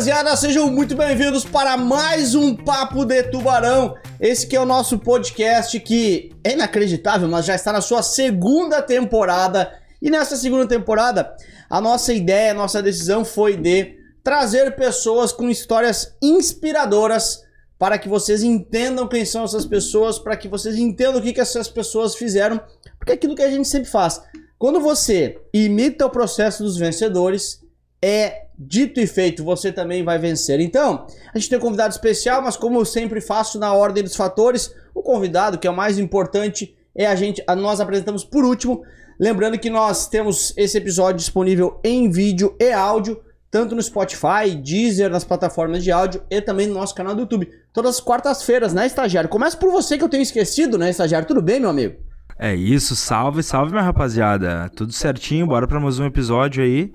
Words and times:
rapaziada, 0.00 0.34
sejam 0.34 0.70
muito 0.70 0.96
bem-vindos 0.96 1.44
para 1.44 1.76
mais 1.76 2.34
um 2.34 2.56
Papo 2.56 3.04
de 3.04 3.22
Tubarão. 3.24 3.94
Esse 4.18 4.46
que 4.46 4.56
é 4.56 4.60
o 4.60 4.64
nosso 4.64 4.98
podcast 4.98 5.78
que 5.78 6.32
é 6.42 6.54
inacreditável, 6.54 7.28
mas 7.28 7.44
já 7.44 7.54
está 7.54 7.70
na 7.70 7.82
sua 7.82 8.02
segunda 8.02 8.80
temporada. 8.80 9.78
E 10.00 10.08
nessa 10.08 10.36
segunda 10.36 10.66
temporada, 10.66 11.36
a 11.68 11.82
nossa 11.82 12.14
ideia, 12.14 12.52
a 12.52 12.54
nossa 12.54 12.82
decisão 12.82 13.26
foi 13.26 13.58
de 13.58 13.98
trazer 14.24 14.74
pessoas 14.74 15.32
com 15.32 15.50
histórias 15.50 16.16
inspiradoras 16.22 17.42
para 17.78 17.98
que 17.98 18.08
vocês 18.08 18.42
entendam 18.42 19.06
quem 19.06 19.26
são 19.26 19.44
essas 19.44 19.66
pessoas, 19.66 20.18
para 20.18 20.34
que 20.34 20.48
vocês 20.48 20.78
entendam 20.78 21.20
o 21.20 21.22
que, 21.22 21.34
que 21.34 21.42
essas 21.42 21.68
pessoas 21.68 22.14
fizeram, 22.14 22.58
porque 22.98 23.12
é 23.12 23.14
aquilo 23.16 23.36
que 23.36 23.42
a 23.42 23.50
gente 23.50 23.68
sempre 23.68 23.90
faz. 23.90 24.22
Quando 24.58 24.80
você 24.80 25.38
imita 25.52 26.06
o 26.06 26.10
processo 26.10 26.62
dos 26.62 26.78
vencedores, 26.78 27.60
é 28.02 28.46
dito 28.62 29.00
e 29.00 29.06
feito, 29.06 29.42
você 29.42 29.72
também 29.72 30.04
vai 30.04 30.18
vencer. 30.18 30.60
Então, 30.60 31.06
a 31.32 31.38
gente 31.38 31.48
tem 31.48 31.58
um 31.58 31.62
convidado 31.62 31.94
especial, 31.94 32.42
mas 32.42 32.58
como 32.58 32.78
eu 32.78 32.84
sempre 32.84 33.20
faço 33.20 33.58
na 33.58 33.72
ordem 33.72 34.02
dos 34.04 34.14
fatores, 34.14 34.74
o 34.94 35.02
convidado, 35.02 35.58
que 35.58 35.66
é 35.66 35.70
o 35.70 35.76
mais 35.76 35.98
importante, 35.98 36.76
é 36.94 37.06
a 37.06 37.14
gente, 37.14 37.42
a, 37.46 37.56
nós 37.56 37.80
apresentamos 37.80 38.22
por 38.22 38.44
último. 38.44 38.82
Lembrando 39.18 39.58
que 39.58 39.70
nós 39.70 40.08
temos 40.08 40.52
esse 40.56 40.76
episódio 40.76 41.16
disponível 41.16 41.80
em 41.82 42.10
vídeo 42.10 42.54
e 42.60 42.70
áudio, 42.70 43.22
tanto 43.50 43.74
no 43.74 43.82
Spotify, 43.82 44.54
Deezer, 44.54 45.10
nas 45.10 45.24
plataformas 45.24 45.82
de 45.82 45.90
áudio 45.90 46.22
e 46.30 46.40
também 46.40 46.66
no 46.66 46.74
nosso 46.74 46.94
canal 46.94 47.14
do 47.14 47.22
YouTube. 47.22 47.50
Todas 47.72 47.96
as 47.96 48.00
quartas-feiras, 48.00 48.74
né, 48.74 48.86
estagiário? 48.86 49.30
Começa 49.30 49.56
por 49.56 49.70
você 49.70 49.96
que 49.96 50.04
eu 50.04 50.08
tenho 50.08 50.22
esquecido, 50.22 50.76
né, 50.76 50.90
estagiário? 50.90 51.26
Tudo 51.26 51.40
bem, 51.40 51.60
meu 51.60 51.70
amigo? 51.70 51.96
É 52.38 52.54
isso, 52.54 52.94
salve, 52.94 53.42
salve, 53.42 53.72
minha 53.72 53.82
rapaziada. 53.82 54.70
Tudo 54.74 54.92
certinho, 54.92 55.46
bora 55.46 55.66
pra 55.66 55.80
mais 55.80 55.98
um 55.98 56.06
episódio 56.06 56.62
aí. 56.62 56.92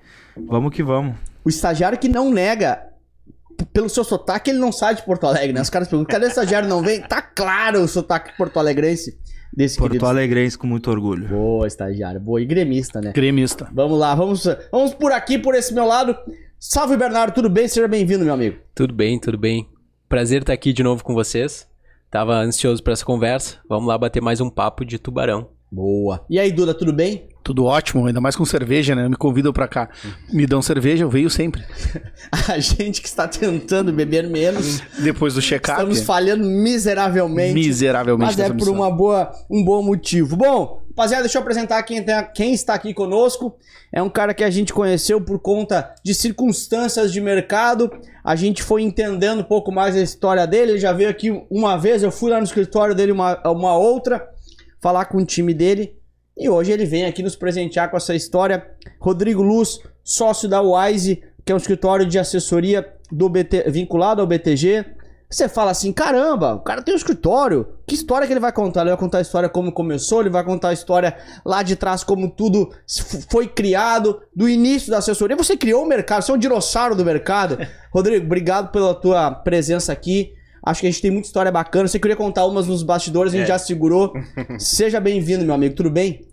Vamos 0.48 0.74
que 0.74 0.82
vamos. 0.84 1.16
O 1.46 1.50
estagiário 1.50 2.00
que 2.00 2.10
não 2.10 2.32
nega, 2.32 2.88
pelo 3.72 3.88
seu 3.88 4.04
sotaque, 4.04 4.50
ele 4.50 4.58
não 4.58 4.72
sai 4.72 4.96
de 4.96 5.04
Porto 5.04 5.28
Alegre, 5.28 5.54
né? 5.54 5.62
Os 5.62 5.70
caras 5.70 5.88
perguntam, 5.88 6.12
cadê 6.12 6.26
o 6.26 6.30
estagiário 6.30 6.68
não 6.68 6.82
vem? 6.82 7.02
Tá 7.02 7.22
claro 7.22 7.82
o 7.82 7.88
sotaque 7.88 8.36
porto-alegrense 8.36 9.18
desse 9.56 9.78
Porto 9.78 9.92
querido. 9.92 10.08
Alegrense 10.08 10.58
com 10.58 10.66
muito 10.66 10.90
orgulho. 10.90 11.28
Boa, 11.28 11.68
estagiário. 11.68 12.20
Boa. 12.20 12.42
E 12.42 12.46
gremista, 12.46 13.00
né? 13.00 13.14
Gremista. 13.14 13.70
Vamos 13.72 14.00
lá, 14.00 14.16
vamos, 14.16 14.44
vamos 14.72 14.96
por 14.96 15.12
aqui, 15.12 15.38
por 15.38 15.54
esse 15.54 15.74
meu 15.74 15.86
lado. 15.86 16.18
Salve, 16.60 16.98
Bernardo, 16.98 17.34
tudo 17.34 17.50
bem? 17.50 17.68
Seja 17.68 17.88
bem-vindo, 17.88 18.26
meu 18.26 18.34
amigo. 18.34 18.58
Tudo 18.74 18.94
bem, 18.94 19.20
tudo 19.20 19.38
bem. 19.38 19.70
Prazer 20.10 20.42
estar 20.42 20.54
aqui 20.54 20.74
de 20.74 20.82
novo 20.82 21.04
com 21.04 21.14
vocês. 21.14 21.68
Tava 22.10 22.34
ansioso 22.38 22.82
para 22.82 22.94
essa 22.94 23.06
conversa. 23.06 23.58
Vamos 23.70 23.88
lá 23.88 23.98
bater 23.98 24.22
mais 24.22 24.42
um 24.42 24.50
papo 24.50 24.84
de 24.84 24.98
tubarão. 24.98 25.50
Boa. 25.72 26.24
E 26.30 26.40
aí, 26.40 26.52
Duda, 26.52 26.74
tudo 26.74 26.94
bem? 26.94 27.28
Tudo 27.44 27.66
ótimo, 27.66 28.08
ainda 28.08 28.20
mais 28.22 28.36
com 28.36 28.46
cerveja, 28.46 28.96
né? 28.96 29.08
Me 29.10 29.16
convidam 29.16 29.52
pra 29.54 29.68
cá. 29.68 29.90
Me 30.32 30.48
dão 30.48 30.62
cerveja, 30.62 31.04
eu 31.04 31.10
venho 31.10 31.30
sempre. 31.30 31.64
A 32.50 32.58
gente 32.60 33.02
que 33.02 33.08
está 33.08 33.28
tentando 33.28 33.92
beber 33.94 34.28
menos, 34.28 34.82
Depois 35.00 35.34
do 35.36 35.42
check-up. 35.42 35.78
estamos 35.78 36.02
falhando 36.02 36.44
miseravelmente. 36.46 37.54
Miseravelmente 37.54 38.38
Mas 38.38 38.40
é 38.40 38.52
por 38.54 38.70
uma 38.70 38.90
boa, 38.90 39.32
um 39.50 39.64
bom 39.64 39.84
motivo. 39.84 40.36
Bom, 40.36 40.82
rapaziada, 40.90 41.24
deixa 41.24 41.38
eu 41.38 41.42
apresentar 41.42 41.84
quem, 41.84 42.02
tem- 42.02 42.28
quem 42.34 42.54
está 42.54 42.74
aqui 42.74 42.94
conosco. 42.94 43.56
É 43.92 44.02
um 44.02 44.10
cara 44.10 44.34
que 44.34 44.44
a 44.44 44.50
gente 44.50 44.74
conheceu 44.74 45.22
por 45.22 45.38
conta 45.40 45.94
de 46.04 46.16
circunstâncias 46.16 47.12
de 47.14 47.22
mercado. 47.22 47.92
A 48.24 48.36
gente 48.36 48.64
foi 48.64 48.82
entendendo 48.82 49.42
um 49.42 49.44
pouco 49.44 49.72
mais 49.72 49.96
a 49.96 50.02
história 50.02 50.48
dele. 50.48 50.72
Ele 50.74 50.80
já 50.80 50.94
veio 50.94 51.10
aqui 51.10 51.30
uma 51.50 51.78
vez, 51.78 52.02
eu 52.02 52.12
fui 52.12 52.32
lá 52.32 52.38
no 52.38 52.44
escritório 52.44 52.96
dele 52.96 53.12
uma, 53.12 53.40
uma 53.52 53.78
outra, 53.78 54.28
falar 54.86 55.06
com 55.06 55.18
o 55.18 55.26
time 55.26 55.52
dele. 55.52 55.98
E 56.38 56.48
hoje 56.48 56.72
ele 56.72 56.86
vem 56.86 57.06
aqui 57.06 57.24
nos 57.24 57.36
presentear 57.36 57.90
com 57.90 57.98
essa 57.98 58.14
história. 58.14 58.70
Rodrigo 59.00 59.42
Luz, 59.42 59.80
sócio 60.04 60.48
da 60.48 60.62
Wise, 60.62 61.24
que 61.44 61.52
é 61.52 61.56
um 61.56 61.58
escritório 61.58 62.06
de 62.06 62.20
assessoria 62.20 62.88
do 63.12 63.28
BT, 63.28 63.64
vinculado 63.72 64.22
ao 64.22 64.28
BTG. 64.28 64.86
Você 65.28 65.50
fala 65.50 65.72
assim, 65.72 65.92
caramba, 65.92 66.54
o 66.54 66.60
cara 66.60 66.84
tem 66.84 66.94
um 66.94 66.98
escritório. 66.98 67.68
Que 67.88 67.96
história 67.96 68.28
que 68.28 68.34
ele 68.34 68.40
vai 68.40 68.52
contar? 68.52 68.82
Ele 68.82 68.92
vai 68.92 69.00
contar 69.00 69.18
a 69.18 69.22
história 69.22 69.50
como 69.50 69.72
começou, 69.72 70.22
ele 70.22 70.30
vai 70.30 70.44
contar 70.44 70.70
a 70.70 70.74
história 70.74 71.18
lá 71.44 71.64
de 71.64 71.76
trás, 71.76 72.04
como 72.04 72.30
tudo 72.30 72.72
foi 73.32 73.48
criado, 73.48 74.22
do 74.36 74.48
início 74.48 74.92
da 74.92 75.00
assessoria. 75.00 75.36
Você 75.36 75.58
criou 75.58 75.84
o 75.84 75.88
mercado, 75.88 76.22
você 76.22 76.32
é 76.32 76.36
um 76.36 76.38
dinossauro 76.38 76.96
do 76.96 77.04
mercado. 77.04 77.58
Rodrigo, 77.92 78.24
obrigado 78.24 78.72
pela 78.72 78.94
tua 78.94 79.32
presença 79.32 79.92
aqui. 79.92 80.36
Acho 80.66 80.82
que 80.82 80.88
a 80.88 80.92
gente 80.92 81.02
tem 81.02 81.12
muita 81.12 81.28
história 81.28 81.52
bacana. 81.52 81.88
Você 81.88 82.00
queria 82.00 82.16
contar 82.16 82.46
umas 82.46 82.68
nos 82.68 82.82
bastidores, 82.82 83.34
a 83.34 83.38
gente 83.38 83.46
É. 83.46 83.50
já 83.50 83.60
segurou. 83.60 84.14
Seja 84.58 85.00
bem-vindo, 85.00 85.46
meu 85.46 85.54
amigo. 85.54 85.76
Tudo 85.76 85.92
bem? 85.92 86.26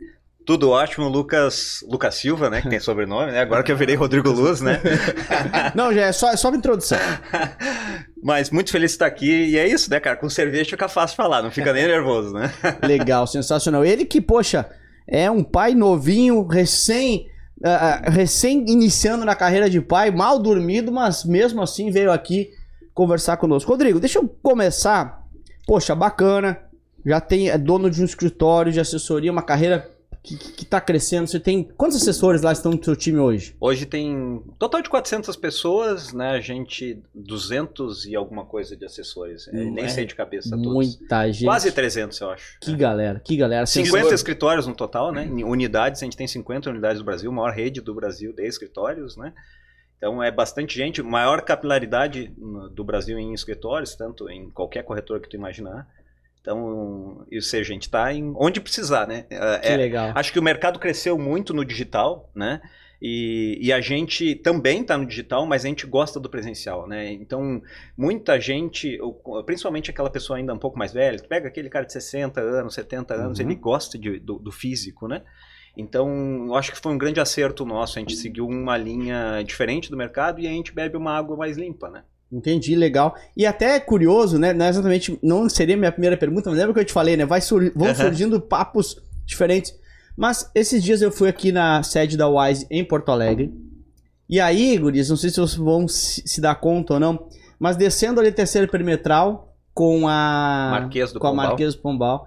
Tudo 0.44 0.70
ótimo, 0.70 1.06
Lucas, 1.08 1.84
Lucas 1.88 2.16
Silva, 2.16 2.50
né, 2.50 2.60
que 2.60 2.68
tem 2.68 2.80
sobrenome, 2.80 3.30
né? 3.30 3.40
Agora 3.40 3.62
que 3.62 3.70
eu 3.70 3.76
virei 3.76 3.94
Rodrigo 3.94 4.28
Luz, 4.30 4.60
né? 4.60 4.80
Não, 5.72 5.94
já 5.94 6.06
é 6.06 6.10
só, 6.12 6.30
é 6.32 6.36
só 6.36 6.48
uma 6.48 6.56
introdução. 6.56 6.98
Mas 8.20 8.50
muito 8.50 8.70
feliz 8.72 8.90
de 8.90 8.94
estar 8.96 9.06
aqui 9.06 9.30
e 9.50 9.56
é 9.58 9.68
isso, 9.68 9.88
né, 9.90 10.00
cara? 10.00 10.16
Com 10.16 10.28
cerveja 10.28 10.70
fica 10.70 10.88
fácil 10.88 11.16
falar, 11.16 11.42
não 11.42 11.50
fica 11.50 11.72
nem 11.72 11.86
nervoso, 11.86 12.32
né? 12.32 12.52
Legal, 12.82 13.26
sensacional. 13.26 13.84
Ele 13.84 14.04
que, 14.04 14.20
poxa, 14.20 14.68
é 15.06 15.30
um 15.30 15.44
pai 15.44 15.74
novinho, 15.74 16.44
recém, 16.46 17.26
ah, 17.64 18.02
recém 18.10 18.64
iniciando 18.68 19.24
na 19.24 19.34
carreira 19.36 19.68
de 19.70 19.80
pai, 19.80 20.10
mal 20.10 20.38
dormido, 20.40 20.90
mas 20.90 21.24
mesmo 21.24 21.62
assim 21.62 21.90
veio 21.90 22.10
aqui 22.10 22.50
conversar 22.94 23.36
conosco. 23.36 23.70
Rodrigo, 23.70 24.00
deixa 24.00 24.18
eu 24.18 24.28
começar. 24.42 25.26
Poxa, 25.66 25.94
bacana. 25.94 26.58
Já 27.04 27.20
tem 27.20 27.50
é 27.50 27.58
dono 27.58 27.90
de 27.90 28.00
um 28.00 28.04
escritório 28.04 28.72
de 28.72 28.78
assessoria, 28.78 29.32
uma 29.32 29.42
carreira 29.42 29.90
que, 30.22 30.36
que, 30.36 30.64
tá 30.64 30.80
crescendo. 30.80 31.26
Você 31.26 31.40
tem 31.40 31.64
quantos 31.64 31.96
assessores 31.96 32.42
lá 32.42 32.52
estão 32.52 32.70
no 32.70 32.82
seu 32.82 32.94
time 32.94 33.18
hoje? 33.18 33.56
Hoje 33.60 33.86
tem 33.86 34.16
um 34.16 34.38
total 34.56 34.80
de 34.80 34.88
400 34.88 35.34
pessoas, 35.36 36.12
né? 36.12 36.30
A 36.30 36.40
gente, 36.40 37.02
200 37.12 38.06
e 38.06 38.14
alguma 38.14 38.44
coisa 38.44 38.76
de 38.76 38.84
assessores. 38.84 39.48
Hum, 39.48 39.72
nem 39.72 39.84
é 39.84 39.88
sei 39.88 40.06
de 40.06 40.14
cabeça 40.14 40.50
todos. 40.50 40.72
Muita 40.72 41.30
gente. 41.32 41.44
Quase 41.44 41.72
300, 41.72 42.20
eu 42.20 42.30
acho. 42.30 42.58
Que 42.60 42.76
galera, 42.76 43.18
que 43.18 43.36
galera. 43.36 43.66
50 43.66 43.96
Assessor- 43.96 44.14
escritórios 44.14 44.66
no 44.66 44.74
total, 44.74 45.10
né? 45.10 45.28
Unidades, 45.44 46.00
a 46.02 46.04
gente 46.04 46.16
tem 46.16 46.28
50 46.28 46.70
unidades 46.70 46.98
do 46.98 47.04
Brasil, 47.04 47.32
maior 47.32 47.52
rede 47.52 47.80
do 47.80 47.92
Brasil 47.92 48.32
de 48.32 48.46
escritórios, 48.46 49.16
né? 49.16 49.32
Então 50.02 50.20
é 50.20 50.32
bastante 50.32 50.76
gente, 50.76 51.00
maior 51.00 51.42
capilaridade 51.42 52.26
do 52.74 52.82
Brasil 52.82 53.16
em 53.20 53.32
escritórios, 53.32 53.94
tanto 53.94 54.28
em 54.28 54.50
qualquer 54.50 54.82
corretora 54.82 55.20
que 55.20 55.28
tu 55.28 55.36
imaginar. 55.36 55.86
Então, 56.40 57.24
ou 57.32 57.40
seja, 57.40 57.70
a 57.70 57.74
gente 57.74 57.82
está 57.82 58.12
em 58.12 58.32
onde 58.36 58.60
precisar, 58.60 59.06
né? 59.06 59.26
É- 59.30 59.58
Que 59.60 59.68
é- 59.68 59.76
legal. 59.76 60.10
acho 60.12 60.32
que 60.32 60.40
o 60.40 60.42
mercado 60.42 60.80
cresceu 60.80 61.16
muito 61.16 61.54
no 61.54 61.64
digital, 61.64 62.28
né? 62.34 62.60
E, 63.00 63.56
e 63.62 63.72
a 63.72 63.80
gente 63.80 64.34
também 64.34 64.80
está 64.80 64.98
no 64.98 65.06
digital, 65.06 65.46
mas 65.46 65.64
a 65.64 65.68
gente 65.68 65.86
gosta 65.86 66.18
do 66.18 66.28
presencial, 66.28 66.88
né? 66.88 67.12
Então, 67.12 67.62
muita 67.96 68.40
gente, 68.40 68.98
principalmente 69.46 69.88
aquela 69.88 70.10
pessoa 70.10 70.36
ainda 70.36 70.52
um 70.52 70.58
pouco 70.58 70.76
mais 70.76 70.92
velha, 70.92 71.16
pega 71.28 71.46
aquele 71.46 71.68
cara 71.70 71.84
de 71.86 71.92
60 71.92 72.40
anos, 72.40 72.74
70 72.74 73.14
anos, 73.14 73.38
Uhum. 73.38 73.46
ele 73.46 73.54
gosta 73.54 73.96
de- 73.96 74.18
do, 74.18 74.36
do 74.40 74.50
físico, 74.50 75.06
né? 75.06 75.22
Então, 75.76 76.44
eu 76.46 76.54
acho 76.54 76.70
que 76.72 76.78
foi 76.78 76.92
um 76.92 76.98
grande 76.98 77.18
acerto 77.20 77.64
nosso. 77.64 77.98
A 77.98 78.00
gente 78.00 78.14
seguiu 78.16 78.46
uma 78.46 78.76
linha 78.76 79.42
diferente 79.44 79.90
do 79.90 79.96
mercado 79.96 80.40
e 80.40 80.46
a 80.46 80.50
gente 80.50 80.72
bebe 80.72 80.96
uma 80.96 81.12
água 81.16 81.36
mais 81.36 81.56
limpa, 81.56 81.88
né? 81.88 82.02
Entendi, 82.30 82.74
legal. 82.74 83.14
E 83.36 83.44
até 83.46 83.76
é 83.76 83.80
curioso, 83.80 84.38
né? 84.38 84.52
Não 84.52 84.64
é 84.64 84.68
exatamente, 84.68 85.18
não 85.22 85.48
seria 85.48 85.76
minha 85.76 85.92
primeira 85.92 86.16
pergunta, 86.16 86.48
mas 86.50 86.58
lembra 86.58 86.74
que 86.74 86.80
eu 86.80 86.84
te 86.84 86.92
falei, 86.92 87.16
né? 87.16 87.24
Vai 87.26 87.40
sur- 87.40 87.72
vão 87.74 87.88
surgindo 87.94 88.40
papos 88.40 88.96
diferentes. 89.26 89.74
Mas 90.16 90.50
esses 90.54 90.82
dias 90.82 91.00
eu 91.02 91.10
fui 91.10 91.28
aqui 91.28 91.52
na 91.52 91.82
sede 91.82 92.16
da 92.16 92.28
Wise 92.28 92.66
em 92.70 92.84
Porto 92.84 93.10
Alegre. 93.10 93.52
E 94.28 94.40
aí, 94.40 94.76
guris, 94.78 95.08
não 95.10 95.16
sei 95.16 95.30
se 95.30 95.36
vocês 95.40 95.56
vão 95.56 95.86
se, 95.88 96.40
dar 96.40 96.54
conta 96.54 96.94
ou 96.94 97.00
não, 97.00 97.28
mas 97.58 97.76
descendo 97.76 98.18
ali 98.20 98.32
terceiro 98.32 98.66
perimetral 98.68 99.54
com 99.74 100.06
a 100.08 100.68
Marquês 100.80 101.12
do 101.12 101.20
com 101.20 101.26
a 101.26 101.30
Pombal. 101.30 101.46
Marquês 101.48 101.74
do 101.74 101.80
Pombal, 101.82 102.26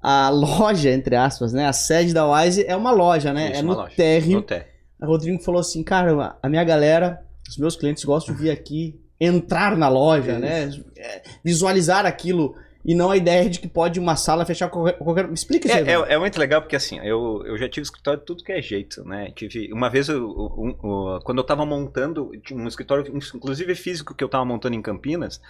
a 0.00 0.28
loja 0.28 0.90
entre 0.90 1.16
aspas, 1.16 1.52
né? 1.52 1.66
A 1.66 1.72
sede 1.72 2.12
da 2.12 2.30
Wise 2.30 2.64
é 2.66 2.76
uma 2.76 2.90
loja, 2.90 3.32
né? 3.32 3.50
Isso, 3.50 3.60
é 3.60 3.62
no 3.62 3.74
loja. 3.74 3.92
térreo. 3.96 4.32
No 4.32 4.42
té. 4.42 4.68
A 5.00 5.06
Rodrigo 5.06 5.42
falou 5.42 5.60
assim, 5.60 5.82
cara, 5.82 6.38
a 6.42 6.48
minha 6.48 6.64
galera, 6.64 7.22
os 7.48 7.58
meus 7.58 7.76
clientes 7.76 8.04
gostam 8.04 8.34
de 8.34 8.42
vir 8.42 8.50
aqui, 8.50 8.98
entrar 9.20 9.76
na 9.76 9.88
loja, 9.88 10.38
né? 10.38 10.70
É, 10.96 11.22
Visualizar 11.44 12.06
aquilo 12.06 12.54
e 12.86 12.94
não 12.94 13.10
a 13.10 13.16
ideia 13.16 13.50
de 13.50 13.58
que 13.58 13.66
pode 13.66 13.98
uma 13.98 14.14
sala 14.14 14.46
fechar 14.46 14.68
qualquer. 14.68 15.26
Me 15.26 15.34
explica 15.34 15.66
isso 15.66 15.76
aí. 15.76 15.88
É, 15.88 15.92
é, 15.92 16.14
é 16.14 16.18
muito 16.18 16.38
legal 16.38 16.62
porque 16.62 16.76
assim, 16.76 17.00
eu, 17.00 17.42
eu 17.44 17.58
já 17.58 17.68
tive 17.68 17.82
escritório 17.82 18.20
de 18.20 18.26
tudo 18.26 18.44
que 18.44 18.52
é 18.52 18.62
jeito, 18.62 19.04
né? 19.04 19.32
Tive, 19.34 19.72
uma 19.72 19.90
vez, 19.90 20.08
eu, 20.08 20.78
quando 21.24 21.38
eu 21.38 21.44
tava 21.44 21.66
montando, 21.66 22.30
tinha 22.44 22.58
um 22.58 22.68
escritório, 22.68 23.04
inclusive 23.34 23.74
físico, 23.74 24.14
que 24.14 24.22
eu 24.22 24.28
tava 24.28 24.44
montando 24.44 24.76
em 24.76 24.82
Campinas, 24.82 25.40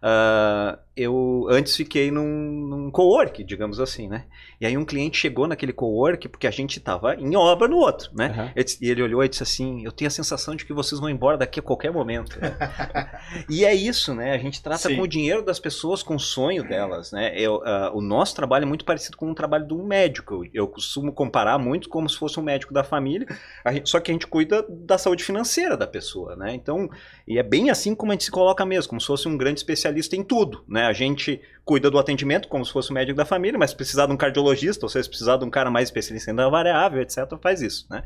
ah, 0.00 0.78
eu 0.96 1.46
antes 1.50 1.74
fiquei 1.76 2.10
num, 2.10 2.24
num 2.68 2.90
cowork, 2.90 3.42
digamos 3.42 3.80
assim, 3.80 4.08
né? 4.08 4.24
E 4.60 4.66
aí 4.66 4.76
um 4.76 4.84
cliente 4.84 5.18
chegou 5.18 5.46
naquele 5.48 5.72
cowork, 5.72 6.28
porque 6.28 6.46
a 6.46 6.50
gente 6.50 6.78
estava 6.78 7.14
em 7.16 7.34
obra 7.36 7.66
no 7.66 7.76
outro, 7.76 8.10
né? 8.14 8.52
Disse- 8.56 8.78
E 8.80 8.88
ele 8.90 9.02
olhou 9.02 9.22
e 9.24 9.28
disse 9.28 9.42
assim: 9.42 9.84
Eu 9.84 9.90
tenho 9.92 10.06
a 10.08 10.10
sensação 10.10 10.54
de 10.54 10.64
que 10.64 10.72
vocês 10.72 11.00
vão 11.00 11.10
embora 11.10 11.36
daqui 11.36 11.58
a 11.58 11.62
qualquer 11.62 11.92
momento. 11.92 12.38
e 13.50 13.64
é 13.64 13.74
isso, 13.74 14.14
né? 14.14 14.32
A 14.32 14.38
gente 14.38 14.62
trata 14.62 14.88
Sim. 14.88 14.96
com 14.96 15.02
o 15.02 15.08
dinheiro 15.08 15.44
das 15.44 15.58
pessoas, 15.58 16.02
com 16.02 16.14
o 16.16 16.20
sonho 16.20 16.66
delas, 16.66 17.12
né? 17.12 17.32
Eu, 17.38 17.60
ah, 17.64 17.90
o 17.94 18.00
nosso 18.00 18.34
trabalho 18.36 18.62
é 18.64 18.66
muito 18.66 18.84
parecido 18.84 19.16
com 19.16 19.30
o 19.30 19.34
trabalho 19.34 19.66
de 19.66 19.74
um 19.74 19.84
médico. 19.86 20.34
Eu, 20.44 20.50
eu 20.54 20.68
costumo 20.68 21.12
comparar 21.12 21.58
muito 21.58 21.88
como 21.88 22.08
se 22.08 22.16
fosse 22.16 22.38
um 22.38 22.42
médico 22.42 22.72
da 22.72 22.84
família, 22.84 23.26
gente- 23.72 23.90
só 23.90 24.00
que 24.00 24.10
a 24.10 24.14
gente 24.14 24.26
cuida 24.26 24.64
da 24.68 24.96
saúde 24.98 25.24
financeira 25.24 25.76
da 25.76 25.86
pessoa, 25.86 26.36
né? 26.36 26.54
Então, 26.54 26.88
e 27.26 27.38
é 27.38 27.42
bem 27.42 27.70
assim 27.70 27.94
como 27.94 28.12
a 28.12 28.14
gente 28.14 28.24
se 28.24 28.30
coloca 28.30 28.64
mesmo, 28.64 28.90
como 28.90 29.00
se 29.00 29.06
fosse 29.06 29.28
um 29.28 29.36
grande 29.36 29.58
especialista 29.60 30.16
em 30.16 30.22
tudo, 30.22 30.64
né? 30.68 30.83
A 30.84 30.92
gente 30.92 31.40
cuida 31.64 31.90
do 31.90 31.98
atendimento 31.98 32.48
como 32.48 32.64
se 32.64 32.72
fosse 32.72 32.90
o 32.90 32.94
médico 32.94 33.16
da 33.16 33.24
família, 33.24 33.58
mas 33.58 33.70
se 33.70 33.76
precisar 33.76 34.06
de 34.06 34.12
um 34.12 34.16
cardiologista, 34.16 34.84
ou 34.84 34.88
se 34.88 34.98
precisar 35.08 35.36
de 35.36 35.44
um 35.44 35.50
cara 35.50 35.70
mais 35.70 35.88
especialista 35.88 36.30
em 36.30 36.34
variável, 36.50 37.00
etc., 37.00 37.18
faz 37.40 37.62
isso, 37.62 37.86
né? 37.90 38.02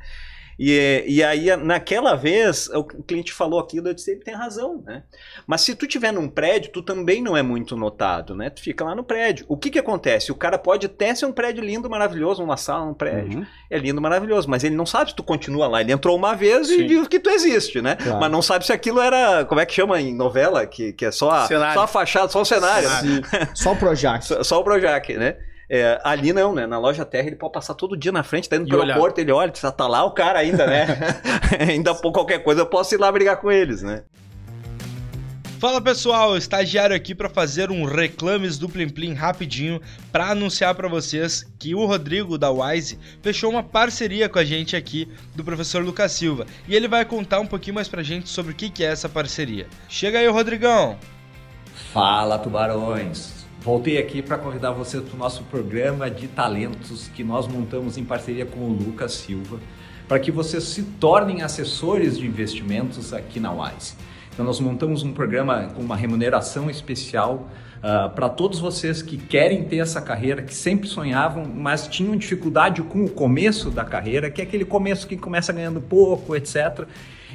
E, 0.58 1.05
e 1.06 1.22
aí, 1.22 1.55
naquela 1.56 2.16
vez, 2.16 2.69
o 2.75 2.82
cliente 2.82 3.32
falou 3.32 3.60
aquilo, 3.60 3.88
eu 3.88 3.94
disse, 3.94 4.10
ele 4.10 4.20
tem 4.25 4.34
razão, 4.34 4.82
né? 4.84 5.05
Mas 5.46 5.60
se 5.60 5.75
tu 5.76 5.87
tiver 5.87 6.12
num 6.12 6.28
prédio, 6.28 6.72
tu 6.72 6.82
também 6.82 7.22
não 7.22 7.37
é 7.37 7.43
muito 7.43 7.76
notado, 7.76 8.34
né? 8.34 8.50
Tu 8.50 8.60
fica 8.60 8.84
lá 8.84 8.94
no 8.94 9.05
prédio. 9.05 9.46
O 9.49 9.56
que 9.56 9.70
que 9.70 9.78
acontece? 9.78 10.32
O 10.32 10.34
cara 10.34 10.58
pode 10.58 10.87
até 10.87 11.14
ser 11.14 11.26
um 11.26 11.32
prédio 11.32 11.62
lindo, 11.62 11.88
maravilhoso, 11.88 12.43
uma 12.43 12.56
sala, 12.56 12.87
um 12.87 12.94
prédio. 12.94 13.38
Uhum. 13.38 13.46
É 13.70 13.78
lindo, 13.78 14.00
maravilhoso, 14.00 14.50
mas 14.50 14.64
ele 14.64 14.75
não 14.75 14.87
sabe 14.87 15.10
se 15.10 15.16
tu 15.16 15.22
continua 15.22 15.69
lá. 15.69 15.81
Ele 15.81 15.93
entrou 15.93 16.16
uma 16.16 16.34
vez 16.34 16.66
Sim. 16.66 16.81
e 16.81 16.87
diz 16.87 17.06
que 17.06 17.20
tu 17.20 17.31
existe, 17.31 17.81
né? 17.81 17.94
Claro. 17.94 18.19
Mas 18.19 18.31
não 18.32 18.43
sabe 18.43 18.66
se 18.66 18.72
aquilo 18.72 19.00
era, 19.00 19.44
como 19.44 19.60
é 19.60 19.66
que 19.66 19.72
chama 19.75 20.00
em 20.00 20.12
novela? 20.14 20.66
Que, 20.66 20.93
que 20.93 21.05
é 21.05 21.12
só 21.12 21.31
a, 21.31 21.46
Cenário. 21.46 21.75
só 21.75 21.82
a 21.82 21.87
fachada, 21.87 22.28
só 22.28 22.40
o 22.40 22.44
cenário. 22.44 22.88
né? 22.88 23.22
Só 23.55 23.72
o 23.72 23.76
Projac. 23.76 24.25
Só, 24.26 24.43
só 24.43 24.60
o 24.60 24.64
Projac, 24.64 25.16
né? 25.16 25.37
É, 25.70 26.00
ali 26.03 26.32
não, 26.32 26.55
né? 26.55 26.67
Na 26.67 26.79
loja 26.79 27.05
Terra 27.05 27.26
ele 27.26 27.37
pode 27.37 27.53
passar 27.53 27.75
todo 27.75 27.97
dia 27.97 28.11
na 28.11 28.23
frente, 28.23 28.49
tá 28.49 28.56
indo 28.56 28.67
E 28.67 28.70
pelo 28.70 28.82
olhar. 28.82 28.97
porto, 28.97 29.19
ele 29.19 29.31
olha, 29.31 29.53
tá 29.53 29.87
lá 29.87 30.03
o 30.05 30.12
cara 30.12 30.38
ainda, 30.38 30.67
né? 30.67 30.87
ainda 31.61 31.94
por 31.94 32.11
qualquer 32.11 32.43
coisa 32.43 32.62
eu 32.62 32.67
posso 32.67 32.94
ir 32.94 32.99
lá 32.99 33.12
brigar 33.12 33.37
com 33.37 33.50
eles, 33.50 33.82
né? 33.82 34.03
Fala 35.59 35.81
pessoal, 35.81 36.37
estagiário 36.37 36.94
aqui 36.94 37.17
para 37.17 37.29
fazer 37.29 37.69
um 37.69 37.85
reclames 37.85 38.59
do 38.59 38.69
Plim 38.69 38.88
Plim 38.88 39.12
rapidinho 39.12 39.81
para 40.12 40.31
anunciar 40.31 40.73
para 40.76 40.87
vocês 40.87 41.44
que 41.59 41.75
o 41.75 41.85
Rodrigo 41.85 42.38
da 42.38 42.49
Wise 42.49 42.97
fechou 43.20 43.50
uma 43.50 43.62
parceria 43.62 44.29
com 44.29 44.38
a 44.38 44.44
gente 44.44 44.76
aqui 44.76 45.09
do 45.35 45.43
professor 45.43 45.85
Lucas 45.85 46.12
Silva 46.12 46.47
e 46.69 46.76
ele 46.76 46.87
vai 46.87 47.05
contar 47.05 47.41
um 47.41 47.47
pouquinho 47.47 47.75
mais 47.75 47.88
pra 47.88 48.05
gente 48.05 48.29
sobre 48.29 48.53
o 48.53 48.55
que 48.55 48.70
que 48.70 48.85
é 48.85 48.93
essa 48.93 49.09
parceria. 49.09 49.67
Chega 49.88 50.20
aí, 50.20 50.29
Rodrigão. 50.29 50.97
Fala, 51.93 52.38
tubarões! 52.38 53.38
Voltei 53.60 53.99
aqui 53.99 54.22
para 54.22 54.38
convidar 54.38 54.70
vocês 54.70 55.02
para 55.02 55.14
o 55.14 55.19
nosso 55.19 55.43
programa 55.44 56.08
de 56.08 56.28
talentos 56.28 57.08
que 57.08 57.25
nós 57.25 57.49
montamos 57.49 57.99
em 57.99 58.05
parceria 58.05 58.46
com 58.46 58.60
o 58.60 58.72
Lucas 58.72 59.12
Silva, 59.12 59.58
para 60.06 60.19
que 60.20 60.31
vocês 60.31 60.62
se 60.62 60.82
tornem 60.82 61.43
assessores 61.43 62.16
de 62.16 62.26
investimentos 62.26 63.12
aqui 63.12 63.40
na 63.40 63.50
Wise. 63.52 63.94
Então, 64.32 64.46
nós 64.46 64.60
montamos 64.60 65.02
um 65.02 65.12
programa 65.12 65.66
com 65.75 65.82
uma 65.82 65.96
remuneração 65.96 66.70
especial 66.70 67.50
ah, 67.82 68.08
para 68.08 68.28
todos 68.28 68.60
vocês 68.60 69.02
que 69.02 69.16
querem 69.16 69.64
ter 69.64 69.78
essa 69.78 70.00
carreira, 70.00 70.43
que 70.43 70.55
sempre 70.55 70.88
sonhavam, 70.88 71.44
mas 71.44 71.88
tinham 71.88 72.16
dificuldade 72.16 72.81
com 72.82 73.05
o 73.05 73.10
começo 73.10 73.70
da 73.70 73.84
carreira, 73.84 74.31
que 74.31 74.40
é 74.40 74.44
aquele 74.44 74.64
começo 74.64 75.06
que 75.08 75.16
começa 75.16 75.52
ganhando 75.52 75.81
pouco, 75.81 76.37
etc. 76.37 76.87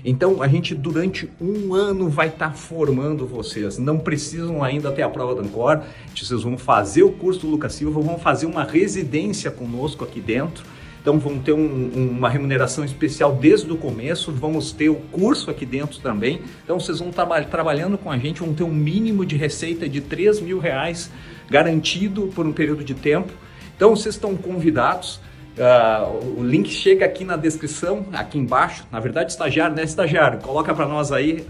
Então, 0.06 0.42
a 0.42 0.48
gente 0.48 0.76
durante 0.76 1.30
um 1.40 1.74
ano 1.74 2.10
vai 2.10 2.28
estar 2.28 2.54
formando 2.54 3.26
vocês. 3.26 3.78
Não 3.78 3.98
precisam 3.98 4.62
ainda 4.62 4.92
ter 4.92 5.02
a 5.02 5.10
prova 5.10 5.34
do 5.34 5.42
Ancor. 5.42 5.82
Vocês 6.14 6.44
vão 6.44 6.58
fazer 6.58 7.04
o 7.04 7.12
curso 7.12 7.42
do 7.42 7.48
Lucas 7.48 7.74
Silva, 7.74 8.02
vão 8.02 8.20
fazer 8.20 8.46
uma 8.46 8.64
residência 8.64 9.50
conosco 9.50 10.04
aqui 10.04 10.20
dentro. 10.20 10.66
Então, 11.02 11.20
vão 11.20 11.38
ter 11.38 11.54
um- 11.54 11.92
uma 12.18 12.30
remuneração 12.30 12.84
especial 12.84 13.34
desde 13.36 13.72
o 13.72 13.78
começo. 13.78 14.32
Vamos 14.32 14.72
ter 14.72 14.90
o 14.90 14.96
curso 14.96 15.50
aqui 15.50 15.66
dentro 15.66 16.00
também. 16.00 16.42
Então, 16.64 16.80
vocês 16.80 17.00
vão 17.00 17.12
traba 17.12 17.42
trabalhando 17.44 17.98
com 17.98 18.10
a 18.12 18.18
gente, 18.18 18.40
vão 18.40 18.54
ter 18.54 18.64
um 18.64 18.74
mínimo 18.74 19.26
de 19.26 19.36
receita 19.36 19.88
de 19.88 20.00
3 20.02 20.40
mil 20.40 20.60
reais 20.60 21.10
garantido 21.50 22.28
por 22.34 22.46
um 22.46 22.54
período 22.54 22.84
de 22.84 22.94
tempo. 22.94 23.32
Então, 23.76 23.96
vocês 23.96 24.16
estão 24.16 24.36
convidados. 24.36 25.20
Ah, 25.60 26.10
o 26.38 26.44
link 26.44 26.70
chega 26.70 27.06
aqui 27.06 27.24
na 27.24 27.38
descrição, 27.38 28.08
aqui 28.12 28.38
embaixo. 28.38 28.86
Na 28.92 29.00
verdade, 29.00 29.32
estagiário, 29.32 29.76
né? 29.76 29.84
Estagiário, 29.84 30.40
coloca 30.40 30.74
para 30.74 30.88
nós 30.88 31.12
aí 31.12 31.46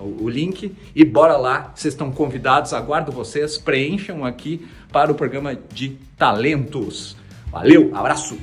o, 0.00 0.24
o 0.24 0.28
link 0.28 0.74
e 0.94 1.04
bora 1.04 1.36
lá. 1.36 1.72
Vocês 1.74 1.94
estão 1.94 2.12
convidados, 2.12 2.72
aguardo 2.72 3.10
vocês. 3.10 3.58
Preencham 3.58 4.24
aqui 4.24 4.68
para 4.92 5.10
o 5.10 5.14
programa 5.14 5.56
de 5.72 5.90
talentos. 6.16 7.16
Valeu, 7.50 7.90
abraço! 7.94 8.38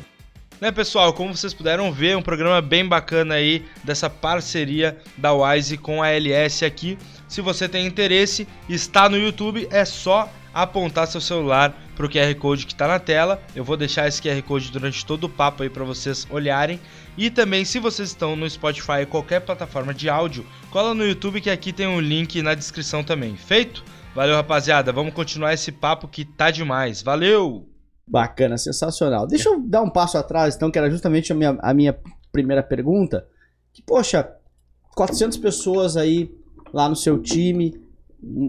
Né, 0.59 0.71
pessoal, 0.71 1.13
como 1.13 1.37
vocês 1.37 1.53
puderam 1.53 1.91
ver, 1.91 2.17
um 2.17 2.21
programa 2.21 2.59
bem 2.61 2.85
bacana 2.85 3.35
aí 3.35 3.63
dessa 3.83 4.09
parceria 4.09 4.97
da 5.15 5.31
Wise 5.31 5.77
com 5.77 6.01
a 6.01 6.09
LS 6.09 6.65
aqui. 6.65 6.97
Se 7.27 7.41
você 7.41 7.69
tem 7.69 7.85
interesse, 7.85 8.47
está 8.67 9.07
no 9.07 9.17
YouTube, 9.17 9.67
é 9.69 9.85
só 9.85 10.27
apontar 10.63 11.05
seu 11.07 11.21
celular 11.21 11.75
para 11.95 12.05
o 12.05 12.09
QR 12.09 12.33
Code 12.35 12.65
que 12.65 12.73
está 12.73 12.87
na 12.87 12.99
tela. 12.99 13.39
Eu 13.55 13.63
vou 13.63 13.77
deixar 13.77 14.07
esse 14.07 14.21
QR 14.21 14.41
Code 14.41 14.71
durante 14.71 15.05
todo 15.05 15.25
o 15.25 15.29
papo 15.29 15.61
aí 15.61 15.69
para 15.69 15.83
vocês 15.83 16.27
olharem. 16.31 16.79
E 17.15 17.29
também, 17.29 17.63
se 17.63 17.79
vocês 17.79 18.09
estão 18.09 18.35
no 18.35 18.49
Spotify 18.49 19.01
ou 19.01 19.07
qualquer 19.07 19.41
plataforma 19.41 19.93
de 19.93 20.09
áudio, 20.09 20.45
cola 20.71 20.95
no 20.95 21.05
YouTube 21.05 21.41
que 21.41 21.49
aqui 21.49 21.71
tem 21.71 21.87
um 21.87 21.99
link 21.99 22.41
na 22.41 22.55
descrição 22.55 23.03
também. 23.03 23.35
Feito? 23.35 23.83
Valeu, 24.15 24.35
rapaziada. 24.35 24.91
Vamos 24.91 25.13
continuar 25.13 25.53
esse 25.53 25.71
papo 25.71 26.07
que 26.07 26.25
tá 26.25 26.49
demais. 26.49 27.03
Valeu! 27.03 27.69
Bacana, 28.07 28.57
sensacional. 28.57 29.27
Deixa 29.27 29.49
eu 29.49 29.61
dar 29.61 29.83
um 29.83 29.89
passo 29.89 30.17
atrás, 30.17 30.55
então, 30.55 30.71
que 30.71 30.79
era 30.79 30.89
justamente 30.89 31.31
a 31.31 31.35
minha, 31.35 31.57
a 31.61 31.73
minha 31.73 31.95
primeira 32.31 32.63
pergunta. 32.63 33.27
Que, 33.71 33.83
poxa, 33.83 34.27
400 34.95 35.37
pessoas 35.37 35.95
aí 35.95 36.31
lá 36.73 36.89
no 36.89 36.95
seu 36.95 37.21
time, 37.21 37.79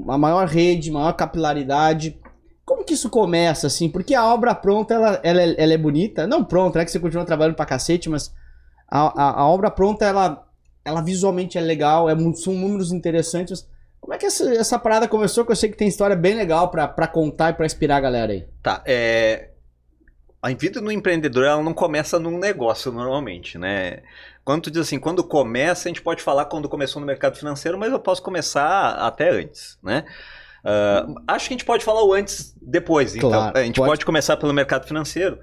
a 0.08 0.18
maior 0.18 0.46
rede, 0.46 0.90
maior 0.90 1.12
capilaridade. 1.12 2.18
Como 2.64 2.84
que 2.84 2.94
isso 2.94 3.08
começa, 3.08 3.66
assim? 3.66 3.88
Porque 3.88 4.14
a 4.14 4.26
obra 4.26 4.54
pronta, 4.54 4.94
ela, 4.94 5.20
ela, 5.22 5.42
é- 5.42 5.54
ela 5.56 5.72
é 5.72 5.78
bonita. 5.78 6.26
Não 6.26 6.44
pronta, 6.44 6.80
é 6.80 6.84
que 6.84 6.90
você 6.90 7.00
continua 7.00 7.24
trabalhando 7.24 7.56
pra 7.56 7.64
cacete, 7.66 8.08
mas 8.10 8.32
a, 8.86 9.22
a, 9.22 9.40
a 9.40 9.46
obra 9.48 9.70
pronta, 9.70 10.04
ela, 10.04 10.46
ela 10.84 11.00
visualmente 11.00 11.56
é 11.56 11.60
legal, 11.60 12.08
é, 12.10 12.14
são 12.34 12.52
números 12.54 12.92
interessantes. 12.92 13.66
Como 14.00 14.14
é 14.14 14.18
que 14.18 14.26
essa, 14.26 14.52
essa 14.54 14.78
parada 14.78 15.08
começou? 15.08 15.44
Que 15.44 15.52
eu 15.52 15.56
sei 15.56 15.70
que 15.70 15.76
tem 15.76 15.88
história 15.88 16.16
bem 16.16 16.34
legal 16.34 16.70
pra, 16.70 16.86
pra 16.86 17.06
contar 17.06 17.50
e 17.50 17.54
pra 17.54 17.66
inspirar 17.66 17.96
a 17.96 18.00
galera 18.00 18.32
aí. 18.32 18.46
Tá, 18.62 18.82
é... 18.86 19.50
A 20.40 20.50
vida 20.50 20.80
do 20.80 20.92
empreendedor, 20.92 21.44
ela 21.44 21.62
não 21.62 21.74
começa 21.74 22.16
num 22.16 22.38
negócio 22.38 22.92
normalmente, 22.92 23.58
né? 23.58 24.02
Quando 24.48 24.62
tu 24.62 24.70
diz 24.70 24.80
assim, 24.80 24.98
quando 24.98 25.22
começa, 25.22 25.86
a 25.86 25.90
gente 25.90 26.00
pode 26.00 26.22
falar 26.22 26.46
quando 26.46 26.70
começou 26.70 27.00
no 27.00 27.06
mercado 27.06 27.36
financeiro, 27.36 27.76
mas 27.78 27.92
eu 27.92 28.00
posso 28.00 28.22
começar 28.22 28.92
até 28.92 29.28
antes, 29.28 29.76
né? 29.82 30.06
Ah, 30.64 31.06
acho 31.28 31.48
que 31.48 31.52
a 31.52 31.56
gente 31.58 31.66
pode 31.66 31.84
falar 31.84 32.02
o 32.02 32.14
antes 32.14 32.56
depois. 32.62 33.14
Então, 33.14 33.28
Claro, 33.28 33.58
a 33.58 33.62
gente 33.62 33.76
pode. 33.76 33.90
pode, 33.90 34.06
começar 34.06 34.38
pelo 34.38 34.54
mercado 34.54 34.86
financeiro. 34.88 35.38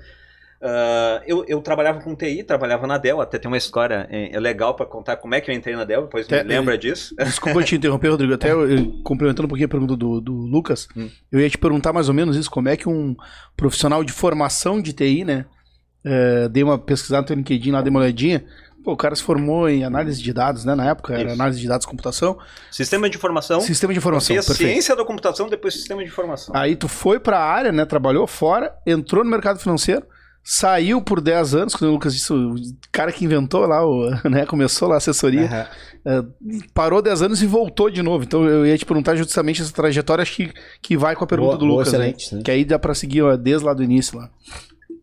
Ah, 0.59 1.21
eu, 1.27 1.45
eu 1.47 1.62
trabalhava 1.62 2.01
com 2.01 2.15
TI, 2.15 2.41
trabalhava 2.43 2.88
na 2.88 2.97
Dell, 2.97 3.21
até 3.21 3.38
tem 3.38 3.47
uma 3.47 3.57
história 3.57 4.07
é, 4.09 4.35
é 4.35 4.39
legal 4.39 4.74
para 4.74 4.88
contar 4.88 5.17
como 5.17 5.35
é 5.35 5.39
que 5.41 5.51
eu 5.51 5.55
entrei 5.55 5.75
na 5.75 5.83
Dell, 5.83 6.01
depois 6.05 6.25
Até- 6.25 6.41
me 6.43 6.50
lembra 6.50 6.75
disso. 6.75 7.13
Desculpa 7.24 7.62
te 7.63 7.75
interromper, 7.75 8.09
Rodrigo. 8.09 8.33
Até 8.33 8.51
eu- 8.53 8.67
eu- 8.67 8.91
complementando 9.03 9.45
um 9.45 9.50
pouquinho 9.50 9.67
a 9.67 9.69
pergunta 9.69 9.95
do, 9.95 10.19
do 10.19 10.33
Lucas, 10.33 10.88
Hum. 10.97 11.12
eu 11.31 11.39
ia 11.39 11.47
te 11.51 11.59
perguntar 11.59 11.93
mais 11.93 12.07
ou 12.09 12.15
menos 12.15 12.35
isso: 12.35 12.50
como 12.50 12.69
é 12.69 12.75
que 12.75 12.89
um 12.89 13.15
profissional 13.55 14.03
de 14.03 14.12
formação 14.12 14.81
de 14.81 14.93
TI, 14.93 15.24
né? 15.24 15.45
é, 16.07 16.47
dei 16.50 16.62
uma 16.63 16.77
pesquisada 16.77 17.21
no 17.21 17.27
teu 17.27 17.35
LinkedIn 17.35 17.71
lá, 17.71 17.81
dei 17.81 17.89
uma 17.89 18.00
olhadinha. 18.00 18.45
Pô, 18.85 18.93
o 18.93 18.97
cara 18.97 19.15
se 19.15 19.23
formou 19.23 19.67
em 19.67 19.83
análise 19.83 20.21
de 20.21 20.31
dados, 20.31 20.63
né? 20.63 20.75
Na 20.75 20.85
época 20.91 21.13
era 21.15 21.23
Isso. 21.23 21.33
análise 21.33 21.59
de 21.59 21.67
dados 21.67 21.85
computação. 21.87 22.37
Sistema 22.71 23.09
de 23.09 23.17
informação, 23.17 23.59
Sistema 23.59 23.91
de 23.91 23.97
informação, 23.99 24.35
perfeito. 24.35 24.57
ciência 24.57 24.95
da 24.95 25.03
computação, 25.03 25.49
depois 25.49 25.73
sistema 25.73 26.03
de 26.03 26.07
informação. 26.09 26.55
Aí 26.55 26.75
tu 26.75 26.87
foi 26.87 27.19
pra 27.19 27.39
área, 27.39 27.71
né? 27.71 27.83
Trabalhou 27.83 28.27
fora, 28.27 28.71
entrou 28.85 29.23
no 29.23 29.29
mercado 29.31 29.57
financeiro, 29.59 30.05
saiu 30.43 31.01
por 31.01 31.19
10 31.19 31.55
anos, 31.55 31.75
quando 31.75 31.89
o 31.89 31.93
Lucas 31.93 32.13
disse, 32.13 32.31
o 32.31 32.53
cara 32.91 33.11
que 33.11 33.25
inventou 33.25 33.65
lá, 33.65 33.83
o, 33.83 34.11
né? 34.29 34.45
Começou 34.45 34.87
lá 34.87 34.93
a 34.93 34.97
assessoria, 34.99 35.67
eh, 36.05 36.23
parou 36.71 37.01
10 37.01 37.23
anos 37.23 37.41
e 37.41 37.47
voltou 37.47 37.89
de 37.89 38.03
novo. 38.03 38.23
Então 38.23 38.45
eu 38.45 38.67
ia 38.67 38.77
te 38.77 38.85
perguntar 38.85 39.15
justamente 39.15 39.63
essa 39.63 39.73
trajetória, 39.73 40.21
acho 40.21 40.35
que, 40.35 40.53
que 40.83 40.95
vai 40.95 41.15
com 41.15 41.23
a 41.23 41.27
pergunta 41.27 41.57
Boa- 41.57 41.59
do 41.59 41.65
boa, 41.65 41.77
Lucas. 41.79 41.93
né? 41.93 41.97
excelente, 42.09 42.25
excelente. 42.25 42.45
Que 42.45 42.51
aí 42.51 42.63
dá 42.63 42.77
pra 42.77 42.93
seguir 42.93 43.23
ó, 43.23 43.35
desde 43.35 43.65
lá 43.65 43.73
do 43.73 43.81
início 43.83 44.15
lá. 44.19 44.29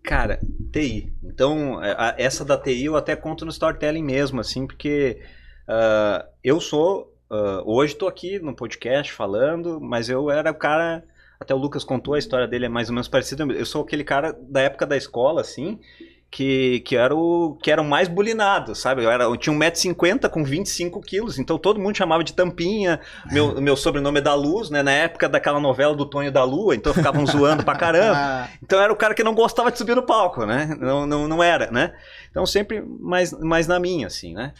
Cara, 0.03 0.41
TI. 0.73 1.13
Então, 1.23 1.79
a- 1.79 2.15
essa 2.19 2.45
da 2.45 2.59
TI 2.59 2.87
eu 2.87 2.97
até 2.97 3.15
conto 3.15 3.45
no 3.45 3.51
storytelling 3.51 4.03
mesmo, 4.03 4.41
assim, 4.41 4.67
porque 4.67 5.21
ah, 5.69 6.27
eu 6.43 6.61
sou. 6.61 7.15
ah, 7.31 7.63
hoje 7.65 7.93
estou 7.95 8.09
aqui 8.09 8.39
no 8.39 8.55
podcast 8.55 9.13
falando, 9.13 9.81
mas 9.81 10.09
eu 10.09 10.31
era 10.31 10.51
o 10.51 10.55
cara. 10.55 11.05
Até 11.41 11.53
o 11.55 11.59
Lucas 11.59 11.83
contou, 11.83 12.15
a 12.15 12.19
história 12.21 12.47
dele 12.47 12.67
é 12.67 12.69
mais 12.69 12.89
ou 12.89 12.95
menos 12.95 13.09
parecida. 13.09 13.43
Eu 13.45 13.67
sou 13.67 13.83
aquele 13.83 14.05
cara 14.05 14.33
da 14.33 14.61
época 14.61 14.87
da 14.87 14.97
escola, 14.97 15.41
assim, 15.41 15.81
que, 16.33 16.81
que, 16.81 16.97
era 16.97 17.15
o, 17.15 17.59
que 17.63 17.71
era 17.71 17.83
o 17.83 17.85
mais 17.85 18.09
bulinado, 18.09 18.75
sabe? 18.75 19.05
Eu, 19.05 19.11
era, 19.11 19.25
eu 19.25 19.37
tinha 19.37 19.55
1,50m 19.55 20.31
com 20.31 20.43
25 20.43 20.99
quilos, 21.03 21.39
então 21.39 21.59
todo 21.59 21.79
mundo 21.79 21.95
chamava 21.95 22.25
de 22.25 22.33
Tampinha. 22.33 22.99
Meu, 23.31 23.55
meu 23.61 23.77
sobrenome 23.77 24.19
é 24.19 24.23
da 24.23 24.35
Luz, 24.35 24.71
né? 24.71 24.83
Na 24.83 24.93
época 24.93 25.29
daquela 25.29 25.61
novela 25.61 25.95
do 25.95 26.07
Tonho 26.07 26.33
da 26.33 26.43
Lua, 26.43 26.75
então 26.75 26.95
ficavam 26.95 27.27
zoando 27.27 27.63
pra 27.63 27.77
caramba. 27.77 28.49
Então 28.63 28.81
era 28.81 28.93
o 28.93 28.97
cara 28.97 29.13
que 29.13 29.25
não 29.25 29.35
gostava 29.35 29.71
de 29.71 29.77
subir 29.77 29.95
no 29.95 30.03
palco, 30.03 30.47
né? 30.47 30.75
Não, 30.81 31.05
não, 31.05 31.29
não 31.29 31.43
era, 31.43 31.71
né? 31.71 31.93
Então 32.31 32.47
sempre 32.47 32.83
mais, 33.01 33.33
mais 33.33 33.67
na 33.67 33.79
minha, 33.79 34.07
assim, 34.07 34.33
né? 34.33 34.53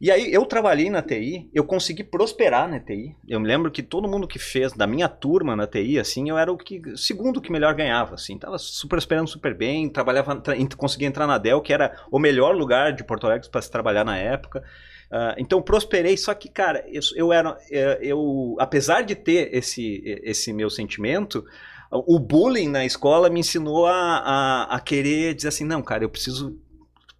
E 0.00 0.12
aí 0.12 0.32
eu 0.32 0.46
trabalhei 0.46 0.88
na 0.88 1.02
TI, 1.02 1.50
eu 1.52 1.64
consegui 1.64 2.04
prosperar 2.04 2.68
na 2.68 2.78
TI. 2.78 3.16
Eu 3.26 3.40
me 3.40 3.48
lembro 3.48 3.68
que 3.68 3.82
todo 3.82 4.08
mundo 4.08 4.28
que 4.28 4.38
fez 4.38 4.72
da 4.72 4.86
minha 4.86 5.08
turma 5.08 5.56
na 5.56 5.66
TI, 5.66 5.98
assim, 5.98 6.28
eu 6.28 6.38
era 6.38 6.52
o 6.52 6.56
que 6.56 6.80
segundo 6.96 7.40
que 7.40 7.50
melhor 7.50 7.74
ganhava, 7.74 8.14
assim. 8.14 8.38
Tava 8.38 8.58
super 8.58 8.96
esperando 8.96 9.28
super 9.28 9.54
bem, 9.54 9.88
trabalhava, 9.88 10.36
tra 10.36 10.54
consegui 10.76 11.04
entrar 11.04 11.26
na 11.26 11.36
Dell, 11.36 11.60
que 11.60 11.72
era 11.72 11.96
o 12.12 12.18
melhor 12.20 12.54
lugar 12.54 12.92
de 12.92 13.02
Porto 13.02 13.26
Alegre 13.26 13.48
para 13.50 13.60
se 13.60 13.70
trabalhar 13.70 14.04
na 14.04 14.16
época. 14.16 14.62
Uh, 15.10 15.34
então 15.36 15.60
prosperei, 15.60 16.16
só 16.16 16.32
que, 16.32 16.48
cara, 16.48 16.84
eu, 16.86 17.00
eu 17.16 17.32
era. 17.32 17.58
Eh, 17.70 17.98
eu, 18.02 18.56
apesar 18.60 19.02
de 19.02 19.16
ter 19.16 19.52
esse, 19.52 20.02
esse 20.22 20.52
meu 20.52 20.70
sentimento, 20.70 21.44
o 21.90 22.18
bullying 22.18 22.68
na 22.68 22.84
escola 22.84 23.30
me 23.30 23.40
ensinou 23.40 23.86
a, 23.86 24.18
a, 24.18 24.76
a 24.76 24.80
querer 24.80 25.34
dizer 25.34 25.48
assim, 25.48 25.64
não, 25.64 25.82
cara, 25.82 26.04
eu 26.04 26.10
preciso 26.10 26.58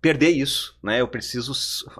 perder 0.00 0.30
isso, 0.30 0.78
né? 0.82 1.00
Eu 1.00 1.08
preciso 1.08 1.52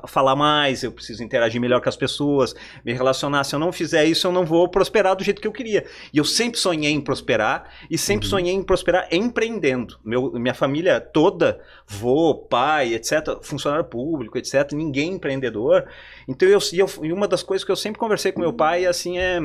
falar 0.07 0.37
mais, 0.37 0.85
eu 0.85 0.93
preciso 0.93 1.23
interagir 1.23 1.61
melhor 1.61 1.81
com 1.81 1.89
as 1.89 1.97
pessoas, 1.97 2.55
me 2.85 2.93
relacionar. 2.93 3.43
Se 3.43 3.55
eu 3.55 3.59
não 3.59 3.73
fizer 3.73 4.05
isso, 4.05 4.27
eu 4.27 4.33
não 4.33 4.47
vou 4.47 4.69
prosperar 4.69 5.17
do 5.17 5.25
jeito 5.25 5.41
que 5.41 5.49
eu 5.49 5.53
queria. 5.53 5.85
E 6.13 6.19
eu 6.19 6.25
sempre 6.25 6.61
sonhei 6.61 6.93
em 6.93 7.01
prosperar 7.01 7.73
e 7.91 7.99
sempre 7.99 8.27
uhum. 8.27 8.31
sonhei 8.31 8.55
em 8.55 8.63
prosperar 8.63 9.09
empreendendo. 9.11 9.99
Meu, 10.05 10.31
minha 10.33 10.55
família 10.55 11.01
toda, 11.01 11.61
vô, 11.87 12.35
pai, 12.35 12.95
etc., 12.95 13.43
funcionário 13.43 13.85
público, 13.85 14.39
etc., 14.39 14.73
ninguém 14.73 15.15
empreendedor. 15.15 15.89
Então 16.29 16.49
eu, 16.49 16.61
eu 16.73 16.89
e 17.05 17.13
uma 17.13 17.27
das 17.27 17.43
coisas 17.43 17.65
que 17.65 17.73
eu 17.73 17.77
sempre 17.77 17.99
conversei 17.99 18.31
com 18.31 18.41
meu 18.41 18.53
pai 18.53 18.87
assim 18.87 19.19
é, 19.19 19.41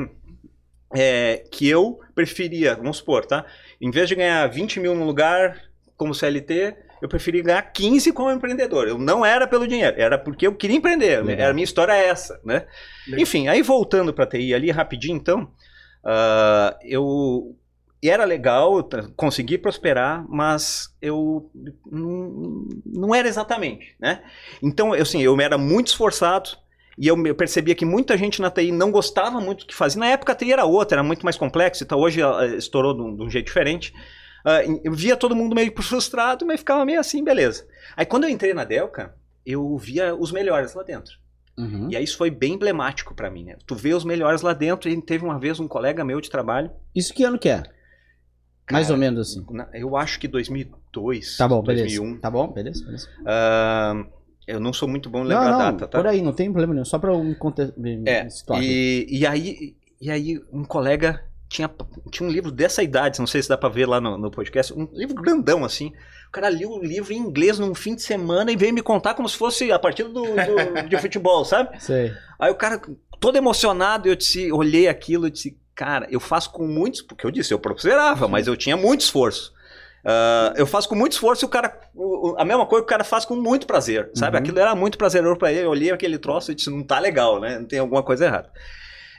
é 0.94 1.44
que 1.50 1.68
eu 1.68 1.98
preferia, 2.14 2.76
vamos 2.76 2.98
supor, 2.98 3.24
tá? 3.24 3.44
Em 3.80 3.90
vez 3.90 4.08
de 4.08 4.14
ganhar 4.14 4.46
20 4.46 4.78
mil 4.78 4.94
no 4.94 5.04
lugar 5.04 5.60
como 5.96 6.14
CLT, 6.14 6.76
eu 7.04 7.08
preferi 7.08 7.42
ganhar 7.42 7.60
15 7.60 8.12
como 8.12 8.30
empreendedor. 8.30 8.88
Eu 8.88 8.96
não 8.96 9.26
era 9.26 9.46
pelo 9.46 9.68
dinheiro, 9.68 9.94
era 10.00 10.16
porque 10.16 10.46
eu 10.46 10.54
queria 10.54 10.78
empreender. 10.78 11.22
Legal. 11.22 11.50
A 11.50 11.52
minha 11.52 11.64
história 11.64 11.92
é 11.92 12.08
essa, 12.08 12.40
né? 12.42 12.66
Legal. 13.06 13.20
Enfim, 13.20 13.46
aí 13.46 13.60
voltando 13.60 14.14
para 14.14 14.24
TI 14.24 14.54
ali 14.54 14.70
rapidinho, 14.70 15.14
então, 15.14 15.42
uh, 16.02 16.74
eu 16.82 17.54
era 18.02 18.24
legal, 18.24 18.88
consegui 19.16 19.58
prosperar, 19.58 20.24
mas 20.30 20.94
eu 21.02 21.50
não, 21.84 22.68
não 22.86 23.14
era 23.14 23.28
exatamente, 23.28 23.94
né? 24.00 24.22
Então, 24.62 24.94
eu, 24.94 25.02
assim, 25.02 25.20
eu 25.22 25.38
era 25.38 25.58
muito 25.58 25.88
esforçado, 25.88 26.56
e 26.96 27.06
eu, 27.06 27.34
percebia 27.34 27.74
que 27.74 27.84
muita 27.84 28.16
gente 28.16 28.40
na 28.40 28.50
TI 28.50 28.72
não 28.72 28.90
gostava 28.90 29.42
muito 29.42 29.60
do 29.60 29.66
que 29.66 29.74
fazia. 29.74 30.00
Na 30.00 30.06
época 30.06 30.32
a 30.32 30.34
TI 30.34 30.54
era 30.54 30.64
outra, 30.64 30.96
era 30.96 31.02
muito 31.02 31.22
mais 31.22 31.36
complexo, 31.36 31.84
então 31.84 31.98
hoje 31.98 32.22
estourou 32.56 32.94
de 32.94 33.02
um, 33.02 33.14
de 33.14 33.22
um 33.24 33.28
jeito 33.28 33.44
diferente. 33.44 33.92
Uh, 34.44 34.80
eu 34.84 34.92
via 34.92 35.16
todo 35.16 35.34
mundo 35.34 35.54
meio 35.54 35.72
frustrado, 35.82 36.44
mas 36.44 36.60
ficava 36.60 36.84
meio 36.84 37.00
assim, 37.00 37.24
beleza. 37.24 37.66
Aí 37.96 38.04
quando 38.04 38.24
eu 38.24 38.30
entrei 38.30 38.52
na 38.52 38.64
Delca, 38.64 39.14
eu 39.44 39.76
via 39.78 40.14
os 40.14 40.30
melhores 40.30 40.74
lá 40.74 40.82
dentro. 40.82 41.18
Uhum. 41.56 41.88
E 41.90 41.96
aí 41.96 42.04
isso 42.04 42.18
foi 42.18 42.30
bem 42.30 42.54
emblemático 42.54 43.14
para 43.14 43.30
mim, 43.30 43.44
né? 43.44 43.56
Tu 43.66 43.74
vê 43.74 43.94
os 43.94 44.04
melhores 44.04 44.42
lá 44.42 44.52
dentro, 44.52 44.88
e 44.90 45.00
teve 45.00 45.24
uma 45.24 45.38
vez 45.38 45.60
um 45.60 45.68
colega 45.68 46.04
meu 46.04 46.20
de 46.20 46.28
trabalho. 46.28 46.70
Isso 46.94 47.14
que 47.14 47.24
ano 47.24 47.38
que 47.38 47.48
é? 47.48 47.62
Cara, 47.62 47.72
Mais 48.72 48.90
ou 48.90 48.96
menos 48.96 49.28
assim. 49.28 49.44
Eu 49.72 49.96
acho 49.96 50.18
que 50.18 50.26
2002. 50.26 51.36
Tá 51.36 51.46
bom, 51.46 51.62
2001. 51.62 52.02
beleza. 52.02 52.20
Tá 52.20 52.30
bom, 52.30 52.48
beleza, 52.48 52.84
beleza. 52.84 53.08
Uh, 53.20 54.06
eu 54.46 54.58
não 54.58 54.72
sou 54.72 54.88
muito 54.88 55.08
bom 55.08 55.20
em 55.20 55.28
lembrar 55.28 55.50
não, 55.50 55.50
não, 55.50 55.60
a 55.60 55.70
data, 55.70 55.88
tá? 55.88 55.98
Por 55.98 56.06
aí, 56.06 56.22
não 56.22 56.32
tem 56.32 56.50
problema 56.50 56.74
nenhum. 56.74 56.84
Só 56.84 56.98
pra 56.98 57.12
eu 57.12 57.22
me, 57.22 57.96
me 57.96 58.10
é, 58.10 58.28
situar. 58.28 58.62
E, 58.62 59.06
e, 59.08 59.26
aí, 59.26 59.76
e 60.00 60.10
aí 60.10 60.40
um 60.52 60.64
colega 60.64 61.24
tinha, 61.54 61.70
tinha 62.10 62.28
um 62.28 62.32
livro 62.32 62.50
dessa 62.50 62.82
idade, 62.82 63.20
não 63.20 63.28
sei 63.28 63.40
se 63.40 63.48
dá 63.48 63.56
pra 63.56 63.68
ver 63.68 63.86
lá 63.86 64.00
no, 64.00 64.18
no 64.18 64.28
podcast, 64.28 64.72
um 64.72 64.88
livro 64.92 65.14
grandão 65.14 65.64
assim. 65.64 65.92
O 66.28 66.32
cara 66.32 66.48
leu 66.48 66.70
o 66.70 66.82
livro 66.82 67.12
em 67.12 67.16
inglês 67.16 67.60
num 67.60 67.74
fim 67.76 67.94
de 67.94 68.02
semana 68.02 68.50
e 68.50 68.56
veio 68.56 68.74
me 68.74 68.82
contar 68.82 69.14
como 69.14 69.28
se 69.28 69.36
fosse 69.36 69.70
a 69.70 69.78
partida 69.78 70.08
do, 70.08 70.22
do 70.22 70.88
de 70.88 70.98
futebol, 70.98 71.44
sabe? 71.44 71.78
Sei. 71.80 72.12
Aí 72.40 72.50
o 72.50 72.56
cara, 72.56 72.82
todo 73.20 73.36
emocionado, 73.36 74.08
eu 74.08 74.16
disse, 74.16 74.50
olhei 74.50 74.88
aquilo 74.88 75.28
e 75.28 75.30
disse, 75.30 75.56
cara, 75.76 76.08
eu 76.10 76.18
faço 76.18 76.50
com 76.50 76.66
muitos, 76.66 77.02
porque 77.02 77.24
eu 77.24 77.30
disse, 77.30 77.54
eu 77.54 77.58
prosperava, 77.60 78.26
mas 78.26 78.48
eu 78.48 78.56
tinha 78.56 78.76
muito 78.76 79.02
esforço. 79.02 79.54
Uh, 80.04 80.52
eu 80.56 80.66
faço 80.66 80.88
com 80.88 80.96
muito 80.96 81.12
esforço 81.12 81.44
e 81.44 81.46
o 81.46 81.48
cara. 81.48 81.78
A 82.36 82.44
mesma 82.44 82.66
coisa 82.66 82.82
que 82.82 82.88
o 82.88 82.90
cara 82.90 83.04
faz 83.04 83.24
com 83.24 83.36
muito 83.36 83.66
prazer, 83.66 84.10
sabe? 84.12 84.36
Uhum. 84.36 84.42
Aquilo 84.42 84.58
era 84.58 84.74
muito 84.74 84.98
prazeroso 84.98 85.38
para 85.38 85.50
ele. 85.50 85.64
Eu 85.64 85.70
olhei 85.70 85.90
aquele 85.90 86.18
troço 86.18 86.52
e 86.52 86.54
disse: 86.54 86.68
não 86.68 86.82
tá 86.82 86.98
legal, 86.98 87.40
né? 87.40 87.58
Não 87.58 87.64
tem 87.64 87.78
alguma 87.78 88.02
coisa 88.02 88.26
errada. 88.26 88.50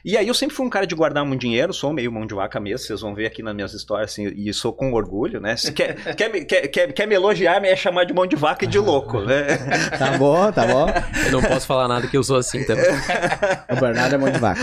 E 0.05 0.15
aí 0.15 0.27
eu 0.27 0.35
sempre 0.35 0.55
fui 0.55 0.63
um 0.63 0.69
cara 0.69 0.85
de 0.85 0.93
guardar 0.93 1.25
muito 1.25 1.41
dinheiro, 1.41 1.73
sou 1.73 1.91
meio 1.91 2.11
mão 2.11 2.27
de 2.27 2.35
vaca 2.35 2.59
mesmo, 2.59 2.85
vocês 2.85 3.01
vão 3.01 3.15
ver 3.15 3.25
aqui 3.25 3.41
nas 3.41 3.55
minhas 3.55 3.73
histórias, 3.73 4.11
assim, 4.11 4.31
e 4.35 4.53
sou 4.53 4.71
com 4.71 4.93
orgulho, 4.93 5.41
né? 5.41 5.57
Se 5.57 5.71
quer, 5.71 5.95
quer, 6.15 6.29
quer, 6.45 6.67
quer, 6.67 6.93
quer 6.93 7.07
me 7.07 7.15
elogiar, 7.15 7.59
me 7.59 7.69
é 7.69 7.75
chamar 7.75 8.03
de 8.03 8.13
mão 8.13 8.27
de 8.27 8.35
vaca 8.35 8.65
e 8.65 8.67
de 8.67 8.77
louco, 8.77 9.21
né? 9.21 9.47
Tá 9.97 10.15
bom, 10.17 10.51
tá 10.51 10.67
bom. 10.67 10.87
Eu 11.25 11.31
não 11.31 11.41
posso 11.41 11.65
falar 11.65 11.87
nada 11.87 12.07
que 12.07 12.15
eu 12.15 12.23
sou 12.23 12.37
assim 12.37 12.63
também. 12.65 12.85
o 13.71 13.75
Bernardo 13.79 14.13
é 14.13 14.17
mão 14.17 14.29
de 14.29 14.37
vaca. 14.37 14.61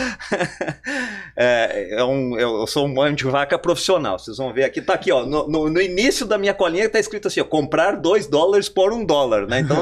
É, 1.37 1.96
é 1.99 2.04
um, 2.04 2.38
eu 2.38 2.64
sou 2.68 2.87
um 2.87 2.94
mão 2.94 3.12
de 3.12 3.25
vaca 3.25 3.58
profissional, 3.58 4.20
vocês 4.20 4.37
vão 4.37 4.52
ver 4.52 4.62
aqui, 4.64 4.80
tá 4.80 4.94
aqui, 4.94 5.11
ó, 5.11 5.26
no, 5.26 5.49
no, 5.49 5.68
no 5.70 5.80
início 5.80 6.25
da 6.25 6.38
minha 6.38 6.54
colinha 6.54 6.88
tá 6.88 7.00
escrito 7.00 7.26
assim, 7.26 7.40
ó, 7.40 7.44
comprar 7.44 7.96
dois 7.96 8.28
dólares 8.28 8.68
por 8.68 8.92
um 8.92 9.04
dólar, 9.04 9.49
né? 9.49 9.61
Então... 9.61 9.78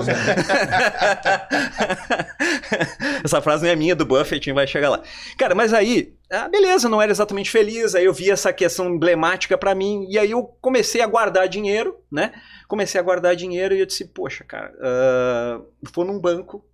Essa 3.23 3.43
frase 3.43 3.64
não 3.64 3.71
é 3.71 3.76
minha, 3.76 3.95
do 3.95 4.05
Buffett, 4.07 4.52
vai 4.52 4.67
chegar 4.67 4.90
lá. 4.90 5.02
Cara, 5.37 5.50
mas 5.54 5.73
aí, 5.73 6.14
ah, 6.30 6.49
beleza, 6.49 6.88
não 6.88 7.00
era 7.02 7.11
exatamente 7.11 7.50
feliz, 7.50 7.95
aí 7.95 8.04
eu 8.04 8.12
vi 8.12 8.30
essa 8.30 8.52
questão 8.52 8.88
emblemática 8.88 9.57
para 9.59 9.75
mim, 9.75 10.07
e 10.09 10.19
aí 10.19 10.30
eu 10.30 10.45
comecei 10.61 11.00
a 11.00 11.07
guardar 11.07 11.49
dinheiro, 11.49 11.97
né? 12.11 12.33
Comecei 12.69 13.00
a 13.00 13.04
guardar 13.04 13.35
dinheiro 13.37 13.75
e 13.75 13.80
eu 13.80 13.87
disse, 13.87 14.04
poxa, 14.04 14.45
cara, 14.45 14.73
uh, 14.76 15.66
vou 15.92 16.04
num 16.04 16.21
banco 16.21 16.64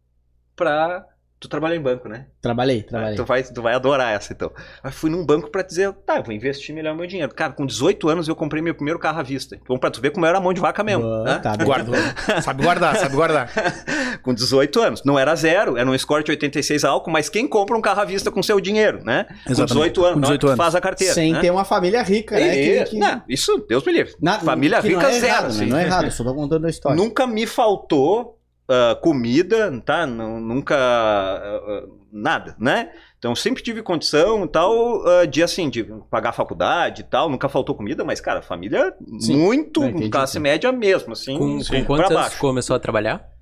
pra 0.55 1.07
Tu 1.39 1.49
trabalhou 1.49 1.77
em 1.77 1.83
banco, 1.83 2.09
né? 2.09 2.29
Trabalhei, 2.41 2.83
trabalhei. 2.83 3.15
Ah, 3.15 3.17
tu, 3.17 3.25
vai, 3.27 3.43
tu 3.43 3.61
vai 3.61 3.75
adorar 3.75 4.15
essa, 4.15 4.33
então. 4.33 4.51
Eu 4.83 4.91
fui 4.91 5.11
num 5.11 5.25
banco 5.25 5.51
para 5.51 5.61
dizer, 5.61 5.93
tá, 5.93 6.17
eu 6.17 6.23
vou 6.23 6.33
investir 6.33 6.75
melhor 6.75 6.97
meu 6.97 7.07
dinheiro. 7.07 7.35
Cara, 7.35 7.53
com 7.53 7.67
18 7.67 8.09
anos 8.09 8.27
eu 8.27 8.35
comprei 8.35 8.63
meu 8.63 8.75
primeiro 8.75 8.99
carro 8.99 9.21
à 9.21 9.23
vista. 9.23 9.55
Então, 9.55 9.77
pra 9.77 9.91
tu 9.91 10.01
ver 10.01 10.13
como 10.13 10.25
eu 10.25 10.31
era 10.31 10.41
mão 10.41 10.55
de 10.55 10.63
vaca 10.63 10.83
mesmo. 10.83 11.03
Boa, 11.03 11.25
né? 11.25 11.39
tá, 11.39 11.55
Guardou. 11.57 11.95
sabe 12.43 12.63
guardar, 12.63 12.97
sabe 12.97 13.15
guardar. 13.15 13.51
com 14.27 14.35
18 14.35 14.81
anos. 14.81 15.03
Não 15.05 15.17
era 15.17 15.35
zero, 15.37 15.77
era 15.77 15.89
um 15.89 15.95
Escort 15.95 16.29
86 16.29 16.85
álcool, 16.85 17.13
mas 17.13 17.29
quem 17.29 17.47
compra 17.47 17.77
um 17.77 17.81
carro 17.81 18.01
à 18.01 18.05
vista 18.05 18.29
com 18.29 18.43
seu 18.43 18.61
dinheiro, 18.61 19.05
né? 19.05 19.25
Exatamente. 19.49 19.57
Com 19.57 19.65
18 19.67 20.05
anos, 20.05 20.15
com 20.15 20.21
18 20.21 20.47
anos. 20.49 20.57
faz 20.57 20.75
a 20.75 20.81
carteira. 20.81 21.15
Sem 21.15 21.33
né? 21.33 21.41
ter 21.41 21.51
uma 21.51 21.65
família 21.65 22.03
rica, 22.03 22.35
né? 22.35 22.61
E, 22.61 22.79
que, 22.85 22.91
que... 22.91 22.99
Não, 22.99 23.23
isso, 23.29 23.65
Deus 23.69 23.85
me 23.85 23.93
livre. 23.93 24.15
Na, 24.21 24.41
família 24.41 24.81
rica, 24.81 25.01
não 25.01 25.09
é 25.09 25.21
zero. 25.21 25.27
Errado, 25.27 25.55
né? 25.55 25.67
Não 25.67 25.79
é 25.79 25.85
errado, 25.85 26.11
só 26.11 26.25
tô 26.25 26.35
contando 26.35 26.67
a 26.67 26.71
história. 26.71 26.97
Nunca 26.97 27.27
me 27.27 27.47
faltou 27.47 28.35
Uh, 28.69 29.01
comida, 29.01 29.81
tá? 29.83 30.05
nunca. 30.09 30.75
Uh, 30.75 32.01
nada, 32.11 32.57
né? 32.59 32.91
Então 33.17 33.33
sempre 33.33 33.63
tive 33.63 33.81
condição 33.81 34.45
e 34.45 34.49
tal, 34.49 35.05
uh, 35.05 35.25
de 35.25 35.41
assim, 35.41 35.71
de 35.71 35.85
pagar 36.11 36.31
a 36.31 36.33
faculdade 36.33 37.03
e 37.03 37.05
tal, 37.05 37.31
nunca 37.31 37.49
faltou 37.49 37.77
comida, 37.77 38.05
mas, 38.05 38.21
cara, 38.21 38.43
família 38.43 38.93
sim, 39.21 39.37
muito 39.37 39.85
entendi, 39.85 40.09
classe 40.09 40.33
sim. 40.33 40.39
média 40.41 40.73
mesmo, 40.73 41.13
assim. 41.13 41.39
Com, 41.39 41.61
com 41.61 41.85
quantos 41.85 42.35
começou 42.41 42.75
a 42.75 42.81
trabalhar? 42.81 43.36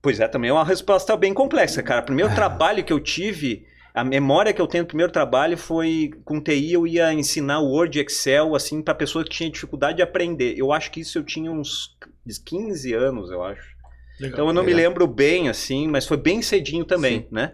Pois 0.00 0.18
é, 0.18 0.26
também 0.26 0.50
é 0.50 0.52
uma 0.52 0.64
resposta 0.64 1.16
bem 1.16 1.32
complexa, 1.32 1.82
cara. 1.82 2.00
O 2.00 2.04
primeiro 2.04 2.30
ah. 2.32 2.34
trabalho 2.34 2.84
que 2.84 2.92
eu 2.92 2.98
tive, 2.98 3.66
a 3.94 4.02
memória 4.02 4.52
que 4.52 4.60
eu 4.60 4.66
tenho 4.66 4.84
do 4.84 4.88
primeiro 4.88 5.12
trabalho 5.12 5.56
foi 5.56 6.10
com 6.24 6.40
TI, 6.40 6.72
eu 6.72 6.86
ia 6.86 7.12
ensinar 7.12 7.60
Word 7.60 7.98
e 7.98 8.02
Excel, 8.02 8.56
assim, 8.56 8.82
para 8.82 8.94
pessoa 8.94 9.22
que 9.22 9.30
tinha 9.30 9.50
dificuldade 9.50 9.96
de 9.96 10.02
aprender. 10.02 10.54
Eu 10.56 10.72
acho 10.72 10.90
que 10.90 11.00
isso 11.00 11.18
eu 11.18 11.22
tinha 11.22 11.52
uns 11.52 11.96
15 12.44 12.92
anos, 12.94 13.30
eu 13.30 13.44
acho. 13.44 13.71
Legal, 14.20 14.34
então 14.34 14.46
eu 14.48 14.52
não 14.52 14.62
legal. 14.62 14.76
me 14.76 14.82
lembro 14.82 15.06
bem, 15.06 15.48
assim, 15.48 15.88
mas 15.88 16.06
foi 16.06 16.16
bem 16.16 16.42
cedinho 16.42 16.84
também, 16.84 17.20
Sim. 17.20 17.28
né? 17.30 17.52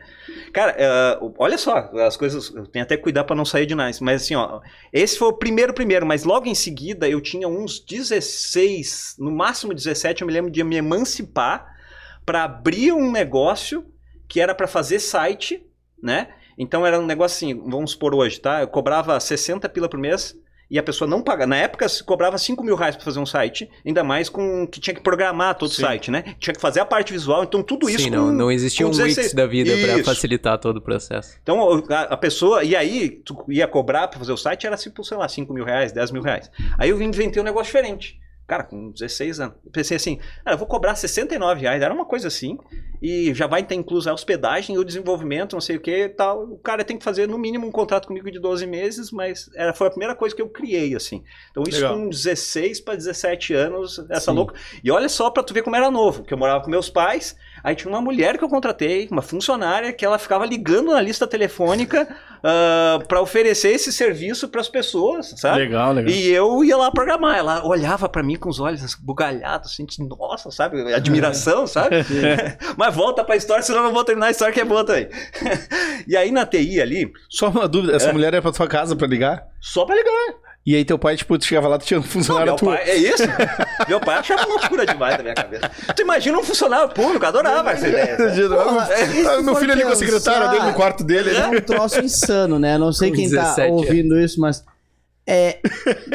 Cara, 0.52 1.20
uh, 1.22 1.34
olha 1.38 1.56
só, 1.56 1.90
as 2.06 2.16
coisas, 2.16 2.52
eu 2.54 2.66
tenho 2.66 2.84
até 2.84 2.96
que 2.96 3.02
cuidar 3.02 3.24
para 3.24 3.36
não 3.36 3.44
sair 3.44 3.64
de 3.64 3.74
nós, 3.74 4.00
mas 4.00 4.22
assim, 4.22 4.34
ó, 4.34 4.60
esse 4.92 5.18
foi 5.18 5.28
o 5.28 5.32
primeiro 5.32 5.72
primeiro, 5.72 6.04
mas 6.04 6.24
logo 6.24 6.46
em 6.46 6.54
seguida 6.54 7.08
eu 7.08 7.20
tinha 7.20 7.48
uns 7.48 7.80
16, 7.80 9.16
no 9.18 9.30
máximo 9.30 9.72
17, 9.72 10.22
eu 10.22 10.26
me 10.26 10.32
lembro 10.32 10.50
de 10.50 10.62
me 10.64 10.76
emancipar 10.76 11.66
para 12.26 12.44
abrir 12.44 12.92
um 12.92 13.10
negócio 13.10 13.86
que 14.28 14.40
era 14.40 14.54
para 14.54 14.66
fazer 14.66 14.98
site, 14.98 15.64
né? 16.02 16.28
Então 16.58 16.84
era 16.84 16.98
um 16.98 17.06
negócio 17.06 17.36
assim, 17.36 17.70
vamos 17.70 17.94
por 17.94 18.14
hoje, 18.14 18.40
tá? 18.40 18.60
Eu 18.60 18.68
cobrava 18.68 19.18
60 19.18 19.68
pila 19.68 19.88
por 19.88 19.98
mês, 19.98 20.36
e 20.70 20.78
a 20.78 20.82
pessoa 20.82 21.08
não 21.08 21.22
paga. 21.22 21.46
Na 21.46 21.56
época, 21.56 21.88
se 21.88 22.02
cobrava 22.04 22.36
5 22.36 22.62
mil 22.62 22.76
reais 22.76 22.94
para 22.94 23.04
fazer 23.04 23.18
um 23.18 23.26
site, 23.26 23.70
ainda 23.84 24.04
mais 24.04 24.28
com 24.28 24.66
que 24.66 24.80
tinha 24.80 24.94
que 24.94 25.00
programar 25.00 25.54
todo 25.54 25.70
o 25.70 25.74
site, 25.74 26.10
né? 26.10 26.34
Tinha 26.38 26.54
que 26.54 26.60
fazer 26.60 26.80
a 26.80 26.84
parte 26.84 27.12
visual, 27.12 27.44
então 27.44 27.62
tudo 27.62 27.88
isso. 27.88 28.04
Sim, 28.04 28.10
não, 28.10 28.32
não 28.32 28.50
existia 28.50 28.86
um 28.86 28.90
16... 28.90 29.16
Wix 29.16 29.34
da 29.34 29.46
vida 29.46 29.72
para 29.76 30.04
facilitar 30.04 30.58
todo 30.58 30.76
o 30.78 30.80
processo. 30.80 31.38
Então 31.42 31.82
a, 31.90 32.00
a, 32.02 32.16
pessoa, 32.16 32.62
e 32.64 32.76
aí, 32.76 33.10
tu 33.10 33.44
ia 33.48 33.66
cobrar 33.66 34.08
para 34.08 34.18
fazer 34.18 34.32
o 34.32 34.36
site, 34.36 34.66
era 34.66 34.76
tipo, 34.76 35.02
sei 35.02 35.16
lá, 35.16 35.28
5 35.28 35.52
mil 35.52 35.64
reais, 35.64 35.92
10 35.92 36.10
mil 36.10 36.22
reais. 36.22 36.50
Aí 36.78 36.90
eu 36.90 37.00
inventei 37.00 37.40
um 37.40 37.44
negócio 37.44 37.66
diferente. 37.66 38.18
Cara, 38.48 38.64
com 38.64 38.90
16 38.90 39.40
anos. 39.40 39.56
Eu 39.62 39.70
pensei 39.70 39.94
assim, 39.98 40.16
cara, 40.42 40.54
eu 40.54 40.58
vou 40.58 40.66
cobrar 40.66 40.94
69 40.94 41.60
reais, 41.60 41.82
era 41.82 41.92
uma 41.92 42.06
coisa 42.06 42.28
assim, 42.28 42.56
e 43.02 43.34
já 43.34 43.46
vai 43.46 43.62
ter 43.62 43.74
incluso 43.74 44.08
a 44.08 44.14
hospedagem 44.14 44.74
e 44.74 44.78
o 44.78 44.84
desenvolvimento, 44.84 45.52
não 45.52 45.60
sei 45.60 45.76
o 45.76 45.80
que 45.80 46.08
tal. 46.08 46.44
O 46.44 46.56
cara 46.56 46.82
tem 46.82 46.96
que 46.96 47.04
fazer 47.04 47.28
no 47.28 47.36
mínimo 47.36 47.66
um 47.66 47.70
contrato 47.70 48.08
comigo 48.08 48.30
de 48.30 48.38
12 48.38 48.66
meses, 48.66 49.12
mas 49.12 49.50
era, 49.54 49.74
foi 49.74 49.88
a 49.88 49.90
primeira 49.90 50.14
coisa 50.14 50.34
que 50.34 50.40
eu 50.40 50.48
criei, 50.48 50.96
assim. 50.96 51.22
Então 51.50 51.62
isso 51.68 51.82
Legal. 51.82 51.94
com 51.98 52.08
16 52.08 52.80
para 52.80 52.94
17 52.94 53.52
anos, 53.52 53.98
essa 54.08 54.30
Sim. 54.30 54.36
louca. 54.38 54.54
E 54.82 54.90
olha 54.90 55.10
só 55.10 55.28
pra 55.28 55.42
tu 55.42 55.52
ver 55.52 55.60
como 55.60 55.76
era 55.76 55.90
novo, 55.90 56.24
que 56.24 56.32
eu 56.32 56.38
morava 56.38 56.64
com 56.64 56.70
meus 56.70 56.88
pais, 56.88 57.36
aí 57.62 57.74
tinha 57.74 57.92
uma 57.92 58.00
mulher 58.00 58.38
que 58.38 58.44
eu 58.44 58.48
contratei, 58.48 59.08
uma 59.10 59.22
funcionária, 59.22 59.92
que 59.92 60.04
ela 60.04 60.18
ficava 60.18 60.44
ligando 60.46 60.92
na 60.92 61.00
lista 61.00 61.26
telefônica 61.26 62.08
ah, 62.42 62.98
pra 63.06 63.20
oferecer 63.20 63.70
esse 63.70 63.92
serviço 63.92 64.48
pras 64.48 64.68
pessoas, 64.68 65.34
sabe? 65.36 65.58
Legal, 65.58 65.92
legal. 65.92 66.12
E 66.12 66.28
eu 66.30 66.64
ia 66.64 66.76
lá 66.76 66.90
programar. 66.90 67.36
Ela 67.36 67.66
olhava 67.66 68.08
pra 68.08 68.22
mim 68.22 68.36
com 68.36 68.48
os 68.48 68.60
olhos 68.60 68.94
bugalhados, 68.94 69.72
assim, 69.72 69.84
de, 69.84 70.02
nossa, 70.02 70.50
sabe? 70.50 70.92
Admiração, 70.92 71.66
sabe? 71.66 71.96
Mas 72.76 72.94
volta 72.94 73.24
pra 73.24 73.36
história, 73.36 73.62
senão 73.62 73.80
eu 73.80 73.84
não 73.86 73.92
vou 73.92 74.04
terminar 74.04 74.26
a 74.26 74.30
história 74.30 74.54
que 74.54 74.60
é 74.60 74.64
boa 74.64 74.84
também. 74.84 75.08
e 76.06 76.16
aí 76.16 76.30
na 76.30 76.46
TI 76.46 76.80
ali, 76.80 77.12
Só 77.28 77.48
uma 77.48 77.68
dúvida, 77.68 77.96
essa 77.96 78.12
mulher 78.12 78.34
é 78.34 78.40
pra 78.40 78.52
tua 78.52 78.66
casa 78.66 78.94
pra 78.94 79.06
ligar? 79.06 79.46
só 79.60 79.84
pra 79.84 79.96
ligar. 79.96 80.47
E 80.66 80.74
aí 80.76 80.84
teu 80.84 80.98
pai, 80.98 81.16
tipo, 81.16 81.38
tu 81.38 81.46
chegava 81.46 81.66
lá, 81.66 81.78
tu 81.78 81.86
tinha 81.86 81.98
um 81.98 82.02
Não, 82.02 82.08
funcionário 82.08 82.52
meu 82.52 82.56
tua. 82.56 82.76
pai, 82.76 82.90
é 82.90 82.96
isso? 82.96 83.22
meu 83.88 83.98
pai 84.00 84.18
achava 84.18 84.44
loucura 84.44 84.84
demais 84.84 85.16
da 85.16 85.22
minha 85.22 85.34
cabeça. 85.34 85.70
Tu 85.96 86.02
imagina 86.02 86.38
um 86.38 86.42
funcionário 86.44 86.90
público, 86.90 87.24
adorava 87.24 87.70
essa 87.70 87.88
ideia. 87.88 88.16
sabe? 88.18 89.26
Ah, 89.26 89.42
meu 89.42 89.54
filho 89.56 89.72
ali 89.72 89.80
com 89.82 89.88
a 89.88 89.90
pensar- 89.92 90.04
secretária 90.06 90.48
dele 90.48 90.64
no 90.64 90.74
quarto 90.74 91.02
dele. 91.04 91.30
É 91.30 91.32
né? 91.40 91.46
um 91.58 91.60
troço 91.62 92.00
insano, 92.00 92.58
né? 92.58 92.76
Não 92.76 92.92
sei 92.92 93.08
Com 93.10 93.16
quem 93.16 93.30
tá 93.30 93.42
17 93.42 93.70
ouvindo 93.72 94.20
isso, 94.20 94.38
mas. 94.40 94.62
É. 95.30 95.58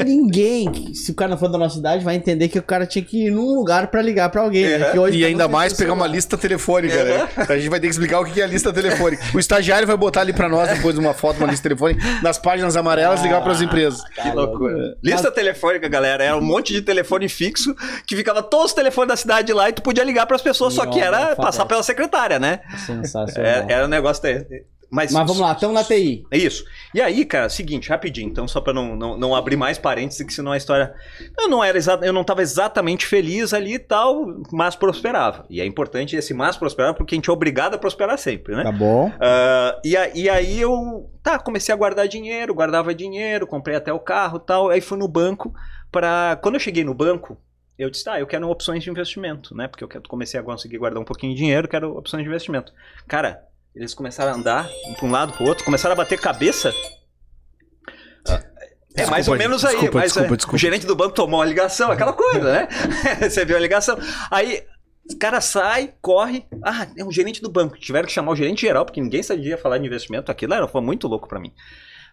Ninguém, 0.03 0.93
se 0.95 1.11
o 1.11 1.13
cara 1.13 1.29
não 1.29 1.37
for 1.37 1.47
da 1.47 1.57
nossa 1.57 1.77
idade, 1.77 2.03
vai 2.03 2.15
entender 2.15 2.47
que 2.47 2.57
o 2.57 2.63
cara 2.63 2.85
tinha 2.87 3.05
que 3.05 3.27
ir 3.27 3.31
num 3.31 3.53
lugar 3.53 3.87
pra 3.87 4.01
ligar 4.01 4.29
pra 4.29 4.41
alguém. 4.41 4.67
né? 4.67 4.91
Uhum. 4.93 5.07
E 5.07 5.21
tá 5.21 5.27
ainda 5.27 5.47
mais 5.47 5.73
pegar 5.73 5.93
uma 5.93 6.07
lista 6.07 6.35
telefônica, 6.37 7.03
né? 7.03 7.29
A 7.47 7.55
gente 7.55 7.69
vai 7.69 7.79
ter 7.79 7.87
que 7.87 7.91
explicar 7.93 8.19
o 8.19 8.25
que 8.25 8.41
é 8.41 8.43
a 8.43 8.47
lista 8.47 8.73
telefônica. 8.73 9.23
O 9.33 9.39
estagiário 9.39 9.85
vai 9.87 9.95
botar 9.95 10.21
ali 10.21 10.33
pra 10.33 10.49
nós 10.49 10.67
depois 10.69 10.97
uma 10.97 11.13
foto, 11.13 11.37
uma 11.37 11.47
lista 11.47 11.63
telefônica, 11.63 12.01
nas 12.23 12.39
páginas 12.39 12.75
amarelas, 12.75 13.21
ligar 13.21 13.41
pras 13.43 13.61
empresas. 13.61 14.01
Que 14.03 14.31
loucura. 14.31 14.97
Lista 15.03 15.31
telefônica, 15.31 15.87
galera, 15.87 16.23
era 16.23 16.35
um 16.35 16.41
monte 16.41 16.73
de 16.73 16.81
telefone 16.81 17.29
fixo 17.29 17.75
que 18.07 18.15
ficava 18.15 18.41
todos 18.41 18.67
os 18.67 18.73
telefones 18.73 19.09
da 19.09 19.15
cidade 19.15 19.53
lá 19.53 19.69
e 19.69 19.73
tu 19.73 19.81
podia 19.83 20.03
ligar 20.03 20.25
pras 20.25 20.41
pessoas, 20.41 20.73
só 20.73 20.85
que 20.87 20.99
era 20.99 21.35
passar 21.35 21.65
pela 21.65 21.83
secretária, 21.83 22.39
né? 22.39 22.61
Sensacional. 22.85 23.51
É, 23.51 23.65
era 23.69 23.85
um 23.85 23.89
negócio 23.89 24.23
desse. 24.23 24.73
Mas, 24.93 25.11
Mas 25.11 25.25
vamos 25.27 25.39
lá, 25.39 25.53
estamos 25.53 25.73
na 25.73 25.83
TI. 25.83 26.23
É 26.29 26.37
isso. 26.37 26.63
E 26.93 27.01
aí, 27.01 27.25
cara, 27.25 27.49
seguinte, 27.49 27.89
rapidinho, 27.89 28.29
então, 28.29 28.47
só 28.47 28.61
pra 28.61 28.71
não, 28.71 28.95
não, 28.95 29.17
não 29.17 29.35
abrir 29.35 29.55
mais 29.57 29.79
parênteses, 29.79 30.23
que 30.23 30.31
senão 30.31 30.51
a 30.51 30.57
história. 30.57 30.93
Eu 31.39 31.49
não 31.49 31.63
era 31.63 31.75
exa... 31.75 31.99
eu 32.03 32.13
não 32.13 32.23
tava 32.23 32.43
exatamente 32.43 33.07
feliz 33.07 33.55
ali 33.55 33.73
e 33.73 33.79
tal, 33.79 34.23
mas 34.51 34.75
prosperava. 34.75 35.47
E 35.49 35.59
é 35.59 35.65
importante 35.65 36.15
esse 36.15 36.31
mas 36.31 36.55
prosperar, 36.57 36.93
porque 36.93 37.15
a 37.15 37.17
gente 37.17 37.27
é 37.27 37.33
obrigado 37.33 37.73
a 37.73 37.77
prosperar 37.79 38.19
sempre, 38.19 38.55
né? 38.55 38.61
Tá 38.61 38.71
bom. 38.71 39.11
Ah, 39.19 39.79
e, 39.83 39.97
a- 39.97 40.11
e 40.15 40.29
aí 40.29 40.61
eu 40.61 41.09
tá, 41.23 41.39
comecei 41.39 41.73
a 41.73 41.77
guardar 41.77 42.07
dinheiro, 42.07 42.53
guardava 42.53 42.93
dinheiro, 42.93 43.47
comprei 43.47 43.75
até 43.75 43.91
o 43.91 43.99
carro 43.99 44.37
e 44.37 44.45
tal. 44.45 44.69
Aí 44.69 44.79
fui 44.79 44.99
no 44.99 45.07
banco 45.07 45.51
para 45.91 46.37
Quando 46.43 46.53
eu 46.55 46.59
cheguei 46.59 46.83
no 46.83 46.93
banco, 46.93 47.35
eu 47.79 47.89
disse, 47.89 48.03
tá, 48.03 48.19
eu 48.19 48.27
quero 48.27 48.47
opções 48.47 48.83
de 48.83 48.89
investimento, 48.91 49.55
né? 49.55 49.67
Porque 49.67 49.83
eu 49.83 49.87
quero- 49.87 50.07
comecei 50.07 50.39
a 50.39 50.43
conseguir 50.43 50.77
guardar 50.77 51.01
um 51.01 51.05
pouquinho 51.05 51.33
de 51.33 51.39
dinheiro, 51.39 51.67
quero 51.67 51.97
opções 51.97 52.21
de 52.21 52.29
investimento. 52.29 52.71
Cara, 53.07 53.43
eles 53.75 53.93
começaram 53.93 54.31
a 54.31 54.35
andar 54.35 54.69
para 54.97 55.05
um 55.05 55.11
lado 55.11 55.33
para 55.33 55.43
o 55.43 55.47
outro, 55.47 55.63
começaram 55.63 55.93
a 55.93 55.95
bater 55.95 56.19
cabeça. 56.19 56.73
É 58.95 59.07
mais 59.07 59.27
ou 59.27 59.35
Desculpa, 59.35 59.37
menos 59.37 59.65
aí, 59.65 59.89
mas 59.91 60.13
desculpa, 60.13 60.35
é, 60.35 60.55
o 60.55 60.57
gerente 60.57 60.85
do 60.85 60.95
banco 60.95 61.15
tomou 61.15 61.41
a 61.41 61.45
ligação, 61.45 61.91
aquela 61.91 62.13
coisa, 62.13 62.51
né? 62.51 62.67
Você 63.27 63.43
viu 63.43 63.57
a 63.57 63.59
ligação. 63.59 63.97
Aí 64.29 64.63
o 65.11 65.17
cara 65.17 65.41
sai, 65.41 65.95
corre. 65.99 66.45
Ah, 66.63 66.87
é 66.95 67.03
um 67.03 67.11
gerente 67.11 67.41
do 67.41 67.49
banco. 67.49 67.77
Tiveram 67.79 68.05
que 68.05 68.13
chamar 68.13 68.31
o 68.31 68.35
gerente 68.35 68.61
geral, 68.61 68.85
porque 68.85 69.01
ninguém 69.01 69.23
sabia 69.23 69.57
falar 69.57 69.79
de 69.79 69.87
investimento. 69.87 70.31
Aquilo 70.31 70.53
era, 70.53 70.67
foi 70.67 70.81
muito 70.81 71.07
louco 71.07 71.27
pra 71.27 71.39
mim. 71.39 71.51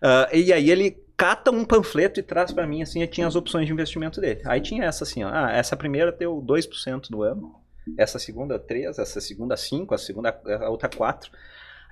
Ah, 0.02 0.28
e 0.32 0.52
aí 0.52 0.70
ele 0.70 0.96
cata 1.16 1.50
um 1.50 1.66
panfleto 1.66 2.18
e 2.18 2.22
traz 2.22 2.50
pra 2.50 2.66
mim, 2.66 2.80
assim, 2.80 3.02
e 3.02 3.06
tinha 3.06 3.26
as 3.26 3.36
opções 3.36 3.66
de 3.66 3.72
investimento 3.72 4.18
dele. 4.20 4.40
Aí 4.46 4.60
tinha 4.62 4.84
essa 4.84 5.04
assim, 5.04 5.22
ó. 5.22 5.28
Ah, 5.30 5.52
essa 5.52 5.76
primeira 5.76 6.10
deu 6.10 6.42
2% 6.42 7.10
no 7.10 7.22
ano. 7.22 7.60
Essa 7.98 8.18
segunda, 8.18 8.58
3%. 8.58 8.98
Essa 8.98 9.20
segunda, 9.20 9.54
5%. 9.54 9.92
A 9.92 9.98
segunda, 9.98 10.40
a 10.60 10.70
outra, 10.70 10.88
4%. 10.88 11.28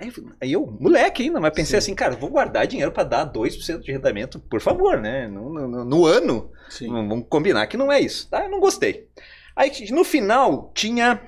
Aí 0.01 0.09
eu, 0.09 0.33
aí 0.41 0.53
eu, 0.53 0.67
moleque 0.81 1.25
ainda, 1.25 1.41
mas 1.41 1.53
pensei 1.55 1.79
assim, 1.79 1.95
cara, 1.95 2.15
vou 2.15 2.31
guardar 2.31 2.67
dinheiro 2.67 2.93
pra 2.93 3.03
dar 3.05 3.25
2% 3.27 3.81
de 3.81 3.91
rendimento, 3.93 4.39
por 4.39 4.61
favor, 4.61 5.01
né? 5.01 5.27
No, 5.27 5.53
no- 5.53 5.85
no 5.85 6.07
ano, 6.07 6.51
Vamos 6.87 7.09
vamos 7.09 7.27
combinar 7.29 7.67
que 7.67 7.77
não 7.77 7.91
é 7.91 8.01
isso, 8.01 8.29
tá? 8.31 8.45
Eu 8.45 8.51
não 8.51 8.61
gostei. 8.61 9.09
Aí 9.57 9.73
no 9.91 10.05
final 10.05 10.71
tinha. 10.75 11.21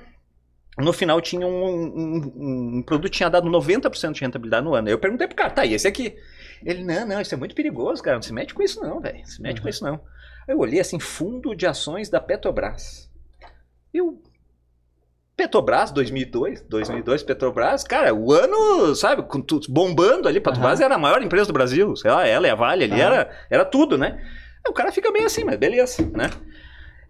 No 0.77 0.93
final 0.93 1.19
tinha 1.19 1.45
um, 1.45 1.65
um, 1.65 2.77
um 2.77 2.81
produto 2.83 3.11
que 3.11 3.17
tinha 3.17 3.29
dado 3.29 3.49
90% 3.49 4.13
de 4.13 4.21
rentabilidade 4.21 4.63
no 4.65 4.73
ano. 4.73 4.87
Aí 4.87 4.93
eu 4.93 4.99
perguntei 4.99 5.27
pro 5.27 5.35
cara, 5.35 5.49
tá, 5.49 5.65
e 5.65 5.73
esse 5.73 5.87
aqui? 5.87 6.15
Ele, 6.63 6.83
não, 6.83 7.05
não, 7.05 7.19
isso 7.21 7.33
é 7.33 7.37
muito 7.37 7.53
perigoso, 7.53 8.01
cara. 8.01 8.15
Não 8.15 8.21
se 8.21 8.31
mete 8.31 8.53
com 8.53 8.63
isso, 8.63 8.79
não, 8.79 9.01
velho. 9.01 9.17
Não 9.19 9.25
se 9.25 9.41
mete 9.41 9.61
com 9.61 9.67
isso, 9.67 9.83
não. 9.83 9.95
Aí 10.47 10.55
eu 10.55 10.59
olhei 10.59 10.79
assim, 10.79 10.99
fundo 10.99 11.53
de 11.53 11.67
ações 11.67 12.09
da 12.09 12.21
Petrobras. 12.21 13.11
Eu. 13.93 14.21
Petrobras, 15.41 15.91
2002, 15.91 16.61
2002, 16.69 17.23
Petrobras, 17.23 17.83
cara, 17.83 18.13
o 18.13 18.31
ano, 18.31 18.93
sabe, 18.95 19.23
com 19.23 19.41
tudo 19.41 19.65
bombando 19.69 20.27
ali, 20.27 20.39
Petrobras 20.39 20.79
era 20.79 20.93
a 20.93 20.99
maior 20.99 21.23
empresa 21.23 21.47
do 21.47 21.53
Brasil, 21.53 21.95
sei 21.95 22.11
lá, 22.11 22.27
ela 22.27 22.45
e 22.45 22.49
a 22.51 22.53
Vale 22.53 22.83
ali, 22.83 22.93
Aham. 22.93 23.01
era, 23.01 23.31
era 23.49 23.65
tudo, 23.65 23.97
né? 23.97 24.19
Aí 24.63 24.69
o 24.69 24.73
cara 24.73 24.91
fica 24.91 25.09
meio 25.09 25.25
assim, 25.25 25.43
mas 25.43 25.57
beleza, 25.57 26.03
né? 26.13 26.29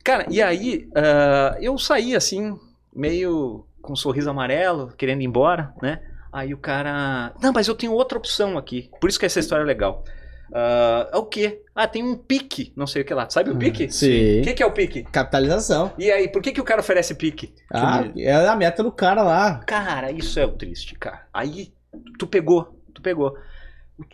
Cara, 0.02 0.26
e 0.30 0.42
aí 0.42 0.88
ah, 0.96 1.58
eu 1.60 1.78
saí 1.78 2.16
assim, 2.16 2.58
meio 2.96 3.66
com 3.82 3.92
um 3.92 3.98
sorriso 3.98 4.30
amarelo, 4.30 4.94
querendo 4.98 5.22
ir 5.22 5.26
embora, 5.26 5.74
né? 5.82 6.02
Aí 6.32 6.54
o 6.54 6.58
cara. 6.58 7.34
Não, 7.42 7.52
mas 7.52 7.68
eu 7.68 7.76
tenho 7.76 7.92
outra 7.92 8.18
opção 8.18 8.58
aqui. 8.58 8.90
Por 9.02 9.10
isso 9.10 9.20
que 9.20 9.26
essa 9.26 9.42
história 9.42 9.64
é 9.64 9.66
legal. 9.66 10.06
Ah, 10.54 11.10
é 11.14 11.18
o 11.18 11.26
quê? 11.26 11.62
Ah, 11.76 11.88
tem 11.88 12.04
um 12.04 12.16
pique, 12.16 12.74
não 12.76 12.86
sei 12.86 13.02
o 13.02 13.06
que 13.06 13.14
lá. 13.14 13.30
Sabe 13.30 13.50
o 13.52 13.56
pique? 13.58 13.90
Sim. 13.92 14.42
O 14.42 14.44
que, 14.44 14.54
que 14.54 14.64
é 14.64 14.66
o 14.66 14.72
pique? 14.72 15.04
Capitalização. 15.04 15.94
E 15.98 16.12
aí, 16.12 16.28
por 16.28 16.42
que, 16.42 16.52
que 16.52 16.62
o 16.62 16.64
cara 16.66 16.82
oferece 16.82 17.16
pique? 17.16 17.54
Ah, 17.72 18.04
é 18.18 18.34
a 18.48 18.56
meta 18.56 18.84
do 18.84 18.92
cara 18.92 19.24
lá. 19.24 19.60
Cara, 19.66 20.12
isso 20.12 20.40
é 20.40 20.46
o 20.46 20.52
triste, 20.52 20.96
cara. 20.96 21.26
Aí 21.34 21.72
tu 22.20 22.28
pegou, 22.28 22.78
tu 22.94 23.02
pegou. 23.02 23.34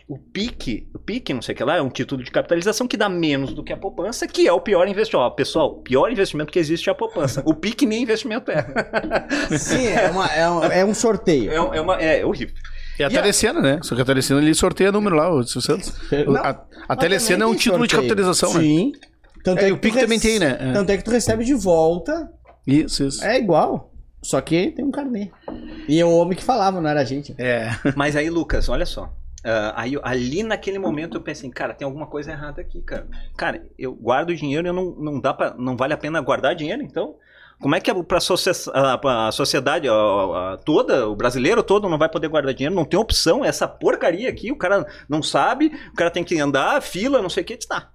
O, 0.08 0.14
o 0.14 0.18
pique, 0.18 0.86
o 0.94 0.98
pique, 0.98 1.32
não 1.32 1.40
sei 1.40 1.54
o 1.54 1.56
que 1.56 1.64
lá, 1.64 1.76
é 1.76 1.82
um 1.82 1.88
título 1.88 2.22
de 2.22 2.30
capitalização 2.30 2.86
que 2.86 2.96
dá 2.96 3.08
menos 3.08 3.54
do 3.54 3.64
que 3.64 3.72
a 3.72 3.76
poupança, 3.76 4.26
que 4.28 4.46
é 4.46 4.52
o 4.52 4.60
pior 4.60 4.86
investimento. 4.86 5.30
Pessoal, 5.34 5.70
o 5.70 5.82
pior 5.82 6.12
investimento 6.12 6.52
que 6.52 6.58
existe 6.58 6.88
é 6.90 6.92
a 6.92 6.94
poupança. 6.94 7.42
O 7.46 7.54
pique 7.54 7.86
nem 7.86 8.02
investimento 8.02 8.50
é. 8.50 8.66
Sim, 9.58 9.86
é, 9.86 10.10
uma- 10.10 10.26
é 10.26 10.50
um, 10.50 10.64
é 10.64 10.84
um 10.84 10.92
sorteio. 10.94 11.50
É, 11.50 11.54
é 11.78 11.80
uma, 11.80 11.94
é 11.96 12.24
horrível. 12.24 12.54
E 12.98 13.02
a 13.04 13.08
E 13.08 13.16
a- 13.16 13.20
Telecena, 13.20 13.60
né? 13.60 13.78
Só 13.82 13.94
que 13.94 14.02
a 14.02 14.04
Telecena 14.04 14.40
ele 14.40 14.54
sorteia 14.54 14.90
número 14.92 15.14
lá, 15.16 15.30
o 15.32 15.42
Silvio 15.44 15.62
Santos. 15.62 15.92
Não, 16.26 16.36
a 16.36 16.64
a 16.88 16.96
Telecena 16.96 17.44
é 17.44 17.46
um 17.46 17.54
título 17.54 17.86
de 17.86 17.92
sorteio. 17.92 18.08
capitalização, 18.10 18.54
né? 18.54 18.60
Sim. 18.60 18.92
Tanto 19.44 19.62
É, 19.62 19.68
é, 19.68 19.72
o 19.72 19.76
que 19.76 19.82
Pique 19.82 19.98
tu 19.98 20.00
também 20.02 20.18
tem, 20.18 20.38
né? 20.38 20.56
É. 20.60 20.72
Tanto 20.72 20.90
é 20.90 20.96
que 20.96 21.04
tu 21.04 21.10
recebe 21.10 21.44
de 21.44 21.54
volta. 21.54 22.30
Isso, 22.66 23.04
isso. 23.04 23.24
É 23.24 23.38
igual. 23.38 23.92
Só 24.22 24.40
que 24.40 24.72
tem 24.72 24.84
um 24.84 24.90
carnê. 24.90 25.30
E 25.88 26.00
é 26.00 26.04
o 26.04 26.10
homem 26.16 26.36
que 26.36 26.42
falava, 26.42 26.80
não 26.80 26.90
era 26.90 27.00
a 27.00 27.04
gente. 27.04 27.34
É. 27.38 27.70
Mas 27.94 28.16
aí, 28.16 28.28
Lucas, 28.28 28.68
olha 28.68 28.84
só. 28.84 29.12
Ah, 29.44 29.74
aí, 29.76 29.96
ali 30.02 30.42
naquele 30.42 30.78
momento 30.78 31.16
eu 31.16 31.20
pensei, 31.20 31.48
cara, 31.50 31.72
tem 31.72 31.86
alguma 31.86 32.06
coisa 32.06 32.32
errada 32.32 32.60
aqui, 32.60 32.82
cara. 32.82 33.06
Cara, 33.36 33.62
eu 33.78 33.94
guardo 33.94 34.34
dinheiro 34.34 34.66
e 34.66 34.72
não, 34.72 34.90
não 34.98 35.20
dá 35.20 35.32
para 35.32 35.54
não 35.56 35.76
vale 35.76 35.94
a 35.94 35.96
pena 35.96 36.20
guardar 36.20 36.56
dinheiro, 36.56 36.82
então? 36.82 37.14
Como 37.60 37.74
é 37.74 37.80
que 37.80 37.90
é 37.90 37.94
para 38.02 38.18
a 38.18 39.32
sociedade 39.32 39.88
a- 39.88 39.92
a- 39.92 40.56
toda, 40.64 41.08
o 41.08 41.16
brasileiro 41.16 41.62
todo 41.62 41.88
não 41.88 41.98
vai 41.98 42.08
poder 42.08 42.28
guardar 42.28 42.54
dinheiro? 42.54 42.74
Não 42.74 42.84
tem 42.84 42.98
opção, 42.98 43.44
essa 43.44 43.66
porcaria 43.66 44.28
aqui, 44.28 44.52
o 44.52 44.56
cara 44.56 44.86
não 45.08 45.22
sabe, 45.22 45.72
o 45.92 45.94
cara 45.94 46.10
tem 46.10 46.22
que 46.22 46.38
andar, 46.38 46.80
fila, 46.80 47.20
não 47.20 47.28
sei 47.28 47.42
o 47.42 47.46
que, 47.46 47.56
tá. 47.56 47.90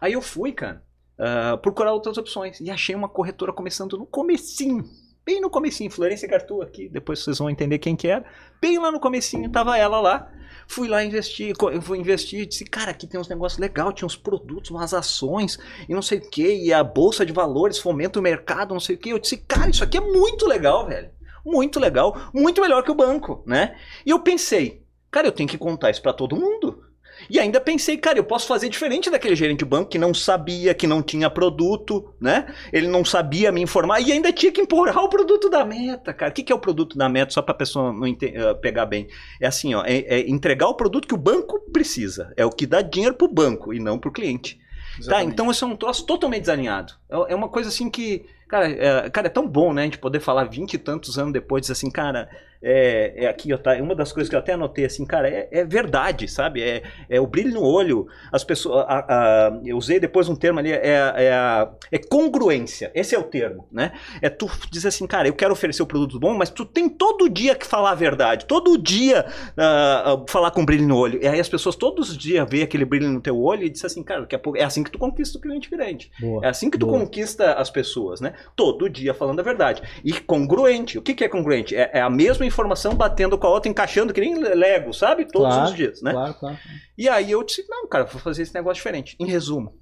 Aí 0.00 0.12
eu 0.12 0.22
fui, 0.22 0.52
cara, 0.52 0.82
ah, 1.18 1.56
procurar 1.60 1.92
outras 1.92 2.16
opções 2.16 2.60
e 2.60 2.70
achei 2.70 2.94
uma 2.94 3.08
corretora 3.08 3.52
começando 3.52 3.98
no 3.98 4.06
comecinho, 4.06 4.84
bem 5.26 5.40
no 5.40 5.50
comecinho, 5.50 5.90
Florência 5.90 6.28
Gartu 6.28 6.62
aqui, 6.62 6.88
depois 6.88 7.18
vocês 7.18 7.38
vão 7.38 7.50
entender 7.50 7.78
quem 7.80 7.96
que 7.96 8.06
era. 8.06 8.24
Bem 8.62 8.78
lá 8.78 8.92
no 8.92 9.00
comecinho, 9.00 9.50
tava 9.50 9.76
ela 9.76 10.00
lá. 10.00 10.30
Fui 10.70 10.86
lá 10.86 11.02
investir, 11.02 11.54
fui 11.80 11.98
investir, 11.98 12.46
disse, 12.46 12.64
cara, 12.66 12.90
aqui 12.90 13.06
tem 13.06 13.18
uns 13.18 13.26
negócios 13.26 13.58
legais, 13.58 13.94
tinha 13.94 14.06
uns 14.06 14.16
produtos, 14.16 14.70
umas 14.70 14.92
ações 14.92 15.58
e 15.88 15.94
não 15.94 16.02
sei 16.02 16.18
o 16.18 16.30
que, 16.30 16.46
e 16.66 16.72
a 16.74 16.84
bolsa 16.84 17.24
de 17.24 17.32
valores 17.32 17.78
fomenta 17.78 18.20
o 18.20 18.22
mercado, 18.22 18.74
não 18.74 18.80
sei 18.80 18.94
o 18.94 18.98
que. 18.98 19.08
Eu 19.08 19.18
disse, 19.18 19.38
cara, 19.38 19.70
isso 19.70 19.82
aqui 19.82 19.96
é 19.96 20.00
muito 20.00 20.46
legal, 20.46 20.86
velho. 20.86 21.10
Muito 21.44 21.80
legal, 21.80 22.14
muito 22.34 22.60
melhor 22.60 22.82
que 22.82 22.90
o 22.90 22.94
banco, 22.94 23.42
né? 23.46 23.78
E 24.04 24.10
eu 24.10 24.20
pensei, 24.20 24.82
cara, 25.10 25.26
eu 25.26 25.32
tenho 25.32 25.48
que 25.48 25.56
contar 25.56 25.90
isso 25.90 26.02
pra 26.02 26.12
todo 26.12 26.36
mundo. 26.36 26.84
E 27.28 27.38
ainda 27.38 27.60
pensei, 27.60 27.96
cara, 27.96 28.18
eu 28.18 28.24
posso 28.24 28.46
fazer 28.46 28.68
diferente 28.68 29.10
daquele 29.10 29.36
gerente 29.36 29.58
de 29.58 29.64
banco 29.64 29.90
que 29.90 29.98
não 29.98 30.14
sabia, 30.14 30.74
que 30.74 30.86
não 30.86 31.02
tinha 31.02 31.28
produto, 31.28 32.14
né? 32.20 32.46
Ele 32.72 32.86
não 32.88 33.04
sabia 33.04 33.52
me 33.52 33.60
informar 33.60 34.00
e 34.00 34.12
ainda 34.12 34.32
tinha 34.32 34.50
que 34.50 34.60
empurrar 34.60 35.04
o 35.04 35.08
produto 35.08 35.50
da 35.50 35.64
meta, 35.64 36.12
cara. 36.12 36.30
O 36.30 36.34
que 36.34 36.42
que 36.42 36.52
é 36.52 36.56
o 36.56 36.60
produto 36.60 36.96
da 36.96 37.08
meta, 37.08 37.32
só 37.32 37.42
pra 37.42 37.54
pessoa 37.54 37.92
não 37.92 38.06
eh, 38.06 38.54
pegar 38.54 38.86
bem? 38.86 39.08
É 39.40 39.46
assim, 39.46 39.74
ó, 39.74 39.84
é, 39.84 39.98
é 39.98 40.28
entregar 40.28 40.68
o 40.68 40.74
produto 40.74 41.06
que 41.06 41.14
o 41.14 41.18
banco 41.18 41.60
precisa. 41.72 42.32
É 42.36 42.44
o 42.44 42.50
que 42.50 42.66
dá 42.66 42.80
dinheiro 42.80 43.14
pro 43.14 43.28
banco 43.28 43.74
e 43.74 43.78
não 43.78 43.98
pro 43.98 44.12
cliente. 44.12 44.58
Tá, 45.06 45.22
então 45.22 45.50
isso 45.50 45.64
é 45.64 45.68
um 45.68 45.76
troço 45.76 46.04
totalmente 46.04 46.40
desalinhado. 46.40 46.94
É 47.08 47.32
é 47.32 47.34
uma 47.34 47.48
coisa 47.48 47.68
assim 47.68 47.90
que, 47.90 48.26
cara, 48.48 48.68
é, 48.70 49.10
cara, 49.10 49.26
é 49.26 49.30
tão 49.30 49.46
bom, 49.46 49.72
né? 49.72 49.82
A 49.82 49.84
gente 49.84 49.98
poder 49.98 50.20
falar 50.20 50.44
vinte 50.44 50.74
e 50.74 50.78
tantos 50.78 51.18
anos 51.18 51.32
depois, 51.32 51.60
dizer 51.62 51.72
assim, 51.74 51.90
cara, 51.90 52.28
é, 52.60 53.24
é 53.24 53.28
aqui, 53.28 53.52
ó, 53.52 53.56
tá? 53.58 53.74
Uma 53.74 53.94
das 53.94 54.12
coisas 54.12 54.28
que 54.28 54.34
eu 54.34 54.40
até 54.40 54.54
anotei 54.54 54.84
assim, 54.84 55.04
cara, 55.06 55.28
é, 55.28 55.48
é 55.52 55.64
verdade, 55.64 56.26
sabe? 56.26 56.60
É, 56.60 56.82
é 57.08 57.20
o 57.20 57.26
brilho 57.26 57.54
no 57.54 57.62
olho. 57.62 58.08
As 58.32 58.42
pessoas. 58.42 58.84
a- 58.88 59.06
a- 59.08 59.60
eu 59.64 59.76
usei 59.76 60.00
depois 60.00 60.28
um 60.28 60.34
termo 60.34 60.58
ali, 60.58 60.72
é, 60.72 60.78
é, 61.16 61.32
a- 61.32 61.70
é 61.92 61.98
congruência. 61.98 62.90
Esse 62.94 63.14
é 63.14 63.18
o 63.18 63.22
termo, 63.22 63.66
né? 63.70 63.92
É 64.20 64.28
tu 64.28 64.50
dizer 64.72 64.88
assim, 64.88 65.06
cara, 65.06 65.28
eu 65.28 65.34
quero 65.34 65.52
oferecer 65.52 65.82
o 65.82 65.86
produto 65.86 66.18
bom, 66.18 66.34
mas 66.36 66.50
tu 66.50 66.64
tem 66.64 66.88
todo 66.88 67.28
dia 67.28 67.54
que 67.54 67.64
falar 67.66 67.92
a 67.92 67.94
verdade. 67.94 68.44
Todo 68.46 68.76
dia 68.76 69.24
ah, 69.56 70.24
falar 70.28 70.50
com 70.50 70.64
brilho 70.64 70.86
no 70.86 70.96
olho. 70.96 71.20
E 71.22 71.28
aí 71.28 71.38
as 71.38 71.48
pessoas 71.48 71.76
todos 71.76 72.10
os 72.10 72.18
dias 72.18 72.44
veem 72.48 72.62
aquele 72.64 72.84
brilho 72.84 73.08
no 73.08 73.20
teu 73.20 73.38
olho 73.40 73.64
e 73.64 73.70
dizem 73.70 73.86
assim, 73.86 74.02
cara, 74.02 74.22
daqui 74.22 74.34
a 74.34 74.38
pouco 74.38 74.58
é 74.58 74.64
assim 74.64 74.82
que 74.82 74.90
tu 74.90 74.98
conquista 74.98 75.38
o 75.38 75.40
cliente 75.40 75.70
grande. 75.70 76.10
Boa. 76.20 76.44
É 76.44 76.48
assim 76.48 76.70
que 76.70 76.78
tu 76.78 76.86
Boa. 76.86 76.98
conquista 76.98 77.52
as 77.54 77.70
pessoas, 77.70 78.20
né? 78.20 78.34
Todo 78.56 78.88
dia 78.88 79.14
falando 79.14 79.40
a 79.40 79.42
verdade. 79.42 79.82
E 80.04 80.12
congruente. 80.12 80.98
O 80.98 81.02
que, 81.02 81.14
que 81.14 81.24
é 81.24 81.28
congruente? 81.28 81.74
É, 81.74 81.90
é 81.94 82.00
a 82.00 82.10
mesma 82.10 82.44
informação 82.44 82.94
batendo 82.94 83.38
com 83.38 83.46
a 83.46 83.50
outra, 83.50 83.70
encaixando 83.70 84.12
que 84.12 84.20
nem 84.20 84.34
Lego, 84.38 84.92
sabe? 84.92 85.24
Todos 85.24 85.54
Claro, 85.54 85.70
os 85.70 85.76
dias, 85.76 86.02
né? 86.02 86.12
Claro, 86.12 86.34
claro. 86.34 86.58
E 86.96 87.08
aí 87.08 87.30
eu 87.30 87.42
disse, 87.42 87.64
não, 87.68 87.88
cara, 87.88 88.04
vou 88.04 88.20
fazer 88.20 88.42
esse 88.42 88.54
negócio 88.54 88.76
diferente. 88.76 89.16
Em 89.18 89.26
resumo, 89.26 89.78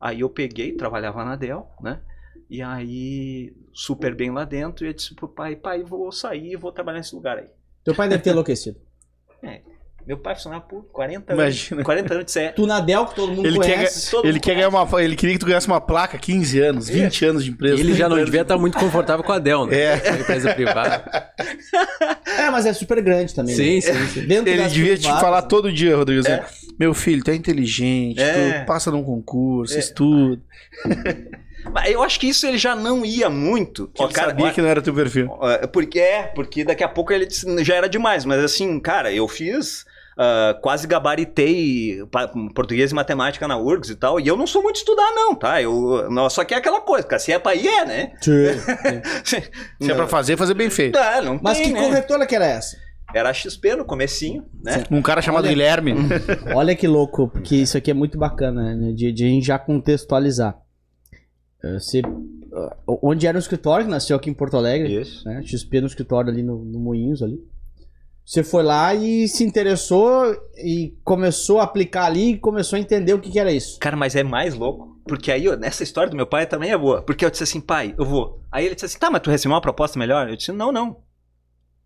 aí 0.00 0.20
eu 0.20 0.30
peguei, 0.30 0.72
trabalhava 0.72 1.24
na 1.24 1.36
Dell, 1.36 1.68
né? 1.80 2.00
E 2.50 2.62
aí, 2.62 3.54
super 3.74 4.14
bem 4.14 4.30
lá 4.30 4.44
dentro, 4.44 4.84
e 4.84 4.88
eu 4.88 4.94
disse 4.94 5.14
pro 5.14 5.28
pai, 5.28 5.54
pai, 5.54 5.82
vou 5.82 6.10
sair, 6.10 6.56
vou 6.56 6.72
trabalhar 6.72 6.98
nesse 6.98 7.14
lugar 7.14 7.38
aí. 7.38 7.48
Teu 7.84 7.94
pai 7.94 8.08
deve 8.08 8.22
ter 8.22 8.30
enlouquecido. 8.32 8.80
Meu 10.08 10.16
pai 10.16 10.34
funcionava 10.34 10.62
por 10.62 10.84
40 10.90 11.34
Imagina. 11.34 11.76
anos. 11.76 11.84
40 11.84 12.14
anos, 12.14 12.36
é, 12.36 12.48
Tu 12.48 12.66
na 12.66 12.80
Del, 12.80 13.04
que 13.04 13.14
todo 13.14 13.30
mundo 13.30 13.46
Ele 13.46 13.58
quer, 13.60 13.74
conhece. 13.76 14.10
todo 14.10 14.24
ele 14.24 14.32
mundo 14.32 14.42
quer 14.42 14.54
ganhar 14.54 14.68
uma. 14.70 15.02
Ele 15.02 15.14
queria 15.14 15.34
que 15.34 15.38
tu 15.38 15.44
ganhasse 15.44 15.66
uma 15.66 15.82
placa 15.82 16.16
15 16.16 16.60
anos, 16.60 16.88
20 16.88 17.24
anos 17.26 17.44
de 17.44 17.50
empresa. 17.50 17.78
Ele 17.78 17.92
já 17.92 18.08
não 18.08 18.16
30 18.16 18.24
devia 18.24 18.40
estar 18.40 18.56
muito 18.56 18.78
confortável 18.78 19.22
com 19.22 19.32
a 19.32 19.38
Dell, 19.38 19.66
né? 19.66 19.78
É. 19.78 20.10
Uma 20.10 20.20
empresa 20.20 20.54
privada. 20.54 21.04
É, 22.38 22.50
mas 22.50 22.66
é 22.66 22.72
super 22.72 23.00
grande 23.02 23.34
também. 23.34 23.54
Sim, 23.54 23.74
né? 23.76 23.80
sim, 23.80 24.06
sim. 24.20 24.26
Dentro 24.26 24.48
Ele 24.52 24.64
devia 24.68 24.94
te 24.96 25.00
privadas, 25.00 25.20
falar 25.20 25.42
né? 25.42 25.48
todo 25.48 25.72
dia, 25.72 25.96
Rodrigo. 25.96 26.20
assim, 26.26 26.40
Meu 26.78 26.94
filho, 26.94 27.22
tu 27.24 27.30
é 27.32 27.34
inteligente, 27.34 28.20
É. 28.20 28.60
tu 28.60 28.66
passa 28.66 28.90
num 28.92 29.02
concurso, 29.02 29.74
É. 29.74 29.78
estuda. 29.78 30.40
Mas 31.72 31.90
eu 31.90 32.02
acho 32.02 32.18
que 32.20 32.28
isso 32.28 32.46
ele 32.46 32.56
já 32.56 32.74
não 32.76 33.04
ia 33.04 33.28
muito. 33.28 33.90
Ele 33.98 34.14
sabia 34.14 34.52
que 34.52 34.62
não 34.62 34.68
era 34.68 34.80
teu 34.80 34.94
perfil. 34.94 35.28
É, 35.42 35.66
Porque 35.66 35.98
é, 35.98 36.22
porque 36.34 36.64
daqui 36.64 36.84
a 36.84 36.88
pouco 36.88 37.12
ele 37.12 37.26
disse, 37.26 37.44
já 37.64 37.74
era 37.74 37.88
demais, 37.88 38.24
mas 38.24 38.42
assim, 38.42 38.78
cara, 38.78 39.12
eu 39.12 39.26
fiz. 39.26 39.84
Ah, 40.18 40.58
quase 40.60 40.86
gabaritei 40.86 41.98
português 42.54 42.90
e 42.90 42.94
matemática 42.94 43.46
na 43.46 43.56
URGS 43.56 43.90
e 43.90 43.94
tal, 43.96 44.18
e 44.18 44.26
eu 44.26 44.36
não 44.36 44.46
sou 44.46 44.62
muito 44.62 44.76
estudar, 44.76 45.12
não, 45.14 45.34
tá? 45.34 45.62
Eu, 45.62 46.10
não, 46.10 46.28
só 46.28 46.44
que 46.44 46.52
é 46.52 46.56
aquela 46.56 46.80
coisa, 46.80 47.06
cara, 47.06 47.20
se 47.20 47.32
é 47.32 47.38
pra 47.38 47.54
ir, 47.54 47.68
é, 47.68 47.84
né? 47.84 48.12
Sim. 48.20 49.38
Se 49.80 49.90
é 49.92 49.94
pra 49.94 50.08
fazer, 50.08 50.36
fazer 50.36 50.54
bem 50.54 50.68
feito. 50.70 50.98
Não, 50.98 51.22
não 51.34 51.40
Mas 51.42 51.58
tem, 51.58 51.68
que 51.68 51.72
né? 51.74 51.80
corretora 51.86 52.26
que 52.26 52.34
era 52.34 52.46
essa? 52.46 52.76
Era 53.14 53.32
XP 53.32 53.74
no 53.76 53.84
comecinho, 53.84 54.44
né? 54.62 54.84
Um 54.90 55.00
cara 55.00 55.22
chamado 55.22 55.44
Olha- 55.44 55.52
Guilherme. 55.54 55.94
Olha 56.54 56.74
que 56.76 56.86
louco, 56.86 57.28
porque 57.28 57.54
isso 57.56 57.78
aqui 57.78 57.90
é 57.90 57.94
muito 57.94 58.18
bacana, 58.18 58.74
né? 58.74 58.92
De, 58.92 59.12
de 59.12 59.24
a 59.24 59.28
gente 59.28 59.46
já 59.46 59.58
contextualizar. 59.58 60.58
Eh, 61.64 61.78
Você, 61.78 62.02
ah, 62.52 62.76
onde 63.02 63.26
era 63.26 63.36
o 63.36 63.40
escritório, 63.40 63.86
que 63.86 63.90
nasceu 63.90 64.16
aqui 64.16 64.28
em 64.28 64.34
Porto 64.34 64.56
Alegre, 64.58 65.00
Isso. 65.00 65.26
né? 65.26 65.40
XP 65.42 65.80
no 65.80 65.86
escritório 65.86 66.30
ali 66.30 66.42
no, 66.42 66.62
no 66.64 66.78
Moinhos 66.78 67.22
ali. 67.22 67.38
Você 68.28 68.42
foi 68.42 68.62
lá 68.62 68.94
e 68.94 69.26
se 69.26 69.42
interessou 69.42 70.36
e 70.58 70.94
começou 71.02 71.60
a 71.60 71.62
aplicar 71.62 72.04
ali 72.04 72.32
e 72.32 72.38
começou 72.38 72.76
a 72.76 72.78
entender 72.78 73.14
o 73.14 73.18
que, 73.18 73.30
que 73.30 73.38
era 73.38 73.50
isso. 73.50 73.78
Cara, 73.78 73.96
mas 73.96 74.14
é 74.14 74.22
mais 74.22 74.54
louco. 74.54 75.00
Porque 75.06 75.32
aí, 75.32 75.48
ó, 75.48 75.56
nessa 75.56 75.82
história 75.82 76.10
do 76.10 76.16
meu 76.16 76.26
pai 76.26 76.46
também 76.46 76.70
é 76.70 76.76
boa. 76.76 77.00
Porque 77.00 77.24
eu 77.24 77.30
disse 77.30 77.44
assim, 77.44 77.58
pai, 77.58 77.94
eu 77.96 78.04
vou. 78.04 78.44
Aí 78.52 78.66
ele 78.66 78.74
disse 78.74 78.84
assim, 78.84 78.98
tá, 78.98 79.10
mas 79.10 79.22
tu 79.22 79.30
recebeu 79.30 79.54
uma 79.54 79.62
proposta 79.62 79.98
melhor? 79.98 80.28
Eu 80.28 80.36
disse, 80.36 80.52
não, 80.52 80.70
não. 80.70 81.00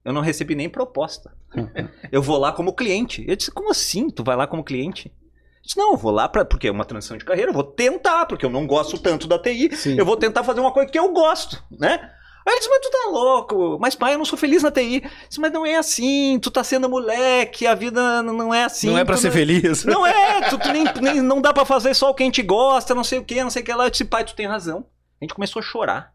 Eu 0.05 0.13
não 0.13 0.21
recebi 0.21 0.57
nem 0.57 0.69
proposta. 0.69 1.33
eu 2.11 2.21
vou 2.21 2.39
lá 2.39 2.51
como 2.51 2.75
cliente. 2.75 3.25
Eu 3.29 3.37
disse, 3.37 3.53
como 3.53 3.71
assim? 3.71 4.11
Tu 4.11 4.25
vai 4.25 4.35
lá 4.35 4.45
como 4.45 4.65
cliente? 4.65 5.13
Eu 5.15 5.63
disse, 5.63 5.79
não, 5.79 5.93
eu 5.93 5.97
vou 5.97 6.11
lá 6.11 6.29
pra, 6.29 6.45
porque 6.45 6.67
é 6.67 6.73
uma 6.73 6.85
transição 6.85 7.17
de 7.17 7.25
carreira, 7.25 7.51
eu 7.51 7.55
vou 7.55 7.63
tentar, 7.63 8.27
porque 8.27 8.45
eu 8.45 8.51
não 8.51 8.67
gosto 8.67 8.99
tanto 8.99 9.29
da 9.29 9.39
TI. 9.39 9.77
Sim. 9.77 9.97
Eu 9.97 10.05
vou 10.05 10.17
tentar 10.17 10.43
fazer 10.43 10.59
uma 10.59 10.73
coisa 10.73 10.91
que 10.91 10.99
eu 10.99 11.13
gosto, 11.13 11.63
né? 11.71 12.11
Aí 12.45 12.53
ele 12.55 12.59
disse, 12.59 12.71
mas 12.71 12.81
tu 12.81 12.91
tá 12.91 13.09
louco, 13.11 13.79
mas 13.81 13.95
pai, 13.95 14.15
eu 14.15 14.19
não 14.19 14.25
sou 14.25 14.37
feliz 14.39 14.63
na 14.63 14.71
TI. 14.73 14.97
Eu 15.05 15.11
disse, 15.29 15.41
mas 15.41 15.53
não 15.53 15.65
é 15.65 15.77
assim, 15.77 16.39
tu 16.41 16.51
tá 16.51 16.65
sendo 16.65 16.89
moleque, 16.89 17.67
a 17.67 17.75
vida 17.75 18.23
não 18.23 18.53
é 18.53 18.65
assim. 18.65 18.89
não 18.89 18.99
é 18.99 19.05
pra 19.05 19.17
ser 19.17 19.31
feliz. 19.31 19.85
não 19.87 20.05
é, 20.07 20.49
tu, 20.51 20.59
tu 20.59 20.73
nem, 20.73 20.85
nem- 21.01 21.23
não 21.23 21.41
dá 21.41 21.53
pra 21.53 21.65
fazer 21.65 21.95
só 21.95 22.11
o 22.11 22.15
que 22.15 22.23
a 22.23 22.27
gente 22.27 22.43
gosta, 22.43 22.95
não 22.95 23.05
sei 23.05 23.19
o 23.21 23.25
que, 23.25 23.43
não 23.43 23.51
sei 23.51 23.63
o 23.63 23.65
que 23.65 23.73
lá. 23.73 23.87
Eu 23.87 23.91
disse, 23.91 24.05
pai, 24.05 24.25
tu 24.25 24.35
tem 24.35 24.47
razão. 24.47 24.87
A 25.21 25.25
gente 25.25 25.35
começou 25.35 25.61
a 25.61 25.63
chorar. 25.63 26.13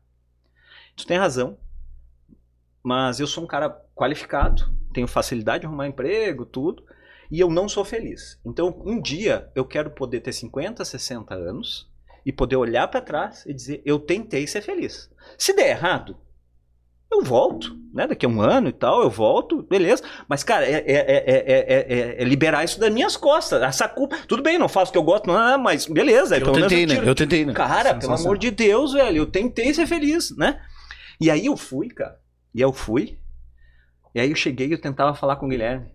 Tu 0.97 1.05
tem 1.07 1.17
razão. 1.17 1.57
Mas 2.83 3.19
eu 3.19 3.27
sou 3.27 3.43
um 3.43 3.47
cara 3.47 3.69
qualificado, 3.95 4.69
tenho 4.93 5.07
facilidade 5.07 5.61
de 5.61 5.67
arrumar 5.67 5.87
emprego, 5.87 6.45
tudo, 6.45 6.83
e 7.29 7.39
eu 7.39 7.49
não 7.49 7.67
sou 7.67 7.83
feliz. 7.83 8.39
Então, 8.45 8.81
um 8.85 9.01
dia 9.01 9.49
eu 9.55 9.65
quero 9.65 9.89
poder 9.91 10.21
ter 10.21 10.31
50, 10.31 10.83
60 10.85 11.33
anos 11.33 11.89
e 12.25 12.31
poder 12.31 12.55
olhar 12.55 12.87
pra 12.87 13.01
trás 13.01 13.45
e 13.45 13.53
dizer, 13.53 13.81
eu 13.85 13.99
tentei 13.99 14.47
ser 14.47 14.61
feliz. 14.61 15.09
Se 15.37 15.53
der 15.53 15.69
errado, 15.69 16.17
eu 17.11 17.21
volto, 17.23 17.75
né? 17.93 18.05
Daqui 18.05 18.25
a 18.25 18.29
um 18.29 18.41
ano 18.41 18.67
e 18.69 18.71
tal, 18.73 19.01
eu 19.01 19.09
volto, 19.09 19.63
beleza. 19.63 20.03
Mas, 20.27 20.43
cara, 20.43 20.65
é, 20.65 20.73
é- 20.73 20.83
é- 20.85 21.23
é- 21.25 21.43
é- 21.47 21.99
é- 21.99 22.21
é 22.21 22.23
liberar 22.25 22.63
isso 22.63 22.79
das 22.79 22.91
minhas 22.93 23.15
costas. 23.15 23.61
Essa 23.63 23.87
culpa. 23.87 24.17
Tudo 24.27 24.43
bem, 24.43 24.57
não 24.57 24.67
faço 24.67 24.89
o 24.89 24.91
que 24.91 24.97
eu 24.97 25.03
gosto, 25.03 25.27
não, 25.27 25.57
mas 25.57 25.85
beleza. 25.87 26.35
Eu 26.37 26.45
tentei, 26.61 26.85
né? 26.85 26.93
tiro- 26.95 27.07
Eu 27.07 27.15
tentei, 27.15 27.45
né? 27.45 27.53
Cara, 27.53 27.93
pelo 27.95 28.11
amor 28.27 28.37
de 28.37 28.51
Deus, 28.51 28.93
velho, 28.93 29.17
eu 29.17 29.25
tentei 29.25 29.73
ser 29.73 29.87
feliz, 29.87 30.35
né? 30.37 30.61
E 31.19 31.31
aí 31.31 31.45
eu 31.45 31.55
fui, 31.57 31.87
cara. 31.89 32.19
E 32.53 32.61
eu 32.61 32.73
fui. 32.73 33.17
E 34.13 34.19
aí 34.19 34.29
eu 34.29 34.35
cheguei 34.35 34.67
e 34.67 34.71
eu 34.73 34.81
tentava 34.81 35.13
falar 35.15 35.35
com 35.37 35.45
o 35.45 35.49
Guilherme. 35.49 35.87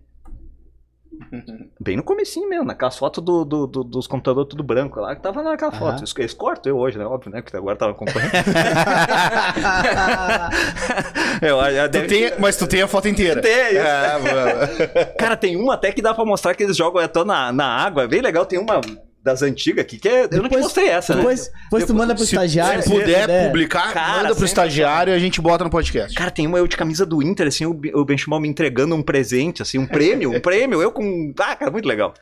Bem 1.79 1.97
no 1.97 2.03
comecinho 2.03 2.47
mesmo, 2.49 2.65
naquelas 2.65 2.97
fotos 2.97 3.23
do, 3.23 3.43
do- 3.43 3.67
do- 3.67 3.83
dos 3.83 4.07
computadores 4.07 4.49
tudo 4.49 4.63
branco 4.63 4.99
lá, 4.99 5.15
que 5.15 5.21
tava 5.21 5.41
naquela 5.41 5.71
foto. 5.71 5.99
Eles, 5.99 6.13
eles 6.17 6.33
cortam 6.33 6.71
eu 6.71 6.77
hoje, 6.77 6.97
né? 6.97 7.05
Óbvio, 7.05 7.31
né? 7.31 7.41
Porque 7.41 7.57
agora 7.57 7.75
tava 7.75 7.93
concorrendo. 7.93 8.31
eu, 11.41 11.57
eu, 11.59 11.91
Tu 11.91 12.07
tem, 12.07 12.33
mas 12.39 12.55
tu 12.57 12.67
tem 12.67 12.81
a 12.81 12.87
foto 12.87 13.07
inteira. 13.07 13.41
Tem, 13.41 13.73
isso. 13.73 13.81
Ah. 13.85 15.05
Cara, 15.17 15.37
tem 15.37 15.55
uma 15.55 15.73
até 15.75 15.91
que 15.91 16.01
dá 16.01 16.13
pra 16.13 16.25
mostrar 16.25 16.53
que 16.55 16.63
eles 16.63 16.75
jogam 16.77 17.01
até 17.03 17.23
na, 17.23 17.51
na 17.51 17.65
água. 17.65 18.03
É 18.03 18.07
bem 18.07 18.21
legal. 18.21 18.45
Tem 18.45 18.59
uma 18.59 18.81
das 19.23 19.41
antigas 19.41 19.85
aqui 19.85 19.97
que 19.97 20.09
é. 20.09 20.23
Eu 20.25 20.29
não 20.29 20.29
te 20.29 20.41
Depois- 20.43 20.63
mostrei 20.63 20.89
essa, 20.89 21.13
né? 21.15 21.21
Depois, 21.21 21.49
depois 21.63 21.85
tu 21.85 21.93
manda 21.95 22.13
pro 22.13 22.25
Se, 22.25 22.33
estagiário. 22.35 22.83
se 22.83 22.89
puder 22.89 23.45
publicar, 23.47 23.93
Cara, 23.93 24.11
manda 24.17 24.23
pro 24.27 24.33
sempre 24.35 24.45
estagiário 24.47 25.13
e 25.13 25.15
a 25.15 25.19
gente 25.19 25.39
bota 25.41 25.63
no 25.63 25.69
podcast. 25.69 26.13
Cara, 26.15 26.29
tem 26.29 26.45
uma 26.45 26.57
eu 26.57 26.67
de 26.67 26.75
camisa 26.75 27.05
do 27.05 27.23
Inter, 27.23 27.47
assim, 27.47 27.65
o, 27.65 27.73
Be- 27.73 27.95
o 27.95 28.03
Benchimol 28.03 28.39
me 28.39 28.49
entregando 28.49 28.93
um 28.95 29.01
presente, 29.01 29.61
assim, 29.61 29.77
um 29.77 29.87
prêmio, 29.87 30.31
um 30.35 30.41
prêmio, 30.41 30.81
eu 30.81 30.91
com. 30.91 31.33
Ah, 31.39 31.55
cara, 31.55 31.71
muito 31.71 31.87
legal. 31.87 32.13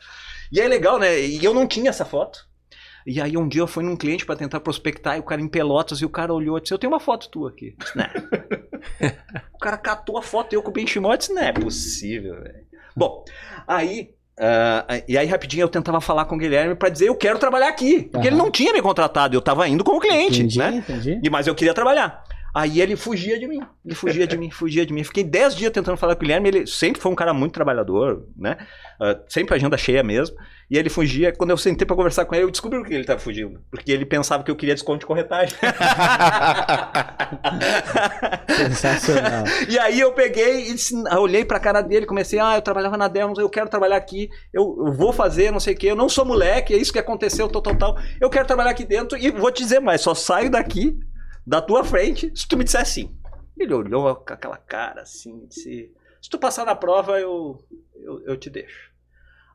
E 0.52 0.60
é 0.60 0.68
legal, 0.68 0.98
né? 0.98 1.18
E 1.20 1.44
eu 1.44 1.52
não 1.52 1.66
tinha 1.66 1.90
essa 1.90 2.04
foto. 2.04 2.46
E 3.04 3.20
aí 3.20 3.36
um 3.36 3.48
dia 3.48 3.62
eu 3.62 3.66
fui 3.66 3.82
num 3.82 3.96
cliente 3.96 4.24
pra 4.24 4.36
tentar 4.36 4.60
prospectar, 4.60 5.16
e 5.16 5.20
o 5.20 5.24
cara 5.24 5.40
em 5.40 5.48
Pelotas, 5.48 5.98
e 6.00 6.04
o 6.04 6.08
cara 6.08 6.32
olhou 6.32 6.56
e 6.56 6.60
disse, 6.60 6.72
eu 6.72 6.78
tenho 6.78 6.92
uma 6.92 7.00
foto 7.00 7.28
tua 7.28 7.50
aqui. 7.50 7.74
Disse, 7.76 7.98
"Né." 7.98 8.08
o 9.52 9.58
cara 9.58 9.76
catou 9.76 10.16
a 10.18 10.22
foto, 10.22 10.52
eu 10.52 10.62
com 10.62 10.70
o 10.70 10.72
Benchimol, 10.72 11.12
e 11.14 11.18
disse, 11.18 11.32
não 11.32 11.42
é 11.42 11.52
possível, 11.52 12.34
velho. 12.40 12.64
Bom, 12.96 13.24
aí... 13.66 14.10
ah, 14.38 14.84
e 15.06 15.16
aí 15.18 15.26
rapidinho 15.26 15.62
eu 15.64 15.68
tentava 15.68 16.00
falar 16.00 16.24
com 16.24 16.34
o 16.34 16.38
Guilherme 16.38 16.74
pra 16.74 16.88
dizer 16.88 17.08
eu 17.08 17.14
quero 17.14 17.38
trabalhar 17.38 17.68
aqui, 17.68 18.08
porque 18.10 18.26
ele 18.26 18.36
Aham. 18.36 18.44
não 18.44 18.50
tinha 18.50 18.72
me 18.72 18.80
contratado, 18.80 19.36
eu 19.36 19.40
tava 19.40 19.68
indo 19.68 19.84
como 19.84 20.00
cliente, 20.00 20.38
Entendi, 20.40 20.58
né? 20.58 20.74
entendi. 20.76 21.20
E, 21.22 21.30
mas 21.30 21.46
eu 21.46 21.54
queria 21.54 21.74
trabalhar. 21.74 22.21
Aí 22.54 22.80
ele 22.80 22.96
fugia 22.96 23.38
de 23.38 23.46
mim. 23.48 23.60
Ele 23.84 23.94
fugia 23.94 24.26
de 24.26 24.36
mim, 24.36 24.50
fugia 24.52 24.84
de 24.84 24.92
mim. 24.92 25.02
Fiquei 25.04 25.24
10 25.24 25.54
dias 25.56 25.72
tentando 25.72 25.96
falar 25.96 26.14
com 26.14 26.20
o 26.20 26.22
Guilherme. 26.22 26.48
Ele 26.48 26.66
sempre 26.66 27.00
foi 27.00 27.10
um 27.10 27.14
cara 27.14 27.32
muito 27.32 27.52
trabalhador, 27.54 28.26
né? 28.36 28.58
Ah, 29.00 29.18
sempre 29.28 29.54
agenda 29.54 29.76
cheia 29.78 30.02
mesmo. 30.02 30.36
E 30.70 30.76
ele 30.78 30.88
fugia. 30.90 31.32
Quando 31.32 31.50
eu 31.50 31.56
sentei 31.56 31.86
pra 31.86 31.96
conversar 31.96 32.24
com 32.24 32.34
ele, 32.34 32.44
eu 32.44 32.50
descobri 32.50 32.78
por 32.78 32.86
que 32.88 32.94
ele 32.94 33.04
tava 33.04 33.18
fugindo. 33.20 33.60
Porque 33.70 33.90
ele 33.90 34.04
pensava 34.04 34.42
que 34.42 34.50
eu 34.50 34.56
queria 34.56 34.74
desconto 34.74 35.00
de 35.00 35.06
corretagem. 35.06 35.56
Sensacional. 38.48 39.44
e 39.68 39.78
aí 39.78 40.00
eu 40.00 40.12
peguei 40.12 40.68
e 40.68 40.74
disse- 40.74 40.94
eu 40.94 41.20
olhei 41.20 41.44
pra 41.44 41.58
cara 41.60 41.80
dele, 41.80 42.06
comecei, 42.06 42.38
ah, 42.38 42.54
eu 42.56 42.62
trabalhava 42.62 42.96
na 42.96 43.08
Dell, 43.08 43.32
eu 43.38 43.48
quero 43.48 43.68
trabalhar 43.68 43.96
aqui, 43.96 44.28
eu, 44.52 44.84
eu 44.86 44.92
vou 44.92 45.12
fazer, 45.12 45.50
não 45.50 45.60
sei 45.60 45.74
o 45.74 45.76
quê, 45.76 45.86
eu 45.90 45.96
não 45.96 46.08
sou 46.08 46.24
moleque, 46.24 46.74
é 46.74 46.76
isso 46.76 46.92
que 46.92 46.98
aconteceu, 46.98 47.48
tal, 47.48 47.62
tal, 47.62 47.74
tal. 47.76 47.96
Eu 48.20 48.30
quero 48.30 48.46
trabalhar 48.46 48.70
aqui 48.70 48.84
dentro 48.84 49.16
e 49.18 49.30
vou 49.30 49.50
te 49.50 49.62
dizer 49.62 49.80
mais, 49.80 50.00
só 50.00 50.14
saio 50.14 50.50
daqui, 50.50 50.96
da 51.46 51.60
tua 51.60 51.84
frente, 51.84 52.32
se 52.34 52.46
tu 52.46 52.56
me 52.56 52.64
disser 52.64 52.80
assim. 52.80 53.14
Ele 53.58 53.74
olhou 53.74 54.14
com 54.16 54.32
aquela 54.32 54.56
cara 54.56 55.02
assim, 55.02 55.46
disse, 55.46 55.92
se 56.20 56.30
tu 56.30 56.38
passar 56.38 56.64
na 56.64 56.74
prova, 56.74 57.20
eu, 57.20 57.62
eu, 57.94 58.24
eu 58.24 58.36
te 58.36 58.50
deixo. 58.50 58.90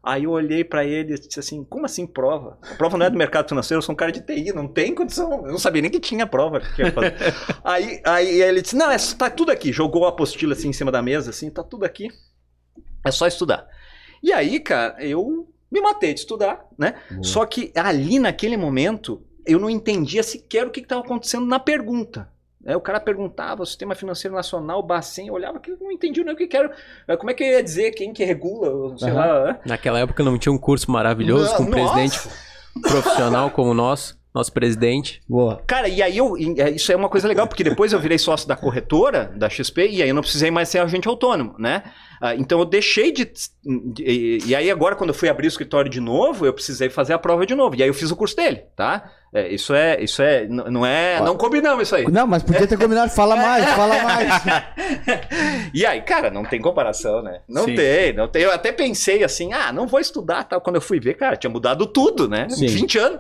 Aí 0.04 0.24
eu 0.24 0.32
olhei 0.32 0.64
pra 0.64 0.86
ele 0.86 1.16
e 1.16 1.20
disse 1.20 1.40
assim, 1.40 1.66
como 1.66 1.86
assim 1.86 2.08
prova? 2.08 2.58
A 2.62 2.76
prova 2.76 2.98
não 2.98 3.06
é 3.06 3.10
do 3.10 3.18
mercado 3.18 3.50
financeiro, 3.50 3.80
eu 3.80 3.82
sou 3.82 3.92
um 3.94 3.96
cara 3.96 4.12
de 4.12 4.22
TI, 4.22 4.54
não 4.54 4.68
tem 4.68 4.96
condição. 4.96 5.46
Eu 5.46 5.52
não 5.52 5.58
sabia 5.58 5.82
nem 5.82 5.92
que 5.92 6.00
tinha 6.00 6.26
prova. 6.26 6.62
que 6.62 6.82
aí, 7.64 8.02
aí 8.06 8.42
ele 8.42 8.62
disse, 8.62 8.76
não, 8.76 8.90
é, 8.90 8.98
tá 9.18 9.30
tudo 9.30 9.52
aqui. 9.52 9.74
Jogou 9.74 10.06
a 10.06 10.10
apostila 10.10 10.54
assim 10.54 10.70
em 10.70 10.74
cima 10.74 10.92
da 10.92 11.02
mesa, 11.02 11.32
assim, 11.32 11.50
tá 11.50 11.62
tudo 11.62 11.84
aqui. 11.84 12.08
É 13.04 13.12
só 13.12 13.28
estudar. 13.28 13.68
E 14.24 14.32
aí, 14.32 14.60
cara, 14.60 14.96
eu 15.04 15.48
me 15.70 15.82
matei 15.82 16.14
de 16.14 16.22
estudar, 16.22 16.66
né? 16.78 16.96
Só 17.22 17.46
que 17.46 17.72
ali 17.76 18.20
naquele 18.20 18.56
momento, 18.56 19.26
eu 19.48 19.60
não 19.60 19.70
entendia 19.70 20.22
sequer 20.22 20.68
o 20.68 20.70
que 20.70 20.80
estava 20.82 21.02
acontecendo 21.02 21.46
na 21.46 21.60
pergunta. 21.60 22.30
É, 22.66 22.76
o 22.76 22.82
cara 22.82 23.00
perguntava 23.00 23.64
o 23.64 23.66
sistema 23.66 23.96
financeiro 23.96 24.36
nacional, 24.36 24.80
o 24.80 24.84
Bacen, 24.84 25.28
eu 25.28 25.34
olhava 25.34 25.58
que 25.60 25.72
não 25.80 25.90
entendia 25.90 26.24
nem 26.24 26.34
o 26.34 26.38
que, 26.38 26.50
era. 26.56 26.70
É, 27.08 27.16
Como 27.16 27.32
é 27.32 27.34
que 27.34 27.42
eu 27.42 27.48
ia 27.48 27.64
dizer 27.64 27.92
quem 27.92 28.12
que 28.12 28.26
regula, 28.26 28.98
sei 28.98 29.10
Aham. 29.10 29.16
lá. 29.16 29.50
é? 29.52 29.60
Naquela 29.70 30.00
época 30.00 30.22
não 30.22 30.38
tinha 30.38 30.52
um 30.52 30.58
curso 30.58 30.92
maravilhoso 30.92 31.56
com 31.56 31.64
um 31.64 31.70
Nossa! 31.70 31.94
presidente 31.94 32.20
profissional 32.82 33.52
como 33.52 33.72
o 33.72 33.74
nosso, 33.74 34.18
nosso 34.34 34.52
presidente. 34.52 35.22
Boa. 35.30 35.62
Cara, 35.66 35.88
e 35.88 36.02
aí 36.02 36.18
eu. 36.18 36.36
Isso 36.38 36.92
é 36.92 36.96
uma 36.96 37.10
coisa 37.10 37.28
legal, 37.28 37.48
porque 37.48 37.64
depois 37.64 37.94
eu 37.94 38.00
virei 38.00 38.18
sócio 38.18 38.48
da 38.48 38.56
corretora, 38.56 39.32
da 39.36 39.50
XP, 39.50 39.88
e 39.88 40.04
aí 40.04 40.10
eu 40.10 40.16
não 40.16 40.22
precisei 40.22 40.52
mais 40.52 40.68
ser 40.70 40.80
agente 40.80 41.08
autônomo, 41.08 41.56
né? 41.58 41.84
Ah, 42.22 42.36
então 42.36 42.60
eu 42.60 42.66
deixei 42.66 43.12
de. 43.12 43.32
E, 44.00 44.40
e 44.46 44.56
aí 44.56 44.72
agora, 44.72 44.96
quando 44.96 45.10
eu 45.10 45.14
fui 45.16 45.30
abrir 45.30 45.48
o 45.48 45.50
escritório 45.50 45.90
de 45.90 46.00
novo, 46.00 46.46
eu 46.46 46.54
precisei 46.54 46.90
fazer 46.90 47.14
a 47.14 47.20
prova 47.20 47.46
de 47.46 47.56
novo. 47.56 47.76
E 47.76 47.84
aí 47.84 47.90
eu 47.90 47.94
fiz 47.94 48.12
o 48.12 48.16
curso 48.16 48.36
dele, 48.36 48.64
tá? 48.76 49.12
É, 49.34 49.54
isso 49.54 49.74
é. 49.74 50.02
Isso 50.02 50.22
é. 50.22 50.48
Não 50.48 50.86
é. 50.86 51.20
Não 51.22 51.36
combinamos 51.36 51.84
isso 51.84 51.96
aí. 51.96 52.06
Não, 52.10 52.26
mas 52.26 52.44
podia 52.44 52.66
ter 52.66 52.78
combinado. 52.78 53.12
Fala 53.12 53.36
mais, 53.36 53.66
fala 53.66 54.04
mais. 54.04 54.28
E 55.74 55.86
aí, 55.86 56.02
cara, 56.02 56.32
não 56.32 56.44
tem 56.44 56.62
comparação, 56.62 57.22
né? 57.22 57.42
Não 57.48 57.66
Sim. 57.66 57.76
tem, 57.76 58.14
não 58.14 58.28
tem. 58.28 58.44
Eu 58.44 58.52
até 58.52 58.72
pensei 58.72 59.24
assim, 59.24 59.52
ah, 59.54 59.72
não 59.72 59.86
vou 59.86 60.00
estudar 60.00 60.46
tal. 60.46 60.62
Quando 60.62 60.78
eu 60.78 60.82
fui 60.82 61.00
ver, 61.00 61.16
cara, 61.16 61.36
tinha 61.36 61.52
mudado 61.52 61.86
tudo, 61.86 62.28
né? 62.28 62.48
Sim. 62.50 62.68
20 62.68 62.98
anos. 62.98 63.20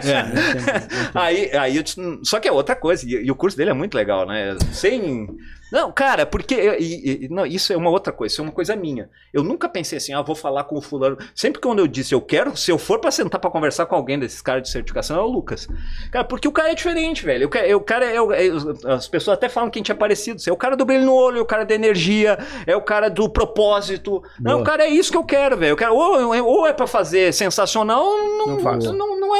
Sim. 0.00 1.10
Aí, 1.14 1.50
aí 1.52 1.76
eu 1.76 1.82
disse, 1.82 2.00
"Hum, 2.00 2.20
só 2.24 2.38
que 2.38 2.46
é 2.48 2.52
outra 2.52 2.76
coisa, 2.76 3.04
e, 3.04 3.26
e 3.26 3.30
o 3.30 3.34
curso 3.34 3.56
dele 3.56 3.70
é 3.70 3.74
muito 3.74 3.94
legal, 3.96 4.26
né? 4.26 4.56
Sem. 4.72 5.26
Não, 5.72 5.90
cara, 5.92 6.26
porque. 6.26 6.54
e- 6.78 7.24
e- 7.24 7.28
não, 7.28 7.46
isso 7.46 7.72
é 7.72 7.76
uma 7.76 7.90
outra 7.90 8.12
coisa, 8.12 8.32
isso 8.32 8.40
é 8.40 8.44
uma 8.44 8.52
coisa 8.52 8.74
minha. 8.76 9.08
Eu 9.32 9.42
nunca 9.42 9.68
pensei 9.68 9.98
assim, 9.98 10.12
ah, 10.12 10.22
vou 10.22 10.34
falar 10.34 10.64
com 10.64 10.76
o 10.76 10.80
fulano. 10.80 11.16
Sempre 11.34 11.60
que 11.60 11.66
quando 11.66 11.78
eu 11.78 11.86
disse, 11.86 12.14
eu 12.14 12.20
quero, 12.20 12.56
se 12.56 12.70
eu 12.70 12.78
for 12.78 12.98
pra 12.98 13.10
sentar 13.10 13.40
pra 13.40 13.50
conversar 13.50 13.86
com 13.86 13.94
alguém 13.94 14.18
desses 14.18 14.42
caras 14.42 14.62
de 14.62 14.70
certificação, 14.70 15.16
é 15.18 15.22
o 15.22 15.26
Lucas. 15.26 15.68
Cara, 16.10 16.24
porque 16.24 16.48
o 16.48 16.52
cara 16.52 16.70
é 16.72 16.74
diferente, 16.74 17.24
velho. 17.24 17.46
O 17.46 17.50
ca- 17.50 17.76
o 17.76 17.80
cara 17.80 18.04
é. 18.06 18.20
o- 18.20 18.32
é- 18.32 18.48
as 18.88 19.06
pessoas 19.08 19.36
até 19.36 19.48
falam 19.48 19.70
que 19.70 19.78
a 19.78 19.80
gente 19.80 19.92
é 19.92 19.94
parecido. 19.94 20.40
É 20.46 20.52
o 20.52 20.56
cara 20.56 20.76
do 20.76 20.84
brilho 20.84 21.04
no 21.04 21.14
olho, 21.14 21.38
é 21.38 21.42
o 21.42 21.46
cara 21.46 21.64
da 21.64 21.74
energia, 21.74 22.38
é 22.66 22.74
o 22.76 22.82
cara 22.82 23.08
do 23.08 23.28
propósito. 23.28 24.22
Não, 24.40 24.52
Boa. 24.52 24.62
o 24.62 24.64
cara 24.64 24.84
é 24.84 24.88
isso 24.88 25.10
que 25.10 25.16
eu 25.16 25.24
quero, 25.24 25.56
velho. 25.56 25.72
Eu 25.72 25.76
quero, 25.76 25.94
ou, 25.94 26.34
ou 26.44 26.66
é 26.66 26.72
pra 26.72 26.86
fazer 26.86 27.32
sensacional, 27.32 28.04
ou 28.04 28.18
não, 28.38 28.46
Não 28.48 28.60
faz. 28.60 28.84
não, 28.86 29.18
não 29.20 29.36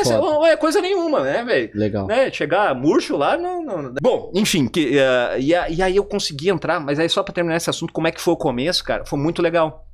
é, 0.46 0.52
é 0.52 0.56
coisa 0.56 0.80
nenhuma, 0.80 1.20
né, 1.22 1.42
velho? 1.44 1.70
Legal. 1.74 2.06
né, 2.06 2.30
chegar 2.30 2.74
murcho 2.74 3.16
lá, 3.16 3.36
não, 3.36 3.62
não- 3.62 3.82
não- 3.82 3.94
Bom, 4.00 4.30
enfim, 4.34 4.68
que, 4.68 4.98
eh, 4.98 5.36
e, 5.40 5.48
e 5.50 5.82
aí 5.82 5.96
eu 5.96 6.04
consegui 6.04 6.19
entrar, 6.48 6.80
mas 6.80 6.98
aí 6.98 7.08
só 7.08 7.22
pra 7.22 7.34
terminar 7.34 7.56
esse 7.56 7.70
assunto, 7.70 7.92
como 7.92 8.08
é 8.08 8.12
que 8.12 8.20
foi 8.20 8.34
o 8.34 8.36
começo, 8.36 8.84
cara? 8.84 9.04
Foi 9.04 9.18
muito 9.18 9.40
legal. 9.42 9.86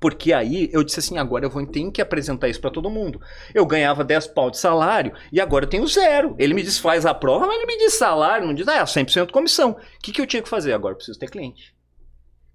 Porque 0.00 0.32
aí 0.32 0.68
eu 0.72 0.84
disse 0.84 0.98
assim, 0.98 1.16
agora 1.16 1.46
eu 1.46 1.50
vou 1.50 1.64
ter 1.66 1.90
que 1.90 2.02
apresentar 2.02 2.48
isso 2.48 2.60
pra 2.60 2.70
todo 2.70 2.90
mundo. 2.90 3.20
Eu 3.54 3.64
ganhava 3.64 4.04
10 4.04 4.26
pau 4.28 4.50
de 4.50 4.58
salário 4.58 5.14
e 5.32 5.40
agora 5.40 5.64
eu 5.64 5.68
tenho 5.68 5.86
zero. 5.86 6.34
Ele 6.38 6.52
me 6.52 6.62
diz, 6.62 6.78
faz 6.78 7.06
a 7.06 7.14
prova, 7.14 7.46
mas 7.46 7.56
ele 7.56 7.66
me 7.66 7.78
diz 7.78 7.94
salário, 7.94 8.46
não 8.46 8.54
diz, 8.54 8.68
ah, 8.68 8.76
é 8.76 8.82
100% 8.82 9.30
comissão. 9.30 9.70
O 9.70 9.76
que, 10.02 10.12
que 10.12 10.20
eu 10.20 10.26
tinha 10.26 10.42
que 10.42 10.48
fazer? 10.48 10.72
Agora 10.72 10.92
eu 10.92 10.96
preciso 10.96 11.18
ter 11.18 11.30
cliente. 11.30 11.74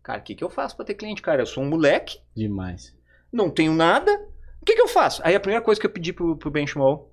Cara, 0.04 0.20
o 0.20 0.24
que, 0.24 0.36
que 0.36 0.44
eu 0.44 0.50
faço 0.50 0.76
pra 0.76 0.86
ter 0.86 0.94
cliente, 0.94 1.22
cara? 1.22 1.42
Eu 1.42 1.46
sou 1.46 1.64
um 1.64 1.70
moleque, 1.70 2.20
Demais. 2.36 2.96
não 3.32 3.50
tenho 3.50 3.74
nada. 3.74 4.12
O 4.62 4.66
que, 4.66 4.76
que 4.76 4.82
eu 4.82 4.88
faço? 4.88 5.22
Aí 5.24 5.34
a 5.34 5.40
primeira 5.40 5.64
coisa 5.64 5.80
que 5.80 5.88
eu 5.88 5.92
pedi 5.92 6.14
pro, 6.14 6.38
pro 6.38 6.52
Benchmall 6.52 7.09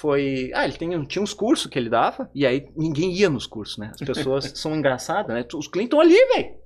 foi. 0.00 0.50
Ah, 0.54 0.64
ele 0.64 0.74
tem, 0.74 1.02
tinha 1.04 1.22
uns 1.22 1.32
cursos 1.34 1.66
que 1.66 1.78
ele 1.78 1.88
dava, 1.90 2.30
e 2.34 2.46
aí 2.46 2.66
ninguém 2.76 3.12
ia 3.12 3.28
nos 3.28 3.46
cursos, 3.46 3.78
né? 3.78 3.90
As 3.94 4.00
pessoas 4.06 4.44
são 4.56 4.74
engraçadas, 4.76 5.34
né? 5.34 5.44
Os 5.54 5.66
clientes 5.68 5.94
estão 5.94 6.00
ali, 6.00 6.16
velho. 6.34 6.58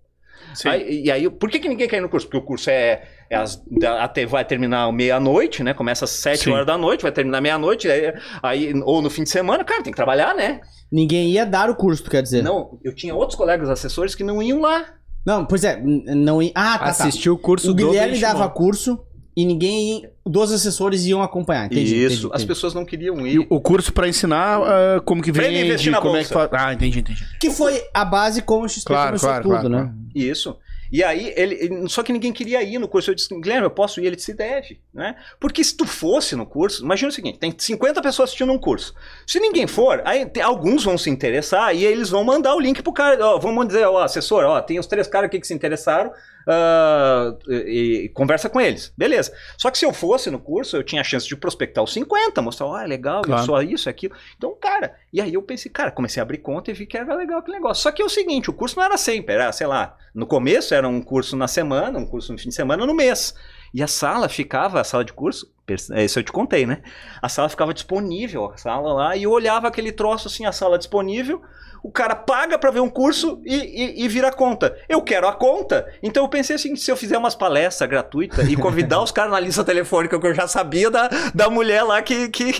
Aí- 0.66 1.04
E 1.04 1.10
aí, 1.10 1.30
por 1.30 1.48
que, 1.48 1.58
que 1.60 1.68
ninguém 1.68 1.88
quer 1.88 1.96
ir 1.98 2.00
no 2.00 2.08
curso? 2.08 2.26
Porque 2.26 2.38
o 2.38 2.42
curso 2.42 2.68
é, 2.68 3.02
é 3.30 3.42
da- 3.78 4.02
até 4.04 4.26
vai 4.26 4.44
terminar 4.44 4.90
meia-noite, 4.92 5.62
né? 5.62 5.72
Começa 5.72 6.04
às 6.04 6.10
7 6.10 6.44
Sim. 6.44 6.50
horas 6.50 6.66
da 6.66 6.76
noite, 6.76 7.02
vai 7.02 7.12
terminar 7.12 7.40
meia-noite, 7.40 7.88
aí, 7.88 8.12
aí- 8.42 8.72
ou 8.84 9.00
no 9.00 9.08
fim 9.08 9.22
de 9.22 9.30
semana, 9.30 9.64
cara, 9.64 9.82
tem 9.82 9.92
que 9.92 9.96
trabalhar, 9.96 10.34
né? 10.34 10.60
Ninguém 10.90 11.30
ia 11.30 11.46
dar 11.46 11.70
o 11.70 11.76
curso, 11.76 12.02
tu 12.04 12.10
quer 12.10 12.22
dizer? 12.22 12.42
Não, 12.42 12.78
eu 12.84 12.94
tinha 12.94 13.14
outros 13.14 13.36
colegas 13.36 13.70
assessores 13.70 14.14
que 14.14 14.24
não 14.24 14.42
iam 14.42 14.60
lá. 14.60 14.84
Não, 15.24 15.46
pois 15.46 15.62
é, 15.64 15.80
não 15.80 16.42
ia. 16.42 16.50
Ah, 16.54 16.76
tá, 16.78 16.84
tá. 16.86 16.90
Assistiu 16.90 17.34
o 17.34 17.38
curso 17.38 17.70
O 17.70 17.74
do 17.74 17.86
Guilherme 17.86 18.12
Benchmark. 18.14 18.36
dava 18.38 18.50
curso 18.50 18.98
e 19.36 19.44
ninguém. 19.44 20.08
Dos 20.24 20.52
assessores 20.52 21.04
iam 21.06 21.20
acompanhar. 21.22 21.66
Entendi. 21.66 21.82
Isso, 21.96 21.96
entendi, 21.96 22.14
as 22.14 22.24
entendi. 22.26 22.46
pessoas 22.46 22.74
não 22.74 22.84
queriam 22.84 23.26
E 23.26 23.34
ir. 23.34 23.46
o 23.50 23.60
curso 23.60 23.92
pra 23.92 24.06
ensinar 24.08 24.60
ah, 24.62 25.00
como 25.04 25.20
que 25.22 25.32
vende, 25.32 25.58
investir 25.64 25.90
na 25.90 26.00
como 26.00 26.16
é 26.16 26.22
que 26.24 26.32
bolsa. 26.32 26.48
faz. 26.48 26.62
Ah, 26.64 26.72
entendi, 26.72 27.00
entendi. 27.00 27.24
Que 27.40 27.50
foi 27.50 27.82
a 27.92 28.04
base 28.04 28.42
como 28.42 28.64
o 28.64 28.68
XP 28.68 28.86
Claro, 28.86 29.06
começou 29.08 29.28
claro, 29.28 29.42
tudo, 29.42 29.50
claro, 29.52 29.68
né? 29.68 29.78
claro. 29.78 29.94
Isso. 30.14 30.56
E 30.92 31.02
aí, 31.02 31.32
ele, 31.36 31.54
ele- 31.54 31.88
só 31.88 32.02
que 32.02 32.12
ninguém 32.12 32.34
queria 32.34 32.62
ir 32.62 32.78
no 32.78 32.86
curso. 32.86 33.10
Eu 33.10 33.14
disse, 33.14 33.34
Guilherme, 33.40 33.64
eu 33.64 33.70
posso 33.70 33.98
ir? 33.98 34.04
Ele 34.04 34.14
disse, 34.16 34.34
deve, 34.34 34.78
né? 34.92 35.16
Porque 35.40 35.64
se 35.64 35.74
tu 35.74 35.86
fosse 35.86 36.36
no 36.36 36.44
curso, 36.44 36.84
imagina 36.84 37.08
o 37.08 37.12
seguinte, 37.12 37.38
tem 37.38 37.54
50 37.56 38.02
pessoas 38.02 38.28
assistindo 38.28 38.52
um 38.52 38.58
curso. 38.58 38.92
Se 39.26 39.40
ninguém 39.40 39.66
for, 39.66 40.02
aí 40.04 40.26
tem- 40.26 40.42
alguns 40.42 40.84
vão 40.84 40.98
se 40.98 41.08
interessar 41.08 41.74
e 41.74 41.86
aí 41.86 41.92
eles 41.92 42.10
vão 42.10 42.22
mandar 42.22 42.54
o 42.54 42.60
link 42.60 42.82
pro 42.82 42.92
cara. 42.92 43.18
Ó, 43.26 43.38
vamos 43.38 43.66
dizer, 43.68 43.86
ó, 43.86 44.02
assessor, 44.02 44.44
ó, 44.44 44.60
tem 44.60 44.78
os 44.78 44.86
três 44.86 45.08
caras 45.08 45.28
aqui 45.28 45.40
que 45.40 45.46
se 45.46 45.54
interessaram, 45.54 46.12
ah, 46.48 47.34
e, 47.48 48.02
e 48.04 48.08
conversa 48.10 48.48
com 48.48 48.60
eles. 48.60 48.92
Beleza. 48.96 49.32
Só 49.58 49.70
que 49.70 49.78
se 49.78 49.84
eu 49.84 49.92
fosse 49.92 50.30
no 50.30 50.38
curso, 50.38 50.76
eu 50.76 50.82
tinha 50.82 51.00
a 51.00 51.04
chance 51.04 51.26
de 51.26 51.36
prospectar 51.36 51.82
os 51.82 51.92
50, 51.92 52.40
mostrar, 52.42 52.66
ó, 52.66 52.82
legal, 52.84 53.22
Claro. 53.22 53.42
eu 53.42 53.46
sou 53.46 53.62
isso, 53.62 53.88
aquilo. 53.88 54.14
Então, 54.36 54.56
cara, 54.60 54.94
e 55.12 55.20
aí 55.20 55.34
eu 55.34 55.42
pensei, 55.42 55.70
cara, 55.70 55.90
comecei 55.90 56.20
a 56.20 56.24
abrir 56.24 56.38
conta 56.38 56.70
e 56.70 56.74
vi 56.74 56.86
que 56.86 56.96
era 56.96 57.14
legal 57.14 57.38
aquele 57.38 57.56
negócio. 57.58 57.82
Só 57.82 57.90
que 57.92 58.02
é 58.02 58.04
o 58.04 58.08
seguinte, 58.08 58.50
o 58.50 58.52
curso 58.52 58.76
não 58.76 58.84
era 58.84 58.96
sempre, 58.96 59.34
era, 59.34 59.50
sei 59.52 59.66
lá, 59.66 59.96
no 60.14 60.26
começo 60.26 60.74
era 60.74 60.86
um 60.88 61.00
curso 61.00 61.36
na 61.36 61.48
semana, 61.48 61.98
um 61.98 62.06
curso 62.06 62.32
no 62.32 62.38
fim 62.38 62.48
de 62.48 62.54
semana, 62.54 62.86
no 62.86 62.94
mês. 62.94 63.34
E 63.74 63.82
a 63.82 63.86
sala 63.86 64.28
ficava, 64.28 64.80
a 64.80 64.84
sala 64.84 65.04
de 65.04 65.12
curso, 65.12 65.50
isso 65.68 66.18
eu 66.18 66.22
te 66.22 66.32
contei, 66.32 66.66
né? 66.66 66.78
A 67.20 67.28
sala 67.28 67.48
ficava 67.48 67.72
disponível, 67.72 68.50
a 68.52 68.56
sala 68.56 68.92
lá, 68.92 69.16
e 69.16 69.22
eu 69.24 69.30
olhava 69.30 69.68
aquele 69.68 69.92
troço 69.92 70.28
assim, 70.28 70.44
a 70.44 70.52
sala 70.52 70.76
disponível, 70.78 71.40
o 71.84 71.90
cara 71.90 72.14
paga 72.14 72.56
pra 72.56 72.70
ver 72.70 72.78
um 72.78 72.88
curso 72.88 73.40
e, 73.44 73.56
e, 73.56 74.04
e 74.04 74.08
vira 74.08 74.28
a 74.28 74.32
conta. 74.32 74.76
Eu 74.88 75.02
quero 75.02 75.26
a 75.26 75.32
conta. 75.32 75.84
Então 76.00 76.22
eu 76.22 76.28
pensei 76.28 76.54
assim, 76.54 76.76
se 76.76 76.88
eu 76.92 76.96
fizer 76.96 77.18
umas 77.18 77.34
palestras 77.34 77.90
gratuitas 77.90 78.48
e 78.48 78.54
convidar 78.54 79.02
os 79.02 79.10
caras 79.10 79.32
na 79.32 79.40
lista 79.40 79.64
telefônica 79.64 80.16
que 80.20 80.24
eu 80.24 80.32
já 80.32 80.46
sabia 80.46 80.88
da, 80.92 81.08
da 81.34 81.50
mulher 81.50 81.82
lá 81.82 82.00
que... 82.00 82.28
que, 82.28 82.52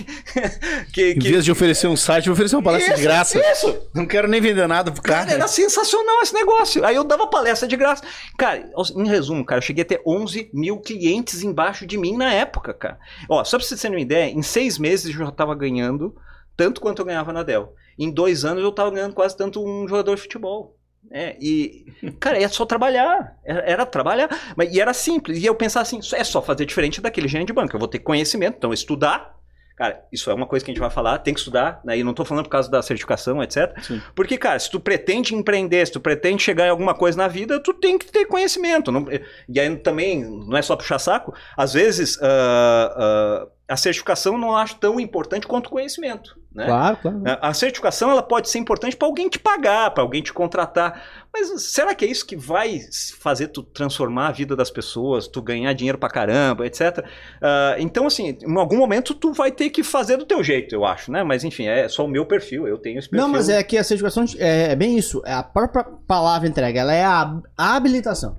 que, 0.91 1.11
Em 1.11 1.19
que- 1.19 1.29
vez 1.31 1.45
de 1.45 1.51
oferecer 1.53 1.87
um 1.87 1.95
site, 1.95 2.27
eu 2.27 2.33
oferecer 2.33 2.57
uma 2.57 2.63
palestra 2.63 2.91
Isso, 2.95 3.01
de 3.01 3.07
graça. 3.07 3.39
Isso! 3.51 3.87
Não 3.95 4.05
quero 4.05 4.27
nem 4.27 4.41
vender 4.41 4.67
nada 4.67 4.91
pro 4.91 5.01
Cara, 5.01 5.21
cara. 5.23 5.31
era 5.37 5.47
sensacional 5.47 6.21
esse 6.21 6.33
negócio. 6.33 6.83
Aí 6.83 6.95
eu 6.97 7.05
dava 7.05 7.25
palestra 7.27 7.65
de 7.65 7.77
graça. 7.77 8.03
Cara, 8.37 8.69
em 8.93 9.07
resumo, 9.07 9.45
cara, 9.45 9.59
eu 9.59 9.63
cheguei 9.65 9.83
a 9.83 9.87
ter 9.87 10.01
11 10.05 10.49
mil 10.53 10.79
clientes 10.79 11.43
embaixo 11.43 11.85
de 11.87 11.97
mim 11.97 12.17
na 12.17 12.33
época, 12.33 12.73
cara. 12.73 12.92
Ó, 13.29 13.43
só 13.43 13.57
pra 13.57 13.65
vocês 13.65 13.81
terem 13.81 13.97
uma 13.97 14.01
ideia, 14.01 14.31
em 14.31 14.41
seis 14.41 14.77
meses 14.77 15.13
eu 15.13 15.25
já 15.25 15.31
tava 15.31 15.55
ganhando 15.55 16.15
tanto 16.55 16.81
quanto 16.81 16.99
eu 16.99 17.05
ganhava 17.05 17.33
na 17.33 17.43
Dell. 17.43 17.73
Em 17.97 18.11
dois 18.11 18.45
anos 18.45 18.63
eu 18.63 18.71
tava 18.71 18.91
ganhando 18.91 19.13
quase 19.13 19.35
tanto 19.35 19.63
um 19.63 19.87
jogador 19.87 20.15
de 20.15 20.21
futebol. 20.21 20.77
É, 21.11 21.35
e, 21.39 21.85
cara, 22.19 22.41
é 22.41 22.47
só 22.47 22.65
trabalhar. 22.65 23.37
Era, 23.43 23.59
era 23.61 23.85
trabalhar. 23.85 24.29
Mas, 24.55 24.73
e 24.73 24.79
era 24.79 24.93
simples. 24.93 25.37
E 25.39 25.45
eu 25.45 25.55
pensava 25.55 25.83
assim, 25.83 25.99
é 26.13 26.23
só 26.23 26.41
fazer 26.41 26.65
diferente 26.65 27.01
daquele 27.01 27.27
gerente 27.27 27.47
de 27.47 27.53
banco. 27.53 27.75
Eu 27.75 27.79
vou 27.79 27.87
ter 27.87 27.99
conhecimento, 27.99 28.55
então 28.57 28.73
estudar. 28.73 29.32
Cara, 29.75 30.05
isso 30.11 30.29
é 30.29 30.33
uma 30.33 30.45
coisa 30.45 30.63
que 30.63 30.69
a 30.69 30.73
gente 30.73 30.81
vai 30.81 30.89
falar, 30.91 31.17
tem 31.19 31.33
que 31.33 31.39
estudar, 31.39 31.81
né? 31.83 31.97
E 31.97 32.03
não 32.03 32.13
tô 32.13 32.23
falando 32.23 32.43
por 32.45 32.51
causa 32.51 32.69
da 32.69 32.81
certificação, 32.81 33.41
etc. 33.41 33.73
Sim. 33.81 34.01
Porque, 34.15 34.37
cara, 34.37 34.59
se 34.59 34.69
tu 34.69 34.79
pretende 34.79 35.33
empreender, 35.33 35.85
se 35.87 35.93
tu 35.93 35.99
pretende 35.99 36.43
chegar 36.43 36.67
em 36.67 36.69
alguma 36.69 36.93
coisa 36.93 37.17
na 37.17 37.27
vida, 37.27 37.59
tu 37.59 37.73
tem 37.73 37.97
que 37.97 38.05
ter 38.11 38.25
conhecimento. 38.25 38.91
Não- 38.91 39.07
e 39.49 39.59
aí 39.59 39.75
também, 39.77 40.23
não 40.23 40.55
é 40.55 40.61
só 40.61 40.75
puxar 40.75 40.99
saco, 40.99 41.33
às 41.57 41.73
vezes 41.73 42.19
ah, 42.21 42.93
ah, 42.95 43.47
a 43.73 43.77
certificação 43.77 44.37
não 44.37 44.55
acho 44.55 44.75
tão 44.75 44.99
importante 44.99 45.47
quanto 45.47 45.67
o 45.67 45.71
conhecimento. 45.71 46.37
Né? 46.53 46.65
Claro, 46.65 46.97
claro. 47.01 47.21
A 47.41 47.53
certificação 47.53 48.11
ela 48.11 48.21
pode 48.21 48.49
ser 48.49 48.59
importante 48.59 48.95
para 48.95 49.07
alguém 49.07 49.27
te 49.27 49.39
pagar, 49.39 49.91
para 49.91 50.03
alguém 50.03 50.21
te 50.21 50.31
contratar. 50.31 51.01
Mas 51.33 51.63
será 51.63 51.95
que 51.95 52.05
é 52.05 52.07
isso 52.07 52.25
que 52.25 52.35
vai 52.35 52.79
fazer 53.19 53.47
tu 53.47 53.63
transformar 53.63 54.27
a 54.27 54.31
vida 54.31 54.55
das 54.55 54.69
pessoas, 54.69 55.27
tu 55.27 55.41
ganhar 55.41 55.73
dinheiro 55.73 55.97
pra 55.97 56.09
caramba, 56.09 56.67
etc? 56.67 57.03
Ah, 57.41 57.75
então, 57.79 58.05
assim, 58.05 58.37
em 58.39 58.57
algum 58.57 58.77
momento 58.77 59.15
tu 59.15 59.33
vai 59.33 59.51
ter 59.51 59.71
que 59.71 59.81
fazer 59.83 60.17
do 60.17 60.25
teu 60.25 60.43
jeito, 60.43 60.75
eu 60.75 60.85
acho, 60.85 61.11
né? 61.11 61.23
Mas 61.23 61.43
enfim, 61.43 61.65
é 61.65 61.89
só 61.89 62.05
o 62.05 62.07
meu 62.07 62.25
perfil, 62.25 62.67
eu 62.67 62.77
tenho 62.77 62.99
esse 62.99 63.09
perfil. 63.09 63.25
Não, 63.25 63.31
mas 63.31 63.49
é 63.49 63.63
que 63.63 63.77
a 63.77 63.83
certificação 63.83 64.25
é, 64.37 64.71
é 64.71 64.75
bem 64.75 64.97
isso. 64.97 65.23
É 65.25 65.33
a 65.33 65.41
própria 65.41 65.83
palavra 66.07 66.47
entrega, 66.47 66.79
ela 66.79 66.93
é 66.93 67.03
a 67.03 67.41
habilitação. 67.57 68.35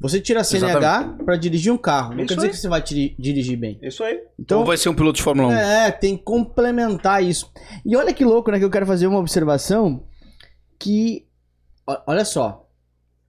Você 0.00 0.20
tira 0.20 0.40
a 0.40 0.44
CNH 0.44 1.18
pra 1.24 1.36
dirigir 1.36 1.70
um 1.72 1.76
carro. 1.76 2.14
Não 2.14 2.20
Isso 2.24 2.28
quer 2.28 2.34
dizer 2.36 2.46
aí. 2.46 2.50
que 2.52 2.56
você 2.58 2.68
vai 2.68 2.82
dirigir 2.82 3.58
bem. 3.58 3.78
Isso 3.82 4.02
aí. 4.02 4.14
Então 4.14 4.60
Então, 4.60 4.64
vai 4.64 4.76
ser 4.78 4.88
um 4.88 4.94
piloto 4.94 5.16
de 5.18 5.22
Fórmula 5.22 5.48
1. 5.48 5.52
é, 5.52 5.90
tem 5.90 6.16
que 6.16 6.22
complementar 6.24 7.22
isso. 7.22 7.50
E 7.84 7.94
olha 7.96 8.14
que 8.14 8.24
louco, 8.24 8.50
né? 8.50 8.58
Que 8.58 8.64
eu 8.64 8.70
quero 8.70 8.86
fazer 8.86 9.06
uma 9.06 9.18
observação 9.18 10.04
que. 10.78 11.26
Olha 12.06 12.24
só. 12.24 12.66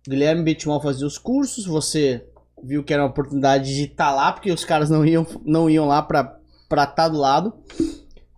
Guilherme 0.08 0.44
Bitmal 0.44 0.82
fazia 0.82 1.06
os 1.06 1.18
cursos, 1.18 1.66
você 1.66 2.26
viu 2.64 2.84
que 2.84 2.94
era 2.94 3.04
uma 3.04 3.10
oportunidade 3.10 3.76
de 3.76 3.84
estar 3.84 4.12
lá, 4.12 4.32
porque 4.32 4.52
os 4.52 4.64
caras 4.64 4.90
não 4.90 5.06
iam, 5.06 5.26
não 5.46 5.70
iam 5.70 5.86
lá 5.88 6.02
pra 6.02 6.40
estar 6.72 7.10
do 7.10 7.18
lado. 7.18 7.54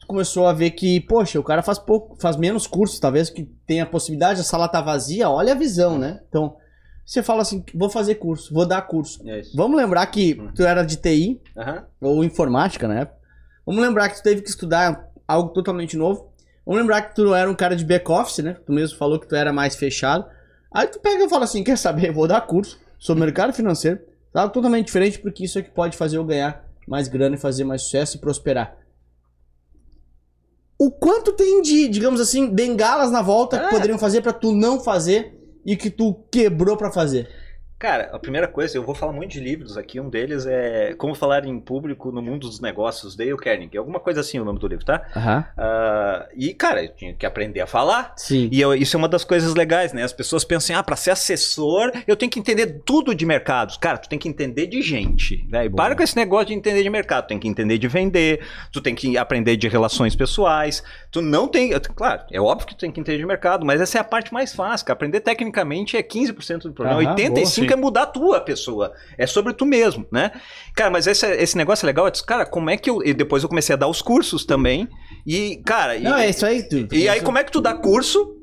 Começou 0.08 0.48
a 0.48 0.54
ver 0.54 0.72
que, 0.72 1.00
poxa, 1.02 1.40
o 1.40 1.44
cara 1.44 1.62
faz 1.62 1.80
pouco, 1.80 2.18
faz 2.20 2.36
menos 2.36 2.68
cursos, 2.68 3.00
talvez 3.00 3.30
que 3.30 3.44
tenha 3.66 3.84
a 3.84 3.88
possibilidade, 3.88 4.42
a 4.42 4.44
sala 4.44 4.68
tá 4.68 4.82
vazia, 4.82 5.30
olha 5.30 5.54
a 5.54 5.58
visão, 5.58 5.98
né? 5.98 6.20
Então, 6.28 6.56
você 7.06 7.22
fala 7.22 7.42
assim, 7.42 7.64
vou 7.76 7.90
fazer 7.90 8.16
curso, 8.16 8.54
vou 8.54 8.66
dar 8.66 8.82
curso. 8.84 9.22
É. 9.28 9.42
Vamos 9.54 9.78
lembrar 9.78 10.06
que 10.08 10.36
tu 10.56 10.64
era 10.64 10.84
de 10.84 10.98
TI, 10.98 11.42
Aham. 11.58 11.86
ou 12.02 12.24
informática 12.24 12.88
na 12.88 13.02
época. 13.02 13.18
Vamos 13.66 13.82
lembrar 13.82 14.10
que 14.10 14.18
tu 14.18 14.24
teve 14.24 14.42
que 14.42 14.50
estudar 14.50 15.10
algo 15.28 15.50
totalmente 15.50 15.96
novo. 15.98 16.32
Vamos 16.66 16.82
lembrar 16.82 17.02
que 17.02 17.16
tu 17.16 17.24
não 17.26 17.36
era 17.36 17.50
um 17.50 17.56
cara 17.56 17.76
de 17.76 17.84
back-office, 17.86 18.40
né? 18.44 18.54
Tu 18.66 18.72
mesmo 18.72 18.98
falou 18.98 19.20
que 19.20 19.28
tu 19.28 19.36
era 19.36 19.52
mais 19.52 19.76
fechado. 19.76 20.26
Aí 20.74 20.88
tu 20.88 21.00
pega 21.00 21.26
e 21.26 21.30
fala 21.30 21.44
assim, 21.44 21.64
quer 21.64 21.78
saber, 21.78 22.12
vou 22.12 22.28
dar 22.28 22.42
curso 22.42 22.80
sobre 22.98 23.24
mercado 23.26 23.54
financeiro. 23.54 24.00
Algo 24.34 24.54
totalmente 24.54 24.86
diferente, 24.88 25.20
porque 25.20 25.44
isso 25.46 25.60
é 25.60 25.62
que 25.62 25.70
pode 25.72 25.96
fazer 25.96 26.18
eu 26.18 26.24
ganhar 26.26 26.66
mais 26.88 27.08
grana 27.08 27.36
e 27.36 27.40
fazer 27.40 27.64
mais 27.64 27.84
sucesso 27.84 28.18
e 28.18 28.20
prosperar. 28.20 28.76
O 30.80 30.90
quanto 30.92 31.34
tem 31.34 31.62
de, 31.62 31.88
digamos 31.88 32.20
assim, 32.20 32.50
bengalas 32.50 33.12
na 33.12 33.22
volta 33.22 33.60
que 33.60 33.66
É. 33.66 33.70
poderiam 33.70 33.98
fazer 34.00 34.22
pra 34.22 34.34
tu 34.34 34.52
não 34.52 34.80
fazer 34.80 35.38
e 35.66 35.76
que 35.76 35.90
tu 35.90 36.14
quebrou 36.32 36.78
pra 36.78 36.92
fazer? 36.92 37.30
Cara, 37.84 38.12
a 38.14 38.18
primeira 38.18 38.48
coisa, 38.48 38.78
eu 38.78 38.82
vou 38.82 38.96
falar 38.96 39.12
muito 39.12 39.32
de 39.32 39.42
livros 39.42 39.76
aqui. 39.78 40.00
Um 40.00 40.10
deles 40.10 40.46
é 40.46 40.94
Como 40.98 41.14
Falar 41.14 41.44
em 41.46 41.60
Público 41.60 42.14
no 42.14 42.22
Mundo 42.22 42.48
dos 42.48 42.62
Negócios, 42.62 43.14
Dale 43.14 43.36
Carnegie. 43.36 43.78
Alguma 43.78 44.00
coisa 44.00 44.22
assim 44.22 44.40
o 44.40 44.46
nome 44.46 44.58
do 44.58 44.66
livro, 44.70 44.86
tá? 44.86 45.02
Aham. 45.14 45.46
Ah, 45.58 46.26
e, 46.34 46.54
cara, 46.54 46.82
eu 46.82 46.96
tinha 46.96 47.14
que 47.14 47.26
aprender 47.26 47.60
a 47.60 47.68
falar. 47.68 48.14
Sim. 48.16 48.48
E 48.54 48.62
eu- 48.62 48.74
isso 48.74 48.96
é 48.96 48.98
uma 48.98 49.10
das 49.10 49.26
coisas 49.26 49.54
legais, 49.54 49.92
né? 49.92 50.02
As 50.02 50.14
pessoas 50.14 50.46
pensam, 50.46 50.78
ah, 50.78 50.82
pra 50.82 50.96
ser 50.96 51.12
assessor, 51.12 51.92
eu 52.08 52.16
tenho 52.16 52.32
que 52.32 52.40
entender 52.40 52.82
tudo 52.86 53.14
de 53.14 53.26
mercados. 53.26 53.76
Cara, 53.76 53.98
tu 53.98 54.08
tem 54.08 54.18
que 54.18 54.30
entender 54.30 54.66
de 54.68 54.82
gente. 54.82 55.46
Né? 55.52 55.66
E 55.66 55.70
Boa. 55.70 55.84
Para 55.84 55.94
com 55.98 56.04
esse 56.04 56.16
negócio 56.16 56.48
de 56.48 56.54
entender 56.54 56.84
de 56.84 56.90
mercado. 56.90 57.26
Tu 57.26 57.28
tem 57.28 57.40
que 57.40 57.50
entender 57.50 57.78
de 57.78 57.88
vender, 57.90 58.40
tu 58.72 58.80
tem 58.80 58.96
que 58.96 59.18
aprender 59.18 59.58
de 59.58 59.68
relações 59.68 60.16
pessoais. 60.16 60.82
Tu 61.12 61.22
não 61.22 61.50
tem. 61.50 61.72
Claro, 61.94 62.22
é 62.32 62.40
óbvio 62.40 62.66
que 62.66 62.76
tu 62.76 62.80
tem 62.80 62.92
que 62.94 63.02
entender 63.02 63.18
de 63.18 63.26
mercado, 63.26 63.66
mas 63.66 63.82
essa 63.82 63.98
é 63.98 64.02
a 64.02 64.06
parte 64.06 64.34
mais 64.34 64.54
fácil. 64.56 64.86
cara. 64.86 64.94
Aprender 64.96 65.20
tecnicamente 65.20 65.98
é 65.98 66.02
15% 66.02 66.70
do 66.70 66.72
problema. 66.74 67.02
Aham, 67.02 67.16
85% 67.16 67.73
é 67.74 67.76
mudar 67.76 68.08
tu, 68.08 68.34
a 68.34 68.42
pessoa. 68.42 68.94
É 69.18 69.28
sobre 69.28 69.54
tu 69.54 69.66
mesmo, 69.66 70.06
né? 70.12 70.32
Cara, 70.76 70.90
mas 70.90 71.08
esse, 71.08 71.26
esse 71.26 71.58
negócio 71.58 71.86
é 71.86 71.88
legal. 71.88 72.06
Eu 72.06 72.12
disse, 72.12 72.26
cara, 72.26 72.46
como 72.46 72.70
é 72.70 72.78
que 72.78 72.90
eu. 72.90 73.04
E 73.04 73.14
depois 73.14 73.44
eu 73.44 73.50
comecei 73.50 73.74
a 73.74 73.78
dar 73.78 73.88
os 73.88 74.02
cursos 74.02 74.46
também. 74.46 74.88
E, 75.26 75.62
cara. 75.66 76.00
Não, 76.00 76.18
e, 76.18 76.24
é 76.24 76.30
isso 76.30 76.46
aí. 76.46 76.64
Tu, 76.64 76.94
e 76.94 77.10
aí, 77.10 77.22
como 77.22 77.38
é 77.38 77.44
que 77.44 77.52
tu 77.52 77.62
dá 77.62 77.74
curso? 77.74 78.38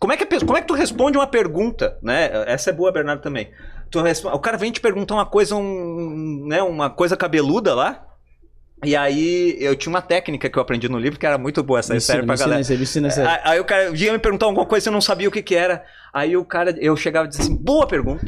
Como 0.00 0.12
é 0.12 0.16
que, 0.16 0.24
a 0.24 0.40
como 0.40 0.56
é 0.56 0.60
que 0.60 0.66
tu 0.66 0.74
responde 0.74 1.16
uma 1.16 1.28
pergunta, 1.28 1.96
né? 2.02 2.28
Essa 2.46 2.70
é 2.70 2.72
boa, 2.72 2.90
Bernardo, 2.90 3.22
também. 3.22 3.50
Tu 3.88 4.00
responde- 4.02 4.34
o 4.34 4.40
cara 4.40 4.56
vem 4.56 4.72
te 4.72 4.80
perguntar 4.80 5.14
uma 5.14 5.26
coisa, 5.26 5.54
um, 5.54 6.44
né, 6.48 6.60
uma 6.60 6.90
coisa 6.90 7.16
cabeluda 7.16 7.72
lá. 7.72 8.04
E 8.84 8.96
aí, 8.96 9.56
eu 9.60 9.76
tinha 9.76 9.90
uma 9.90 10.02
técnica 10.02 10.50
que 10.50 10.58
eu 10.58 10.62
aprendi 10.62 10.88
no 10.88 10.98
livro 10.98 11.18
que 11.18 11.24
era 11.24 11.38
muito 11.38 11.62
boa, 11.62 11.78
essa 11.78 11.98
serve 12.00 12.26
pra 12.26 12.34
galera. 12.34 12.60
Me 12.68 12.82
ensina 12.82 13.06
essa 13.06 13.22
aí. 13.22 13.26
Aí, 13.28 13.40
aí 13.44 13.60
o 13.60 13.64
cara 13.64 13.92
vinha 13.92 14.12
me 14.12 14.18
perguntar 14.18 14.46
alguma 14.46 14.66
coisa 14.66 14.88
e 14.88 14.90
eu 14.90 14.92
não 14.92 15.00
sabia 15.00 15.28
o 15.28 15.32
que 15.32 15.40
que 15.40 15.54
era. 15.54 15.84
Aí 16.12 16.36
o 16.36 16.44
cara, 16.44 16.74
eu 16.80 16.96
chegava 16.96 17.26
e 17.26 17.28
dizia 17.28 17.44
assim, 17.44 17.56
boa 17.56 17.86
pergunta. 17.86 18.26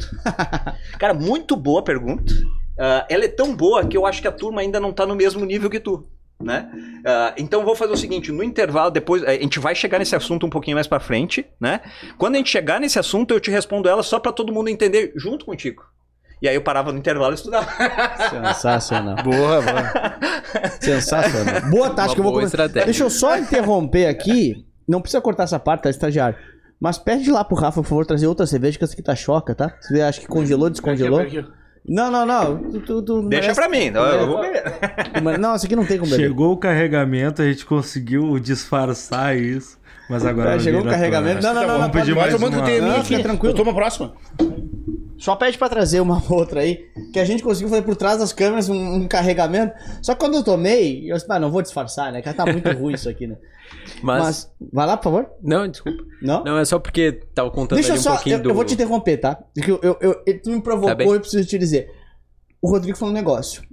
cara, 0.97 1.13
muito 1.13 1.57
boa 1.57 1.83
pergunta. 1.83 2.33
Ah, 2.79 3.05
ela 3.09 3.25
é 3.25 3.27
tão 3.27 3.55
boa 3.55 3.85
que 3.85 3.97
eu 3.97 4.05
acho 4.05 4.21
que 4.21 4.27
a 4.27 4.31
turma 4.31 4.61
ainda 4.61 4.79
não 4.79 4.93
tá 4.93 5.05
no 5.05 5.15
mesmo 5.15 5.45
nível 5.45 5.69
que 5.69 5.79
tu. 5.79 6.07
Né? 6.41 6.69
Ah, 7.05 7.33
então 7.37 7.61
eu 7.61 7.65
vou 7.65 7.75
fazer 7.75 7.93
o 7.93 7.97
seguinte, 7.97 8.31
no 8.31 8.43
intervalo, 8.43 8.91
depois 8.91 9.23
a 9.23 9.33
gente 9.33 9.59
vai 9.59 9.73
chegar 9.73 9.99
nesse 9.99 10.15
assunto 10.15 10.45
um 10.45 10.49
pouquinho 10.49 10.75
mais 10.75 10.87
pra 10.87 10.99
frente, 10.99 11.45
né? 11.59 11.81
Quando 12.17 12.35
a 12.35 12.37
gente 12.37 12.49
chegar 12.49 12.79
nesse 12.79 12.99
assunto, 12.99 13.33
eu 13.33 13.39
te 13.39 13.51
respondo 13.51 13.87
ela 13.87 14.03
só 14.03 14.19
pra 14.19 14.31
todo 14.31 14.53
mundo 14.53 14.69
entender 14.69 15.13
junto 15.15 15.45
contigo. 15.45 15.83
E 16.45 16.47
aí 16.47 16.53
eu 16.53 16.61
parava 16.61 16.91
no 16.91 16.99
intervalo 16.99 17.31
e 17.31 17.35
estudava. 17.35 17.67
Sensacional. 18.29 19.15
Boa, 19.23 19.61
boa. 19.63 20.69
Sensacional. 20.79 21.61
Boa 21.71 21.89
tática, 21.89 22.19
eu 22.19 22.23
vou 22.23 22.31
boa 22.33 22.41
começar. 22.43 22.57
estratégia. 22.65 22.85
Deixa 22.85 23.03
eu 23.03 23.09
só 23.09 23.35
interromper 23.35 24.05
aqui. 24.05 24.63
Não 24.87 25.01
precisa 25.01 25.19
cortar 25.21 25.45
essa 25.45 25.57
parte, 25.57 25.81
tá, 25.81 25.89
estagiário? 25.89 26.37
Mas 26.79 26.99
pede 26.99 27.31
lá 27.31 27.43
pro 27.43 27.57
Rafa, 27.57 27.81
por 27.81 27.87
favor, 27.89 28.05
trazer 28.05 28.27
outra 28.27 28.45
cerveja, 28.45 28.77
que 28.77 28.83
essa 28.83 28.93
aqui 28.93 29.01
tá 29.01 29.15
choca, 29.15 29.55
tá? 29.55 29.73
Você 29.81 29.99
acha 30.01 30.21
que 30.21 30.27
congelou, 30.27 30.69
descongelou? 30.69 31.25
Não, 31.87 32.11
não, 32.11 32.27
não. 32.27 32.57
Tu, 32.69 32.79
tu, 32.81 33.01
tu 33.01 33.21
Deixa 33.27 33.41
merece- 33.47 33.59
pra 33.59 33.67
mim, 33.67 33.85
eu, 33.91 34.03
eu 34.03 34.27
vou 34.27 34.41
beber. 34.41 34.63
Mas- 35.23 35.39
Não, 35.39 35.55
essa 35.55 35.65
aqui 35.65 35.75
não 35.75 35.85
tem 35.85 35.97
como 35.97 36.11
beber. 36.11 36.27
Chegou 36.27 36.51
o 36.53 36.57
carregamento, 36.57 37.41
a 37.41 37.45
gente 37.45 37.65
conseguiu 37.65 38.37
disfarçar 38.37 39.35
isso. 39.35 39.79
Mas 40.07 40.23
agora. 40.23 40.55
É, 40.55 40.59
chegou 40.59 40.81
o 40.81 40.85
carregamento. 40.85 41.41
Não, 41.41 41.53
não, 41.55 41.61
não, 41.61 41.67
Vamos 41.69 41.81
não, 41.81 41.89
pedir 41.89 42.13
pode- 42.13 42.19
mais 42.29 42.33
Mas 42.33 42.41
eu 42.41 42.49
mando 42.51 42.57
uma. 42.87 42.97
Não, 42.97 43.03
fica 43.03 43.23
tranquilo. 43.23 43.53
Eu 43.53 43.57
tomo 43.57 43.71
a 43.71 43.73
próxima. 43.73 44.13
Só 45.25 45.35
pede 45.35 45.57
pra 45.57 45.67
trazer 45.67 46.01
uma 46.01 46.21
outra 46.31 46.61
aí, 46.61 46.87
que 47.11 47.19
a 47.19 47.25
gente 47.25 47.41
conseguiu 47.41 47.67
fazer 47.67 47.81
por 47.81 47.95
trás 47.95 48.19
das 48.19 48.31
câmeras 48.31 48.69
um, 48.69 48.75
um 48.93 49.07
carregamento. 49.07 49.73
Só 49.99 50.13
que 50.13 50.19
quando 50.19 50.35
eu 50.35 50.43
tomei, 50.43 51.11
eu 51.11 51.15
disse, 51.15 51.25
ah, 51.27 51.39
não 51.39 51.49
vou 51.49 51.63
disfarçar, 51.63 52.13
né? 52.13 52.21
Que 52.21 52.31
tá 52.31 52.45
muito 52.45 52.69
ruim 52.73 52.93
isso 52.93 53.09
aqui, 53.09 53.25
né? 53.25 53.35
Mas, 54.03 54.23
Mas, 54.23 54.51
vai 54.71 54.85
lá, 54.85 54.95
por 54.95 55.05
favor. 55.05 55.31
Não, 55.41 55.67
desculpa. 55.67 56.03
Não? 56.21 56.43
Não, 56.43 56.59
é 56.59 56.63
só 56.65 56.77
porque 56.77 57.11
tava 57.33 57.49
contando 57.49 57.77
Deixa 57.77 57.89
eu 57.89 57.93
ali 57.93 57.99
um 58.01 58.03
só, 58.03 58.13
pouquinho 58.13 58.35
eu, 58.35 58.43
do... 58.43 58.49
eu 58.51 58.53
vou 58.53 58.63
te 58.63 58.75
interromper, 58.75 59.17
tá? 59.17 59.33
Porque 59.35 59.71
eu, 59.71 59.79
eu, 59.81 59.97
eu- 59.99 60.41
tu 60.43 60.51
me 60.51 60.57
Tá 60.57 60.61
provocou 60.61 61.13
e 61.13 61.17
eu 61.17 61.19
preciso 61.19 61.47
te 61.49 61.57
dizer. 61.57 61.89
O 62.61 62.69
Rodrigo 62.69 62.95
falou 62.95 63.11
um 63.11 63.17
negócio. 63.17 63.63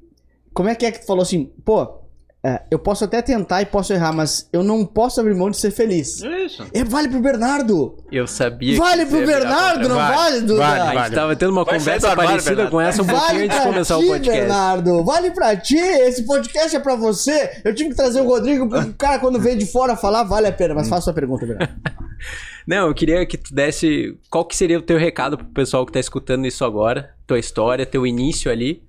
Como 0.55 0.71
é 0.71 0.75
que 0.75 0.87
é 0.87 0.91
que 0.91 1.01
tu 1.01 1.07
falou 1.07 1.21
assim, 1.23 1.53
pô, 1.67 2.02
é, 2.45 2.63
eu 2.71 2.79
posso 2.79 3.05
até 3.05 3.23
tentar 3.23 3.63
e 3.63 3.67
posso 3.67 3.93
errar, 3.93 4.13
mas 4.13 4.49
eu 4.53 4.65
não 4.65 4.85
posso 4.85 5.21
abrir 5.21 5.33
mão 5.35 5.49
de 5.49 5.57
ser 5.57 5.71
feliz. 5.71 6.21
Isso. 6.23 6.67
É, 6.75 6.83
vale 6.83 7.09
pro 7.09 7.21
Bernardo! 7.21 7.97
Eu 8.11 8.27
sabia 8.27 8.77
Vale 8.77 9.05
que 9.05 9.11
pro 9.11 9.25
Bernardo, 9.25 9.89
não 9.89 9.95
Vale, 9.97 10.15
vale, 10.17 10.41
Duda? 10.41 10.59
vale, 10.59 10.99
A 10.99 11.05
gente 11.05 11.15
tava 11.15 11.37
tendo 11.37 11.53
uma 11.53 11.65
Vai 11.65 11.79
conversa 11.79 12.09
armário, 12.09 12.31
parecida 12.33 12.55
Bernardo. 12.57 12.71
com 12.73 12.81
essa 12.81 13.03
um 13.03 13.07
pouquinho 13.07 13.27
Vale 13.29 13.45
antes 13.45 13.57
de 13.57 13.63
pra 13.63 13.73
começar 13.73 13.99
ti, 13.99 14.05
o 14.05 14.09
podcast. 14.09 14.41
Bernardo! 14.41 15.05
Vale 15.05 15.31
pra 15.31 15.57
ti! 15.57 15.77
Esse 15.79 16.27
podcast 16.27 16.77
é 16.77 16.81
pra 16.81 16.97
você! 16.97 17.61
Eu 17.65 17.75
tive 17.75 17.91
que 17.91 17.97
trazer 17.97 18.21
o 18.21 18.25
Rodrigo, 18.25 18.69
porque 18.69 18.89
o 18.89 18.95
cara, 18.95 19.19
quando 19.21 19.39
vem 19.39 19.57
de 19.57 19.67
fora 19.67 19.97
falar, 19.97 20.25
vale 20.25 20.49
a 20.49 20.53
pena. 20.53 20.75
Mas 20.75 20.89
faça 20.89 21.03
sua 21.03 21.15
pergunta, 21.15 21.47
Bernardo. 21.47 21.73
Não, 22.67 22.87
eu 22.89 22.95
queria 22.95 23.25
que 23.27 23.37
tu 23.37 23.53
desse. 23.55 24.17
Qual 24.31 24.45
que 24.45 24.57
seria 24.57 24.79
o 24.79 24.83
teu 24.83 24.97
recado 24.99 25.37
pro 25.37 25.47
pessoal 25.47 25.85
que 25.85 25.93
tá 25.93 25.99
escutando 26.01 26.47
isso 26.47 26.65
agora? 26.65 27.11
Tua 27.27 27.39
história, 27.39 27.85
teu 27.87 28.07
início 28.07 28.51
ali. 28.51 28.83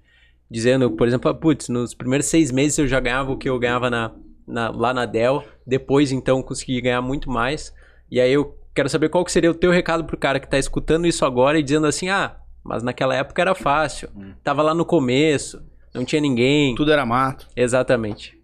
Dizendo, 0.54 0.92
por 0.92 1.08
exemplo, 1.08 1.32
ah, 1.32 1.34
putz, 1.34 1.68
nos 1.68 1.96
primeiros 1.96 2.28
seis 2.28 2.52
meses 2.52 2.78
eu 2.78 2.88
já 2.88 3.00
ganhava 3.00 3.32
o 3.32 3.38
que 3.38 3.50
eu 3.50 3.58
ganhava 3.58 3.90
na, 3.90 4.12
na- 4.48 4.70
lá 4.70 4.94
na 4.94 5.04
Dell. 5.08 5.44
Depois, 5.66 6.12
então, 6.12 6.44
consegui 6.44 6.80
ganhar 6.80 7.02
muito 7.02 7.28
mais. 7.28 7.74
E 8.12 8.22
aí 8.22 8.32
eu 8.32 8.56
quero 8.76 8.88
saber 8.88 9.10
qual 9.10 9.26
que 9.26 9.32
seria 9.32 9.50
o 9.50 9.56
teu 9.56 9.72
recado 9.72 10.04
pro 10.06 10.16
cara 10.16 10.40
que 10.40 10.48
tá 10.48 10.60
escutando 10.60 11.08
isso 11.08 11.26
agora 11.26 11.58
e 11.58 11.64
dizendo 11.64 11.88
assim, 11.88 12.08
ah, 12.10 12.38
mas 12.64 12.84
naquela 12.84 13.16
época 13.16 13.42
era 13.42 13.56
fácil. 13.56 14.10
Tava 14.44 14.62
lá 14.62 14.76
no 14.76 14.86
começo, 14.86 15.60
não 15.92 16.06
tinha 16.06 16.22
ninguém. 16.22 16.76
Tudo 16.76 16.92
era 16.92 17.04
mato. 17.04 17.48
Exatamente. 17.56 18.40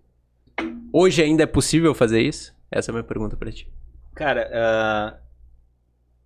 Hoje 0.91 1.22
ainda 1.22 1.43
é 1.43 1.45
possível 1.45 1.93
fazer 1.93 2.22
isso? 2.22 2.56
Essa 2.72 2.89
é 2.89 2.91
a 2.91 2.95
minha 2.95 3.04
pergunta 3.04 3.38
pra 3.38 3.52
ti. 3.52 3.72
Cara, 4.15 4.50
ah, 4.52 5.17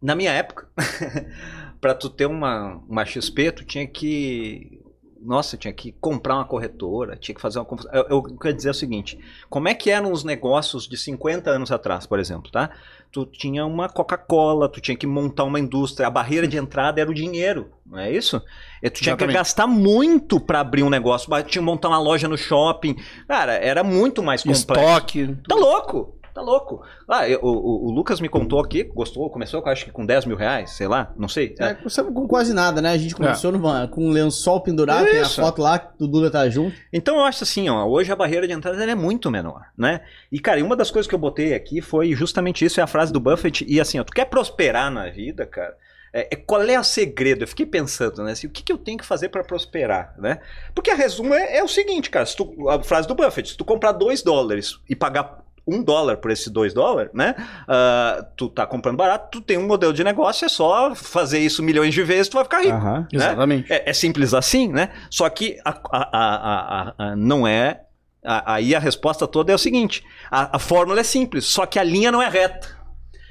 na 0.02 0.16
minha 0.16 0.32
época, 0.32 0.70
pra 1.82 1.94
tu 1.94 2.10
ter 2.10 2.26
uma, 2.26 2.82
uma 2.88 3.04
XP, 3.06 3.52
tu 3.52 3.66
tinha 3.66 3.86
que. 3.86 4.80
Nossa, 5.26 5.58
tinha 5.58 5.74
que 5.74 5.92
comprar 5.94 6.36
uma 6.36 6.46
corretora, 6.46 7.16
tinha 7.16 7.34
que 7.34 7.42
fazer 7.42 7.60
uma. 7.60 7.68
Eu, 7.92 8.06
eu 8.10 8.24
quero 8.38 8.56
dizer 8.56 8.70
o 8.70 8.74
seguinte: 8.74 9.18
como 9.50 9.68
é 9.68 9.74
que 9.74 9.90
eram 9.90 10.12
os 10.12 10.24
negócios 10.24 10.88
de 10.88 10.98
50 10.98 11.50
anos 11.50 11.72
atrás, 11.72 12.06
por 12.06 12.20
exemplo, 12.20 12.52
tá? 12.52 12.70
Tu 13.12 13.26
tinha 13.28 13.66
uma 13.66 13.88
Coca-Cola, 13.88 14.68
tu 14.68 14.82
tinha 14.82 14.98
que 14.98 15.06
montar 15.08 15.44
uma 15.44 15.60
indústria, 15.60 16.08
a 16.08 16.10
barreira 16.10 16.48
de 16.48 16.58
entrada 16.58 17.00
era 17.00 17.10
o 17.10 17.14
dinheiro, 17.14 17.72
não 17.86 18.00
é 18.00 18.12
isso? 18.12 18.42
E 18.82 18.90
tu 18.90 19.02
tinha 19.02 19.12
Exatamente. 19.12 19.34
que 19.34 19.40
gastar 19.40 19.68
muito 19.68 20.40
pra 20.40 20.60
abrir 20.60 20.84
um 20.84 20.90
negócio, 20.90 21.28
tinha 21.30 21.44
que 21.44 21.60
montar 21.60 21.90
uma 21.90 22.00
loja 22.00 22.28
no 22.28 22.38
shopping. 22.38 22.96
Cara, 23.28 23.54
era 23.54 23.84
muito 23.84 24.22
mais 24.22 24.42
complexo. 24.44 24.74
Estoque. 24.74 25.38
Tá 25.48 25.56
louco, 25.56 26.16
tá 26.34 26.42
louco. 26.42 26.82
Ah, 27.08 27.28
eu- 27.30 27.40
o, 27.42 27.88
o- 27.88 27.92
Lucas 27.92 28.20
me 28.20 28.28
contou 28.28 28.60
aqui, 28.60 28.84
gostou, 28.84 29.30
começou 29.30 29.62
com, 29.62 29.70
acho 29.70 29.86
que 29.86 29.92
com 29.92 30.06
10 30.06 30.26
mil 30.26 30.36
reais, 30.36 30.72
sei 30.72 30.88
lá, 30.88 31.14
não 31.18 31.28
sei. 31.28 31.56
É, 31.60 31.74
começamos 31.74 32.14
com 32.14 32.28
quase 32.28 32.54
nada, 32.54 32.82
né? 32.82 32.92
A 32.92 32.98
gente 32.98 33.16
começou 33.16 33.52
numa- 33.52 33.88
com 33.88 34.06
um 34.08 34.10
lençol 34.10 34.60
pendurado, 34.62 35.06
tem 35.06 35.20
a 35.20 35.22
Isso. 35.24 35.40
foto 35.42 35.62
lá 35.62 35.78
que 35.80 36.04
o 36.04 36.08
Duda 36.08 36.32
tá 36.32 36.50
junto. 36.50 36.76
Então 36.92 37.16
eu 37.18 37.22
acho 37.24 37.44
assim, 37.44 37.70
ó, 37.70 37.86
hoje 37.86 38.12
a 38.12 38.16
barreira 38.16 38.48
de 38.48 38.54
entrada 38.54 38.84
é 38.84 38.96
muito 38.96 39.30
menor, 39.30 39.62
né? 39.78 40.02
E 40.32 40.40
cara, 40.40 40.60
e 40.60 40.64
uma 40.64 40.76
das 40.76 40.90
coisas 40.92 41.08
que 41.08 41.16
eu 41.16 41.20
botei 41.20 41.54
aqui 41.54 41.82
foi 41.82 42.14
justamente 42.16 42.66
isso, 42.66 42.80
é 42.80 42.84
a 42.84 42.88
frase 42.88 43.14
do 43.14 43.20
Buffett, 43.20 43.66
e 43.68 43.80
assim, 43.80 44.00
ó, 44.00 44.04
tu 44.04 44.12
quer 44.14 44.26
prosperar 44.26 44.90
na 44.92 45.10
vida, 45.10 45.46
cara, 45.46 45.76
é, 46.12 46.28
é- 46.32 46.36
qual 46.36 46.62
é 46.62 46.80
o 46.80 46.84
segredo? 46.84 47.44
Eu 47.44 47.48
fiquei 47.48 47.66
pensando, 47.66 48.24
né, 48.24 48.32
assim, 48.34 48.48
o 48.48 48.50
que, 48.50 48.62
que 48.64 48.72
eu 48.72 48.78
tenho 48.78 48.98
que 48.98 49.06
fazer 49.06 49.30
para 49.30 49.44
prosperar, 49.44 50.14
né? 50.18 50.40
Porque 50.76 50.92
a 50.92 50.96
resumo 50.96 51.34
é, 51.34 51.58
é 51.58 51.64
o 51.64 51.68
seguinte, 51.68 52.10
cara, 52.10 52.26
tu- 52.26 52.70
a 52.70 52.82
frase 52.84 53.08
do 53.08 53.16
Buffett, 53.16 53.50
se 53.50 53.58
tu 53.58 53.66
comprar 53.66 53.92
2 53.94 54.22
dólares 54.22 54.80
e 54.90 54.96
pagar 54.96 55.42
um 55.66 55.82
dólar 55.82 56.18
por 56.18 56.30
esses 56.32 56.50
dois 56.50 56.74
dólares, 56.74 57.12
né? 57.14 57.36
ah, 57.68 58.26
tu 58.36 58.50
tá 58.50 58.66
comprando 58.66 58.98
barato, 58.98 59.30
tu 59.32 59.42
tem 59.42 59.58
um 59.58 59.66
modelo 59.66 59.94
de 59.94 60.04
negócio, 60.04 60.46
é 60.46 60.50
só 60.50 60.94
fazer 60.94 61.40
isso 61.40 61.64
milhões 61.64 61.94
de 61.94 62.04
vezes, 62.04 62.28
tu 62.28 62.36
vai 62.36 62.44
ficar 62.44 62.60
rico. 62.62 62.74
Né? 62.78 63.08
Exatamente. 63.26 63.72
É, 63.72 63.90
é 63.90 63.94
simples 63.94 64.34
assim, 64.34 64.68
né? 64.68 64.90
Só 65.10 65.30
que 65.30 65.58
a- 65.64 65.80
a- 65.92 66.94
a- 66.98 67.16
não 67.16 67.48
é. 67.48 67.82
a- 68.26 68.54
aí 68.56 68.74
a 68.76 68.80
resposta 68.80 69.28
toda 69.28 69.52
é 69.52 69.56
o 69.56 69.58
seguinte: 69.58 70.04
a, 70.32 70.56
a 70.56 70.60
fórmula 70.60 71.00
é 71.02 71.04
simples, 71.04 71.46
só 71.46 71.66
que 71.66 71.78
a 71.80 71.84
linha 71.84 72.12
não 72.12 72.22
é 72.22 72.30
reta. 72.30 72.68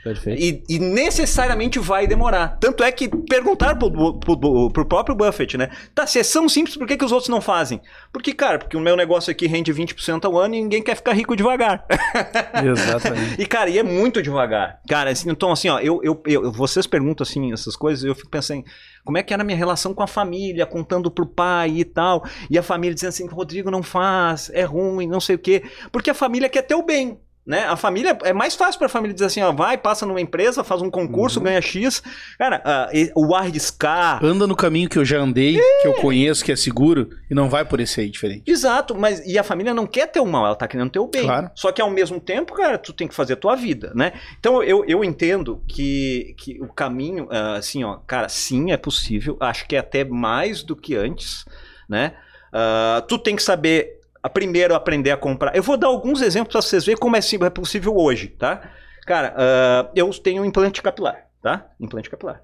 Perfeito. 0.03 0.43
E, 0.43 0.65
e 0.69 0.79
necessariamente 0.79 1.79
vai 1.79 2.07
demorar. 2.09 2.57
Tanto 2.59 2.83
é 2.83 2.91
que 2.91 3.09
perguntaram 3.09 3.79
pro, 3.79 4.19
pro- 4.19 4.71
pro 4.71 4.85
próprio 4.87 5.15
Buffett, 5.15 5.57
né? 5.57 5.71
Tá, 5.95 6.07
se 6.07 6.19
é 6.19 6.23
tão 6.25 6.49
simples, 6.49 6.77
por 6.77 6.87
que, 6.89 6.97
que 6.97 7.05
os 7.05 7.13
outros 7.13 7.29
não 7.29 7.41
fazem? 7.41 7.81
Porque, 8.13 8.35
cara, 8.35 8.59
porque 8.59 8.77
o 8.77 8.81
meu 8.81 8.97
negócio 8.97 9.31
aqui 9.31 9.47
rende 9.47 9.73
20% 9.73 10.25
ao 10.25 10.37
ano 10.39 10.55
e 10.57 10.61
ninguém 10.63 10.83
quer 10.83 10.97
ficar 10.97 11.13
rico 11.13 11.37
devagar. 11.37 11.87
Exatamente. 12.65 13.41
E, 13.41 13.47
cara, 13.47 13.71
e 13.71 13.79
é 13.79 13.83
muito 13.83 14.21
devagar. 14.23 14.81
Cara, 14.89 15.11
assim, 15.11 15.31
então, 15.31 15.53
assim, 15.53 15.69
ó, 15.69 15.79
eu, 15.79 16.01
eu, 16.03 16.21
eu- 16.27 16.53
vocês 16.53 16.87
perguntam, 16.87 17.23
assim, 17.23 17.53
essas 17.53 17.77
coisas, 17.77 18.05
eu 18.05 18.15
fico 18.15 18.29
pensando, 18.29 18.65
como 19.05 19.19
é 19.19 19.23
que 19.23 19.33
era 19.33 19.43
a 19.43 19.47
minha 19.47 19.57
relação 19.57 19.95
com 19.95 20.03
a 20.03 20.07
família, 20.07 20.67
contando 20.67 21.11
pro 21.11 21.27
pai 21.27 21.71
e 21.79 21.85
tal, 21.85 22.25
e 22.51 22.59
a 22.59 22.63
família 22.63 22.95
dizendo 22.95 23.11
assim, 23.11 23.27
Rodrigo, 23.27 23.71
não 23.71 23.83
faz, 23.83 24.51
é 24.53 24.63
ruim, 24.65 25.07
não 25.07 25.21
sei 25.21 25.37
o 25.37 25.39
quê. 25.39 25.63
Porque 25.91 26.11
a 26.11 26.15
família 26.15 26.49
quer 26.49 26.63
teu 26.63 26.83
bem. 26.85 27.19
Né? 27.45 27.65
A 27.65 27.75
família 27.75 28.17
é 28.23 28.33
mais 28.33 28.55
fácil 28.55 28.79
para 28.79 28.87
a 28.87 28.89
família 28.89 29.13
dizer 29.13 29.27
assim, 29.27 29.43
ó, 29.43 29.51
vai, 29.51 29.77
passa 29.77 30.07
numa 30.07 30.21
empresa, 30.21 30.63
faz 30.63 30.81
um 30.81 30.89
concurso, 30.89 31.41
Uhum. 31.41 31.45
ganha 31.47 31.61
X. 31.61 32.01
Cara, 32.39 32.89
e- 32.93 33.11
o 33.17 33.35
arriscar, 33.35 34.25
Anda 34.25 34.47
no 34.47 34.55
caminho 34.55 34.89
que 34.89 34.97
eu 34.97 35.05
já 35.05 35.19
andei, 35.19 35.59
que 35.83 35.89
eu 35.89 35.95
conheço, 35.95 36.45
que 36.45 36.53
é 36.53 36.57
seguro, 36.57 37.11
e 37.29 37.35
não 37.35 37.49
vai 37.49 37.65
por 37.65 37.81
esse 37.81 38.01
aí 38.01 38.09
diferente. 38.09 38.49
Exato, 38.49 38.95
mas 38.95 39.27
e 39.27 39.37
a 39.39 39.43
família 39.43 39.75
não 39.75 39.87
quer 39.89 40.07
ter 40.07 40.21
o 40.21 40.27
mal, 40.27 40.47
ela 40.47 40.55
tá 40.55 40.69
querendo 40.69 40.91
ter 40.91 41.01
o 41.01 41.09
bem. 41.09 41.25
Claro. 41.25 41.51
Só 41.55 41.73
que 41.73 41.83
ao 41.83 41.91
mesmo 41.91 42.21
tempo, 42.21 42.55
cara, 42.55 42.79
tu 42.79 42.93
tem 42.93 43.09
que 43.09 43.15
fazer 43.15 43.33
a 43.33 43.37
tua 43.37 43.57
vida, 43.57 43.91
né? 43.95 44.13
Então 44.39 44.63
eu, 44.63 44.85
eu 44.87 45.03
entendo 45.03 45.61
que, 45.67 46.37
que 46.39 46.61
o 46.63 46.69
caminho, 46.73 47.27
ah, 47.31 47.55
assim, 47.55 47.83
ó, 47.83 47.97
cara, 48.07 48.29
sim, 48.29 48.71
é 48.71 48.77
possível. 48.77 49.37
Acho 49.41 49.67
que 49.67 49.75
é 49.75 49.81
até 49.81 50.05
mais 50.05 50.63
do 50.63 50.77
que 50.77 50.95
antes, 50.95 51.45
né? 51.89 52.15
Ah, 52.53 53.03
tu 53.09 53.19
tem 53.19 53.35
que 53.35 53.43
saber, 53.43 53.99
a 54.23 54.29
primeiro, 54.29 54.75
aprender 54.75 55.11
a 55.11 55.17
comprar. 55.17 55.57
Eu 55.57 55.63
vou 55.63 55.77
dar 55.77 55.89
alguns 55.89 56.23
exemplos 56.23 56.53
pra 56.53 56.63
vocês 56.63 56.85
verem 56.85 57.01
como 57.01 57.17
é, 57.17 57.21
é 57.21 57.51
possível 57.51 57.97
hoje, 57.97 58.29
tá? 58.29 58.71
Cara, 59.07 59.35
ah, 59.37 59.91
eu 59.95 60.09
tenho 60.11 60.43
um 60.43 60.45
implante 60.45 60.81
capilar, 60.81 61.27
tá? 61.43 61.67
Implante 61.81 62.09
capilar. 62.09 62.43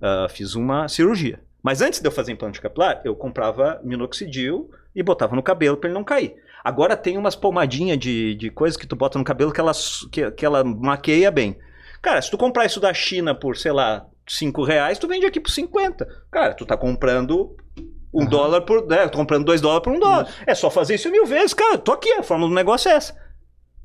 Ah, 0.00 0.26
fiz 0.28 0.54
uma 0.54 0.88
cirurgia. 0.88 1.40
Mas 1.62 1.82
antes 1.82 2.00
de 2.00 2.06
eu 2.06 2.12
fazer 2.12 2.30
implante 2.30 2.60
capilar, 2.60 3.00
eu 3.04 3.16
comprava 3.16 3.80
minoxidil 3.82 4.70
e 4.94 5.02
botava 5.02 5.34
no 5.34 5.42
cabelo 5.42 5.76
pra 5.76 5.88
ele 5.88 5.94
não 5.98 6.04
cair. 6.04 6.36
Agora 6.62 6.96
tem 6.96 7.18
umas 7.18 7.34
pomadinhas 7.34 7.98
de, 7.98 8.34
de 8.36 8.50
coisas 8.50 8.76
que 8.76 8.86
tu 8.86 8.94
bota 8.94 9.18
no 9.18 9.24
cabelo 9.24 9.52
que 9.52 9.60
ela, 9.60 9.72
que, 10.12 10.30
que 10.30 10.46
ela 10.46 10.62
maqueia 10.62 11.30
bem. 11.30 11.58
Cara, 12.00 12.22
se 12.22 12.30
tu 12.30 12.38
comprar 12.38 12.66
isso 12.66 12.78
da 12.78 12.94
China 12.94 13.34
por, 13.34 13.56
sei 13.56 13.72
lá, 13.72 14.06
5 14.28 14.62
reais, 14.62 14.98
tu 14.98 15.08
vende 15.08 15.26
aqui 15.26 15.40
por 15.40 15.50
50. 15.50 16.06
Cara, 16.30 16.54
tu 16.54 16.64
tá 16.64 16.76
comprando 16.76 17.56
um 18.12 18.24
dólar 18.24 18.62
por. 18.62 18.86
Né, 18.86 19.08
tô 19.08 19.18
comprando 19.18 19.44
2 19.44 19.60
dólares 19.60 19.84
por 19.84 19.92
um 19.92 19.98
dólar. 19.98 20.28
É 20.46 20.54
só 20.54 20.70
fazer 20.70 20.94
isso 20.94 21.10
mil 21.10 21.26
vezes, 21.26 21.54
cara. 21.54 21.78
Tô 21.78 21.92
aqui, 21.92 22.12
a 22.12 22.22
fórmula 22.22 22.48
do 22.48 22.54
negócio 22.54 22.88
é 22.90 22.94
essa. 22.94 23.16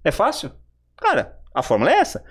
É 0.04 0.12
fácil? 0.12 0.52
Cara, 0.98 1.40
a 1.54 1.64
fórmula 1.64 1.92
é 1.92 1.96
essa. 1.96 2.24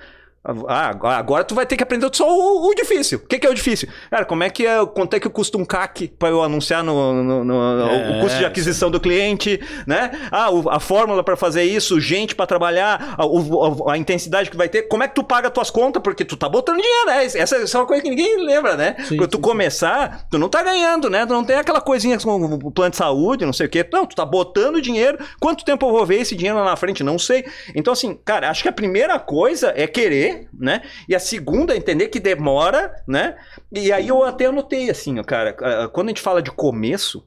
Ah, 0.43 0.89
agora- 1.19 1.45
tu 1.45 1.55
vai 1.55 1.67
ter 1.67 1.77
que 1.77 1.83
aprender 1.83 2.09
só 2.15 2.27
o, 2.27 2.67
o 2.71 2.75
difícil. 2.75 3.19
O 3.19 3.27
que, 3.29 3.39
que 3.39 3.47
é 3.47 3.51
o 3.51 3.55
difícil? 3.55 3.89
Cara, 4.11 4.25
como 4.25 4.43
é 4.43 4.49
que 4.49 4.67
é, 4.67 4.85
quanto 4.87 5.13
é 5.15 5.21
que 5.21 5.29
custa 5.29 5.59
um 5.59 5.67
CAC 5.67 6.09
para 6.19 6.31
eu 6.31 6.43
anunciar 6.43 6.83
no, 6.83 7.13
no- 7.23 7.45
no- 7.45 7.81
É, 7.91 8.17
o 8.19 8.21
custo 8.23 8.39
de 8.39 8.47
aquisição 8.47 8.91
do 8.91 8.99
cliente, 8.99 9.61
né? 9.87 10.11
Ah, 10.33 10.51
o- 10.51 10.71
a 10.71 10.81
fórmula 10.81 11.23
para 11.23 11.37
fazer 11.37 11.65
isso, 11.65 12.01
gente 12.01 12.35
para 12.35 12.47
trabalhar, 12.47 13.17
a, 13.19 13.27
o- 13.27 13.91
a 13.91 13.99
intensidade 13.99 14.51
que 14.51 14.57
vai 14.57 14.67
ter. 14.67 14.85
Como 14.85 15.03
é 15.03 15.09
que 15.09 15.15
tu 15.15 15.23
paga 15.23 15.51
tuas 15.51 15.69
contas? 15.71 16.03
Porque 16.03 16.25
tu 16.25 16.39
tá 16.39 16.49
botando 16.49 16.79
dinheiro, 16.81 17.07
né? 17.09 17.23
Essa, 17.27 17.39
essa 17.59 17.77
é 17.77 17.81
uma 17.81 17.87
coisa 17.87 18.03
que 18.03 18.09
ninguém 18.09 18.43
lembra, 18.43 18.77
né? 18.79 18.97
Sim, 19.07 19.19
Quando 19.19 19.31
tu 19.31 19.37
sim, 19.37 19.43
começar, 19.43 20.27
tu 20.31 20.39
não 20.39 20.49
tá 20.49 20.63
ganhando, 20.63 21.11
né? 21.11 21.27
Tu 21.27 21.35
não 21.35 21.45
tem 21.45 21.57
aquela 21.57 21.83
coisinha 21.83 22.19
como 22.19 22.47
o 22.65 22.71
plano 22.71 22.93
de 22.93 22.97
saúde, 22.97 23.45
não 23.45 23.53
sei 23.53 23.67
o 23.67 23.69
quê. 23.71 23.87
Não, 23.93 24.07
tu 24.07 24.17
tá 24.17 24.25
botando 24.25 24.81
dinheiro. 24.81 25.19
Quanto 25.39 25.67
tempo 25.67 25.87
eu 25.87 25.93
vou 25.93 26.07
ver 26.07 26.23
esse 26.23 26.35
dinheiro 26.35 26.59
lá 26.59 26.65
na 26.65 26.77
frente? 26.77 27.05
Não 27.05 27.19
sei. 27.19 27.45
Então, 27.75 27.93
assim, 27.93 28.19
cara, 28.25 28.49
acho 28.49 28.63
que 28.63 28.69
a 28.71 28.73
primeira 28.73 29.19
coisa 29.19 29.73
é 29.77 29.87
querer, 29.87 30.30
né? 30.53 30.83
E 31.09 31.15
a 31.15 31.21
segunda 31.21 31.77
entender 31.77 32.09
que 32.09 32.21
demora, 32.21 32.95
né? 33.07 33.37
E 33.73 33.93
aí 33.93 34.09
eu 34.09 34.23
até 34.23 34.47
anotei, 34.47 34.91
assim, 34.91 35.23
cara, 35.23 35.57
ah, 35.61 35.89
quando 35.89 36.09
a 36.09 36.11
gente 36.11 36.23
fala 36.23 36.43
de 36.43 36.51
começo, 36.51 37.27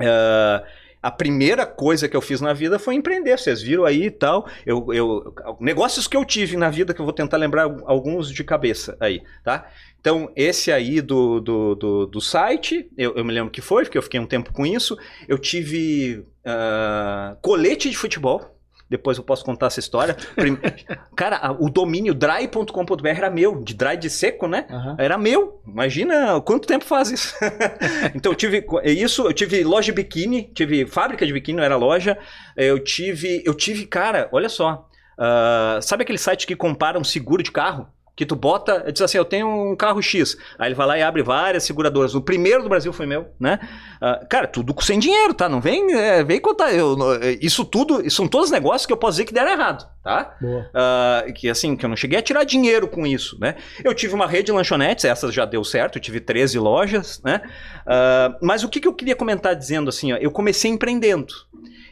ah, 0.00 0.64
a 1.02 1.10
primeira 1.10 1.64
coisa 1.64 2.08
que 2.08 2.16
eu 2.16 2.20
fiz 2.20 2.40
na 2.40 2.52
vida 2.52 2.78
foi 2.78 2.94
empreender. 2.94 3.38
Vocês 3.38 3.62
viram 3.62 3.84
aí 3.84 4.06
e 4.06 4.10
tal. 4.10 4.48
Eu, 4.66 4.92
eu, 4.92 5.34
negócios 5.60 6.08
que 6.08 6.16
eu 6.16 6.24
tive 6.24 6.56
na 6.56 6.70
vida, 6.70 6.92
que 6.92 7.00
eu 7.00 7.04
vou 7.04 7.12
tentar 7.12 7.36
lembrar 7.36 7.62
alguns 7.86 8.30
de 8.30 8.42
cabeça 8.42 8.96
aí, 8.98 9.22
tá? 9.44 9.68
Então, 10.00 10.30
esse 10.34 10.72
aí 10.72 11.00
do, 11.00 11.40
do, 11.40 11.74
do, 11.74 12.06
do 12.06 12.20
site, 12.20 12.90
eu, 12.96 13.16
eu 13.16 13.24
me 13.24 13.32
lembro 13.32 13.50
que 13.50 13.60
foi, 13.60 13.84
porque 13.84 13.98
eu 13.98 14.02
fiquei 14.02 14.18
um 14.18 14.26
tempo 14.26 14.52
com 14.52 14.66
isso. 14.66 14.96
Eu 15.26 15.38
tive 15.38 16.24
ah, 16.44 17.36
colete 17.42 17.90
de 17.90 17.96
futebol. 17.96 18.57
Depois 18.90 19.18
eu 19.18 19.24
posso 19.24 19.44
contar 19.44 19.66
essa 19.66 19.80
história. 19.80 20.16
Cara, 21.14 21.52
o 21.58 21.68
domínio 21.68 22.14
dry.com.br 22.14 23.06
era 23.08 23.30
meu, 23.30 23.62
de 23.62 23.74
dry 23.74 23.96
de 23.96 24.08
seco, 24.08 24.46
né? 24.48 24.66
Aham. 24.70 24.96
Era 24.98 25.18
meu. 25.18 25.60
Imagina 25.66 26.40
quanto 26.40 26.66
tempo 26.66 26.84
faz 26.84 27.10
isso. 27.10 27.34
então 28.14 28.32
eu 28.32 28.36
tive 28.36 28.62
co- 28.62 28.80
isso, 28.82 29.26
eu 29.26 29.32
tive 29.32 29.62
loja 29.64 29.86
de 29.86 29.92
biquíni, 29.92 30.50
tive 30.54 30.86
fábrica 30.86 31.26
de 31.26 31.32
biquíni, 31.32 31.58
não 31.58 31.64
era 31.64 31.76
loja. 31.76 32.16
Eu 32.56 32.78
tive, 32.78 33.42
eu 33.44 33.54
tive, 33.54 33.86
cara, 33.86 34.28
olha 34.32 34.48
só. 34.48 34.86
ah, 35.18 35.78
sabe 35.82 36.02
aquele 36.02 36.18
site 36.18 36.46
que 36.46 36.56
compara 36.56 36.98
um 36.98 37.04
seguro 37.04 37.42
de 37.42 37.50
carro? 37.52 37.88
Que 38.18 38.26
tu 38.26 38.34
bota, 38.34 38.90
diz 38.90 39.00
assim, 39.00 39.16
eu 39.16 39.24
tenho 39.24 39.46
um 39.46 39.76
carro 39.76 40.02
X. 40.02 40.36
Aí 40.58 40.66
ele 40.66 40.74
vai 40.74 40.88
lá 40.88 40.98
e 40.98 41.02
abre 41.02 41.22
várias 41.22 41.62
seguradoras. 41.62 42.16
O 42.16 42.20
primeiro 42.20 42.64
do 42.64 42.68
Brasil 42.68 42.92
foi 42.92 43.06
meu, 43.06 43.28
né? 43.38 43.60
Ah, 44.00 44.26
cara, 44.28 44.48
tudo 44.48 44.74
sem 44.82 44.98
dinheiro, 44.98 45.32
tá? 45.32 45.48
Não 45.48 45.60
vem, 45.60 45.94
é, 45.94 46.24
vem 46.24 46.40
contar. 46.40 46.74
Eu, 46.74 46.96
é, 47.22 47.38
isso 47.40 47.64
tudo, 47.64 48.04
isso 48.04 48.16
são 48.16 48.26
todos 48.26 48.50
negócios 48.50 48.86
que 48.86 48.92
eu 48.92 48.96
posso 48.96 49.12
dizer 49.12 49.24
que 49.24 49.32
deram 49.32 49.52
errado, 49.52 49.88
tá? 50.02 50.36
Ah, 50.74 51.26
que 51.32 51.48
assim, 51.48 51.76
que 51.76 51.84
eu 51.84 51.88
não 51.88 51.94
cheguei 51.94 52.18
a 52.18 52.22
tirar 52.22 52.42
dinheiro 52.42 52.88
com 52.88 53.06
isso, 53.06 53.38
né? 53.40 53.54
Eu 53.84 53.94
tive 53.94 54.14
uma 54.14 54.26
rede 54.26 54.46
de 54.46 54.52
lanchonetes, 54.52 55.04
essa 55.04 55.30
já 55.30 55.44
deu 55.44 55.62
certo, 55.62 55.98
eu 55.98 56.02
tive 56.02 56.18
13 56.18 56.58
lojas, 56.58 57.22
né? 57.24 57.40
Ah, 57.86 58.36
mas 58.42 58.64
o 58.64 58.68
que, 58.68 58.80
que 58.80 58.88
eu 58.88 58.94
queria 58.94 59.14
comentar 59.14 59.54
dizendo 59.54 59.90
assim, 59.90 60.12
ó, 60.12 60.16
eu 60.16 60.32
comecei 60.32 60.72
empreendendo. 60.72 61.32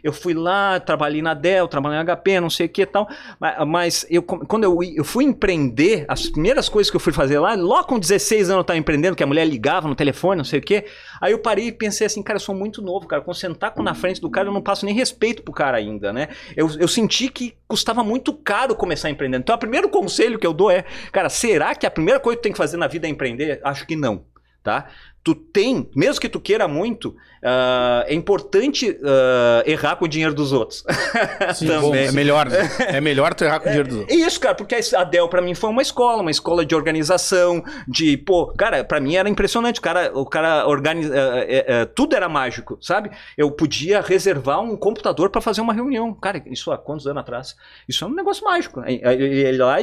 Eu 0.03 0.13
fui 0.13 0.35
lá, 0.35 0.79
trabalhei 0.81 1.23
na 1.23 1.35
Dell, 1.35 1.69
trabalhei 1.69 1.99
na 2.03 2.05
HP, 2.17 2.41
não 2.41 2.51
sei 2.51 2.67
o 2.67 2.69
que 2.69 2.83
e 2.83 2.87
tal. 2.87 3.09
ma- 3.41 3.65
Mas 3.65 4.07
eu, 4.11 4.23
quando 4.23 4.65
eu, 4.65 4.79
eu 4.83 5.05
fui 5.05 5.25
empreender, 5.25 6.05
as 6.09 6.29
primeiras 6.29 6.69
coisas 6.69 6.91
que 6.91 6.97
eu 6.97 7.01
fui 7.01 7.13
fazer 7.13 7.39
lá, 7.39 7.55
logo 7.55 7.85
com 7.89 7.99
16 7.99 8.49
anos 8.49 8.57
eu 8.59 8.61
estava 8.63 8.79
empreendendo, 8.79 9.17
que 9.17 9.23
a 9.23 9.27
mulher 9.27 9.45
ligava 9.47 9.89
no 9.89 9.95
telefone, 9.95 10.39
não 10.39 10.45
sei 10.45 10.59
o 10.59 10.63
que. 10.63 10.85
Aí 11.21 11.33
eu 11.33 11.39
parei 11.39 11.69
e 11.69 11.73
pensei 11.73 12.07
assim, 12.07 12.23
cara, 12.23 12.37
eu 12.37 12.41
sou 12.41 12.55
muito 12.55 12.83
novo, 12.83 13.07
cara. 13.07 13.23
Quando 13.23 13.37
sentar 13.37 13.73
com- 13.73 13.83
na 13.83 13.95
frente 13.95 14.21
do 14.21 14.31
cara, 14.31 14.49
eu 14.49 14.53
não 14.53 14.63
passo 14.63 14.85
nem 14.85 14.95
respeito 14.95 15.43
pro 15.43 15.53
cara 15.55 15.77
ainda, 15.79 16.13
né? 16.13 16.29
Eu, 16.57 16.69
eu 16.79 16.89
senti 16.89 17.29
que 17.29 17.55
custava 17.69 18.03
muito 18.05 18.33
caro 18.35 18.75
começar 18.75 19.09
a 19.09 19.11
empreender. 19.11 19.39
Então, 19.39 19.55
o 19.55 19.59
primeiro 19.59 19.89
conselho 19.89 20.39
que 20.39 20.47
eu 20.47 20.53
dou 20.53 20.71
é, 20.71 20.85
cara, 21.13 21.29
será 21.29 21.75
que 21.75 21.87
a 21.87 21.91
primeira 21.91 22.21
coisa 22.21 22.37
que 22.37 22.41
tu 22.41 22.45
tem 22.45 22.53
que 22.53 22.59
fazer 22.59 22.77
na 22.77 22.87
vida 22.87 23.07
é 23.07 23.11
empreender? 23.11 23.61
Acho 23.65 23.87
que 23.87 23.97
não, 23.97 24.25
tá? 24.63 24.87
Tu 25.27 25.35
tem, 25.35 25.91
mesmo 25.93 26.21
que 26.21 26.29
tu 26.29 26.39
queira 26.39 26.69
muito, 26.69 27.17
ah, 27.43 28.05
é 28.07 28.15
importante 28.15 28.97
ah, 29.03 29.61
errar 29.67 29.97
com 29.97 30.05
o 30.05 30.09
dinheiro 30.09 30.33
dos 30.33 30.53
outros. 30.53 30.85
Sim, 31.57 31.67
Bom, 31.81 31.93
é 31.93 32.13
melhor, 32.13 32.49
né? 32.49 32.59
É 32.79 33.01
melhor 33.01 33.35
tu 33.35 33.43
errar 33.43 33.59
com 33.59 33.67
o 33.67 33.69
dinheiro 33.69 33.89
dos 33.89 33.99
É 33.99 34.01
outros. 34.03 34.19
isso, 34.21 34.41
cara, 34.41 34.55
porque 34.55 34.77
a 34.95 35.03
Dell 35.03 35.29
pra 35.29 35.43
mim 35.43 35.53
foi 35.53 35.69
uma 35.69 35.83
escola, 35.83 36.23
uma 36.23 36.31
escola 36.31 36.65
de 36.65 36.77
organização, 36.77 37.61
de, 37.89 38.17
pô, 38.17 38.47
cara, 38.57 38.85
pra 38.85 39.01
mim 39.01 39.17
era 39.17 39.29
impressionante, 39.29 39.81
o 39.81 39.83
cara, 39.83 40.13
o 40.15 40.25
cara 40.25 40.65
organiza, 40.69 41.13
é, 41.13 41.57
é, 41.57 41.65
é, 41.81 41.85
tudo 41.87 42.15
era 42.15 42.29
mágico, 42.29 42.79
sabe? 42.81 43.11
Eu 43.37 43.51
podia 43.51 44.01
reservar 44.01 44.61
um 44.61 44.77
computador 44.77 45.31
pra 45.31 45.41
fazer 45.41 45.61
uma 45.61 45.75
reunião, 45.75 46.15
cara, 46.15 46.41
isso 46.47 46.71
há 46.71 46.79
quantos 46.79 47.05
anos 47.09 47.21
atrás? 47.21 47.57
Isso 47.89 48.05
é 48.05 48.07
um 48.07 48.15
negócio 48.15 48.45
mágico. 48.45 48.81
Ia 48.89 49.65
lá, 49.65 49.79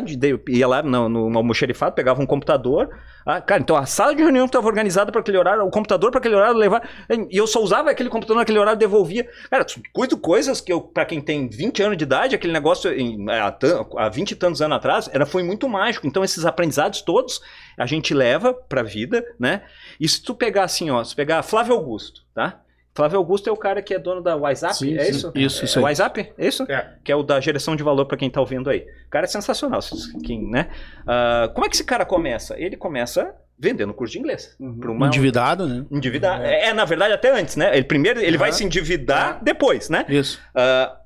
ia 0.47 0.67
lá 0.69 0.81
no, 0.81 1.09
no 1.09 1.37
almoxerifado, 1.37 1.93
pegava 1.95 2.21
um 2.21 2.25
computador, 2.25 2.89
ah, 3.25 3.39
cara, 3.39 3.61
então 3.61 3.77
a 3.77 3.85
sala 3.85 4.13
de 4.13 4.21
reunião 4.21 4.45
estava 4.45 4.67
organizada 4.67 5.11
para 5.11 5.23
aquele 5.33 5.37
horário, 5.39 5.65
o 5.65 5.71
computador 5.71 6.11
para 6.11 6.19
aquele 6.19 6.35
horário 6.35 6.55
levar, 6.57 6.87
e 7.29 7.37
eu 7.37 7.47
só 7.47 7.61
usava 7.61 7.89
aquele 7.89 8.09
computador 8.09 8.37
naquele 8.39 8.59
horário 8.59 8.79
devolvia. 8.79 9.27
Cara, 9.49 9.65
cuido 9.91 10.17
coisas 10.17 10.61
que 10.61 10.71
eu, 10.71 10.79
para 10.81 11.05
quem 11.05 11.19
tem 11.19 11.47
20 11.47 11.81
anos 11.81 11.97
de 11.97 12.03
idade, 12.03 12.35
aquele 12.35 12.53
negócio 12.53 12.91
em- 12.93 13.29
há, 13.29 13.51
tan- 13.51 13.85
há 13.97 14.09
20 14.09 14.31
e 14.31 14.35
tantos 14.35 14.61
anos 14.61 14.77
atrás, 14.77 15.09
era, 15.11 15.25
foi 15.25 15.43
muito 15.43 15.67
mágico. 15.67 16.05
Então 16.07 16.23
esses 16.23 16.45
aprendizados 16.45 17.01
todos 17.01 17.41
a 17.77 17.85
gente 17.85 18.13
leva 18.13 18.53
pra 18.53 18.83
vida, 18.83 19.23
né? 19.39 19.63
E 19.99 20.07
se 20.07 20.21
tu 20.21 20.35
pegar 20.35 20.63
assim, 20.63 20.89
ó, 20.91 21.03
se 21.03 21.15
pegar 21.15 21.41
Flávio 21.43 21.73
Augusto, 21.73 22.21
tá? 22.33 22.59
Flávio 22.95 23.17
Augusto 23.17 23.49
é 23.49 23.51
o 23.51 23.57
cara 23.57 23.81
que 23.81 23.91
é 23.95 23.97
dono 23.97 24.21
da 24.21 24.35
WhatsApp, 24.35 24.75
Sim, 24.75 24.95
é 24.95 25.03
sim. 25.05 25.09
isso? 25.09 25.31
Isso, 25.33 25.65
isso 25.65 25.79
É. 25.79 25.81
WhatsApp? 25.81 26.31
É 26.37 26.47
isso? 26.47 26.63
É. 26.71 26.93
Que 27.03 27.11
é 27.11 27.15
o 27.15 27.23
da 27.23 27.39
geração 27.41 27.75
de 27.75 27.81
valor 27.81 28.05
para 28.05 28.15
quem 28.17 28.29
tá 28.29 28.39
ouvindo 28.39 28.69
aí. 28.69 28.85
O 29.07 29.09
cara 29.09 29.25
é 29.25 29.27
sensacional, 29.27 29.79
quem, 30.23 30.47
né? 30.47 30.69
Ah, 31.07 31.49
como 31.55 31.65
é 31.65 31.69
que 31.69 31.75
esse 31.75 31.83
cara 31.83 32.05
começa? 32.05 32.53
Ele 32.55 32.77
começa 32.77 33.33
vendendo 33.59 33.93
curso 33.93 34.13
de 34.13 34.19
inglês. 34.19 34.55
Pra 34.79 34.91
uma, 34.91 35.07
Endividado, 35.07 35.67
né? 35.67 35.85
endividar. 35.91 36.41
É. 36.41 36.73
na 36.73 36.85
verdade, 36.85 37.13
até 37.13 37.31
antes, 37.31 37.55
né? 37.55 37.71
Ele 37.75 37.85
primeiro 37.85 38.19
ele 38.19 38.37
vai 38.37 38.49
Aham. 38.49 38.57
se 38.57 38.63
endividar 38.63 39.39
depois, 39.43 39.89
né? 39.89 40.05
Isso. 40.09 40.39
Ah, 40.55 40.97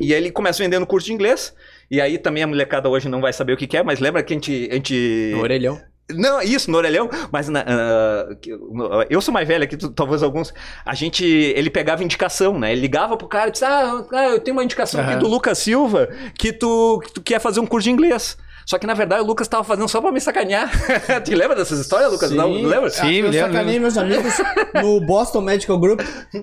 e 0.00 0.14
aí 0.14 0.20
ele 0.20 0.30
começa 0.30 0.62
vendendo 0.62 0.86
curso 0.86 1.06
de 1.06 1.12
inglês. 1.12 1.54
E 1.90 2.00
aí 2.00 2.16
também 2.18 2.42
a 2.42 2.46
molecada 2.46 2.88
hoje 2.88 3.08
não 3.08 3.20
vai 3.20 3.32
saber 3.32 3.52
o 3.52 3.56
que, 3.56 3.66
que 3.66 3.76
é, 3.76 3.82
mas 3.82 4.00
lembra 4.00 4.22
que 4.22 4.32
a 4.32 4.36
gente. 4.36 4.68
A 4.70 4.74
gente... 4.74 5.30
No 5.34 5.42
orelhão. 5.42 5.80
Não, 6.10 6.42
isso, 6.42 6.70
no 6.70 6.76
orelhão, 6.76 7.08
mas 7.32 7.48
na- 7.48 7.64
no- 7.64 9.02
eu 9.08 9.20
sou 9.22 9.32
mais 9.32 9.48
velho 9.48 9.64
aqui, 9.64 9.76
talvez 9.94 10.22
alguns. 10.22 10.52
A 10.84 10.94
gente, 10.94 11.24
ele 11.24 11.70
pegava 11.70 12.04
indicação, 12.04 12.58
né? 12.58 12.72
Ele 12.72 12.82
ligava 12.82 13.16
pro 13.16 13.26
cara 13.26 13.48
e 13.48 13.52
disse: 13.52 13.64
Ah, 13.64 14.04
eu 14.30 14.38
tenho 14.40 14.54
uma 14.56 14.64
indicação 14.64 15.00
aqui 15.00 15.10
Aham. 15.12 15.18
do 15.18 15.28
Lucas 15.28 15.56
Silva 15.58 16.08
que 16.38 16.52
tu, 16.52 17.00
que 17.04 17.12
tu 17.12 17.22
quer 17.22 17.40
fazer 17.40 17.60
um 17.60 17.66
curso 17.66 17.84
de 17.84 17.90
inglês. 17.90 18.36
Só 18.66 18.78
que 18.78 18.86
na 18.86 18.94
verdade 18.94 19.22
o 19.22 19.26
Lucas 19.26 19.46
tava 19.48 19.64
fazendo 19.64 19.88
só 19.88 20.00
pra 20.00 20.10
me 20.10 20.20
sacanear. 20.20 20.70
Te 21.24 21.34
lembra 21.34 21.56
dessas 21.56 21.78
histórias, 21.78 22.10
Lucas? 22.10 22.30
Não, 22.30 22.48
não 22.48 22.68
lembra? 22.68 22.90
Sim, 22.90 23.16
eu 23.16 23.24
me 23.24 23.30
lembro, 23.30 23.52
sacanei 23.52 23.78
meus 23.78 23.96
amigos 23.98 24.34
no 24.82 25.00
Boston 25.00 25.40
Medical 25.40 25.78
Group, 25.78 26.00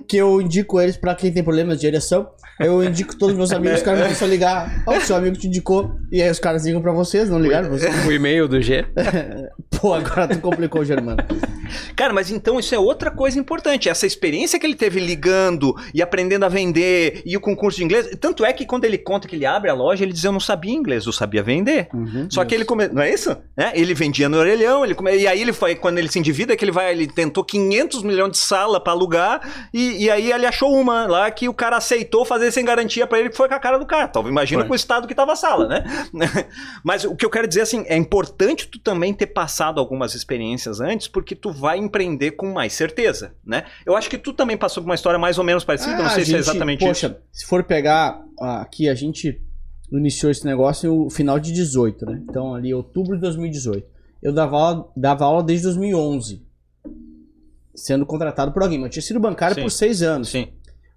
que 0.08 0.16
eu 0.16 0.40
indico 0.40 0.80
eles 0.80 0.96
pra 0.96 1.14
quem 1.14 1.32
tem 1.32 1.42
problemas 1.42 1.80
de 1.80 1.86
ereção. 1.86 2.28
Eu 2.60 2.82
indico 2.84 3.16
todos 3.16 3.32
os 3.32 3.38
meus 3.38 3.52
amigos, 3.52 3.78
os 3.78 3.82
caras 3.82 4.00
me 4.00 4.04
começam 4.06 4.28
a 4.28 4.30
ligar. 4.30 4.82
Ó, 4.86 4.96
o 4.96 5.00
seu 5.00 5.16
amigo 5.16 5.36
te 5.36 5.48
indicou. 5.48 5.96
E 6.12 6.22
aí 6.22 6.30
os 6.30 6.38
caras 6.38 6.64
ligam 6.64 6.80
pra 6.80 6.92
vocês, 6.92 7.28
não 7.28 7.40
ligaram 7.40 7.68
pra 7.68 7.78
vocês? 7.78 8.06
O 8.06 8.12
e-mail 8.12 8.46
do 8.46 8.60
G. 8.60 8.84
Pô, 9.80 9.94
agora 9.94 10.28
tu 10.28 10.38
complicou, 10.38 10.84
Germano. 10.84 11.18
Cara, 11.96 12.12
mas 12.12 12.30
então 12.30 12.60
isso 12.60 12.74
é 12.74 12.78
outra 12.78 13.10
coisa 13.10 13.38
importante. 13.38 13.88
Essa 13.88 14.06
experiência 14.06 14.58
que 14.58 14.66
ele 14.66 14.74
teve 14.74 15.00
ligando 15.00 15.74
e 15.92 16.02
aprendendo 16.02 16.44
a 16.44 16.48
vender 16.48 17.22
e 17.24 17.36
o 17.36 17.40
concurso 17.40 17.78
de 17.78 17.84
inglês. 17.84 18.08
Tanto 18.20 18.44
é 18.44 18.52
que 18.52 18.64
quando 18.66 18.84
ele 18.84 18.98
conta 18.98 19.26
que 19.26 19.34
ele 19.34 19.46
abre 19.46 19.70
a 19.70 19.74
loja, 19.74 20.04
ele 20.04 20.12
diz: 20.12 20.22
Eu 20.22 20.32
não 20.32 20.40
sabia 20.40 20.72
inglês, 20.72 21.06
eu 21.06 21.12
sabia 21.12 21.42
vender. 21.42 21.88
Uhum. 21.92 22.11
Só 22.30 22.44
que 22.44 22.54
ele 22.54 22.64
come... 22.64 22.88
Não 22.88 23.02
é 23.02 23.12
isso? 23.12 23.36
É, 23.56 23.78
ele 23.78 23.94
vendia 23.94 24.28
no 24.28 24.36
orelhão, 24.38 24.84
ele 24.84 24.94
come... 24.94 25.16
e 25.16 25.26
aí 25.26 25.40
ele 25.40 25.52
foi, 25.52 25.74
quando 25.74 25.98
ele 25.98 26.08
se 26.08 26.18
endivida, 26.18 26.56
que 26.56 26.64
ele 26.64 26.72
vai, 26.72 26.92
ele 26.92 27.06
tentou 27.06 27.44
500 27.44 28.02
milhões 28.02 28.32
de 28.32 28.38
sala 28.38 28.78
pra 28.82 28.92
alugar, 28.92 29.68
e, 29.72 30.04
e 30.04 30.10
aí 30.10 30.32
ele 30.32 30.46
achou 30.46 30.72
uma 30.74 31.06
lá 31.06 31.30
que 31.30 31.48
o 31.48 31.54
cara 31.54 31.76
aceitou 31.76 32.24
fazer 32.24 32.50
sem 32.50 32.64
garantia 32.64 33.06
pra 33.06 33.18
ele, 33.20 33.30
que 33.30 33.36
foi 33.36 33.48
com 33.48 33.54
a 33.54 33.60
cara 33.60 33.78
do 33.78 33.86
cara. 33.86 34.08
Talvez 34.08 34.30
imagina 34.32 34.64
com 34.64 34.72
o 34.72 34.76
estado 34.76 35.06
que 35.06 35.14
tava 35.14 35.32
a 35.32 35.36
sala, 35.36 35.68
né? 35.68 35.84
Mas 36.84 37.04
o 37.04 37.14
que 37.14 37.24
eu 37.24 37.30
quero 37.30 37.46
dizer 37.48 37.62
assim, 37.62 37.84
é 37.86 37.96
importante 37.96 38.66
tu 38.68 38.78
também 38.78 39.12
ter 39.14 39.26
passado 39.26 39.78
algumas 39.80 40.14
experiências 40.14 40.80
antes, 40.80 41.08
porque 41.08 41.34
tu 41.34 41.50
vai 41.52 41.78
empreender 41.78 42.32
com 42.32 42.52
mais 42.52 42.72
certeza, 42.72 43.34
né? 43.44 43.64
Eu 43.86 43.96
acho 43.96 44.08
que 44.10 44.18
tu 44.18 44.32
também 44.32 44.56
passou 44.56 44.82
por 44.82 44.88
uma 44.88 44.94
história 44.94 45.18
mais 45.18 45.38
ou 45.38 45.44
menos 45.44 45.64
parecida, 45.64 45.96
não 45.96 46.06
Ah, 46.06 46.10
sei 46.10 46.22
a 46.22 46.26
se 46.26 46.32
é 46.34 46.36
gente- 46.36 46.48
exatamente 46.48 46.84
poxa, 46.84 47.06
isso. 47.08 47.16
se 47.32 47.46
for 47.46 47.62
pegar 47.64 48.20
ah, 48.40 48.60
aqui, 48.62 48.88
a 48.88 48.94
gente 48.94 49.40
iniciou 49.98 50.30
esse 50.30 50.44
negócio 50.44 51.04
no 51.04 51.10
final 51.10 51.38
de 51.38 51.52
18, 51.52 52.06
né? 52.06 52.22
Então, 52.28 52.54
ali, 52.54 52.72
outubro 52.72 53.14
de 53.14 53.20
2018. 53.20 53.86
Eu 54.22 54.32
dava 54.32 54.56
aula, 54.56 54.92
dava 54.96 55.24
aula 55.24 55.42
desde 55.42 55.64
2011. 55.66 56.42
Sendo 57.74 58.06
contratado 58.06 58.52
por 58.52 58.62
alguém. 58.62 58.78
Mas 58.78 58.86
eu 58.86 58.92
tinha 58.92 59.02
sido 59.02 59.20
bancário 59.20 59.56
Sim. 59.56 59.62
por 59.62 59.70
seis 59.70 60.02
anos. 60.02 60.30
Sim. 60.30 60.48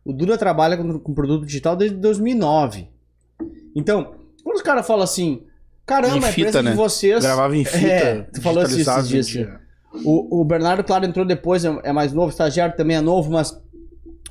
O 0.04 0.14
Duda 0.14 0.38
trabalha 0.38 0.78
com, 0.78 1.00
com 1.00 1.14
produto 1.14 1.46
digital 1.46 1.76
desde 1.76 1.98
2009. 1.98 2.88
Então, 3.76 4.16
quando 4.44 4.58
os 4.58 4.62
caras 4.62 4.86
falam 4.86 5.04
assim, 5.04 5.44
caramba, 5.86 6.18
Em 6.18 6.20
a 6.20 6.32
fita, 6.32 6.42
empresa 6.42 6.64
né? 6.64 6.72
de 6.72 6.78
vocês... 6.78 7.24
Gravava 7.24 7.58
em 7.58 7.66
fita. 7.66 7.88
É, 7.88 8.22
tu 8.22 8.42
falou 8.42 8.64
isso 8.64 8.74
digitalizado, 8.74 9.18
esses 9.18 9.28
dias. 9.28 9.50
O, 10.04 10.42
o 10.42 10.46
Bernardo, 10.46 10.84
claro, 10.84 11.06
entrou 11.06 11.26
depois, 11.26 11.66
é, 11.66 11.80
é 11.84 11.92
mais 11.92 12.14
novo, 12.14 12.28
o 12.28 12.30
estagiário 12.30 12.76
também 12.76 12.98
é 12.98 13.02
novo, 13.02 13.32
mas 13.32 13.58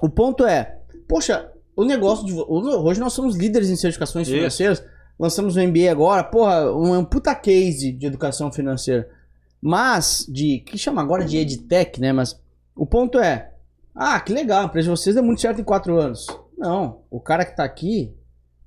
o 0.01 0.09
ponto 0.09 0.47
é, 0.47 0.79
poxa, 1.09 1.51
o 1.77 1.85
negócio 1.85 2.25
de. 2.27 2.33
Hoje 2.35 3.01
nós 3.01 3.13
somos 3.13 3.37
líderes 3.37 3.71
em 3.71 3.77
certificações 3.77 4.27
Isso. 4.29 4.37
financeiras, 4.37 4.85
lançamos 5.19 5.57
o 5.57 5.61
MBA 5.61 5.91
agora, 5.91 6.23
porra, 6.25 6.73
um, 6.73 6.99
um 6.99 7.05
puta 7.05 7.35
case 7.35 7.93
de 7.93 8.07
educação 8.07 8.51
financeira. 8.53 9.09
Mas, 9.61 10.27
de. 10.29 10.59
que 10.61 10.77
chama 10.77 11.01
agora 11.03 11.25
de 11.25 11.37
EdTech, 11.39 12.01
né? 12.01 12.13
Mas 12.13 12.39
o 12.77 12.85
ponto 12.87 13.19
é, 13.19 13.53
ah, 13.95 14.19
que 14.21 14.33
legal, 14.33 14.63
a 14.63 14.65
empresa 14.67 14.87
de 14.87 14.91
vocês 14.99 15.15
deu 15.15 15.25
muito 15.25 15.41
certo 15.41 15.61
em 15.61 15.65
quatro 15.65 15.99
anos. 15.99 16.27
Não, 16.57 17.01
o 17.11 17.21
cara 17.21 17.45
que 17.45 17.57
tá 17.57 17.65
aqui, 17.65 18.15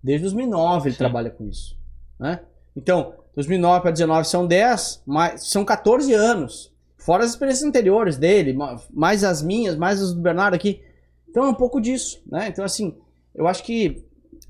desde 0.04 0.24
2009 0.24 0.88
ele 0.90 0.94
Sim. 0.94 0.98
trabalha 0.98 1.30
com 1.30 1.46
isso, 1.48 1.78
né? 2.20 2.40
Então, 2.76 3.14
2009 3.36 3.82
para 3.82 3.92
19 3.92 4.28
são 4.28 4.46
10, 4.48 5.04
mas 5.06 5.48
são 5.50 5.64
14 5.64 6.14
anos. 6.14 6.72
Fora 6.98 7.24
as 7.24 7.32
experiências 7.32 7.68
anteriores 7.68 8.18
dele, 8.18 8.54
ma- 8.54 8.80
mais 8.92 9.24
as 9.24 9.42
minhas, 9.42 9.76
mais 9.76 10.02
as 10.02 10.14
do 10.14 10.22
Bernardo 10.22 10.56
aqui. 10.56 10.82
Então 11.30 11.46
é 11.46 11.50
um 11.50 11.54
pouco 11.54 11.80
disso, 11.80 12.22
né? 12.26 12.48
Então, 12.48 12.64
assim, 12.64 12.96
eu 13.36 13.48
acho 13.48 13.64
que 13.64 14.04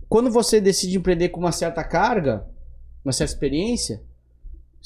quando 0.07 0.31
você 0.31 0.61
decide 0.61 0.97
empreender 0.97 1.29
com 1.29 1.39
uma 1.39 1.51
certa 1.51 1.83
carga, 1.83 2.47
uma 3.03 3.11
certa 3.11 3.33
experiência, 3.33 4.01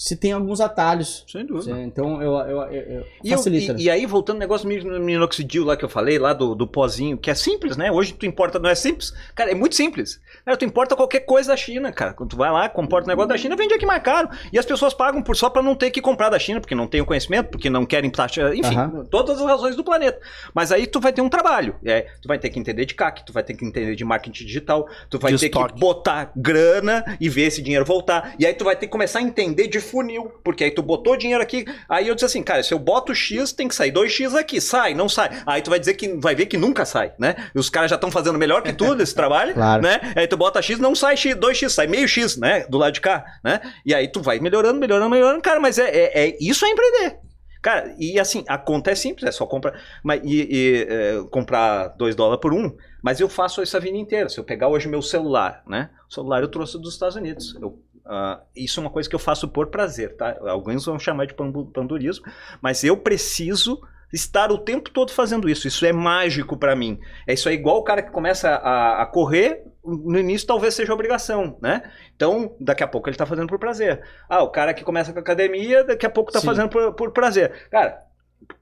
se 0.03 0.15
tem 0.15 0.31
alguns 0.31 0.59
atalhos. 0.59 1.23
Sem 1.31 1.45
dúvida. 1.45 1.75
Você- 1.75 1.81
Então, 1.83 2.19
eu, 2.23 2.33
eu, 2.33 2.47
eu- 2.63 2.71
eu- 2.71 3.05
E, 3.23 3.31
eu- 3.31 3.37
facilita. 3.37 3.75
e- 3.79 3.83
e 3.83 3.89
aí, 3.89 4.05
voltando 4.07 4.37
ao 4.37 4.39
negócio 4.39 4.67
do 4.67 4.99
minoxidil 4.99 5.63
lá 5.63 5.77
que 5.77 5.85
eu 5.85 5.89
falei, 5.89 6.17
lá 6.17 6.33
do, 6.33 6.55
do 6.55 6.65
pozinho, 6.65 7.17
que 7.17 7.29
é 7.29 7.35
simples, 7.35 7.77
né? 7.77 7.91
Hoje 7.91 8.13
tu 8.13 8.25
importa, 8.25 8.57
não 8.57 8.67
é 8.69 8.73
simples? 8.73 9.13
Cara, 9.35 9.51
é 9.51 9.55
muito 9.55 9.75
simples. 9.75 10.19
Cara, 10.43 10.57
tu 10.57 10.65
importa 10.65 10.95
qualquer 10.95 11.19
coisa 11.19 11.49
da 11.49 11.55
China, 11.57 11.91
cara. 11.91 12.13
Quando 12.13 12.31
tu 12.31 12.35
vai 12.35 12.49
lá, 12.51 12.67
comporta 12.67 13.05
o 13.05 13.09
negócio 13.09 13.29
da 13.29 13.37
China, 13.37 13.55
vende 13.55 13.75
aqui 13.75 13.85
mais 13.85 14.01
caro. 14.01 14.27
E 14.51 14.57
as 14.57 14.65
pessoas 14.65 14.91
pagam 14.93 15.21
por 15.21 15.35
só 15.35 15.51
pra 15.51 15.61
não 15.61 15.75
ter 15.75 15.91
que 15.91 16.01
comprar 16.01 16.29
da 16.29 16.39
China, 16.39 16.59
porque 16.59 16.73
não 16.73 16.87
tem 16.87 16.99
o 17.01 17.05
conhecimento, 17.05 17.49
porque 17.51 17.69
não 17.69 17.85
querem 17.85 18.09
taxa, 18.09 18.55
enfim, 18.55 18.75
Aham. 18.75 19.05
todas 19.11 19.39
as 19.39 19.45
razões 19.45 19.75
do 19.75 19.83
planeta. 19.83 20.19
Mas 20.51 20.71
aí 20.71 20.87
tu 20.87 20.99
vai 20.99 21.13
ter 21.13 21.21
um 21.21 21.29
trabalho. 21.29 21.75
É, 21.85 22.07
tu 22.21 22.27
vai 22.27 22.39
ter 22.39 22.49
que 22.49 22.57
entender 22.59 22.85
de 22.85 22.95
CAC, 22.95 23.23
tu 23.23 23.31
vai 23.31 23.43
ter 23.43 23.53
que 23.53 23.63
entender 23.63 23.95
de 23.95 24.03
marketing 24.03 24.45
digital, 24.45 24.87
tu 25.09 25.19
vai 25.19 25.31
De 25.33 25.37
ter 25.39 25.45
estoque. 25.45 25.73
que 25.75 25.79
botar 25.79 26.31
grana 26.35 27.17
e 27.21 27.29
ver 27.29 27.43
esse 27.43 27.61
dinheiro 27.61 27.85
voltar. 27.85 28.33
E 28.39 28.45
aí 28.47 28.53
tu 28.55 28.63
vai 28.65 28.75
ter 28.75 28.87
que 28.87 28.91
começar 28.91 29.19
a 29.19 29.21
entender 29.21 29.67
de 29.67 29.79
funil, 29.91 30.31
porque 30.43 30.63
aí 30.63 30.71
tu 30.71 30.81
botou 30.81 31.15
dinheiro 31.17 31.43
aqui, 31.43 31.65
aí 31.89 32.07
eu 32.07 32.15
disse 32.15 32.25
assim, 32.25 32.41
cara, 32.41 32.63
se 32.63 32.73
eu 32.73 32.79
boto 32.79 33.13
X, 33.13 33.51
tem 33.51 33.67
que 33.67 33.75
sair 33.75 33.91
2X 33.91 34.33
aqui, 34.39 34.59
sai, 34.61 34.93
não 34.93 35.09
sai. 35.09 35.29
Aí 35.45 35.61
tu 35.61 35.69
vai 35.69 35.79
dizer 35.79 35.93
que 35.95 36.07
vai 36.15 36.33
ver 36.33 36.45
que 36.47 36.57
nunca 36.57 36.85
sai, 36.85 37.13
né? 37.19 37.35
Os 37.53 37.69
caras 37.69 37.89
já 37.89 37.95
estão 37.95 38.09
fazendo 38.09 38.39
melhor 38.39 38.63
que 38.63 38.73
tudo 38.73 39.01
esse 39.03 39.13
trabalho, 39.13 39.53
Claro. 39.53 39.81
né? 39.83 39.99
Aí 40.15 40.25
tu 40.27 40.37
bota 40.37 40.61
X, 40.61 40.79
não 40.79 40.95
sai 40.95 41.17
X, 41.17 41.35
2X, 41.35 41.69
sai 41.69 41.87
meio 41.87 42.07
X, 42.07 42.37
né? 42.37 42.65
Do 42.69 42.77
lado 42.77 42.93
de 42.93 43.01
cá, 43.01 43.23
né? 43.43 43.59
E 43.85 43.93
aí 43.93 44.07
tu 44.07 44.21
vai 44.21 44.39
melhorando, 44.39 44.79
melhorando, 44.79 45.09
melhorando, 45.09 45.41
cara, 45.41 45.59
mas 45.59 45.77
é, 45.77 45.89
é, 45.89 46.27
é- 46.29 46.37
isso 46.39 46.65
é 46.65 46.69
empreender. 46.69 47.17
Cara, 47.61 47.93
e 47.99 48.19
assim, 48.19 48.43
a 48.47 48.57
conta 48.57 48.89
é 48.89 48.95
simples, 48.95 49.27
é 49.27 49.31
só 49.31 49.45
comprar, 49.45 49.79
mas, 50.03 50.19
e, 50.23 50.47
e, 50.49 50.87
é, 50.89 51.23
comprar 51.29 51.89
2 51.89 52.15
dólares 52.15 52.41
por 52.41 52.51
um, 52.55 52.75
mas 53.03 53.19
eu 53.19 53.29
faço 53.29 53.61
isso 53.61 53.77
a 53.77 53.79
vida 53.79 53.95
inteira. 53.97 54.29
Se 54.29 54.39
eu 54.39 54.43
pegar 54.43 54.67
hoje 54.67 54.87
meu 54.87 54.99
celular, 55.03 55.61
né? 55.67 55.91
O 56.09 56.13
celular 56.13 56.41
eu 56.41 56.47
trouxe 56.47 56.79
dos 56.79 56.93
Estados 56.93 57.15
Unidos. 57.15 57.55
Eu, 57.61 57.77
ah, 58.05 58.41
isso 58.55 58.79
é 58.79 58.81
uma 58.83 58.89
coisa 58.89 59.09
que 59.09 59.15
eu 59.15 59.19
faço 59.19 59.47
por 59.47 59.67
prazer, 59.67 60.15
tá? 60.15 60.37
Alguns 60.47 60.85
vão 60.85 60.99
chamar 60.99 61.25
de 61.25 61.33
pandu- 61.33 61.65
pandurismo, 61.65 62.25
mas 62.61 62.83
eu 62.83 62.97
preciso 62.97 63.81
estar 64.11 64.51
o 64.51 64.57
tempo 64.57 64.89
todo 64.89 65.11
fazendo 65.11 65.49
isso. 65.49 65.67
Isso 65.67 65.85
é 65.85 65.93
mágico 65.93 66.57
pra 66.57 66.75
mim. 66.75 66.99
É 67.25 67.33
isso 67.33 67.47
aí, 67.47 67.55
igual 67.55 67.77
o 67.77 67.83
cara 67.83 68.01
que 68.01 68.11
começa 68.11 68.49
a, 68.49 69.01
a 69.01 69.05
correr, 69.05 69.63
no 69.83 70.19
início 70.19 70.45
talvez 70.45 70.73
seja 70.73 70.93
obrigação, 70.93 71.57
né? 71.61 71.81
Então, 72.15 72.55
daqui 72.59 72.83
a 72.83 72.87
pouco 72.87 73.09
ele 73.09 73.17
tá 73.17 73.25
fazendo 73.25 73.47
por 73.47 73.57
prazer. 73.57 74.03
Ah, 74.29 74.43
o 74.43 74.49
cara 74.49 74.73
que 74.73 74.83
começa 74.83 75.11
com 75.13 75.19
a 75.19 75.21
academia, 75.21 75.83
daqui 75.83 76.05
a 76.05 76.09
pouco 76.09 76.31
tá 76.31 76.39
Sim. 76.39 76.45
fazendo 76.45 76.69
por, 76.69 76.93
por 76.93 77.11
prazer. 77.11 77.67
Cara, 77.71 78.03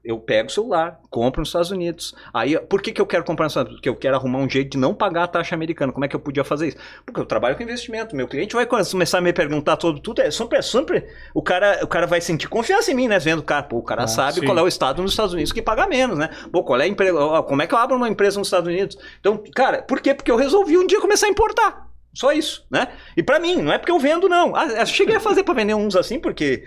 eu 0.04 0.18
pego 0.18 0.48
o 0.48 0.52
celular, 0.52 1.00
compro 1.10 1.40
nos 1.40 1.48
Estados 1.48 1.70
Unidos. 1.70 2.14
Aí, 2.32 2.58
por 2.58 2.80
que, 2.80 2.92
que 2.92 3.00
eu 3.00 3.06
quero 3.06 3.24
comprar 3.24 3.44
nos 3.44 3.52
Estados 3.52 3.68
Unidos? 3.68 3.80
Porque 3.80 3.88
eu 3.88 3.96
quero 3.96 4.16
arrumar 4.16 4.38
um 4.38 4.48
jeito 4.48 4.70
de 4.72 4.78
não 4.78 4.94
pagar 4.94 5.24
a 5.24 5.26
taxa 5.26 5.54
americana. 5.54 5.92
Como 5.92 6.04
é 6.04 6.08
que 6.08 6.16
eu 6.16 6.20
podia 6.20 6.42
fazer 6.44 6.68
isso? 6.68 6.76
Porque 7.04 7.20
eu 7.20 7.24
trabalho 7.26 7.56
com 7.56 7.62
investimento. 7.62 8.16
Meu 8.16 8.26
cliente 8.28 8.54
vai 8.54 8.66
começar 8.66 9.18
a 9.18 9.20
me 9.20 9.32
perguntar 9.32 9.78
sobre 9.80 10.00
tudo. 10.00 10.20
É 10.22 10.30
sempre, 10.30 10.58
é 10.58 10.62
sempre 10.62 11.06
o 11.34 11.42
cara, 11.42 11.80
o 11.82 11.86
cara 11.86 12.06
vai 12.06 12.20
sentir 12.20 12.48
confiança 12.48 12.90
em 12.90 12.94
mim, 12.94 13.08
né? 13.08 13.18
Vendo, 13.18 13.42
cara, 13.42 13.62
pô, 13.62 13.78
o 13.78 13.82
cara 13.82 14.04
Ah, 14.04 14.08
sabe 14.08 14.40
sim. 14.40 14.46
qual 14.46 14.56
é 14.58 14.62
o 14.62 14.68
estado 14.68 15.02
nos 15.02 15.12
Estados 15.12 15.32
Unidos 15.34 15.52
que 15.52 15.60
paga 15.62 15.86
menos, 15.86 16.18
né? 16.18 16.30
Pô, 16.50 16.64
qual 16.64 16.80
é 16.80 16.84
a 16.84 16.88
empresa? 16.88 17.42
Como 17.42 17.62
é 17.62 17.66
que 17.66 17.74
eu 17.74 17.78
abro 17.78 17.96
uma 17.96 18.08
empresa 18.08 18.38
nos 18.38 18.48
Estados 18.48 18.68
Unidos? 18.68 18.96
Então, 19.20 19.42
cara, 19.54 19.82
por 19.82 20.00
quê? 20.00 20.14
Porque 20.14 20.30
eu 20.30 20.36
resolvi 20.36 20.78
um 20.78 20.86
dia 20.86 21.00
começar 21.00 21.26
a 21.26 21.30
importar. 21.30 21.88
Só 22.12 22.32
isso, 22.32 22.66
né? 22.70 22.88
E 23.16 23.22
pra 23.22 23.38
mim, 23.38 23.56
não 23.62 23.72
é 23.72 23.78
porque 23.78 23.92
eu 23.92 23.98
vendo, 23.98 24.28
não. 24.28 24.56
Ah, 24.56 24.84
cheguei 24.84 25.14
a 25.14 25.20
fazer 25.20 25.44
pra 25.44 25.54
vender 25.54 25.74
uns 25.74 25.94
assim, 25.94 26.18
porque 26.18 26.64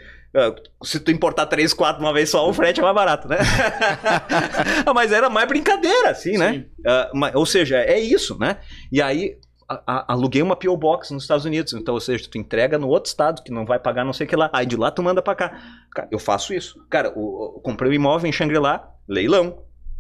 se 0.84 1.00
tu 1.00 1.12
importar 1.12 1.46
três, 1.46 1.74
quatro 1.74 2.00
de 2.02 2.06
uma 2.06 2.14
vez 2.14 2.30
só, 2.30 2.48
o 2.50 2.54
frete 2.54 2.80
é 2.80 2.84
mais 2.84 2.96
barato, 2.96 3.28
né? 3.28 3.38
Ah, 4.86 4.94
mas 4.94 5.12
era 5.12 5.30
mais 5.30 5.48
brincadeira, 5.48 6.10
assim, 6.10 6.38
né? 6.38 6.66
Ah, 6.86 7.10
mas- 7.14 7.36
ou 7.36 7.46
seja, 7.46 7.78
é 7.78 8.00
isso, 8.00 8.38
né? 8.40 8.58
E 8.92 9.02
aí 9.02 9.38
a- 9.70 9.82
a- 9.88 10.14
aluguei 10.14 10.42
uma 10.42 10.56
P.O. 10.56 10.76
Box 10.76 11.12
nos 11.12 11.24
Estados 11.24 11.46
Unidos. 11.46 11.74
Então, 11.74 11.94
ou 11.94 12.00
seja, 12.00 12.28
tu 12.30 12.38
entrega 12.38 12.78
no 12.78 12.88
outro 12.88 13.10
estado 13.10 13.42
que 13.44 13.52
não 13.52 13.66
vai 13.66 13.80
pagar 13.80 14.04
não 14.04 14.14
sei 14.14 14.26
o 14.26 14.30
que 14.30 14.36
lá. 14.36 14.50
Aí 14.54 14.66
de 14.66 14.76
lá 14.76 14.92
tu 14.92 15.02
manda 15.02 15.22
pra 15.22 15.36
cá. 15.36 15.58
Cara, 15.94 16.08
eu 16.12 16.20
faço 16.20 16.54
isso. 16.54 16.84
Cara, 16.90 17.12
o- 17.16 17.58
o- 17.58 17.62
comprei 17.62 17.90
um 17.92 17.94
imóvel 17.94 18.28
em 18.30 18.34
Shangri-La, 18.34 18.92
leilão. 19.08 19.60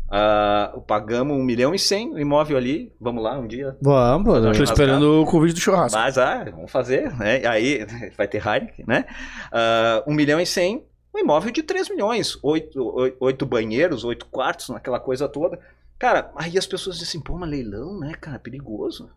Ah, 0.09 0.73
pagamos 0.85 1.35
um 1.35 1.43
milhão 1.43 1.73
e 1.73 1.79
cem 1.79 2.13
o 2.13 2.19
imóvel 2.19 2.57
ali. 2.57 2.93
Vamos 2.99 3.23
lá 3.23 3.37
um 3.39 3.47
dia. 3.47 3.75
Vamos, 3.81 4.57
Tô 4.57 4.63
esperando 4.63 5.21
o 5.21 5.25
convite 5.25 5.53
do 5.55 5.59
churrasco. 5.59 5.97
Mas, 5.97 6.17
ah, 6.17 6.45
vamos 6.51 6.71
fazer, 6.71 7.11
né? 7.17 7.45
Aí 7.47 7.85
vai 8.17 8.27
ter 8.27 8.45
Heineken, 8.45 8.85
né? 8.87 9.05
Ah, 9.51 10.03
um 10.05 10.13
milhão 10.13 10.39
e 10.39 10.45
cem, 10.45 10.85
um 11.15 11.19
imóvel 11.19 11.51
de 11.51 11.63
3 11.63 11.89
milhões, 11.89 12.37
oito, 12.43 12.83
oi- 12.95 13.15
oito 13.19 13.45
banheiros, 13.45 14.03
oito 14.03 14.25
quartos, 14.27 14.69
naquela 14.69 14.99
coisa 14.99 15.27
toda. 15.27 15.59
Cara, 15.97 16.31
aí 16.35 16.57
as 16.57 16.67
pessoas 16.67 16.97
dizem 16.97 17.09
assim, 17.09 17.21
pô, 17.21 17.37
mas 17.37 17.49
leilão, 17.49 17.99
né, 17.99 18.13
cara, 18.19 18.37
perigoso. 18.37 19.09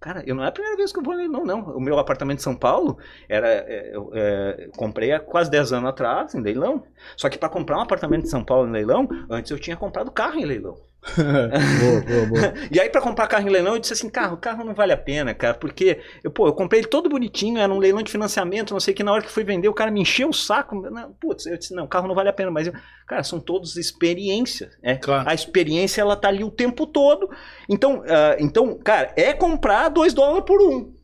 Cara, 0.00 0.22
eu 0.24 0.34
não 0.34 0.44
é 0.44 0.48
a 0.48 0.52
primeira 0.52 0.76
vez 0.76 0.92
que 0.92 0.98
eu 0.98 1.02
vou 1.02 1.14
em 1.14 1.18
leilão, 1.18 1.44
não. 1.44 1.60
O 1.76 1.80
meu 1.80 1.98
apartamento 1.98 2.38
em 2.38 2.42
São 2.42 2.54
Paulo, 2.54 2.98
era, 3.28 3.48
é, 3.48 3.90
eu 3.92 4.10
é, 4.14 4.66
eu 4.66 4.70
comprei 4.72 5.12
há 5.12 5.18
quase 5.18 5.50
10 5.50 5.72
anos 5.72 5.90
atrás, 5.90 6.34
em 6.34 6.40
leilão. 6.40 6.84
Só 7.16 7.28
que 7.28 7.36
para 7.36 7.48
comprar 7.48 7.78
um 7.78 7.82
apartamento 7.82 8.24
em 8.24 8.28
São 8.28 8.44
Paulo 8.44 8.68
em 8.68 8.72
leilão, 8.72 9.08
antes 9.28 9.50
eu 9.50 9.58
tinha 9.58 9.76
comprado 9.76 10.10
carro 10.12 10.38
em 10.38 10.44
leilão. 10.44 10.76
boa, 11.80 12.00
boa, 12.00 12.26
boa. 12.26 12.54
E 12.70 12.80
aí, 12.80 12.88
pra 12.88 13.00
comprar 13.00 13.26
carro 13.26 13.46
em 13.46 13.50
leilão, 13.50 13.74
eu 13.74 13.78
disse 13.78 13.92
assim: 13.92 14.08
carro, 14.08 14.36
carro 14.36 14.64
não 14.64 14.74
vale 14.74 14.92
a 14.92 14.96
pena, 14.96 15.34
cara, 15.34 15.54
porque 15.54 16.00
eu, 16.22 16.30
pô, 16.30 16.46
eu 16.48 16.52
comprei 16.52 16.80
ele 16.80 16.88
todo 16.88 17.08
bonitinho, 17.08 17.58
era 17.58 17.72
um 17.72 17.78
leilão 17.78 18.02
de 18.02 18.10
financiamento, 18.10 18.72
não 18.72 18.80
sei 18.80 18.92
o 18.92 18.96
que, 18.96 19.02
na 19.02 19.12
hora 19.12 19.22
que 19.22 19.30
fui 19.30 19.44
vender, 19.44 19.68
o 19.68 19.74
cara 19.74 19.90
me 19.90 20.00
encheu 20.00 20.28
o 20.28 20.34
saco. 20.34 20.74
Não, 20.90 21.12
putz, 21.12 21.46
eu 21.46 21.56
disse: 21.56 21.74
não, 21.74 21.86
carro 21.86 22.08
não 22.08 22.14
vale 22.14 22.28
a 22.28 22.32
pena, 22.32 22.50
mas, 22.50 22.66
eu, 22.66 22.72
cara, 23.06 23.22
são 23.22 23.40
todos 23.40 23.76
experiências. 23.76 24.76
É, 24.82 24.96
Claro. 24.96 25.28
A 25.28 25.34
experiência, 25.34 26.00
ela 26.00 26.16
tá 26.16 26.28
ali 26.28 26.44
o 26.44 26.50
tempo 26.50 26.86
todo. 26.86 27.30
Então, 27.68 28.02
ah, 28.06 28.36
então 28.38 28.78
cara, 28.78 29.12
é 29.16 29.32
comprar 29.32 29.88
2 29.88 30.12
dólares 30.12 30.44
por 30.44 30.60
um. 30.60 30.97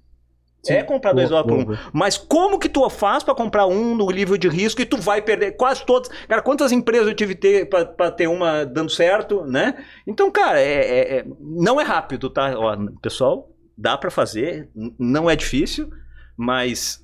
É 0.72 0.82
comprar 0.82 1.12
2 1.12 1.28
Boa, 1.28 1.42
dólares 1.42 1.64
por 1.64 1.72
um. 1.72 1.76
boa. 1.76 1.90
Mas 1.92 2.16
como 2.16 2.58
que 2.58 2.68
tu 2.68 2.88
faz 2.90 3.22
pra 3.22 3.34
comprar 3.34 3.66
um 3.66 3.94
no 3.94 4.10
nível 4.10 4.36
de 4.36 4.48
risco 4.48 4.80
e 4.80 4.86
tu 4.86 4.96
vai 4.96 5.20
perder 5.20 5.52
quase 5.52 5.84
todos? 5.84 6.08
Cara, 6.28 6.40
quantas 6.42 6.72
empresas 6.72 7.06
eu 7.08 7.14
tive 7.14 7.34
que 7.34 7.40
ter 7.40 7.68
pra 7.68 8.10
ter 8.10 8.26
uma 8.28 8.64
dando 8.64 8.90
certo, 8.90 9.44
né? 9.44 9.84
Então, 10.06 10.30
cara, 10.30 10.60
é, 10.60 10.64
é- 10.74 11.16
é- 11.18 11.24
não 11.40 11.80
é 11.80 11.84
rápido, 11.84 12.30
tá? 12.30 12.54
Ó, 12.58 12.76
pessoal, 13.02 13.50
dá 13.76 13.96
pra 13.98 14.10
fazer, 14.10 14.68
não 14.98 15.28
é 15.28 15.36
difícil, 15.36 15.90
mas 16.36 17.02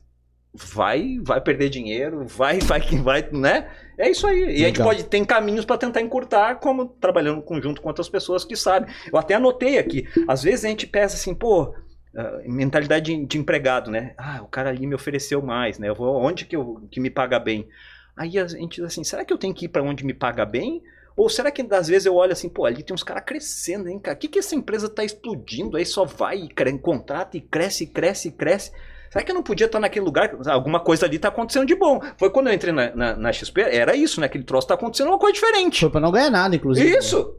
vai 0.53 1.19
vai 1.23 1.41
perder 1.41 1.69
dinheiro, 1.69 2.27
vai 2.27 2.59
vai 2.61 2.81
vai, 2.81 3.29
né? 3.31 3.71
É 3.99 4.11
isso 4.11 4.27
aí. 4.27 4.41
E 4.41 4.65
a 4.65 4.67
gente 4.69 4.79
Legal. 4.79 4.87
pode 4.89 5.05
tem 5.05 5.25
caminhos 5.25 5.65
para 5.65 5.77
tentar 5.79 6.01
encurtar, 6.01 6.57
como 6.57 6.87
trabalhando 6.87 7.43
conjunto 7.43 7.81
com 7.81 7.89
outras 7.89 8.09
pessoas 8.09 8.45
que 8.45 8.57
sabem. 8.57 8.93
Eu 9.13 9.19
até 9.19 9.35
anotei 9.35 9.79
aqui. 9.79 10.09
Às 10.27 10.43
vezes 10.43 10.65
a 10.65 10.69
gente 10.69 10.87
pensa 10.87 11.15
assim, 11.17 11.35
pô, 11.35 11.73
ah, 12.17 12.41
mentalidade 12.47 13.15
de, 13.15 13.25
de 13.27 13.39
empregado, 13.39 13.91
né? 13.91 14.15
Ah, 14.19 14.41
o 14.43 14.47
cara 14.47 14.71
ali 14.71 14.87
me 14.87 14.95
ofereceu 14.95 15.41
mais, 15.43 15.79
né? 15.79 15.89
Eu 15.89 15.95
vou 15.95 16.17
onde 16.17 16.45
que 16.45 16.57
eu 16.57 16.83
que 16.91 17.01
me 17.01 17.11
paga 17.11 17.39
bem. 17.39 17.69
Aí 18.17 18.39
a 18.39 18.47
gente 18.47 18.77
diz 18.77 18.85
assim, 18.85 19.05
será 19.05 19.25
que 19.25 19.33
eu 19.33 19.39
tenho 19.39 19.55
que 19.55 19.65
ir 19.67 19.69
para 19.69 19.83
onde 19.83 20.05
me 20.05 20.13
paga 20.13 20.45
bem? 20.45 20.83
Ou 21.17 21.29
será 21.29 21.51
que 21.51 21.67
às 21.71 21.89
vezes 21.89 22.07
eu 22.07 22.15
olho 22.15 22.33
assim, 22.33 22.49
pô, 22.49 22.65
ali 22.65 22.83
tem 22.83 22.95
uns 22.95 23.03
caras 23.03 23.25
crescendo, 23.25 23.89
hein, 23.89 23.99
cara? 23.99 24.17
O 24.17 24.19
que, 24.21 24.29
que 24.29 24.39
essa 24.39 24.55
empresa 24.55 24.89
tá 24.89 25.05
explodindo? 25.05 25.77
Aí 25.77 25.85
só 25.85 26.05
vai 26.05 26.39
e 26.39 26.49
cre- 26.49 26.79
contrata 26.79 27.37
e 27.37 27.41
cresce, 27.41 27.87
cresce, 27.87 28.31
cresce. 28.31 28.73
Será 29.11 29.25
que 29.25 29.31
eu 29.31 29.35
não 29.35 29.43
podia 29.43 29.67
estar 29.67 29.81
naquele 29.81 30.05
lugar? 30.05 30.31
Alguma 30.47 30.79
coisa 30.81 31.05
ali 31.05 31.19
tá 31.19 31.29
acontecendo 31.29 31.67
de 31.67 31.75
bom. 31.75 32.01
Foi 32.17 32.31
quando 32.31 32.47
eu 32.47 32.55
entrei 32.55 32.73
na, 32.73 32.95
na, 32.95 33.17
na 33.17 33.33
XP, 33.33 33.61
era 33.61 33.97
isso, 33.97 34.21
né? 34.21 34.27
Aquele 34.27 34.45
troço 34.45 34.69
tá 34.69 34.75
acontecendo 34.75 35.09
uma 35.09 35.19
coisa 35.19 35.35
diferente. 35.35 35.81
Foi 35.81 35.91
pra 35.91 36.01
não 36.01 36.13
ganhar 36.13 36.31
nada, 36.31 36.55
inclusive. 36.55 36.97
Isso! 36.97 37.37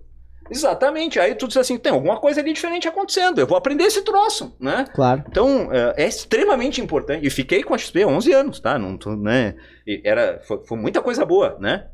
Exatamente. 0.51 1.19
Aí 1.19 1.33
tu 1.33 1.47
diz 1.47 1.55
assim, 1.57 1.77
tem 1.77 1.93
alguma 1.93 2.19
coisa 2.19 2.41
ali 2.41 2.51
diferente 2.51 2.87
acontecendo. 2.87 3.39
Eu 3.39 3.47
vou 3.47 3.57
aprender 3.57 3.85
esse 3.85 4.01
troço, 4.01 4.53
né? 4.59 4.85
Claro. 4.93 5.23
Então, 5.27 5.69
é, 5.71 6.03
é 6.03 6.07
extremamente 6.07 6.81
importante. 6.81 7.25
E 7.25 7.29
fiquei 7.29 7.63
com 7.63 7.73
a 7.73 7.77
XP 7.77 8.05
11 8.05 8.31
anos, 8.33 8.59
tá? 8.59 8.77
Não 8.77 8.97
tô, 8.97 9.15
né? 9.15 9.55
E 9.87 10.01
Era, 10.03 10.41
foi, 10.43 10.61
foi 10.65 10.77
muita 10.77 11.01
coisa 11.01 11.25
boa, 11.25 11.57
né? 11.59 11.87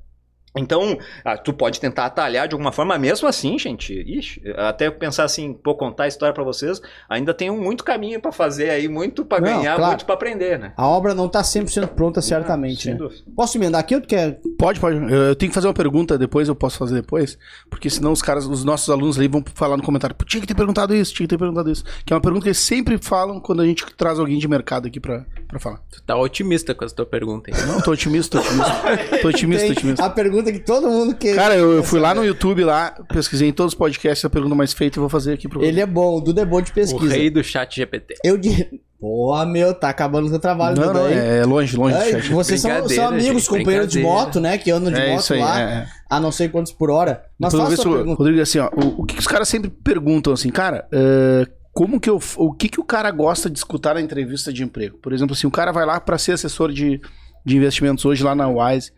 Então, 0.57 0.97
ah, 1.23 1.37
tu 1.37 1.53
pode 1.53 1.79
tentar 1.79 2.05
atalhar 2.05 2.47
de 2.47 2.53
alguma 2.53 2.71
forma, 2.71 2.97
mesmo 2.97 3.27
assim, 3.27 3.57
gente. 3.57 3.93
Ixi, 3.93 4.41
até 4.55 4.89
pensar 4.89 5.23
assim, 5.23 5.53
pô, 5.53 5.75
contar 5.75 6.03
a 6.03 6.07
história 6.07 6.33
pra 6.33 6.43
vocês, 6.43 6.81
ainda 7.09 7.33
tem 7.33 7.49
um 7.49 7.61
muito 7.61 7.83
caminho 7.83 8.19
pra 8.21 8.31
fazer 8.31 8.69
aí, 8.69 8.87
muito 8.87 9.25
pra 9.25 9.39
Não, 9.39 9.47
ganhar, 9.47 9.75
claro. 9.75 9.91
muito 9.91 10.05
pra 10.05 10.15
aprender, 10.15 10.57
né? 10.59 10.73
A 10.77 10.87
obra 10.87 11.13
não 11.13 11.27
tá 11.27 11.41
100% 11.41 11.87
pronta, 11.89 12.21
certamente, 12.21 12.83
Sem 12.83 12.93
né? 12.95 13.07
Posso 13.35 13.57
emendar 13.57 13.81
aqui 13.81 13.95
ou 13.95 14.01
tu 14.01 14.07
quer? 14.07 14.39
Pode, 14.57 14.79
pode. 14.79 14.97
Eu, 15.11 15.35
tenho 15.35 15.49
que 15.49 15.55
fazer 15.55 15.67
uma 15.67 15.73
pergunta 15.73 16.17
depois, 16.17 16.47
eu 16.47 16.55
posso 16.55 16.77
fazer 16.77 16.95
depois. 16.95 17.37
Porque 17.69 17.89
senão 17.89 18.11
os 18.11 18.21
caras, 18.21 18.45
os 18.45 18.63
nossos 18.63 18.89
alunos 18.89 19.17
ali 19.17 19.27
vão 19.27 19.43
falar 19.53 19.77
no 19.77 19.83
comentário, 19.83 20.15
"Pô, 20.15 20.25
tinha 20.25 20.41
que 20.41 20.47
ter 20.47 20.55
perguntado 20.55 20.93
isso, 20.95 21.13
tinha 21.13 21.27
que 21.27 21.35
ter 21.35 21.37
perguntado 21.37 21.71
isso. 21.71 21.83
Que 22.05 22.13
é 22.13 22.15
uma 22.15 22.21
pergunta 22.21 22.43
que 22.43 22.49
eles 22.49 22.57
sempre 22.59 22.97
falam 22.97 23.39
quando 23.39 23.61
a 23.61 23.65
gente 23.65 23.85
traz 23.95 24.19
alguém 24.19 24.37
de 24.37 24.47
mercado 24.47 24.87
aqui 24.87 24.99
pra, 24.99 25.25
pra 25.47 25.59
falar. 25.59 25.79
Tu 25.91 26.01
tá 26.03 26.15
otimista 26.15 26.73
com 26.73 26.83
essa 26.85 26.95
tua 26.95 27.05
pergunta 27.05 27.51
aí. 27.53 27.65
Não, 27.67 27.81
tô 27.81 27.91
otimista, 27.91 28.39
tô 28.39 28.43
otimista. 28.43 29.17
Tô 29.21 29.27
otimista, 29.27 29.65
tô 29.67 29.71
otimista. 29.73 30.05
A 30.05 30.09
pergunta 30.09 30.46
que 30.51 30.59
todo 30.59 30.87
mundo 30.87 31.15
quer. 31.15 31.35
Cara, 31.35 31.55
eu, 31.55 31.71
eu 31.73 31.83
fui 31.83 31.99
lá 31.99 32.13
no 32.15 32.23
YouTube 32.25 32.63
lá, 32.63 32.91
pesquisei 33.09 33.47
em 33.49 33.53
todos 33.53 33.73
os 33.73 33.77
podcasts 33.77 34.23
a 34.25 34.29
pergunta 34.29 34.55
mais 34.55 34.73
feita 34.73 34.97
e 34.97 34.99
vou 34.99 35.09
fazer 35.09 35.33
aqui 35.33 35.47
pro 35.47 35.63
Ele 35.63 35.79
é 35.81 35.85
bom, 35.85 36.17
o 36.17 36.21
Duda 36.21 36.41
é 36.41 36.45
bom 36.45 36.61
de 36.61 36.71
O 36.71 36.73
pesquisa. 36.73 37.13
rei 37.13 37.29
do 37.29 37.43
chat 37.43 37.75
GPT. 37.75 38.15
Eu 38.23 38.37
digo. 38.37 38.79
Pô, 38.99 39.45
meu, 39.45 39.75
tá 39.75 39.89
acabando 39.89 40.25
o 40.25 40.29
teu 40.31 40.39
trabalho, 40.39 40.75
Não, 40.75 40.87
Duda. 40.87 40.99
não, 41.01 41.07
é 41.07 41.45
longe, 41.45 41.77
longe 41.77 41.95
do 41.95 42.01
Ai, 42.01 42.11
chat. 42.13 42.31
vocês 42.31 42.59
são, 42.59 42.89
são 42.89 43.07
amigos, 43.09 43.43
gente, 43.43 43.49
companheiros 43.49 43.91
de 43.91 43.99
moto, 44.01 44.39
né? 44.39 44.57
Que 44.57 44.71
andam 44.71 44.91
de 44.91 44.99
É 44.99 45.11
moto 45.11 45.19
isso 45.21 45.33
aí, 45.35 45.39
lá 45.39 45.59
é, 45.61 45.63
é. 45.63 45.87
a 46.09 46.19
não 46.19 46.31
sei 46.31 46.49
quantos 46.49 46.71
por 46.71 46.89
hora. 46.89 47.23
Mas 47.39 47.53
eu 47.53 47.59
faça 47.59 47.87
o- 47.87 47.93
pergunta. 47.93 48.17
Rodrigo, 48.17 48.41
assim, 48.41 48.57
ó, 48.57 48.69
o, 48.75 49.01
o 49.03 49.05
que, 49.05 49.13
que 49.13 49.19
os 49.21 49.27
caras 49.27 49.47
sempre 49.47 49.69
perguntam, 49.69 50.33
assim, 50.33 50.49
cara, 50.49 50.87
eh, 50.91 51.45
como 51.73 51.99
que 51.99 52.09
eu, 52.09 52.19
o 52.37 52.51
que 52.53 52.67
que 52.69 52.79
o 52.79 52.83
cara 52.83 53.11
gosta 53.11 53.51
de 53.51 53.59
escutar 53.59 53.93
na 53.93 54.01
entrevista 54.01 54.51
de 54.51 54.63
emprego? 54.63 54.97
Por 54.97 55.13
exemplo, 55.13 55.33
assim, 55.35 55.45
o 55.45 55.51
cara 55.51 55.71
vai 55.71 55.85
lá 55.85 55.99
para 55.99 56.17
ser 56.17 56.31
assessor 56.31 56.71
de, 56.71 56.99
de 57.47 57.55
investimentos 57.55 58.03
hoje 58.03 58.21
lá 58.25 58.35
na 58.35 58.49
Wise. 58.49 58.91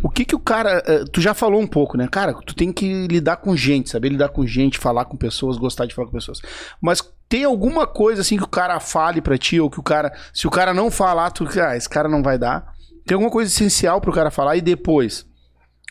O 0.00 0.08
que 0.08 0.24
que 0.24 0.36
o 0.36 0.38
cara, 0.38 0.80
eh, 0.86 1.04
tu 1.12 1.20
já 1.20 1.34
falou 1.34 1.60
um 1.60 1.66
pouco, 1.66 1.98
né? 1.98 2.06
Cara, 2.06 2.32
tu 2.34 2.54
tem 2.54 2.72
que 2.72 3.08
lidar 3.08 3.38
com 3.38 3.56
gente, 3.56 3.90
saber 3.90 4.10
lidar 4.10 4.28
com 4.28 4.46
gente, 4.46 4.78
falar 4.78 5.06
com 5.06 5.16
pessoas, 5.16 5.56
gostar 5.56 5.86
de 5.86 5.94
falar 5.94 6.06
com 6.06 6.12
pessoas. 6.12 6.40
Mas 6.80 7.02
tem 7.28 7.42
alguma 7.42 7.84
coisa 7.84 8.20
assim 8.20 8.36
que 8.36 8.44
o 8.44 8.48
cara 8.48 8.78
fale 8.78 9.20
pra 9.20 9.36
ti 9.36 9.58
ou 9.58 9.68
que 9.68 9.80
o 9.80 9.82
cara, 9.82 10.12
se 10.32 10.46
o 10.46 10.50
cara 10.50 10.72
não 10.72 10.88
falar, 10.88 11.32
tu, 11.32 11.48
ah, 11.60 11.76
esse 11.76 11.88
cara 11.88 12.08
não 12.08 12.22
vai 12.22 12.38
dar. 12.38 12.72
Tem 13.04 13.16
alguma 13.16 13.30
coisa 13.30 13.50
essencial 13.50 14.00
pro 14.00 14.12
cara 14.12 14.30
falar 14.30 14.56
e 14.56 14.60
depois 14.60 15.26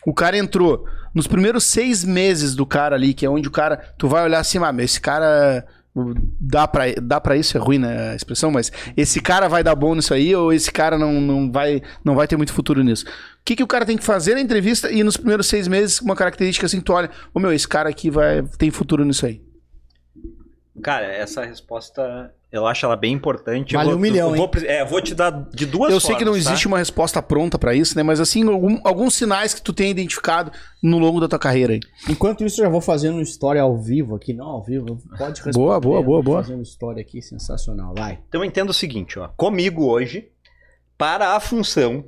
o 0.06 0.14
cara 0.14 0.38
entrou 0.38 0.86
nos 1.14 1.26
primeiros 1.26 1.64
seis 1.64 2.02
meses 2.02 2.54
do 2.54 2.64
cara 2.64 2.96
ali, 2.96 3.12
que 3.12 3.26
é 3.26 3.28
onde 3.28 3.48
o 3.48 3.52
cara. 3.52 3.76
Tu 3.98 4.08
vai 4.08 4.24
olhar 4.24 4.40
assim, 4.40 4.56
ah, 4.56 4.72
meu, 4.72 4.86
esse 4.86 5.00
cara. 5.00 5.66
Dá 6.38 6.68
pra, 6.68 6.84
dá 7.02 7.18
pra 7.18 7.36
isso, 7.36 7.56
é 7.56 7.60
ruim 7.60 7.78
né, 7.78 8.10
a 8.10 8.14
expressão, 8.14 8.50
mas 8.50 8.70
esse 8.96 9.18
cara 9.20 9.48
vai 9.48 9.64
dar 9.64 9.74
bom 9.74 9.94
nisso 9.94 10.12
aí 10.12 10.34
ou 10.36 10.52
esse 10.52 10.70
cara 10.70 10.98
não, 10.98 11.20
não, 11.20 11.50
vai, 11.50 11.80
não 12.04 12.14
vai 12.14 12.28
ter 12.28 12.36
muito 12.36 12.52
futuro 12.52 12.84
nisso? 12.84 13.06
O 13.06 13.10
que, 13.44 13.56
que 13.56 13.62
o 13.62 13.66
cara 13.66 13.86
tem 13.86 13.96
que 13.96 14.04
fazer 14.04 14.34
na 14.34 14.40
entrevista 14.40 14.90
e 14.92 15.02
nos 15.02 15.16
primeiros 15.16 15.46
seis 15.46 15.66
meses, 15.66 16.00
uma 16.00 16.14
característica 16.14 16.66
assim, 16.66 16.80
tu 16.80 16.92
olha, 16.92 17.10
ô 17.32 17.40
meu, 17.40 17.50
esse 17.50 17.66
cara 17.66 17.88
aqui 17.88 18.10
vai, 18.10 18.42
tem 18.58 18.70
futuro 18.70 19.04
nisso 19.06 19.24
aí. 19.24 19.40
Cara, 20.82 21.06
essa 21.06 21.42
resposta 21.44 22.30
eu 22.52 22.66
acho 22.66 22.86
ela 22.86 22.96
bem 22.96 23.12
importante. 23.12 23.74
Eu 23.74 23.78
Vale 23.78 23.90
vou- 23.90 23.98
um 23.98 24.00
milhão, 24.00 24.30
eu 24.30 24.36
vou, 24.36 24.50
é, 24.64 24.84
vou 24.84 25.00
te 25.00 25.14
dar 25.14 25.30
de 25.30 25.66
duas 25.66 25.92
Eu 25.92 26.00
sei 26.00 26.14
que 26.16 26.24
não 26.24 26.32
formas, 26.32 26.44
tá? 26.44 26.50
existe 26.52 26.66
uma 26.66 26.78
resposta 26.78 27.20
pronta 27.22 27.58
pra 27.58 27.74
isso, 27.74 27.96
né? 27.96 28.02
Mas 28.02 28.20
assim, 28.20 28.46
algum- 28.48 28.78
alguns 28.84 29.14
sinais 29.14 29.52
que 29.52 29.60
tu 29.60 29.72
tem 29.72 29.90
identificado 29.90 30.50
no 30.82 30.98
longo 30.98 31.20
da 31.20 31.28
tua 31.28 31.38
carreira 31.38 31.74
aí. 31.74 31.80
Enquanto 32.08 32.44
isso, 32.44 32.60
eu 32.60 32.64
já 32.66 32.70
vou 32.70 32.80
fazendo 32.80 33.20
história 33.20 33.60
ao 33.60 33.76
vivo 33.76 34.14
aqui. 34.14 34.32
Não 34.32 34.46
ao 34.46 34.62
vivo, 34.62 34.98
pode 35.18 35.42
responder. 35.42 35.52
Boa, 35.58 35.80
boa, 35.80 36.02
boa, 36.02 36.02
vou 36.02 36.22
boa. 36.22 36.42
Fazendo 36.42 36.62
história 36.62 37.00
aqui, 37.00 37.20
sensacional. 37.20 37.94
Vai. 37.96 38.20
Então 38.28 38.40
eu 38.40 38.44
entendo 38.44 38.70
o 38.70 38.74
seguinte, 38.74 39.18
ó. 39.18 39.28
Comigo 39.36 39.84
hoje, 39.86 40.28
para 40.96 41.34
a 41.36 41.40
função 41.40 42.04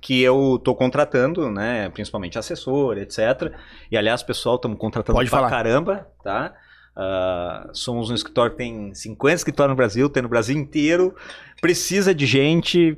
que 0.00 0.20
eu 0.20 0.60
tô 0.62 0.74
contratando, 0.74 1.50
né, 1.50 1.88
principalmente 1.88 2.38
assessor, 2.38 2.98
etc. 2.98 3.52
E 3.90 3.96
aliás, 3.96 4.22
pessoal, 4.22 4.56
estamos 4.56 4.78
contratando 4.78 5.16
Pode 5.16 5.30
pra 5.30 5.38
falar. 5.38 5.50
caramba, 5.50 6.06
tá? 6.22 6.52
Ah, 6.96 7.68
somos 7.72 8.10
um 8.10 8.14
escritório 8.14 8.52
que 8.52 8.58
tem 8.58 8.94
50 8.94 9.34
escritórios 9.34 9.72
no 9.72 9.76
Brasil, 9.76 10.08
tem 10.08 10.22
no 10.22 10.28
Brasil 10.28 10.56
inteiro. 10.56 11.14
Precisa 11.60 12.14
de 12.14 12.24
gente. 12.26 12.96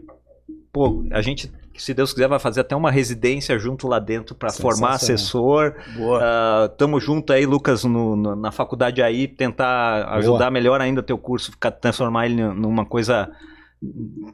Pô, 0.72 1.02
a 1.12 1.22
gente, 1.22 1.50
se 1.76 1.94
Deus 1.94 2.12
quiser, 2.12 2.28
vai 2.28 2.38
fazer 2.38 2.60
até 2.60 2.76
uma 2.76 2.90
residência 2.90 3.58
junto 3.58 3.88
lá 3.88 3.98
dentro 3.98 4.34
para 4.34 4.50
formar 4.62 4.98
assessor. 5.14 5.74
Boa. 5.96 6.20
Ah, 6.22 6.68
tamo 6.76 7.00
junto 7.00 7.32
aí, 7.32 7.46
Lucas, 7.46 7.84
no- 7.84 8.14
no- 8.16 8.36
na 8.36 8.52
faculdade 8.52 9.02
aí, 9.02 9.26
tentar 9.26 10.06
ajudar 10.16 10.50
melhor 10.50 10.80
ainda 10.80 11.02
teu 11.02 11.16
curso, 11.16 11.52
ficar, 11.52 11.70
transformar 11.70 12.26
ele 12.26 12.42
numa 12.52 12.84
coisa 12.84 13.30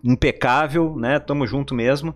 impecável, 0.02 0.96
né? 0.96 1.18
Tamo 1.18 1.46
junto 1.46 1.74
mesmo. 1.74 2.14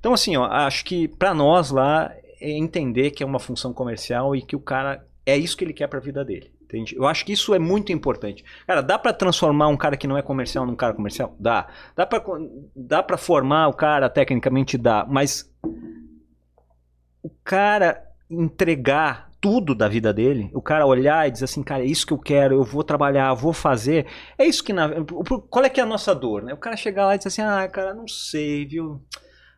Então, 0.00 0.12
assim, 0.14 0.36
ó, 0.36 0.44
acho 0.44 0.84
que 0.84 1.08
para 1.08 1.34
nós 1.34 1.70
lá 1.70 2.10
é 2.40 2.50
entender 2.50 3.10
que 3.10 3.22
é 3.22 3.26
uma 3.26 3.38
função 3.40 3.72
comercial 3.72 4.34
e 4.34 4.42
que 4.42 4.54
o 4.56 4.60
cara 4.60 5.04
é 5.26 5.36
isso 5.36 5.56
que 5.56 5.64
ele 5.64 5.72
quer 5.72 5.88
para 5.88 5.98
a 5.98 6.02
vida 6.02 6.24
dele. 6.24 6.50
Entende? 6.68 6.94
Eu 6.94 7.06
acho 7.06 7.24
que 7.24 7.32
isso 7.32 7.54
é 7.54 7.58
muito 7.58 7.92
importante. 7.92 8.44
Cara, 8.66 8.82
dá 8.82 8.98
para 8.98 9.14
transformar 9.14 9.68
um 9.68 9.76
cara 9.76 9.96
que 9.96 10.06
não 10.06 10.18
é 10.18 10.22
comercial 10.22 10.66
num 10.66 10.76
cara 10.76 10.92
comercial? 10.92 11.34
Dá. 11.40 11.66
Dá 11.96 12.04
para 12.04 12.22
dá 12.76 13.02
para 13.02 13.16
formar 13.16 13.68
o 13.68 13.72
cara 13.72 14.10
tecnicamente 14.10 14.76
dá, 14.76 15.06
mas 15.08 15.50
o 17.22 17.30
cara 17.42 18.04
entregar 18.30 19.30
tudo 19.40 19.74
da 19.74 19.88
vida 19.88 20.12
dele, 20.12 20.50
o 20.52 20.60
cara 20.60 20.84
olhar 20.84 21.26
e 21.26 21.30
dizer 21.30 21.46
assim, 21.46 21.62
cara, 21.62 21.82
é 21.82 21.86
isso 21.86 22.06
que 22.06 22.12
eu 22.12 22.18
quero, 22.18 22.56
eu 22.56 22.64
vou 22.64 22.84
trabalhar, 22.84 23.32
vou 23.32 23.54
fazer. 23.54 24.06
É 24.36 24.44
isso 24.44 24.62
que 24.62 24.72
na, 24.72 24.90
qual 25.48 25.64
é 25.64 25.70
que 25.70 25.80
é 25.80 25.82
a 25.82 25.86
nossa 25.86 26.14
dor, 26.14 26.42
né? 26.42 26.52
O 26.52 26.58
cara 26.58 26.76
chegar 26.76 27.06
lá 27.06 27.14
e 27.14 27.18
dizer 27.18 27.28
assim: 27.28 27.42
"Ah, 27.42 27.66
cara, 27.66 27.94
não 27.94 28.06
sei, 28.06 28.66
viu? 28.66 29.02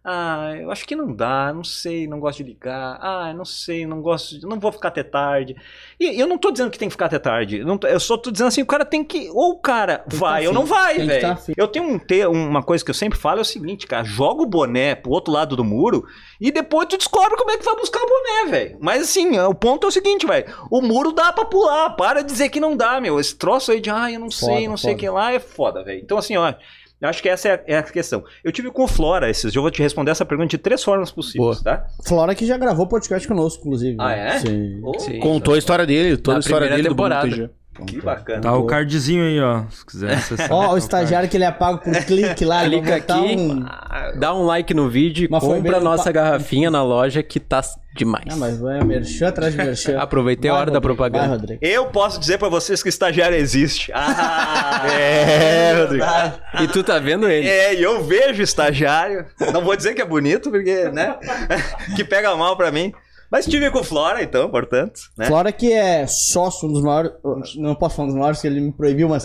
Ah, 0.02 0.54
eu 0.58 0.70
acho 0.70 0.86
que 0.86 0.96
não 0.96 1.14
dá, 1.14 1.52
não 1.52 1.62
sei, 1.62 2.06
não 2.06 2.18
gosto 2.18 2.38
de 2.38 2.44
ligar. 2.44 2.98
Ah, 3.02 3.34
não 3.34 3.44
sei, 3.44 3.86
não 3.86 4.00
gosto, 4.00 4.38
de- 4.40 4.46
não 4.46 4.58
vou 4.58 4.72
ficar 4.72 4.88
até 4.88 5.02
tarde. 5.02 5.54
E 5.98 6.18
eu 6.18 6.26
não 6.26 6.38
tô 6.38 6.50
dizendo 6.50 6.70
que 6.70 6.78
tem 6.78 6.88
que 6.88 6.94
ficar 6.94 7.04
até 7.04 7.18
tarde. 7.18 7.58
Eu, 7.58 7.66
não 7.66 7.78
eu 7.82 8.00
só 8.00 8.16
tô 8.16 8.30
dizendo 8.30 8.48
assim, 8.48 8.62
o 8.62 8.66
cara 8.66 8.82
tem 8.86 9.04
que 9.04 9.28
ou 9.34 9.50
o 9.50 9.58
cara 9.58 10.02
vai 10.06 10.44
tá 10.44 10.48
ou 10.48 10.54
não 10.54 10.64
vai, 10.64 10.96
tem 10.96 11.06
velho. 11.06 11.20
tá. 11.20 11.38
Eu 11.54 11.68
tenho 11.68 11.84
um 11.84 11.98
te- 11.98 12.24
uma 12.26 12.62
coisa 12.62 12.82
que 12.82 12.90
eu 12.90 12.94
sempre 12.94 13.18
falo 13.18 13.40
é 13.40 13.42
o 13.42 13.44
seguinte, 13.44 13.86
cara, 13.86 14.02
joga 14.02 14.42
o 14.42 14.46
boné 14.46 14.94
pro 14.94 15.10
outro 15.10 15.34
lado 15.34 15.54
do 15.54 15.62
muro 15.64 16.06
e 16.40 16.50
depois 16.50 16.88
tu 16.88 16.96
descobre 16.96 17.36
como 17.36 17.50
é 17.50 17.58
que 17.58 17.64
vai 17.66 17.76
buscar 17.76 18.00
o 18.02 18.06
boné, 18.06 18.50
velho. 18.50 18.78
Mas 18.80 19.02
assim, 19.02 19.38
o 19.38 19.54
ponto 19.54 19.84
é 19.86 19.88
o 19.88 19.92
seguinte, 19.92 20.24
velho, 20.26 20.46
o 20.70 20.80
muro 20.80 21.12
dá 21.12 21.30
pra 21.30 21.44
pular, 21.44 21.90
para 21.90 22.22
de 22.22 22.32
dizer 22.32 22.48
que 22.48 22.58
não 22.58 22.74
dá, 22.74 22.98
meu. 23.02 23.20
Esse 23.20 23.36
troço 23.36 23.70
aí 23.70 23.82
de, 23.82 23.90
ah, 23.90 24.10
eu 24.10 24.18
não 24.18 24.30
Foda, 24.30 24.54
sei, 24.54 24.66
não 24.66 24.78
sei 24.78 24.90
o 24.92 24.94
foda. 24.94 25.00
que 25.00 25.10
lá, 25.10 25.32
é 25.34 25.38
foda, 25.38 25.84
velho. 25.84 26.00
Então 26.00 26.16
assim, 26.16 26.38
ó, 26.38 26.54
eu 27.00 27.08
acho 27.08 27.22
que 27.22 27.28
essa 27.28 27.48
é 27.48 27.52
a, 27.54 27.60
é 27.66 27.78
a 27.78 27.82
questão. 27.82 28.22
Eu 28.44 28.52
tive 28.52 28.70
com 28.70 28.84
o 28.84 28.88
Flora 28.88 29.30
esses 29.30 29.42
dias, 29.42 29.56
eu 29.56 29.62
vou 29.62 29.70
te 29.70 29.82
responder 29.82 30.10
essa 30.10 30.24
pergunta 30.24 30.48
de 30.48 30.58
três 30.58 30.82
formas 30.82 31.10
possíveis, 31.10 31.62
tá? 31.62 31.86
Flora 32.04 32.34
que 32.34 32.44
já 32.46 32.58
gravou 32.58 32.86
podcast 32.86 33.26
conosco, 33.26 33.62
inclusive. 33.66 33.96
Ah, 33.98 34.08
né? 34.08 34.28
é? 34.28 34.38
Sim. 34.40 34.80
Ô, 34.82 34.98
Sim. 34.98 35.20
Contou 35.20 35.54
a 35.54 35.58
história 35.58 35.86
dele, 35.86 36.16
toda 36.16 36.38
a 36.38 36.40
história 36.40 36.68
dele 36.68 36.88
temporada. 36.88 37.28
do 37.28 37.36
Bruno 37.36 37.59
Que 37.86 38.00
bacana. 38.00 38.40
Tá 38.40 38.56
o 38.56 38.64
cardzinho 38.64 39.24
aí, 39.24 39.40
ó. 39.40 39.62
Se 39.70 39.84
quiser 39.84 40.12
acessar. 40.14 40.52
Ó, 40.52 40.74
o 40.74 40.78
estagiário 40.78 41.28
que 41.28 41.36
ele 41.36 41.44
apaga 41.44 41.78
por 41.78 41.92
clique 42.04 42.44
lá. 42.44 42.64
Clica 42.64 42.96
aqui. 42.96 43.12
Um... 43.12 43.64
Dá 44.18 44.34
um 44.34 44.44
like 44.44 44.72
no 44.74 44.88
vídeo 44.88 45.24
e 45.24 45.28
compra 45.28 45.78
a 45.78 45.80
nossa 45.80 46.10
garrafinha 46.10 46.70
na 46.70 46.82
loja 46.82 47.22
que 47.22 47.40
tá 47.40 47.60
demais. 47.94 48.26
Ah, 48.30 48.36
mas 48.36 48.58
vai 48.58 48.82
merchan 48.84 49.28
atrás 49.28 49.52
de 49.52 49.58
merchan. 49.58 49.98
Aproveitei 50.00 50.50
a 50.50 50.54
Vai, 50.54 50.62
hora 50.62 50.70
da 50.70 50.78
Rodrigo, 50.78 50.94
propaganda. 50.96 51.28
Vai, 51.28 51.36
Rodrigo. 51.36 51.58
Eu 51.62 51.86
posso 51.86 52.20
dizer 52.20 52.38
pra 52.38 52.48
vocês 52.48 52.82
que 52.82 52.88
estagiário 52.88 53.36
existe. 53.36 53.90
Ah, 53.94 54.82
é, 54.90 55.74
Rodrigo. 55.74 56.04
E 56.62 56.68
tu 56.68 56.82
tá 56.82 56.98
vendo 56.98 57.28
ele? 57.28 57.48
É, 57.48 57.74
e 57.74 57.82
eu 57.82 58.04
vejo 58.04 58.42
estagiário. 58.42 59.26
Não 59.52 59.62
vou 59.62 59.76
dizer 59.76 59.94
que 59.94 60.02
é 60.02 60.04
bonito, 60.04 60.50
porque, 60.50 60.88
né? 60.90 61.16
que 61.96 62.04
pega 62.04 62.34
mal 62.36 62.56
pra 62.56 62.70
mim. 62.70 62.92
Mas 63.30 63.46
tive 63.46 63.70
com 63.70 63.78
o 63.80 63.84
Flora, 63.84 64.22
então, 64.22 64.50
portanto, 64.50 65.00
né? 65.16 65.26
Flora 65.26 65.52
que 65.52 65.72
é 65.72 66.06
sócio, 66.06 66.68
um 66.68 66.72
dos 66.72 66.82
maiores. 66.82 67.12
Não 67.56 67.74
posso 67.74 67.96
falar 67.96 68.06
um 68.06 68.10
dos 68.10 68.18
maiores, 68.18 68.40
que 68.40 68.46
ele 68.46 68.60
me 68.60 68.72
proibiu, 68.72 69.08
mas. 69.08 69.24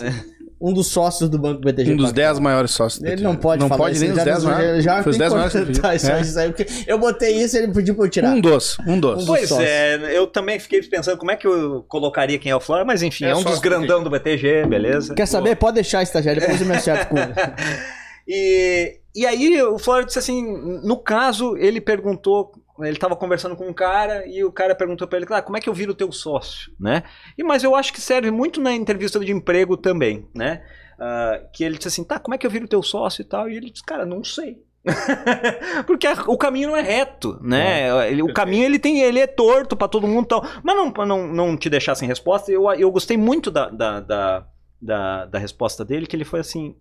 um 0.58 0.72
dos 0.72 0.86
sócios 0.86 1.28
do 1.28 1.38
Banco 1.38 1.60
BTG. 1.60 1.92
Um 1.92 1.96
dos 1.96 2.06
Pactual. 2.06 2.28
10 2.28 2.38
maiores 2.38 2.70
sócios. 2.70 3.02
do 3.02 3.08
Ele 3.08 3.22
não 3.22 3.36
pode 3.36 3.60
não 3.60 3.68
falar 3.68 3.78
pode 3.84 3.96
isso, 3.96 4.04
nem 4.04 4.10
ele 4.12 4.18
os 4.18 4.24
já 4.24 4.32
10 4.32 4.44
nos- 4.44 4.52
maiores. 4.52 4.84
Já 4.84 5.02
Foi 5.02 5.10
os 5.10 5.18
tem 5.18 5.28
10 5.28 5.32
maiores. 5.34 5.54
isso. 5.54 6.10
É. 6.10 6.20
isso 6.22 6.38
aí, 6.38 6.48
porque 6.52 6.66
eu 6.86 6.98
botei 6.98 7.36
isso 7.42 7.58
ele 7.58 7.72
pediu 7.72 7.94
pra 7.94 8.04
eu 8.06 8.08
tirar. 8.08 8.30
Um 8.30 8.40
dos, 8.40 8.78
um 8.86 8.98
dos. 8.98 9.22
Um 9.24 9.26
Pois 9.26 9.50
é, 9.52 10.16
eu 10.16 10.26
também 10.26 10.58
fiquei 10.58 10.80
pensando 10.82 11.18
como 11.18 11.30
é 11.30 11.36
que 11.36 11.46
eu 11.46 11.84
colocaria 11.88 12.38
quem 12.38 12.50
é 12.50 12.56
o 12.56 12.60
Flora, 12.60 12.84
mas 12.86 13.02
enfim, 13.02 13.26
É 13.26 13.30
é, 13.30 13.36
um 13.36 13.42
dos 13.42 13.58
grandão 13.58 14.02
do 14.02 14.08
BTG, 14.08 14.64
beleza? 14.66 15.14
Quer 15.14 15.26
saber? 15.26 15.56
Pode 15.56 15.74
deixar 15.74 16.02
estagiário, 16.02 16.40
depois 16.40 16.58
eu 16.60 16.66
me 16.66 16.74
acerto 16.76 17.08
com 17.08 17.18
ele. 17.18 17.32
E, 18.28 18.98
e 19.14 19.24
aí 19.24 19.62
o 19.62 19.78
Flora 19.78 20.04
disse 20.04 20.18
assim, 20.18 20.42
no 20.82 20.96
caso, 20.96 21.56
ele 21.56 21.80
perguntou, 21.80 22.50
ele 22.80 22.90
estava 22.92 23.16
conversando 23.16 23.56
com 23.56 23.66
um 23.66 23.72
cara 23.72 24.26
e 24.26 24.44
o 24.44 24.52
cara 24.52 24.74
perguntou 24.74 25.06
para 25.08 25.18
ele, 25.18 25.26
ah, 25.30 25.42
como 25.42 25.56
é 25.56 25.60
que 25.60 25.68
eu 25.68 25.74
viro 25.74 25.94
teu 25.94 26.10
sócio, 26.12 26.72
né? 26.78 27.02
E, 27.36 27.42
mas 27.42 27.64
eu 27.64 27.74
acho 27.74 27.92
que 27.92 28.00
serve 28.00 28.30
muito 28.30 28.60
na 28.60 28.72
entrevista 28.72 29.18
de 29.20 29.32
emprego 29.32 29.76
também, 29.76 30.28
né? 30.34 30.62
Ah, 30.98 31.40
que 31.52 31.62
ele 31.64 31.76
disse 31.76 31.88
assim, 31.88 32.04
tá, 32.04 32.18
como 32.18 32.34
é 32.34 32.38
que 32.38 32.46
eu 32.46 32.50
viro 32.50 32.68
teu 32.68 32.82
sócio 32.82 33.22
e 33.22 33.24
tal? 33.24 33.48
E 33.48 33.56
ele 33.56 33.70
disse, 33.70 33.84
cara, 33.84 34.04
não 34.06 34.22
sei. 34.24 34.62
Porque 35.86 36.06
a- 36.06 36.24
o 36.28 36.38
caminho 36.38 36.68
não 36.68 36.76
é 36.76 36.82
reto, 36.82 37.38
né? 37.42 38.08
Ele- 38.10 38.22
o 38.22 38.32
caminho 38.32 38.64
ele 38.64 38.78
tem, 38.78 39.00
ele 39.00 39.18
é 39.18 39.26
torto 39.26 39.76
para 39.76 39.88
todo 39.88 40.06
mundo, 40.06 40.26
tal. 40.26 40.44
mas 40.62 40.76
não, 40.76 40.90
não, 41.06 41.26
não 41.26 41.56
te 41.56 41.68
deixar 41.68 41.94
sem 41.94 42.06
resposta. 42.08 42.50
Eu, 42.52 42.70
eu 42.72 42.90
gostei 42.90 43.16
muito 43.16 43.50
da, 43.50 43.68
da, 43.68 44.00
da, 44.00 44.46
da, 44.80 45.24
da 45.26 45.38
resposta 45.38 45.84
dele, 45.84 46.06
que 46.06 46.14
ele 46.14 46.24
foi 46.24 46.40
assim: 46.40 46.76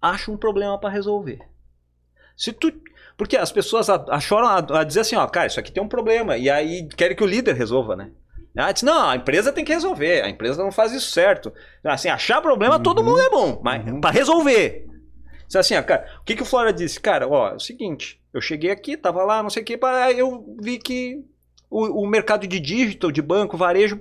acha 0.00 0.30
um 0.30 0.36
problema 0.36 0.78
para 0.78 0.90
resolver. 0.90 1.40
Se 2.36 2.52
tu, 2.52 2.72
porque 3.16 3.36
as 3.36 3.52
pessoas 3.52 3.88
a, 3.88 4.04
a 4.08 4.20
choram 4.20 4.48
a, 4.48 4.84
dizer 4.84 5.00
assim, 5.00 5.16
ó, 5.16 5.26
cara, 5.26 5.46
isso 5.46 5.60
aqui 5.60 5.72
tem 5.72 5.82
um 5.82 5.88
problema 5.88 6.36
e 6.36 6.48
aí 6.50 6.88
querem 6.88 7.16
que 7.16 7.22
o 7.22 7.26
líder 7.26 7.54
resolva, 7.54 7.96
né? 7.96 8.10
Ah, 8.56 8.70
diz, 8.70 8.82
não, 8.82 9.08
a 9.08 9.16
empresa 9.16 9.52
tem 9.52 9.64
que 9.64 9.72
resolver, 9.72 10.22
a 10.22 10.28
empresa 10.28 10.62
não 10.62 10.70
faz 10.70 10.92
isso 10.92 11.10
certo. 11.10 11.52
Assim, 11.82 12.08
achar 12.08 12.42
problema 12.42 12.78
todo 12.78 13.02
mundo 13.02 13.20
é 13.20 13.30
bom, 13.30 13.60
mas 13.62 13.82
para 14.00 14.10
resolver. 14.10 14.86
Diz 15.46 15.56
assim, 15.56 15.74
ó, 15.74 15.82
cara, 15.82 16.06
o 16.20 16.24
que, 16.24 16.36
que 16.36 16.42
o 16.42 16.46
Flora 16.46 16.72
disse? 16.72 17.00
Cara, 17.00 17.26
ó, 17.26 17.48
é 17.50 17.54
o 17.54 17.60
seguinte, 17.60 18.20
eu 18.32 18.40
cheguei 18.40 18.70
aqui, 18.70 18.96
tava 18.96 19.24
lá, 19.24 19.42
não 19.42 19.50
sei 19.50 19.62
o 19.62 19.64
que, 19.64 19.78
eu 20.16 20.56
vi 20.60 20.78
que 20.78 21.24
o, 21.70 22.02
o 22.02 22.06
mercado 22.06 22.46
de 22.46 22.60
digital, 22.60 23.10
de 23.10 23.22
banco, 23.22 23.56
varejo, 23.56 23.98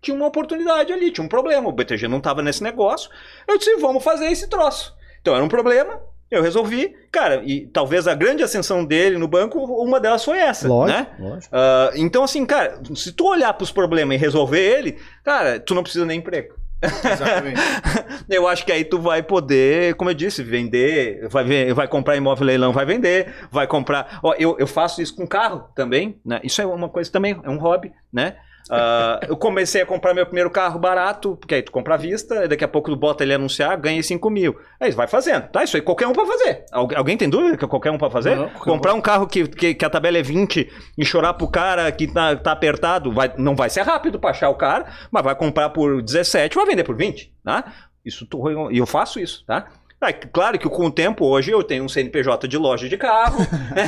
tinha 0.00 0.16
uma 0.16 0.26
oportunidade 0.26 0.92
ali, 0.92 1.10
tinha 1.10 1.24
um 1.24 1.28
problema. 1.28 1.68
O 1.68 1.72
BTG 1.72 2.08
não 2.08 2.20
tava 2.20 2.42
nesse 2.42 2.62
negócio. 2.62 3.10
Eu 3.46 3.58
disse, 3.58 3.76
vamos 3.76 4.02
fazer 4.02 4.26
esse 4.26 4.48
troço. 4.48 4.96
Então 5.20 5.34
era 5.34 5.44
um 5.44 5.48
problema, 5.48 6.00
eu 6.30 6.42
resolvi. 6.42 6.94
Cara, 7.10 7.42
e 7.44 7.66
talvez 7.66 8.06
a 8.06 8.14
grande 8.14 8.42
ascensão 8.42 8.84
dele 8.84 9.18
no 9.18 9.26
banco, 9.28 9.58
uma 9.58 9.98
delas 9.98 10.24
foi 10.24 10.38
essa, 10.38 10.68
Lógico, 10.68 10.98
né? 10.98 11.06
lógico. 11.18 11.48
Ah, 11.54 11.90
então, 11.94 12.22
assim, 12.22 12.44
cara, 12.44 12.80
se 12.94 13.12
tu 13.12 13.26
olhar 13.26 13.52
pros 13.54 13.70
problemas 13.72 14.16
e 14.16 14.20
resolver 14.20 14.60
ele, 14.60 14.98
cara, 15.24 15.58
tu 15.58 15.74
não 15.74 15.82
precisa 15.82 16.04
nem 16.04 16.18
emprego. 16.18 16.54
Exatamente. 16.80 17.60
Eu 18.30 18.46
acho 18.46 18.64
que 18.64 18.70
aí 18.70 18.84
tu 18.84 19.00
vai 19.00 19.22
poder, 19.22 19.94
como 19.94 20.10
eu 20.10 20.14
disse, 20.14 20.44
vender, 20.44 21.26
vai, 21.28 21.72
vai 21.72 21.88
comprar 21.88 22.16
imóvel 22.16 22.46
leilão, 22.46 22.72
vai 22.72 22.86
vender, 22.86 23.34
vai 23.50 23.66
comprar. 23.66 24.20
Ó, 24.22 24.32
eu, 24.38 24.56
eu 24.60 24.66
faço 24.66 25.02
isso 25.02 25.16
com 25.16 25.26
carro 25.26 25.64
também, 25.74 26.20
né? 26.24 26.40
Isso 26.44 26.62
é 26.62 26.66
uma 26.66 26.88
coisa 26.88 27.10
também, 27.10 27.36
é 27.42 27.50
um 27.50 27.58
hobby, 27.58 27.92
né? 28.12 28.36
Ah, 28.70 29.20
eu 29.28 29.36
comecei 29.36 29.80
a 29.82 29.86
comprar 29.86 30.12
meu 30.14 30.24
primeiro 30.26 30.50
carro 30.50 30.78
barato, 30.78 31.36
porque 31.36 31.54
aí 31.54 31.62
tu 31.62 31.72
compra 31.72 31.94
à 31.94 31.96
vista, 31.96 32.46
daqui 32.48 32.64
a 32.64 32.68
pouco 32.68 32.90
tu 32.90 32.96
bota 32.96 33.22
ele 33.24 33.32
anunciar, 33.34 33.76
ganha 33.78 34.02
5 34.02 34.28
mil. 34.30 34.56
Aí 34.80 34.90
vai 34.92 35.06
fazendo, 35.06 35.48
tá? 35.48 35.64
Isso 35.64 35.76
aí 35.76 35.82
qualquer 35.82 36.06
um 36.06 36.12
pode 36.12 36.28
fazer. 36.28 36.64
Algu- 36.72 36.96
alguém 36.96 37.16
tem 37.16 37.28
dúvida 37.28 37.56
que 37.56 37.66
qualquer 37.66 37.90
um 37.90 37.98
pode 37.98 38.12
fazer? 38.12 38.36
Não, 38.36 38.48
comprar 38.50 38.94
um 38.94 39.00
carro 39.00 39.26
que, 39.26 39.46
que, 39.48 39.74
que 39.74 39.84
a 39.84 39.90
tabela 39.90 40.18
é 40.18 40.22
20 40.22 40.70
e 40.96 41.04
chorar 41.04 41.34
pro 41.34 41.48
cara 41.48 41.90
que 41.92 42.06
tá, 42.06 42.36
tá 42.36 42.52
apertado, 42.52 43.12
vai, 43.12 43.32
não 43.38 43.54
vai 43.56 43.70
ser 43.70 43.82
rápido 43.82 44.18
pra 44.18 44.30
achar 44.30 44.48
o 44.50 44.54
cara, 44.54 44.86
mas 45.10 45.22
vai 45.24 45.34
comprar 45.34 45.70
por 45.70 46.02
17 46.02 46.54
vai 46.56 46.66
vender 46.66 46.84
por 46.84 46.96
20, 46.96 47.32
tá? 47.44 47.72
Isso 48.04 48.26
tu- 48.26 48.70
eu 48.70 48.86
faço 48.86 49.18
isso, 49.20 49.44
tá? 49.46 49.66
Ah, 50.00 50.12
claro 50.12 50.58
que 50.58 50.68
com 50.68 50.86
o 50.86 50.90
tempo 50.92 51.24
hoje 51.26 51.50
eu 51.50 51.60
tenho 51.62 51.82
um 51.82 51.88
CNPJ 51.88 52.46
de 52.46 52.56
loja 52.56 52.88
de 52.88 52.96
carro. 52.96 53.44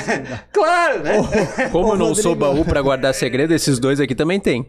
claro, 0.52 1.04
né? 1.04 1.18
Como 1.70 1.86
Ô, 1.86 1.92
eu 1.92 1.98
não 1.98 2.14
sou 2.16 2.32
Rodrigo. 2.34 2.54
baú 2.54 2.64
pra 2.64 2.82
guardar 2.82 3.14
segredo, 3.14 3.54
esses 3.54 3.78
dois 3.78 4.00
aqui 4.00 4.14
também 4.14 4.40
tem. 4.40 4.68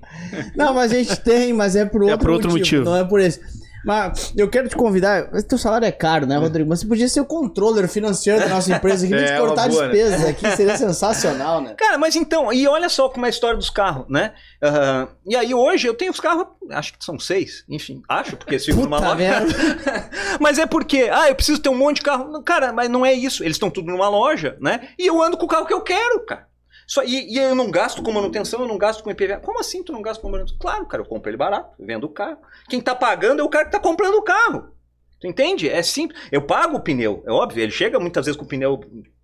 Não, 0.55 0.71
mas 0.71 0.91
a 0.91 0.95
gente 0.95 1.19
tem, 1.19 1.51
mas 1.51 1.75
é 1.75 1.83
por 1.83 2.03
outro, 2.03 2.19
por 2.19 2.29
outro 2.29 2.51
motivo. 2.51 2.85
Não 2.85 2.95
é 2.95 3.03
por 3.03 3.19
esse. 3.19 3.60
Mas 3.85 4.33
eu 4.35 4.49
quero 4.49 4.69
te 4.69 4.75
convidar. 4.75 5.29
Mas 5.31 5.43
teu 5.43 5.57
salário 5.57 5.85
é 5.85 5.91
caro, 5.91 6.25
né, 6.25 6.37
Rodrigo? 6.37 6.69
Mas 6.69 6.79
você 6.79 6.87
podia 6.87 7.07
ser 7.07 7.21
o 7.21 7.25
controller 7.25 7.87
financeiro 7.87 8.39
da 8.39 8.47
nossa 8.47 8.71
empresa 8.71 9.05
aqui, 9.05 9.13
É, 9.21 9.35
é, 9.35 9.39
cortar 9.39 9.63
uma 9.63 9.69
boa, 9.69 9.87
né? 9.87 9.93
despesas 9.93 10.25
aqui. 10.25 10.55
Seria 10.55 10.77
sensacional, 10.77 11.61
né? 11.61 11.73
Cara, 11.77 11.97
mas 11.97 12.15
então, 12.15 12.51
e 12.51 12.67
olha 12.67 12.89
só 12.89 13.09
como 13.09 13.25
é 13.25 13.29
a 13.29 13.29
história 13.29 13.57
dos 13.57 13.69
carros, 13.69 14.05
né? 14.09 14.33
Aham, 14.63 15.09
e 15.25 15.35
aí 15.35 15.53
hoje 15.53 15.87
eu 15.87 15.93
tenho 15.93 16.11
os 16.11 16.19
carros, 16.19 16.47
acho 16.69 16.97
que 16.97 17.03
são 17.03 17.19
seis, 17.19 17.63
enfim, 17.69 18.01
acho, 18.07 18.37
porque 18.37 18.59
se 18.59 18.71
numa 18.73 18.97
Puta 18.97 19.13
loja. 19.13 19.45
mas 20.39 20.57
é 20.57 20.65
porque, 20.65 21.09
ah, 21.11 21.29
eu 21.29 21.35
preciso 21.35 21.61
ter 21.61 21.69
um 21.69 21.77
monte 21.77 21.97
de 21.97 22.03
carro. 22.03 22.41
Cara, 22.43 22.71
mas 22.71 22.89
não 22.89 23.05
é 23.05 23.13
isso. 23.13 23.43
Eles 23.43 23.55
estão 23.55 23.69
tudo 23.69 23.91
numa 23.91 24.09
loja, 24.09 24.57
né? 24.59 24.89
E 24.97 25.07
eu 25.07 25.21
ando 25.21 25.37
com 25.37 25.45
o 25.45 25.49
carro 25.49 25.65
que 25.65 25.73
eu 25.73 25.81
quero, 25.81 26.25
cara. 26.25 26.50
Só, 26.91 27.05
e, 27.05 27.33
e 27.33 27.37
eu 27.37 27.55
não 27.55 27.71
gasto 27.71 28.03
com 28.03 28.11
manutenção, 28.11 28.59
eu 28.59 28.67
não 28.67 28.77
gasto 28.77 29.01
com 29.01 29.09
IPVA. 29.09 29.37
Como 29.37 29.61
assim 29.61 29.81
tu 29.81 29.93
não 29.93 30.01
gasta 30.01 30.21
com 30.21 30.29
manutenção? 30.29 30.57
Claro, 30.59 30.85
cara, 30.85 31.01
eu 31.01 31.07
compro 31.07 31.29
ele 31.29 31.37
barato, 31.37 31.73
vendo 31.79 32.03
o 32.03 32.09
carro. 32.09 32.39
Quem 32.67 32.81
tá 32.81 32.93
pagando 32.93 33.39
é 33.39 33.43
o 33.45 33.47
cara 33.47 33.63
que 33.63 33.71
tá 33.71 33.79
comprando 33.79 34.15
o 34.15 34.21
carro. 34.21 34.73
Tu 35.21 35.27
entende? 35.27 35.69
É 35.69 35.83
simples. 35.83 36.19
Eu 36.31 36.41
pago 36.41 36.77
o 36.77 36.79
pneu, 36.81 37.23
é 37.27 37.31
óbvio. 37.31 37.61
Ele 37.61 37.71
chega 37.71 37.99
muitas 37.99 38.25
vezes 38.25 38.35
com 38.37 38.43
o 38.43 38.47
pneu 38.47 38.79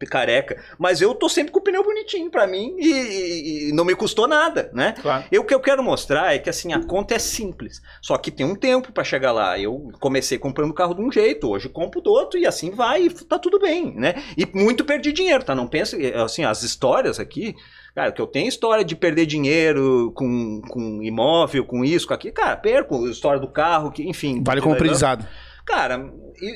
careca, 0.10 0.64
mas 0.78 1.02
eu 1.02 1.16
tô 1.16 1.28
sempre 1.28 1.52
com 1.52 1.58
o 1.60 1.64
pneu 1.64 1.84
bonitinho 1.84 2.30
pra 2.30 2.46
mim 2.46 2.76
e, 2.78 2.88
e- 2.92 3.70
e 3.70 3.72
não 3.74 3.84
me 3.84 3.96
custou 3.96 4.28
nada, 4.28 4.70
né? 4.74 4.94
Claro. 5.02 5.24
E 5.32 5.40
o 5.40 5.44
que 5.44 5.54
eu 5.56 5.60
quero 5.60 5.82
mostrar 5.84 6.36
é 6.36 6.38
que 6.40 6.52
assim, 6.52 6.72
a 6.72 6.86
conta 6.86 7.16
é 7.16 7.20
simples. 7.20 7.82
Só 8.00 8.16
que 8.18 8.30
tem 8.30 8.46
um 8.46 8.56
tempo 8.56 8.92
pra 8.92 9.04
chegar 9.04 9.32
lá. 9.32 9.60
Eu 9.60 9.92
comecei 10.00 10.38
comprando 10.38 10.70
o 10.70 10.74
carro 10.76 10.94
de 10.94 11.02
um 11.02 11.12
jeito, 11.12 11.50
hoje 11.50 11.68
compro 11.68 12.00
do 12.00 12.12
outro 12.12 12.40
e 12.40 12.46
assim 12.46 12.70
vai 12.70 13.06
e 13.06 13.10
tá 13.10 13.40
tudo 13.40 13.60
bem, 13.60 13.92
né? 13.96 14.24
E 14.38 14.46
muito 14.56 14.86
perdi 14.86 15.12
dinheiro, 15.12 15.44
tá? 15.44 15.56
Não 15.56 15.68
pensa, 15.68 15.98
assim, 16.24 16.44
as 16.44 16.62
histórias 16.62 17.20
aqui, 17.20 17.56
cara, 17.96 18.12
que 18.12 18.22
eu 18.22 18.28
tenho 18.28 18.48
história 18.48 18.86
de 18.86 18.96
perder 18.96 19.26
dinheiro 19.26 20.12
com, 20.16 20.62
com 20.70 21.02
imóvel, 21.02 21.66
com 21.66 21.84
isso, 21.84 22.08
com 22.08 22.14
aquilo, 22.14 22.36
cara, 22.36 22.56
perco 22.56 23.08
história 23.08 23.40
do 23.40 23.48
carro, 23.48 23.92
que, 23.92 24.04
enfim. 24.08 24.44
Vale 24.46 24.62
como 24.62 24.76
aprendizado. 24.76 25.26
Cara, 25.68 26.10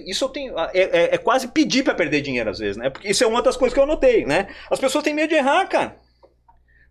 isso 0.07 0.23
eu 0.25 0.29
tenho. 0.29 0.57
É, 0.57 0.69
é- 0.73 1.15
é 1.15 1.17
quase 1.17 1.49
pedir 1.49 1.83
pra 1.83 1.93
perder 1.93 2.21
dinheiro 2.21 2.49
às 2.49 2.59
vezes, 2.59 2.77
né? 2.77 2.89
Porque 2.89 3.09
isso 3.09 3.23
é 3.23 3.27
uma 3.27 3.41
das 3.41 3.57
coisas 3.57 3.73
que 3.73 3.79
eu 3.79 3.85
notei, 3.85 4.25
né? 4.25 4.47
As 4.71 4.79
pessoas 4.79 5.03
têm 5.03 5.13
medo 5.13 5.29
de 5.29 5.35
errar, 5.35 5.65
cara. 5.67 5.97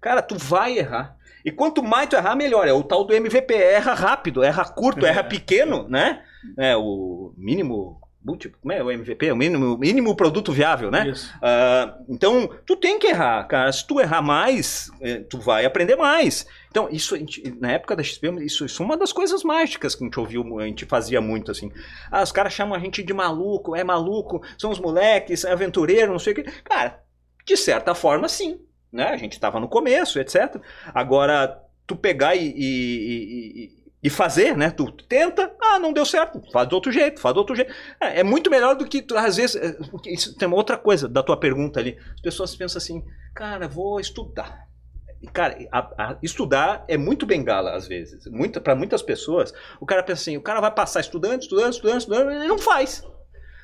Cara, 0.01 0.21
tu 0.23 0.37
vai 0.37 0.79
errar. 0.79 1.16
E 1.45 1.51
quanto 1.51 1.83
mais 1.83 2.09
tu 2.09 2.16
errar, 2.16 2.35
melhor. 2.37 2.68
É 2.68 2.73
o 2.73 2.83
tal 2.83 3.05
do 3.05 3.14
MVP. 3.14 3.55
Erra 3.55 3.95
rápido, 3.95 4.43
erra 4.43 4.64
curto, 4.66 5.07
erra 5.07 5.25
pequeno, 5.25 5.89
né? 5.89 6.23
É 6.59 6.77
o 6.77 7.33
mínimo. 7.37 7.99
múltiplo, 8.23 8.59
Como 8.61 8.71
é 8.73 8.83
o 8.83 8.91
MVP? 8.91 9.33
O 9.33 9.37
mínimo, 9.37 9.79
mínimo 9.79 10.14
produto 10.14 10.53
viável, 10.53 10.91
né? 10.91 11.09
Isso. 11.09 11.33
Ah, 11.43 11.97
então, 12.07 12.51
tu 12.66 12.77
tem 12.77 12.99
que 12.99 13.07
errar, 13.07 13.45
cara. 13.49 13.73
Se 13.73 13.87
tu 13.87 13.99
errar 13.99 14.21
mais, 14.21 14.91
eh, 15.01 15.21
tu 15.31 15.39
vai 15.41 15.64
aprender 15.64 15.97
mais. 15.97 16.47
Então, 16.71 16.89
isso, 16.91 17.16
gente- 17.16 17.43
na 17.61 17.73
época 17.73 17.97
da 17.97 18.03
XP, 18.03 18.29
isso, 18.45 18.64
isso 18.64 18.83
é 18.83 18.87
uma 18.87 18.97
das 18.97 19.12
coisas 19.12 19.43
mágicas 19.43 19.95
que 19.95 20.05
a 20.05 20.07
gente 20.07 20.21
ouviu, 20.21 20.59
a 20.61 20.66
gente 20.66 20.85
fazia 20.87 21.21
muito, 21.21 21.51
assim. 21.51 21.71
Ah, 22.11 22.23
os 22.23 22.31
caras 22.31 22.53
chamam 22.53 22.75
a 22.75 22.79
gente 22.79 23.03
de 23.03 23.12
maluco, 23.12 23.75
é 23.75 23.83
maluco, 23.83 24.41
são 24.57 24.71
os 24.71 24.79
moleques, 24.79 25.45
é 25.45 25.51
aventureiro, 25.53 26.12
não 26.12 26.18
sei 26.21 26.33
o 26.33 26.37
quê. 26.37 26.45
Cara, 26.64 27.03
de 27.45 27.57
certa 27.57 27.95
forma, 27.95 28.29
sim. 28.29 28.61
Né? 28.93 29.05
A 29.05 29.16
gente 29.16 29.33
estava 29.33 29.59
no 29.61 29.68
começo, 29.68 30.18
etc. 30.21 30.61
Agora, 30.95 31.61
tu 31.87 31.95
pegar 31.97 32.35
e, 32.37 32.49
e- 32.57 33.64
e- 33.64 33.81
e 34.03 34.09
fazer, 34.11 34.57
né? 34.57 34.71
Tu 34.71 34.91
tenta, 35.09 35.53
ah, 35.62 35.79
não 35.79 35.93
deu 35.93 36.05
certo, 36.07 36.41
faz 36.53 36.68
do 36.68 36.75
outro 36.75 36.91
jeito, 36.91 37.21
faz 37.21 37.35
do 37.35 37.39
outro 37.39 37.55
jeito. 37.55 37.73
É, 38.01 38.21
é 38.21 38.23
muito 38.25 38.49
melhor 38.51 38.75
do 38.75 38.87
que, 38.87 39.03
tu, 39.03 39.16
às 39.16 39.37
vezes, 39.37 39.57
é, 39.57 39.77
isso 40.07 40.37
tem 40.37 40.49
uma 40.49 40.57
outra 40.57 40.77
coisa 40.79 41.07
da 41.09 41.23
tua 41.23 41.37
pergunta 41.37 41.79
ali. 41.81 41.99
As 42.14 42.21
pessoas 42.21 42.55
pensam 42.57 42.79
assim, 42.79 43.05
cara, 43.35 43.68
vou 43.68 44.01
estudar. 44.01 44.70
E, 45.23 45.27
Cara, 45.27 45.57
a- 45.71 45.91
a- 45.99 46.16
estudar 46.23 46.85
é 46.89 46.97
muito 46.97 47.27
bengala, 47.27 47.75
às 47.75 47.87
vezes. 47.87 48.27
Muita, 48.27 48.61
para 48.61 48.75
muitas 48.75 49.03
pessoas, 49.03 49.53
o 49.81 49.85
cara 49.87 50.03
pensa 50.03 50.23
assim: 50.23 50.37
o 50.37 50.43
cara 50.43 50.61
vai 50.61 50.71
passar 50.71 51.01
estudando, 51.01 51.43
estudando, 51.43 51.73
estudando, 51.73 51.99
estudando, 52.01 52.31
ele 52.31 52.47
não 52.49 52.59
faz. 52.59 53.03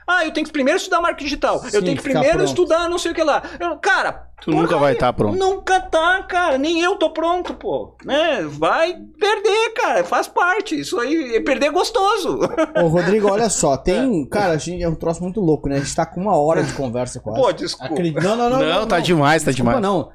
Ah, 0.09 0.25
eu 0.25 0.33
tenho 0.33 0.47
que 0.47 0.53
primeiro 0.53 0.77
estudar 0.77 1.01
marketing 1.01 1.25
digital. 1.25 1.59
Sim, 1.59 1.77
eu 1.77 1.83
tenho 1.83 1.97
que 1.97 2.03
primeiro 2.05 2.37
pronto. 2.37 2.45
estudar 2.49 2.89
não 2.89 2.97
sei 2.97 3.11
o 3.11 3.15
que 3.15 3.25
lá. 3.25 3.43
Eu- 3.59 3.77
cara, 3.79 4.25
Tu 4.41 4.53
nunca 4.53 4.77
vai 4.77 4.93
estar 4.93 5.13
pronto. 5.15 5.37
Nunca 5.37 5.81
tá, 5.81 6.23
cara. 6.23 6.57
Nem 6.59 6.81
eu 6.81 6.95
tô 6.97 7.11
pronto, 7.11 7.55
pô. 7.55 7.97
Né? 8.05 8.43
Vai 8.49 8.97
perder, 9.19 9.71
cara. 9.75 10.05
Faz 10.05 10.29
parte. 10.29 10.79
Isso 10.79 11.01
aí, 11.01 11.41
perder 11.41 11.67
é 11.67 11.71
gostoso. 11.71 12.39
Ô, 12.81 12.87
Rodrigo, 12.87 13.29
olha 13.29 13.49
só, 13.51 13.77
tem. 13.83 14.25
Cara, 14.29 14.53
a 14.53 14.59
gente 14.59 14.81
é 14.81 14.89
um 14.89 14.95
troço 14.95 15.21
muito 15.23 15.41
louco, 15.41 15.69
né? 15.69 15.77
A 15.77 15.81
gente 15.81 15.97
tá 15.97 16.07
com 16.07 16.21
uma 16.21 16.37
hora 16.37 16.63
de 16.63 16.73
conversa 16.75 17.19
quase. 17.19 17.41
Pô, 17.41 17.51
desculpa. 17.53 17.93
Acredito- 17.95 18.23
Não, 18.23 18.37
não, 18.37 18.49
não. 18.51 18.61
Não, 18.61 18.87
tá 18.87 19.01
demais, 19.01 19.43
tá 19.43 19.51
Desculpa, 19.51 19.77
demais. 19.81 19.83
não. 19.83 20.13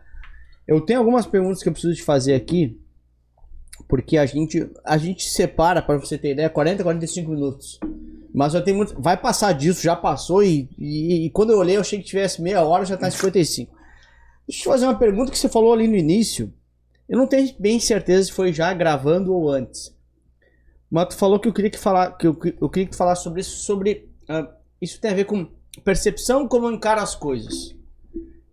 Eu 0.71 0.79
tenho 0.79 0.99
algumas 0.99 1.25
perguntas 1.25 1.61
que 1.61 1.67
eu 1.67 1.73
preciso 1.73 1.93
te 1.93 2.01
fazer 2.01 2.33
aqui. 2.33 2.79
Porque 3.89 4.17
a 4.17 4.25
gente, 4.25 4.71
a 4.85 4.97
gente 4.97 5.29
separa, 5.29 5.81
pra 5.81 5.97
você 5.97 6.17
ter 6.17 6.31
ideia, 6.31 6.49
40, 6.49 6.81
45 6.81 7.29
minutos. 7.29 7.77
Mas 8.33 8.53
eu 8.53 8.63
tenho 8.63 8.77
muito. 8.77 9.01
Vai 9.01 9.17
passar 9.17 9.51
disso, 9.51 9.83
já 9.83 9.97
passou. 9.97 10.41
E, 10.41 10.69
e, 10.79 11.25
e 11.25 11.29
quando 11.29 11.51
eu 11.51 11.57
olhei, 11.57 11.75
eu 11.75 11.81
achei 11.81 11.99
que 11.99 12.05
tivesse 12.05 12.41
meia 12.41 12.63
hora, 12.63 12.85
já 12.85 12.95
tá 12.95 13.09
em 13.09 13.11
55. 13.11 13.69
Deixa 14.47 14.61
eu 14.61 14.63
te 14.63 14.63
fazer 14.63 14.85
uma 14.85 14.97
pergunta 14.97 15.29
que 15.29 15.37
você 15.37 15.49
falou 15.49 15.73
ali 15.73 15.89
no 15.89 15.97
início. 15.97 16.53
Eu 17.09 17.17
não 17.17 17.27
tenho 17.27 17.53
bem 17.59 17.77
certeza 17.77 18.23
se 18.23 18.31
foi 18.31 18.53
já 18.53 18.73
gravando 18.73 19.33
ou 19.33 19.49
antes. 19.49 19.93
Mas 20.89 21.09
tu 21.09 21.17
falou 21.17 21.37
que 21.37 21.49
eu 21.49 21.53
queria 21.53 21.69
que 21.69 21.77
falar, 21.77 22.11
que 22.11 22.25
eu, 22.25 22.39
eu 22.61 22.69
queria 22.69 22.85
que 22.85 22.91
tu 22.91 22.97
falasse 22.97 23.23
sobre 23.23 23.41
isso, 23.41 23.57
sobre 23.57 24.09
ah, 24.29 24.49
isso 24.81 25.01
tem 25.01 25.11
a 25.11 25.15
ver 25.15 25.25
com 25.25 25.49
percepção 25.83 26.47
como 26.47 26.71
encara 26.71 27.01
as 27.01 27.13
coisas. 27.13 27.75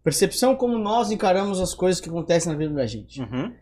Percepção 0.08 0.56
como 0.56 0.78
nós 0.78 1.10
encaramos 1.10 1.60
as 1.60 1.74
coisas 1.74 2.00
que 2.00 2.08
acontecem 2.08 2.50
na 2.50 2.58
vida 2.58 2.72
da 2.72 2.86
gente. 2.86 3.20
Uhum. 3.20 3.52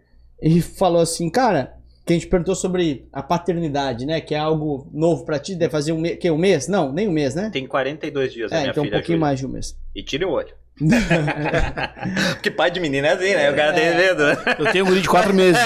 E 0.40 0.60
falou 0.60 1.00
assim, 1.00 1.28
cara, 1.28 1.74
que 2.04 2.12
a 2.12 2.16
gente 2.16 2.28
perguntou 2.28 2.54
sobre 2.54 3.08
a 3.12 3.20
paternidade, 3.22 4.06
né? 4.06 4.20
Que 4.20 4.32
é 4.34 4.38
algo 4.38 4.86
novo 4.92 5.24
pra 5.24 5.40
ti, 5.40 5.56
deve 5.56 5.72
fazer 5.72 5.90
um, 5.92 5.98
me 6.00 6.14
que, 6.16 6.30
um 6.30 6.38
mês? 6.38 6.68
Não, 6.68 6.92
nem 6.92 7.08
um 7.08 7.12
mês, 7.12 7.34
né? 7.34 7.50
Tem 7.52 7.66
42 7.66 8.32
dias 8.32 8.52
a 8.52 8.56
É, 8.56 8.60
minha 8.60 8.70
então 8.70 8.82
um 8.82 8.86
filha. 8.86 8.96
pouquinho 8.98 9.16
Júlia. 9.16 9.26
mais 9.26 9.38
de 9.40 9.46
um 9.46 9.48
mês. 9.48 9.76
E 9.94 10.02
tire 10.04 10.24
o 10.24 10.30
olho. 10.30 10.54
Porque 12.34 12.50
pai 12.50 12.70
de 12.70 12.80
menina 12.80 13.08
é 13.08 13.12
assim, 13.12 13.34
né? 13.34 13.50
O 13.50 13.56
cara 13.56 13.72
tem 13.72 13.96
medo. 13.96 14.26
né? 14.26 14.36
Eu 14.58 14.72
tenho 14.72 14.84
um 14.84 14.88
guri 14.88 15.00
de 15.00 15.08
quatro 15.08 15.32
meses? 15.32 15.60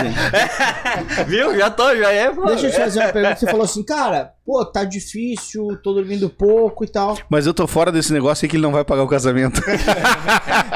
Viu? 1.26 1.56
Já 1.56 1.70
tô, 1.70 1.94
já 1.96 2.10
é. 2.12 2.30
pô. 2.30 2.46
Deixa 2.46 2.66
eu 2.66 2.70
te 2.70 2.76
fazer 2.76 3.00
uma 3.00 3.12
pergunta. 3.12 3.36
Você 3.36 3.46
falou 3.46 3.64
assim, 3.64 3.82
cara, 3.84 4.32
pô, 4.46 4.64
tá 4.64 4.84
difícil, 4.84 5.76
tô 5.82 5.92
dormindo 5.94 6.30
pouco 6.30 6.84
e 6.84 6.88
tal. 6.88 7.18
Mas 7.28 7.46
eu 7.46 7.52
tô 7.54 7.66
fora 7.66 7.90
desse 7.90 8.12
negócio 8.12 8.44
aí 8.44 8.48
que 8.48 8.56
ele 8.56 8.62
não 8.62 8.72
vai 8.72 8.84
pagar 8.84 9.02
o 9.02 9.08
casamento. 9.08 9.60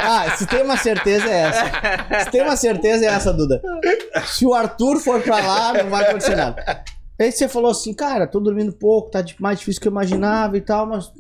Ah, 0.06 0.36
se 0.36 0.46
tem 0.46 0.62
uma 0.62 0.76
certeza 0.76 1.26
é 1.26 1.40
essa. 1.44 2.24
Se 2.24 2.30
tem 2.30 2.42
uma 2.42 2.56
certeza 2.56 3.04
é 3.06 3.08
essa, 3.08 3.32
Duda. 3.32 3.60
Se 4.26 4.44
o 4.44 4.52
Arthur 4.52 4.98
for 4.98 5.18
pra 5.22 5.38
lá, 5.38 5.72
não 5.82 5.88
vai 5.88 6.04
acontecer 6.04 6.36
nada. 6.36 6.82
Aí 7.18 7.32
você 7.32 7.48
falou 7.48 7.70
assim, 7.70 7.94
cara, 7.94 8.26
tô 8.26 8.38
dormindo 8.38 8.70
pouco, 8.72 9.10
tá 9.10 9.24
mais 9.40 9.58
difícil 9.60 9.80
que 9.80 9.88
eu 9.88 9.92
imaginava 9.92 10.56
e 10.58 10.60
tal, 10.60 10.86
mas. 10.86 11.10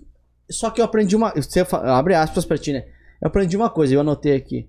Só 0.50 0.68
que 0.70 0.82
eu 0.82 0.84
aprendi 0.84 1.16
uma. 1.16 1.32
Você 1.34 1.64
fa- 1.64 1.96
abre 1.98 2.14
aspas 2.14 2.44
pra 2.44 2.58
ti, 2.58 2.74
né? 2.74 2.84
Eu 3.20 3.28
aprendi 3.28 3.56
uma 3.56 3.70
coisa, 3.70 3.94
eu 3.94 4.00
anotei 4.00 4.36
aqui. 4.36 4.68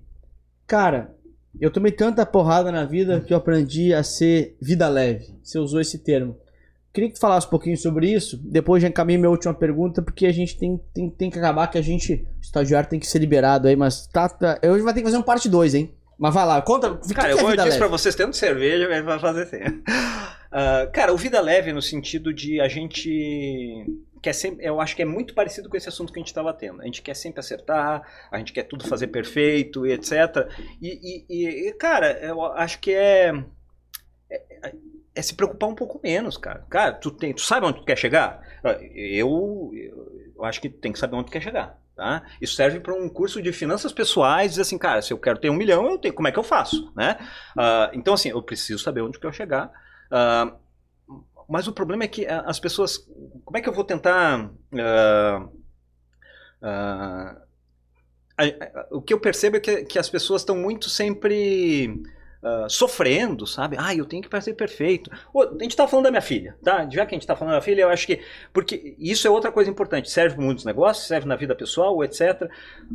Cara, 0.66 1.14
eu 1.60 1.70
tomei 1.70 1.92
tanta 1.92 2.26
porrada 2.26 2.70
na 2.70 2.84
vida 2.84 3.20
que 3.20 3.32
eu 3.32 3.36
aprendi 3.36 3.94
a 3.94 4.02
ser 4.02 4.56
vida 4.60 4.88
leve. 4.88 5.34
Você 5.42 5.58
usou 5.58 5.80
esse 5.80 5.98
termo. 5.98 6.38
Queria 6.92 7.10
que 7.10 7.16
tu 7.16 7.20
falasse 7.20 7.46
um 7.46 7.50
pouquinho 7.50 7.76
sobre 7.76 8.10
isso. 8.10 8.40
Depois 8.42 8.82
já 8.82 8.88
encaminhei 8.88 9.18
minha 9.18 9.30
última 9.30 9.52
pergunta, 9.52 10.00
porque 10.00 10.26
a 10.26 10.32
gente 10.32 10.56
tem, 10.56 10.80
tem, 10.94 11.10
tem 11.10 11.30
que 11.30 11.38
acabar, 11.38 11.66
que 11.66 11.76
a 11.76 11.82
gente, 11.82 12.14
o 12.14 12.40
estagiário 12.40 12.88
tem 12.88 12.98
que 12.98 13.06
ser 13.06 13.18
liberado 13.18 13.68
aí, 13.68 13.76
mas 13.76 14.06
tá, 14.06 14.28
tá 14.28 14.58
hoje 14.64 14.82
vai 14.82 14.94
ter 14.94 15.00
que 15.00 15.06
fazer 15.06 15.18
um 15.18 15.22
parte 15.22 15.48
2, 15.48 15.74
hein? 15.74 15.94
Mas 16.18 16.32
vai 16.32 16.46
lá, 16.46 16.62
conta. 16.62 16.96
Cara, 17.14 17.36
que 17.36 17.42
eu 17.42 17.50
é 17.50 17.56
dizer 17.56 17.64
leve? 17.64 17.78
pra 17.78 17.88
vocês, 17.88 18.14
tendo 18.14 18.32
cerveja, 18.32 19.02
vai 19.02 19.18
fazer 19.18 19.42
assim. 19.42 19.58
Ah, 20.58 20.88
cara, 20.90 21.12
o 21.12 21.18
vida 21.18 21.38
leve 21.38 21.70
no 21.70 21.82
sentido 21.82 22.32
de 22.32 22.60
a 22.60 22.68
gente 22.68 23.84
quer 24.26 24.32
sempre, 24.32 24.64
eu 24.66 24.80
acho 24.80 24.96
que 24.96 25.02
é 25.02 25.04
muito 25.04 25.34
parecido 25.34 25.68
com 25.68 25.76
esse 25.76 25.88
assunto 25.88 26.12
que 26.12 26.18
a 26.18 26.20
gente 26.20 26.28
estava 26.28 26.52
tendo. 26.52 26.82
A 26.82 26.84
gente 26.84 27.00
quer 27.00 27.14
sempre 27.14 27.38
acertar, 27.38 28.02
a 28.30 28.38
gente 28.38 28.52
quer 28.52 28.64
tudo 28.64 28.86
fazer 28.88 29.06
perfeito 29.06 29.86
etc. 29.86 30.48
E, 30.82 31.24
e- 31.30 31.68
e, 31.68 31.72
cara, 31.74 32.18
eu 32.20 32.42
acho 32.44 32.80
que 32.80 32.92
é, 32.92 33.32
é 34.30 34.72
é 35.14 35.22
se 35.22 35.34
preocupar 35.34 35.70
um 35.70 35.74
pouco 35.74 35.98
menos, 36.02 36.36
cara. 36.36 36.66
Cara, 36.68 36.92
tu, 36.92 37.10
tem, 37.10 37.32
tu 37.32 37.40
sabe 37.40 37.64
onde 37.64 37.78
tu 37.78 37.86
quer 37.86 37.96
chegar? 37.96 38.42
Eu, 38.94 39.70
eu 40.36 40.44
acho 40.44 40.60
que 40.60 40.68
tem 40.68 40.92
que 40.92 40.98
saber 40.98 41.16
onde 41.16 41.26
tu 41.26 41.32
quer 41.32 41.40
chegar. 41.40 41.78
Tá? 41.96 42.22
Isso 42.38 42.54
serve 42.54 42.80
para 42.80 42.92
um 42.92 43.08
curso 43.08 43.40
de 43.40 43.50
finanças 43.50 43.90
pessoais, 43.94 44.50
dizer 44.50 44.62
assim, 44.62 44.76
cara, 44.76 45.00
se 45.00 45.14
eu 45.14 45.18
quero 45.18 45.38
ter 45.38 45.48
um 45.48 45.54
milhão, 45.56 45.90
eu 45.90 45.96
tenho, 45.96 46.12
como 46.12 46.28
é 46.28 46.32
que 46.32 46.38
eu 46.38 46.42
faço? 46.42 46.92
Né? 46.94 47.16
Ah, 47.56 47.90
então, 47.94 48.12
assim, 48.12 48.28
eu 48.28 48.42
preciso 48.42 48.78
saber 48.78 49.00
onde 49.00 49.18
eu 49.22 49.32
chegar. 49.32 49.72
Ah, 50.10 50.54
mas 51.48 51.66
o 51.68 51.72
problema 51.72 52.04
é 52.04 52.08
que 52.08 52.26
ah, 52.26 52.42
as 52.46 52.58
pessoas. 52.60 52.98
Como 53.44 53.56
é 53.56 53.60
que 53.60 53.68
eu 53.68 53.72
vou 53.74 53.84
tentar. 53.84 54.50
a- 58.38 58.44
a- 58.44 58.86
o 58.90 59.00
que 59.00 59.12
eu 59.14 59.20
percebo 59.20 59.56
é 59.56 59.60
que, 59.60 59.84
que 59.84 59.98
as 59.98 60.08
pessoas 60.10 60.42
estão 60.42 60.56
muito 60.56 60.88
sempre 60.90 62.02
ah, 62.42 62.66
sofrendo, 62.68 63.46
sabe? 63.46 63.76
Ah, 63.78 63.94
eu 63.94 64.04
tenho 64.04 64.22
que 64.22 64.28
fazer 64.28 64.54
perfeito. 64.54 65.10
A 65.34 65.62
gente 65.62 65.74
tá 65.76 65.88
falando 65.88 66.04
da 66.04 66.10
minha 66.10 66.20
filha, 66.22 66.56
tá? 66.62 66.88
Já 66.90 67.04
que 67.06 67.14
a 67.14 67.18
gente 67.18 67.26
tá 67.26 67.34
falando 67.34 67.54
da 67.54 67.60
filha, 67.62 67.82
eu 67.82 67.88
acho 67.88 68.06
que. 68.06 68.20
Porque 68.52 68.94
isso 68.98 69.26
é 69.26 69.30
outra 69.30 69.50
coisa 69.50 69.70
importante. 69.70 70.10
Serve 70.10 70.36
muitos 70.38 70.64
negócios, 70.64 71.06
serve 71.06 71.26
na 71.26 71.34
vida 71.36 71.54
pessoal, 71.56 72.04
etc. 72.04 72.48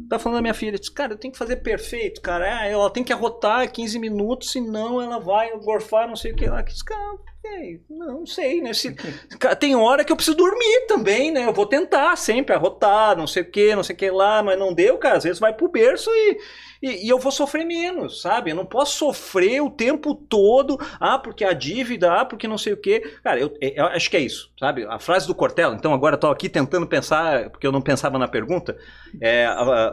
Tá 0.09 0.19
falando 0.19 0.37
da 0.37 0.41
minha 0.41 0.53
filha. 0.53 0.77
Diz, 0.79 0.89
cara, 0.89 1.13
eu 1.13 1.17
tenho 1.17 1.31
que 1.31 1.37
fazer 1.39 1.57
perfeito, 1.57 2.21
cara. 2.21 2.59
Ah, 2.61 2.65
ela 2.67 2.89
tem 2.89 3.03
que 3.03 3.11
arrotar 3.13 3.69
15 3.71 3.97
minutos, 3.99 4.51
senão 4.51 5.01
ela 5.01 5.19
vai 5.19 5.57
gorfar, 5.59 6.07
não 6.07 6.15
sei 6.15 6.31
o 6.31 6.35
que 6.35 6.45
lá. 6.47 6.61
Que, 6.63 6.73
cara, 6.85 7.17
ei, 7.43 7.81
não 7.89 8.25
sei, 8.25 8.61
né? 8.61 8.73
Se, 8.73 8.95
tem 9.59 9.75
hora 9.75 10.03
que 10.03 10.11
eu 10.11 10.15
preciso 10.15 10.37
dormir 10.37 10.85
também, 10.87 11.31
né? 11.31 11.45
Eu 11.45 11.53
vou 11.53 11.65
tentar 11.65 12.15
sempre 12.15 12.55
arrotar, 12.55 13.17
não 13.17 13.27
sei 13.27 13.43
o 13.43 13.51
que, 13.51 13.75
não 13.75 13.83
sei 13.83 13.95
o 13.95 13.97
que 13.97 14.09
lá, 14.09 14.43
mas 14.43 14.57
não 14.57 14.73
deu, 14.73 14.97
cara. 14.97 15.17
Às 15.17 15.23
vezes 15.23 15.39
vai 15.39 15.53
pro 15.53 15.67
berço 15.67 16.09
e, 16.11 16.37
e, 16.81 17.05
e 17.05 17.09
eu 17.09 17.17
vou 17.17 17.31
sofrer 17.31 17.65
menos, 17.65 18.21
sabe? 18.21 18.51
Eu 18.51 18.55
não 18.55 18.65
posso 18.65 18.97
sofrer 18.97 19.61
o 19.61 19.69
tempo 19.69 20.13
todo, 20.15 20.77
ah, 20.99 21.17
porque 21.17 21.43
a 21.43 21.53
dívida, 21.53 22.21
ah, 22.21 22.25
porque 22.25 22.47
não 22.47 22.57
sei 22.57 22.73
o 22.73 22.77
que. 22.77 22.99
Cara, 23.23 23.39
eu, 23.39 23.53
eu 23.59 23.85
acho 23.85 24.09
que 24.09 24.17
é 24.17 24.21
isso, 24.21 24.51
sabe? 24.59 24.85
A 24.85 24.99
frase 24.99 25.27
do 25.27 25.35
Cortella, 25.35 25.75
então 25.75 25.93
agora 25.93 26.15
eu 26.15 26.19
tô 26.19 26.27
aqui 26.27 26.47
tentando 26.47 26.87
pensar, 26.87 27.49
porque 27.49 27.65
eu 27.65 27.71
não 27.71 27.81
pensava 27.81 28.19
na 28.19 28.27
pergunta, 28.27 28.77
é 29.21 29.47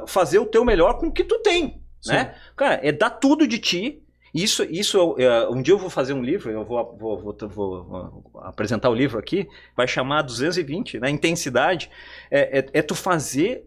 fazer 0.06 0.38
o 0.38 0.46
teu 0.46 0.64
melhor 0.64 0.98
com 0.98 1.06
o 1.06 1.12
que 1.12 1.24
tu 1.24 1.38
tem, 1.40 1.82
né? 2.06 2.34
Cara, 2.56 2.80
é 2.82 2.92
dar 2.92 3.10
tudo 3.10 3.46
de 3.46 3.58
ti. 3.58 4.02
Isso, 4.34 4.62
isso 4.64 5.16
é, 5.18 5.48
um 5.48 5.62
dia 5.62 5.74
eu 5.74 5.78
vou 5.78 5.90
fazer 5.90 6.12
um 6.12 6.22
livro, 6.22 6.50
eu 6.50 6.64
vou, 6.64 6.96
vou, 6.98 7.18
vou, 7.18 7.48
vou, 7.48 7.84
vou 7.84 8.40
apresentar 8.42 8.90
o 8.90 8.94
livro 8.94 9.18
aqui, 9.18 9.48
vai 9.76 9.88
chamar 9.88 10.22
220, 10.22 11.00
né? 11.00 11.10
Intensidade. 11.10 11.90
É, 12.30 12.58
é, 12.58 12.66
é 12.72 12.82
tu 12.82 12.94
fazer 12.94 13.66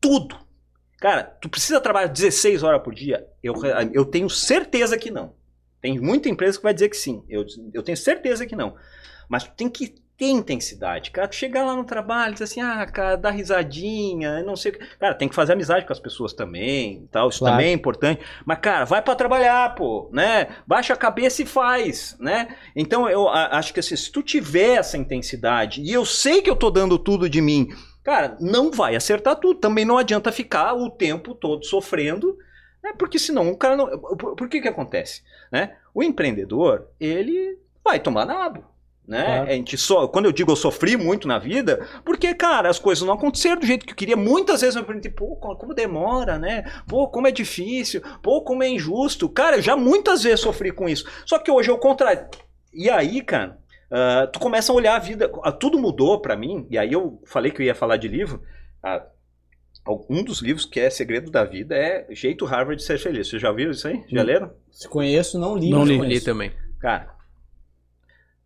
tudo. 0.00 0.36
Cara, 0.98 1.24
tu 1.24 1.48
precisa 1.48 1.80
trabalhar 1.80 2.08
16 2.08 2.62
horas 2.62 2.82
por 2.82 2.94
dia? 2.94 3.26
Eu, 3.42 3.54
eu 3.92 4.04
tenho 4.04 4.28
certeza 4.28 4.98
que 4.98 5.10
não. 5.10 5.32
Tem 5.80 5.98
muita 5.98 6.28
empresa 6.28 6.58
que 6.58 6.64
vai 6.64 6.74
dizer 6.74 6.88
que 6.88 6.96
sim. 6.96 7.24
Eu, 7.28 7.44
eu 7.72 7.82
tenho 7.82 7.96
certeza 7.96 8.44
que 8.46 8.56
não. 8.56 8.74
Mas 9.28 9.44
tu 9.44 9.52
tem 9.52 9.68
que 9.68 9.94
ter 10.18 10.26
intensidade, 10.26 11.12
cara. 11.12 11.28
Tu 11.28 11.36
chegar 11.36 11.64
lá 11.64 11.76
no 11.76 11.84
trabalho 11.84 12.32
dizer 12.32 12.44
assim, 12.44 12.60
ah, 12.60 12.84
cara, 12.86 13.14
dá 13.14 13.30
risadinha, 13.30 14.42
não 14.42 14.56
sei 14.56 14.72
o 14.72 14.74
que. 14.78 14.84
Cara, 14.98 15.14
tem 15.14 15.28
que 15.28 15.34
fazer 15.34 15.52
amizade 15.52 15.86
com 15.86 15.92
as 15.92 16.00
pessoas 16.00 16.32
também 16.32 17.08
tal. 17.12 17.28
Isso 17.28 17.38
Claro. 17.38 17.54
também 17.54 17.70
é 17.70 17.72
importante. 17.72 18.20
Mas, 18.44 18.58
cara, 18.58 18.84
vai 18.84 19.00
pra 19.00 19.14
trabalhar, 19.14 19.76
pô, 19.76 20.10
né? 20.12 20.48
Baixa 20.66 20.92
a 20.92 20.96
cabeça 20.96 21.42
e 21.42 21.46
faz, 21.46 22.16
né? 22.18 22.48
Então, 22.74 23.08
eu 23.08 23.28
acho 23.28 23.72
que 23.72 23.78
assim, 23.78 23.94
se 23.94 24.10
tu 24.10 24.20
tiver 24.20 24.78
essa 24.78 24.98
intensidade, 24.98 25.80
e 25.82 25.92
eu 25.92 26.04
sei 26.04 26.42
que 26.42 26.50
eu 26.50 26.56
tô 26.56 26.68
dando 26.68 26.98
tudo 26.98 27.30
de 27.30 27.40
mim, 27.40 27.68
cara, 28.02 28.36
não 28.40 28.72
vai 28.72 28.96
acertar 28.96 29.36
tudo. 29.36 29.60
Também 29.60 29.84
não 29.84 29.98
adianta 29.98 30.32
ficar 30.32 30.74
o 30.74 30.90
tempo 30.90 31.32
todo 31.32 31.64
sofrendo, 31.64 32.36
né? 32.82 32.92
Porque 32.98 33.20
senão 33.20 33.48
o 33.52 33.56
cara 33.56 33.76
não. 33.76 33.86
Por, 34.00 34.34
por 34.34 34.48
que 34.48 34.60
que 34.60 34.68
acontece? 34.68 35.22
Né? 35.52 35.76
O 35.94 36.02
empreendedor, 36.02 36.88
ele 36.98 37.56
vai 37.84 38.00
tomar 38.00 38.26
nabo. 38.26 38.64
Né? 39.08 39.24
Claro. 39.24 39.48
A 39.48 39.52
gente 39.54 39.78
só, 39.78 40.06
quando 40.06 40.26
eu 40.26 40.32
digo 40.32 40.52
eu 40.52 40.56
sofri 40.56 40.94
muito 40.94 41.26
na 41.26 41.38
vida, 41.38 41.88
porque, 42.04 42.34
cara, 42.34 42.68
as 42.68 42.78
coisas 42.78 43.06
não 43.06 43.14
aconteceram 43.14 43.58
do 43.58 43.66
jeito 43.66 43.86
que 43.86 43.92
eu 43.92 43.96
queria. 43.96 44.16
Muitas 44.16 44.60
vezes 44.60 44.76
eu 44.76 44.84
perguntei, 44.84 45.10
pô, 45.10 45.34
como 45.36 45.72
demora, 45.72 46.38
né? 46.38 46.70
Pô, 46.86 47.08
como 47.08 47.26
é 47.26 47.30
difícil, 47.30 48.02
pô, 48.22 48.42
como 48.42 48.62
é 48.62 48.68
injusto. 48.68 49.26
Cara, 49.26 49.56
eu 49.56 49.62
já 49.62 49.74
muitas 49.74 50.22
vezes 50.22 50.40
sofri 50.40 50.70
com 50.70 50.86
isso. 50.86 51.06
Só 51.24 51.38
que 51.38 51.50
hoje 51.50 51.70
é 51.70 51.72
o 51.72 51.78
contrário. 51.78 52.28
E 52.70 52.90
aí, 52.90 53.22
cara, 53.22 53.58
ah, 53.90 54.28
tu 54.30 54.38
começa 54.38 54.70
a 54.70 54.74
olhar 54.74 54.94
a 54.94 54.98
vida. 54.98 55.30
ah, 55.42 55.52
tudo 55.52 55.78
mudou 55.78 56.20
pra 56.20 56.36
mim, 56.36 56.66
e 56.70 56.76
aí 56.76 56.92
eu 56.92 57.22
falei 57.26 57.50
que 57.50 57.62
eu 57.62 57.66
ia 57.66 57.74
falar 57.74 57.96
de 57.96 58.08
livro. 58.08 58.42
Ah, 58.82 59.06
um 60.10 60.22
dos 60.22 60.42
livros 60.42 60.66
que 60.66 60.78
é 60.78 60.90
Segredo 60.90 61.30
da 61.30 61.44
Vida 61.44 61.74
é 61.74 62.06
Jeito 62.10 62.44
Harvard 62.44 62.76
de 62.76 62.86
Ser 62.86 62.98
Feliz. 62.98 63.28
Vocês 63.28 63.40
já 63.40 63.50
viram 63.50 63.70
isso 63.70 63.88
aí? 63.88 64.04
Já 64.06 64.22
leram? 64.22 64.52
Se 64.70 64.86
conheço, 64.86 65.38
não 65.38 65.56
li. 65.56 65.70
Não 65.70 65.84
li. 65.84 65.98
Li 65.98 66.20
também. 66.20 66.52
Cara, 66.78 67.16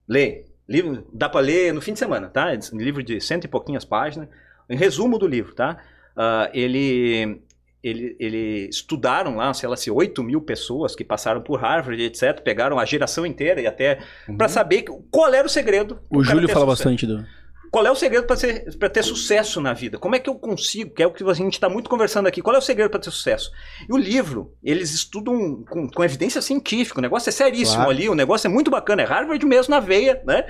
lê. 0.08 0.51
Livro, 0.68 1.06
dá 1.12 1.28
pra 1.28 1.40
ler 1.40 1.72
no 1.74 1.80
fim 1.80 1.92
de 1.92 1.98
semana, 1.98 2.28
tá? 2.28 2.52
Livro 2.72 3.02
de 3.02 3.20
cento 3.20 3.44
e 3.44 3.48
pouquinhas 3.48 3.84
páginas. 3.84 4.28
Em 4.68 4.76
resumo 4.76 5.18
do 5.18 5.26
livro, 5.26 5.54
tá? 5.54 5.76
Ah, 6.16 6.48
ele, 6.54 7.40
ele, 7.82 8.16
ele 8.18 8.68
estudaram 8.70 9.36
lá, 9.36 9.52
sei 9.52 9.68
lá, 9.68 9.76
se 9.76 9.90
8 9.90 10.22
mil 10.22 10.40
pessoas 10.40 10.94
que 10.94 11.04
passaram 11.04 11.42
por 11.42 11.60
Harvard, 11.60 12.00
etc. 12.02 12.40
Pegaram 12.42 12.78
a 12.78 12.84
geração 12.84 13.26
inteira 13.26 13.60
e 13.60 13.66
até 13.66 13.98
pra 14.38 14.48
saber 14.48 14.82
que- 14.82 14.92
qual 15.10 15.32
era 15.34 15.46
o 15.46 15.50
segredo. 15.50 15.98
Uhum. 16.10 16.20
O 16.20 16.24
Júlio 16.24 16.48
fala 16.48 16.64
sucesso. 16.64 16.66
bastante 16.66 17.06
do. 17.06 17.26
Qual 17.72 17.86
é 17.86 17.90
o 17.90 17.96
segredo 17.96 18.26
para 18.26 18.88
ter 18.90 19.02
sucesso 19.02 19.58
na 19.58 19.72
vida? 19.72 19.98
Como 19.98 20.14
é 20.14 20.18
que 20.18 20.28
eu 20.28 20.34
consigo? 20.34 20.94
Que 20.94 21.02
é 21.02 21.06
o 21.06 21.10
que 21.10 21.24
a 21.24 21.32
gente 21.32 21.54
está 21.54 21.70
muito 21.70 21.88
conversando 21.88 22.26
aqui. 22.26 22.42
Qual 22.42 22.54
é 22.54 22.58
o 22.58 22.62
segredo 22.62 22.90
para 22.90 23.00
ter 23.00 23.10
sucesso? 23.10 23.50
E 23.88 23.90
o 23.90 23.96
livro, 23.96 24.54
eles 24.62 24.92
estudam 24.92 25.64
com, 25.64 25.88
com 25.88 26.04
evidência 26.04 26.42
científica. 26.42 26.98
O 26.98 27.02
negócio 27.02 27.30
é 27.30 27.32
seríssimo 27.32 27.76
Claro. 27.76 27.90
ali. 27.90 28.10
O 28.10 28.14
negócio 28.14 28.46
é 28.46 28.50
muito 28.50 28.70
bacana. 28.70 29.00
É 29.00 29.06
Harvard 29.06 29.42
mesmo 29.46 29.70
na 29.70 29.80
veia, 29.80 30.22
né? 30.26 30.44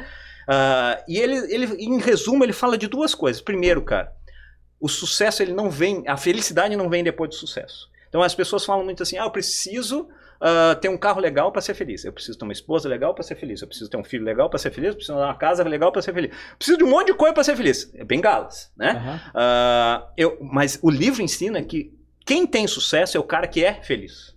Ah, 0.49 1.01
e 1.07 1.17
ele, 1.17 1.37
ele, 1.55 1.67
em 1.77 2.01
resumo, 2.01 2.43
ele 2.43 2.53
fala 2.53 2.77
de 2.77 2.89
duas 2.89 3.15
coisas. 3.15 3.41
Primeiro, 3.41 3.83
cara, 3.83 4.13
o 4.81 4.89
sucesso 4.89 5.45
ele 5.45 5.53
não 5.53 5.71
vem, 5.71 6.03
a 6.09 6.17
felicidade 6.17 6.75
não 6.75 6.91
vem 6.91 7.05
depois 7.05 7.31
do 7.31 7.37
sucesso. 7.37 7.89
Então 8.09 8.21
as 8.21 8.35
pessoas 8.35 8.65
falam 8.65 8.85
muito 8.85 9.01
assim: 9.05 9.17
ah, 9.17 9.27
eu 9.27 9.31
preciso 9.31 10.09
ah, 10.45 10.75
ter 10.75 10.89
um 10.89 10.99
carro 10.99 11.21
legal 11.21 11.53
para 11.53 11.63
ser 11.63 11.73
feliz. 11.73 12.05
Eu 12.05 12.13
preciso 12.13 12.37
ter 12.37 12.45
uma 12.45 12.53
esposa 12.53 12.89
legal 12.89 13.15
para 13.15 13.23
ser 13.23 13.37
feliz. 13.37 13.63
Eu 13.63 13.69
preciso 13.69 13.89
ter 13.89 13.97
um 13.97 14.03
filho 14.03 14.25
legal 14.25 14.51
para 14.51 14.59
ser 14.59 14.73
feliz. 14.73 14.89
Eu 14.89 14.97
preciso 14.97 15.17
ter 15.17 15.25
uma 15.25 15.35
casa 15.35 15.63
legal 15.63 15.93
para 15.93 16.03
ser 16.03 16.13
feliz. 16.13 16.33
Eu 16.33 16.57
preciso 16.57 16.79
de 16.79 16.85
um 16.85 16.91
monte 16.91 17.07
de 17.07 17.15
coisa 17.15 17.33
para 17.33 17.45
ser 17.45 17.57
feliz. 17.57 17.89
É 17.95 18.05
bengalas, 18.05 18.73
né? 18.77 18.91
Aham. 18.91 19.21
Ah, 19.37 20.09
eu, 20.17 20.37
mas 20.41 20.81
o 20.83 20.91
livro 20.91 21.23
ensina 21.23 21.63
que 21.63 21.97
quem 22.27 22.45
tem 22.45 22.67
sucesso 22.67 23.17
é 23.17 23.21
o 23.21 23.23
cara 23.23 23.47
que 23.47 23.65
é 23.65 23.75
feliz. 23.75 24.35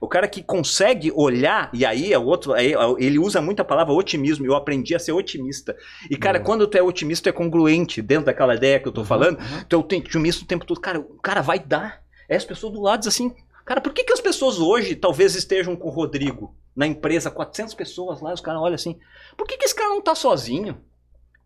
O 0.00 0.08
cara 0.08 0.26
que 0.26 0.42
consegue 0.42 1.12
olhar, 1.14 1.70
e 1.72 1.84
aí 1.86 2.12
é 2.12 2.18
outro, 2.18 2.54
aí 2.54 2.72
ele 2.98 3.20
usa 3.20 3.40
muito 3.40 3.60
a 3.60 3.64
palavra 3.64 3.92
otimismo, 3.92 4.44
eu 4.44 4.56
aprendi 4.56 4.96
a 4.96 4.98
ser 4.98 5.12
otimista. 5.12 5.76
E, 6.10 6.16
cara, 6.16 6.40
quando 6.40 6.66
tu 6.66 6.76
é 6.76 6.82
otimista, 6.82 7.30
tu 7.30 7.34
é 7.34 7.36
congruente 7.36 8.02
dentro 8.02 8.24
daquela 8.24 8.56
ideia 8.56 8.80
que 8.80 8.88
eu 8.88 8.92
tô 8.92 9.04
falando, 9.04 9.38
tu 9.68 9.76
é 9.76 9.78
otimista 9.78 10.42
o 10.42 10.46
tempo 10.46 10.66
todo. 10.66 10.80
Cara, 10.80 10.98
o 10.98 11.20
cara 11.20 11.40
vai 11.40 11.60
dar. 11.60 12.02
É 12.28 12.34
as 12.34 12.44
pessoas 12.44 12.72
do 12.72 12.80
lado 12.80 13.00
dizem 13.00 13.28
assim, 13.28 13.36
cara, 13.64 13.80
por 13.80 13.92
que, 13.92 14.04
que 14.04 14.12
as 14.12 14.20
pessoas 14.20 14.58
hoje 14.58 14.94
talvez 14.96 15.34
estejam 15.34 15.76
com 15.76 15.88
o 15.88 15.92
Rodrigo 15.92 16.54
na 16.74 16.86
empresa, 16.86 17.30
400 17.30 17.74
pessoas 17.74 18.20
lá, 18.20 18.32
os 18.32 18.40
caras 18.40 18.60
olham 18.60 18.74
assim, 18.74 18.98
por 19.36 19.46
que, 19.46 19.56
que 19.56 19.64
esse 19.64 19.74
cara 19.74 19.90
não 19.90 20.00
tá 20.00 20.14
sozinho? 20.14 20.80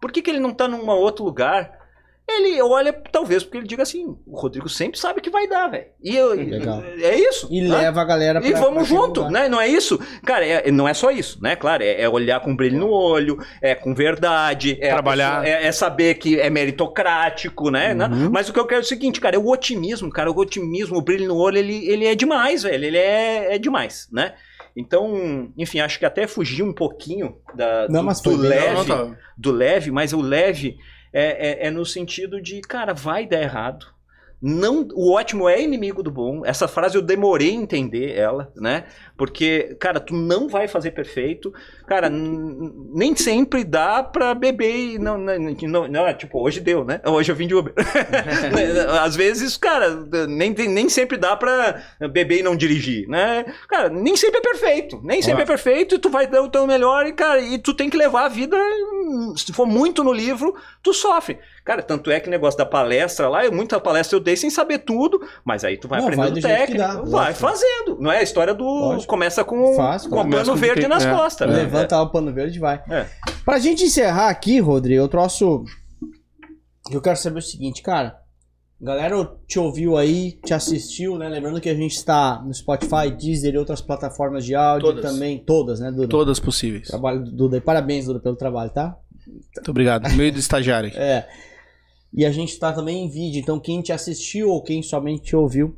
Por 0.00 0.12
que, 0.12 0.22
que 0.22 0.30
ele 0.30 0.40
não 0.40 0.52
tá 0.52 0.68
num 0.68 0.88
outro 0.88 1.24
lugar? 1.24 1.85
Ele 2.28 2.60
olha, 2.60 2.92
talvez, 2.92 3.44
porque 3.44 3.58
ele 3.58 3.68
diga 3.68 3.84
assim: 3.84 4.04
o 4.26 4.36
Rodrigo 4.36 4.68
sempre 4.68 4.98
sabe 4.98 5.20
que 5.20 5.30
vai 5.30 5.46
dar, 5.46 5.68
velho. 5.68 5.86
E 6.02 6.16
eu, 6.16 6.30
Legal. 6.34 6.82
é 7.00 7.14
isso. 7.14 7.46
E 7.50 7.60
né? 7.62 7.76
leva 7.76 8.00
a 8.00 8.04
galera 8.04 8.40
E 8.44 8.50
pra- 8.50 8.60
vamos 8.60 8.88
pra 8.88 8.96
junto, 8.96 9.20
lugar. 9.20 9.30
né? 9.32 9.48
Não 9.48 9.60
é 9.60 9.68
isso? 9.68 9.96
Cara, 10.24 10.44
é- 10.44 10.70
não 10.72 10.88
é 10.88 10.92
só 10.94 11.12
isso, 11.12 11.40
né? 11.40 11.54
Claro, 11.54 11.84
é, 11.84 12.02
é 12.02 12.08
olhar 12.08 12.40
com 12.40 12.54
brilho 12.56 12.80
no 12.80 12.90
olho, 12.90 13.38
é 13.62 13.76
com 13.76 13.94
verdade, 13.94 14.76
é 14.80 14.88
Trabalhar. 14.88 15.42
pessoa- 15.42 15.56
é, 15.56 15.66
é 15.68 15.72
saber 15.72 16.14
que 16.16 16.40
é 16.40 16.50
meritocrático, 16.50 17.70
né? 17.70 17.94
né? 17.94 18.08
Mas 18.32 18.48
o 18.48 18.52
que 18.52 18.58
eu 18.58 18.66
quero 18.66 18.80
é 18.80 18.84
o 18.84 18.86
seguinte, 18.86 19.20
cara, 19.20 19.36
é 19.36 19.38
o 19.38 19.46
otimismo, 19.48 20.10
cara, 20.10 20.28
o 20.30 20.36
otimismo, 20.36 20.96
o 20.98 21.02
brilho 21.02 21.28
no 21.28 21.36
olho, 21.36 21.58
ele, 21.58 21.88
ele 21.88 22.06
é 22.06 22.16
demais, 22.16 22.64
velho. 22.64 22.84
Ele 22.84 22.98
é, 22.98 23.54
é 23.54 23.58
demais, 23.58 24.08
né? 24.12 24.34
Então, 24.76 25.48
enfim, 25.56 25.78
acho 25.80 25.98
que 25.98 26.04
até 26.04 26.26
fugi 26.26 26.62
um 26.62 26.72
pouquinho 26.72 27.36
da, 27.54 27.86
Não, 27.88 28.04
do, 28.04 28.12
do 28.22 28.36
leve, 28.36 28.66
Não, 28.74 28.84
não, 28.84 29.10
tá. 29.10 29.16
do 29.38 29.50
leve, 29.52 29.90
mas 29.90 30.12
o 30.12 30.20
leve 30.20 30.76
é, 31.12 31.64
é, 31.64 31.66
é 31.66 31.70
no 31.70 31.84
sentido 31.84 32.40
de, 32.40 32.60
cara, 32.60 32.92
vai 32.92 33.26
dar 33.26 33.42
errado. 33.42 33.86
Não, 34.40 34.86
o 34.94 35.12
ótimo 35.12 35.48
é 35.48 35.62
inimigo 35.62 36.02
do 36.02 36.10
bom. 36.10 36.44
Essa 36.44 36.68
frase 36.68 36.96
eu 36.96 37.02
demorei 37.02 37.50
a 37.50 37.54
entender 37.54 38.16
ela, 38.16 38.52
né? 38.54 38.84
Porque, 39.16 39.76
cara, 39.80 39.98
tu 39.98 40.14
não 40.14 40.48
vai 40.48 40.68
fazer 40.68 40.90
perfeito. 40.90 41.52
Cara, 41.86 42.10
nem 42.10 43.16
sempre 43.16 43.64
dá 43.64 44.02
pra 44.02 44.34
beber 44.34 44.94
e 44.94 44.98
não, 44.98 45.16
não, 45.16 45.38
não, 45.38 45.88
não, 45.88 46.14
tipo, 46.14 46.42
hoje 46.42 46.60
deu, 46.60 46.84
né? 46.84 47.00
Hoje 47.04 47.32
eu 47.32 47.36
vim 47.36 47.46
de 47.46 47.54
Uber. 47.54 47.72
Às 49.02 49.16
vezes, 49.16 49.56
cara, 49.56 49.90
nem, 50.28 50.52
nem 50.52 50.88
sempre 50.88 51.16
dá 51.16 51.36
pra 51.36 51.82
beber 52.12 52.40
e 52.40 52.42
não 52.42 52.56
dirigir, 52.56 53.08
né? 53.08 53.44
Cara, 53.68 53.88
nem 53.88 54.16
sempre 54.16 54.38
é 54.38 54.42
perfeito. 54.42 55.00
Nem 55.02 55.22
sempre 55.22 55.42
é 55.42 55.46
perfeito 55.46 55.94
e 55.94 55.98
tu 55.98 56.10
vai 56.10 56.26
dar 56.26 56.42
o 56.42 56.50
teu 56.50 56.66
melhor 56.66 57.06
e, 57.06 57.12
cara, 57.12 57.40
e 57.40 57.58
tu 57.58 57.72
tem 57.72 57.88
que 57.88 57.96
levar 57.96 58.26
a 58.26 58.28
vida, 58.28 58.56
se 59.36 59.52
for 59.52 59.66
muito 59.66 60.04
no 60.04 60.12
livro, 60.12 60.54
tu 60.82 60.92
sofre. 60.92 61.38
Cara, 61.64 61.82
tanto 61.82 62.12
é 62.12 62.20
que 62.20 62.28
o 62.28 62.30
negócio 62.30 62.56
da 62.56 62.64
palestra 62.64 63.28
lá, 63.28 63.44
eu, 63.44 63.52
muita 63.52 63.80
palestra 63.80 64.16
eu 64.16 64.20
dei 64.20 64.36
sem 64.36 64.48
saber 64.48 64.78
tudo, 64.78 65.20
mas 65.44 65.64
aí 65.64 65.76
tu 65.76 65.88
vai 65.88 65.98
Não, 65.98 66.06
vai 66.06 66.14
aprendendo 66.14 66.40
que 66.40 66.42
técnica, 66.42 67.02
vai 67.02 67.34
fazendo. 67.34 67.98
Não 67.98 68.12
é 68.12 68.18
a 68.18 68.22
história 68.22 68.54
do. 68.54 68.94
Começa 69.06 69.44
com, 69.44 69.74
Faz, 69.74 70.06
com 70.06 70.20
o 70.20 70.28
pano 70.30 70.44
com 70.44 70.54
verde 70.56 70.80
quem- 70.82 70.88
nas 70.88 71.04
é. 71.04 71.14
costas. 71.14 71.48
né? 71.48 71.56
Levanta 71.56 72.00
o 72.02 72.10
pano 72.10 72.32
verde 72.32 72.56
e 72.58 72.60
vai. 72.60 72.82
É. 72.90 73.06
Pra 73.44 73.58
gente 73.58 73.84
encerrar 73.84 74.28
aqui, 74.28 74.58
Rodrigo, 74.60 75.00
eu 75.02 75.08
troço. 75.08 75.64
Eu 76.90 77.00
quero 77.00 77.16
saber 77.16 77.38
o 77.38 77.42
seguinte, 77.42 77.82
cara. 77.82 78.16
Galera 78.80 79.16
te 79.46 79.58
ouviu 79.58 79.96
aí, 79.96 80.32
te 80.44 80.52
assistiu, 80.52 81.16
né? 81.16 81.28
Lembrando 81.28 81.60
que 81.62 81.68
a 81.70 81.74
gente 81.74 81.94
está 81.94 82.42
no 82.44 82.52
Spotify, 82.52 83.10
Deezer 83.10 83.54
e 83.54 83.58
outras 83.58 83.80
plataformas 83.80 84.44
de 84.44 84.54
áudio 84.54 84.88
Todas. 84.88 85.12
também. 85.12 85.38
Todas, 85.38 85.80
né, 85.80 85.90
Duda? 85.90 86.08
Todas 86.08 86.38
possíveis. 86.38 86.88
Trabalho 86.88 87.24
do 87.24 87.32
Duda. 87.32 87.56
E 87.56 87.60
Parabéns, 87.60 88.04
Duda, 88.04 88.20
pelo 88.20 88.36
trabalho, 88.36 88.70
tá? 88.70 88.94
Muito 89.26 89.70
obrigado. 89.70 90.08
Meio 90.12 90.30
do 90.30 90.38
estagiário. 90.38 90.88
aqui. 90.90 90.98
É. 91.00 91.26
E 92.12 92.24
a 92.24 92.30
gente 92.30 92.58
tá 92.58 92.72
também 92.72 93.04
em 93.04 93.10
vídeo, 93.10 93.40
então 93.40 93.58
quem 93.58 93.82
te 93.82 93.92
assistiu 93.92 94.48
ou 94.50 94.62
quem 94.62 94.82
somente 94.82 95.22
te 95.24 95.36
ouviu, 95.36 95.76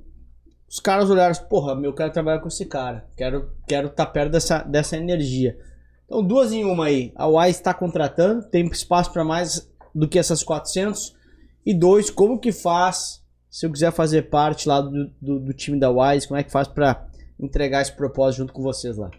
os 0.69 0.81
caras 0.81 1.09
olharam, 1.09 1.31
assim, 1.31 1.45
porra, 1.45 1.75
meu, 1.75 1.91
eu 1.91 1.95
quero 1.95 2.12
trabalhar 2.12 2.41
com 2.41 2.49
esse 2.49 2.66
cara. 2.66 3.07
Quero 3.16 3.51
quero 3.66 3.89
tá 3.89 4.05
perto 4.05 4.33
dessa, 4.33 4.59
dessa 4.59 4.97
energia. 4.97 5.59
Então, 6.05 6.23
duas 6.23 6.53
em 6.53 6.64
uma 6.64 6.87
aí. 6.87 7.12
A 7.16 7.27
Wise 7.27 7.59
está 7.59 7.73
contratando, 7.73 8.43
tem 8.43 8.66
espaço 8.66 9.12
para 9.12 9.25
mais 9.25 9.71
do 9.95 10.07
que 10.07 10.19
essas 10.19 10.43
400. 10.43 11.16
E 11.64 11.75
dois, 11.75 12.11
como 12.11 12.39
que 12.39 12.53
faz, 12.53 13.23
se 13.51 13.66
eu 13.66 13.73
quiser 13.73 13.93
fazer 13.93 14.31
parte 14.31 14.69
lá 14.69 14.81
do, 14.81 15.11
do, 15.21 15.41
do 15.41 15.53
time 15.53 15.79
da 15.79 15.91
Wise, 15.91 16.29
como 16.29 16.39
é 16.39 16.43
que 16.43 16.51
faz 16.51 16.69
para 16.69 17.07
entregar 17.41 17.83
esse 17.83 17.93
propósito 17.93 18.39
junto 18.39 18.53
com 18.53 18.62
vocês 18.62 18.97
lá? 18.97 19.11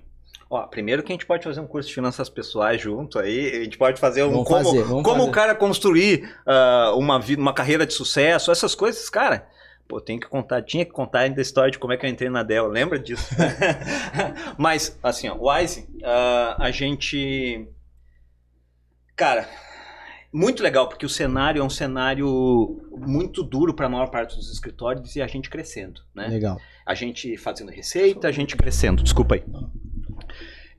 Ó, 0.50 0.66
primeiro 0.66 1.04
que 1.04 1.12
a 1.12 1.14
gente 1.14 1.28
pode 1.28 1.43
fazer 1.43 1.60
um 1.60 1.68
curso 1.68 1.89
de 1.89 1.93
finanças 1.93 2.28
pessoais 2.28 2.82
junto 2.82 3.20
aí, 3.20 3.56
a 3.56 3.64
gente 3.64 3.78
pode 3.78 4.00
fazer 4.00 4.24
um 4.24 4.32
Vamos 4.32 4.47
como, 4.47 4.66
fazer, 4.66 4.84
como 4.84 5.04
fazer. 5.04 5.30
o 5.30 5.32
cara 5.32 5.54
construir 5.54 6.28
ah, 6.45 6.93
uma 6.95 7.20
vida, 7.20 7.39
uma 7.39 7.54
carreira 7.54 7.86
de 7.86 7.93
sucesso, 7.93 8.52
essas 8.52 8.74
coisas, 8.74 9.08
cara. 9.10 9.47
Pô, 9.90 10.00
tem 10.00 10.20
que 10.20 10.28
contar, 10.28 10.62
tinha 10.62 10.86
que 10.86 10.92
contar 10.92 11.22
ainda 11.22 11.42
a 11.42 11.42
história 11.42 11.72
de 11.72 11.80
como 11.80 11.92
é 11.92 11.98
que 11.98 12.06
eu 12.06 12.10
entrei 12.12 12.30
na 12.30 12.44
Dell, 12.44 12.68
lembra 12.68 13.00
disso? 13.00 13.28
Mas, 14.56 14.96
assim, 15.02 15.28
ó, 15.28 15.36
Wise, 15.58 15.90
ah, 16.04 16.58
a 16.60 16.70
gente. 16.70 17.68
Cara, 19.16 19.50
muito 20.32 20.62
legal, 20.62 20.88
porque 20.88 21.08
o 21.08 21.10
cenário 21.10 21.60
é 21.60 21.66
um 21.66 21.72
cenário 21.72 22.80
muito 22.92 23.42
duro 23.42 23.74
para 23.74 23.88
a 23.88 23.90
maior 23.90 24.12
parte 24.12 24.36
dos 24.36 24.52
escritórios 24.54 25.16
e 25.16 25.24
a 25.24 25.28
gente 25.28 25.50
crescendo, 25.50 26.02
né? 26.14 26.28
Legal. 26.28 26.62
A 26.86 26.94
gente 26.94 27.36
fazendo 27.36 27.72
receita, 27.72 28.28
a 28.28 28.32
gente 28.32 28.56
crescendo. 28.56 29.02
Desculpa 29.02 29.36
aí. 29.36 29.44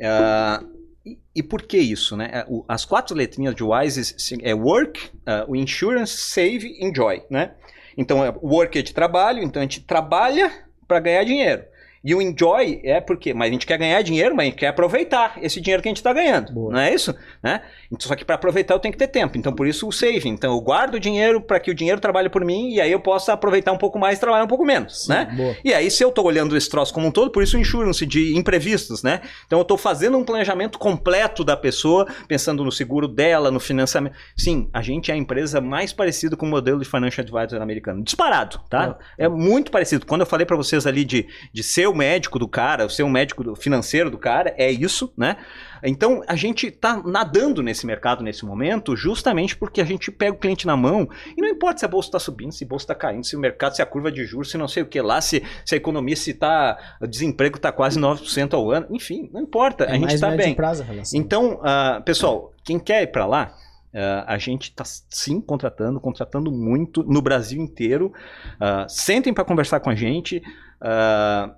Ah, 0.01 0.63
e, 1.05 1.19
e 1.35 1.43
por 1.43 1.63
que 1.63 1.79
isso, 1.79 2.17
né? 2.17 2.45
O- 2.49 2.65
As 2.69 2.85
quatro 2.85 3.17
letrinhas 3.17 3.57
de 3.57 3.65
WISE 3.65 4.05
se- 4.05 4.39
é 4.41 4.55
work, 4.55 5.11
o 5.49 5.57
insurance, 5.57 6.17
save, 6.17 6.79
enjoy, 6.81 7.23
né? 7.29 7.55
Então, 7.97 8.25
é, 8.25 8.33
work 8.43 8.79
é 8.79 8.83
de 8.83 8.95
trabalho, 8.95 9.43
então 9.43 9.61
a 9.61 9.65
gente 9.65 9.81
trabalha 9.81 10.51
para 10.87 11.01
ganhar 11.01 11.25
dinheiro. 11.25 11.65
E 12.03 12.15
o 12.15 12.23
enjoy 12.23 12.81
é 12.83 13.01
porque, 13.01 13.35
mas 13.35 13.49
a 13.49 13.53
gente 13.53 13.67
quer 13.67 13.77
ganhar 13.77 14.01
dinheiro, 14.03 14.35
mas 14.35 14.45
a 14.45 14.51
gente 14.51 14.59
quer 14.59 14.69
aproveitar 14.69 15.39
esse 15.43 15.61
dinheiro 15.61 15.83
que 15.83 15.89
a 15.89 15.91
gente 15.91 15.99
está 15.99 16.13
ganhando, 16.13 16.53
Boa. 16.53 16.73
não 16.73 16.81
é 16.81 16.95
isso? 16.95 17.15
Né? 17.43 17.61
Então, 17.93 18.09
só 18.09 18.17
que 18.17 18.25
para 18.25 18.37
aproveitar 18.37 18.75
eu 18.75 18.79
tenho 18.79 18.93
que 18.93 18.99
ter 18.99 19.09
tempo. 19.09 19.37
Então, 19.37 19.53
por 19.53 19.67
isso 19.67 19.87
o 19.87 19.93
saving. 19.93 20.31
Então, 20.31 20.53
eu 20.55 20.61
guardo 20.61 20.95
o 20.95 21.01
dinheiro 21.01 21.41
para 21.41 21.61
que 21.61 21.71
o 21.71 21.75
dinheiro 21.75 22.01
trabalhe 22.01 22.31
por 22.31 22.45
mim 22.45 22.71
e 22.71 22.81
aí 22.81 22.91
eu 22.91 23.01
possa 23.01 23.33
aproveitar 23.33 23.73
um 23.73 23.79
pouco 23.79 23.99
mais 23.99 24.17
e 24.17 24.21
trabalhar 24.21 24.45
um 24.45 24.49
pouco 24.49 24.65
menos, 24.65 25.05
Sim, 25.05 25.13
né? 25.13 25.35
boa. 25.37 25.57
E 25.63 25.75
aí, 25.75 25.91
se 25.91 26.03
eu 26.03 26.11
tô 26.11 26.23
olhando 26.23 26.57
esse 26.57 26.71
troço 26.71 26.95
como 26.95 27.07
um 27.07 27.11
todo, 27.11 27.31
por 27.31 27.43
isso 27.43 27.57
o 27.57 27.61
insurance 27.61 28.07
de 28.07 28.37
imprevistos, 28.37 29.03
né? 29.03 29.21
Então 29.47 29.59
eu 29.59 29.65
tô 29.65 29.77
fazendo 29.77 30.17
um 30.17 30.25
planejamento 30.25 30.79
completo 30.79 31.45
da 31.45 31.57
pessoa, 31.57 32.07
pensando 32.27 32.65
no 32.65 32.73
seguro 32.73 33.07
dela, 33.07 33.51
no 33.51 33.61
financiamento. 33.61 34.15
Sim, 34.37 34.71
a 34.73 34.81
gente 34.81 35.11
é 35.11 35.15
a 35.15 35.17
empresa 35.17 35.61
mais 35.61 35.93
parecida 35.93 36.37
com 36.37 36.47
o 36.47 36.49
modelo 36.49 36.79
de 36.79 36.89
financial 36.89 37.27
advisor 37.27 37.61
americano. 37.61 38.03
Disparado, 38.03 38.61
tá? 38.71 38.97
É 39.19 39.29
muito 39.29 39.71
parecido. 39.71 40.07
Quando 40.07 40.23
eu 40.23 40.27
falei 40.27 40.47
pra 40.47 40.57
vocês 40.57 40.87
ali 40.87 41.05
de, 41.05 41.27
de 41.53 41.63
ser 41.63 41.90
o 41.91 41.95
médico 41.95 42.39
do 42.39 42.49
cara, 42.49 42.89
ser 42.89 43.03
o 43.03 43.09
médico 43.11 43.43
do- 43.45 43.55
financeiro 43.57 44.11
do 44.11 44.17
cara, 44.19 44.55
é 44.57 44.71
isso, 44.71 45.13
né? 45.17 45.37
Então 45.83 46.23
a 46.29 46.37
gente 46.37 46.71
tá 46.71 47.03
nadando 47.05 47.63
nesse 47.63 47.87
mercado 47.87 48.23
nesse 48.23 48.45
momento, 48.45 48.95
justamente 48.97 49.57
porque 49.57 49.81
a 49.81 49.85
gente 49.85 50.11
pega 50.11 50.33
o 50.33 50.39
cliente 50.39 50.67
na 50.67 50.77
mão 50.77 51.09
e 51.37 51.41
não 51.41 51.49
importa 51.49 51.79
se 51.81 51.85
a 51.85 51.89
bolsa 51.89 52.09
está 52.09 52.19
subindo, 52.19 52.53
se 52.53 52.65
a 52.65 52.67
bolsa 52.67 52.85
está 52.85 52.95
caindo, 52.95 53.25
se 53.25 53.35
o 53.35 53.41
mercado, 53.41 53.75
se 53.77 53.81
a 53.83 53.87
curva 53.87 54.13
de 54.13 54.25
juros, 54.27 54.51
se 54.51 54.59
não 54.59 54.69
sei 54.69 54.83
o 54.83 54.87
que 54.87 55.01
lá, 55.01 55.21
se, 55.21 55.43
se 55.65 55.75
a 55.75 55.79
economia, 55.79 56.17
se 56.17 56.35
tá, 56.35 56.77
o 57.01 57.07
desemprego 57.07 57.57
está 57.57 57.73
quase 57.73 57.99
9% 57.99 58.53
ao 58.55 58.71
ano, 58.71 58.87
enfim, 58.91 59.31
não 59.33 59.41
importa, 59.41 59.85
a 59.85 59.89
É 59.89 59.93
gente 59.93 60.01
mais 60.03 60.15
está 60.15 60.31
bem. 60.31 60.55
prazo 60.55 60.83
a. 60.83 61.17
Então, 61.17 61.61
ah, 61.63 62.03
pessoal, 62.05 62.53
quem 62.63 62.79
quer 62.79 63.03
ir 63.03 63.07
para 63.07 63.25
lá, 63.25 63.55
ah, 63.95 64.25
a 64.35 64.37
gente 64.39 64.65
está 64.71 64.85
sim 64.85 65.41
contratando, 65.41 65.99
contratando 65.99 66.53
muito 66.53 67.03
no 67.05 67.23
Brasil 67.23 67.61
inteiro. 67.61 68.13
Ah, 68.61 68.85
sentem 68.87 69.33
para 69.33 69.45
conversar 69.45 69.81
com 69.81 69.89
a 69.89 69.95
gente. 69.95 70.43
Ah, 70.81 71.55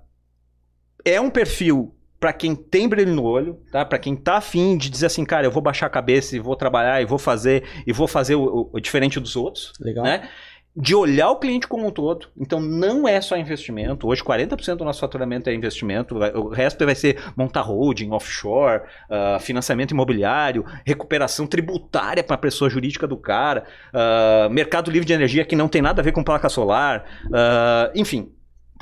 é 1.05 1.19
um 1.19 1.29
perfil 1.29 1.93
para 2.19 2.31
quem 2.31 2.55
tem 2.55 2.87
brilho 2.87 3.13
no 3.13 3.23
olho, 3.23 3.59
tá? 3.71 3.83
Para 3.83 3.99
quem 3.99 4.15
tá 4.15 4.37
afim 4.37 4.77
de 4.77 4.89
dizer 4.89 5.07
assim, 5.07 5.25
cara, 5.25 5.45
eu 5.45 5.51
vou 5.51 5.61
baixar 5.61 5.87
a 5.87 5.89
cabeça 5.89 6.35
e 6.35 6.39
vou 6.39 6.55
trabalhar 6.55 7.01
e 7.01 7.05
vou 7.05 7.17
fazer 7.19 7.63
e 7.85 7.91
vou 7.91 8.07
fazer 8.07 8.35
o, 8.35 8.69
o- 8.71 8.79
diferente 8.79 9.19
dos 9.19 9.35
outros 9.35 9.73
Legal. 9.79 10.05
né? 10.05 10.29
De 10.75 10.95
olhar 10.95 11.29
o 11.29 11.35
cliente 11.35 11.67
como 11.67 11.85
um 11.85 11.91
todo. 11.91 12.29
Então 12.35 12.59
não 12.61 13.05
é 13.07 13.19
só 13.21 13.35
investimento. 13.37 14.07
Hoje 14.07 14.23
40% 14.23 14.77
do 14.77 14.85
nosso 14.85 15.01
faturamento 15.01 15.49
é 15.49 15.53
investimento. 15.53 16.15
O 16.17 16.47
resto 16.47 16.83
vai 16.85 16.95
ser 16.95 17.21
montar 17.35 17.61
holding, 17.61 18.09
offshore, 18.11 18.83
ah, 19.09 19.37
financiamento 19.41 19.91
imobiliário, 19.91 20.65
recuperação 20.85 21.45
tributária 21.45 22.23
para 22.23 22.35
a 22.35 22.39
pessoa 22.39 22.69
jurídica 22.71 23.05
do 23.05 23.17
cara, 23.17 23.65
ah, 23.93 24.47
mercado 24.49 24.89
livre 24.89 25.05
de 25.05 25.13
energia 25.13 25.43
que 25.45 25.55
não 25.57 25.67
tem 25.67 25.81
nada 25.81 26.01
a 26.01 26.03
ver 26.03 26.13
com 26.13 26.23
placa 26.23 26.47
solar, 26.49 27.03
ah, 27.33 27.91
enfim. 27.93 28.31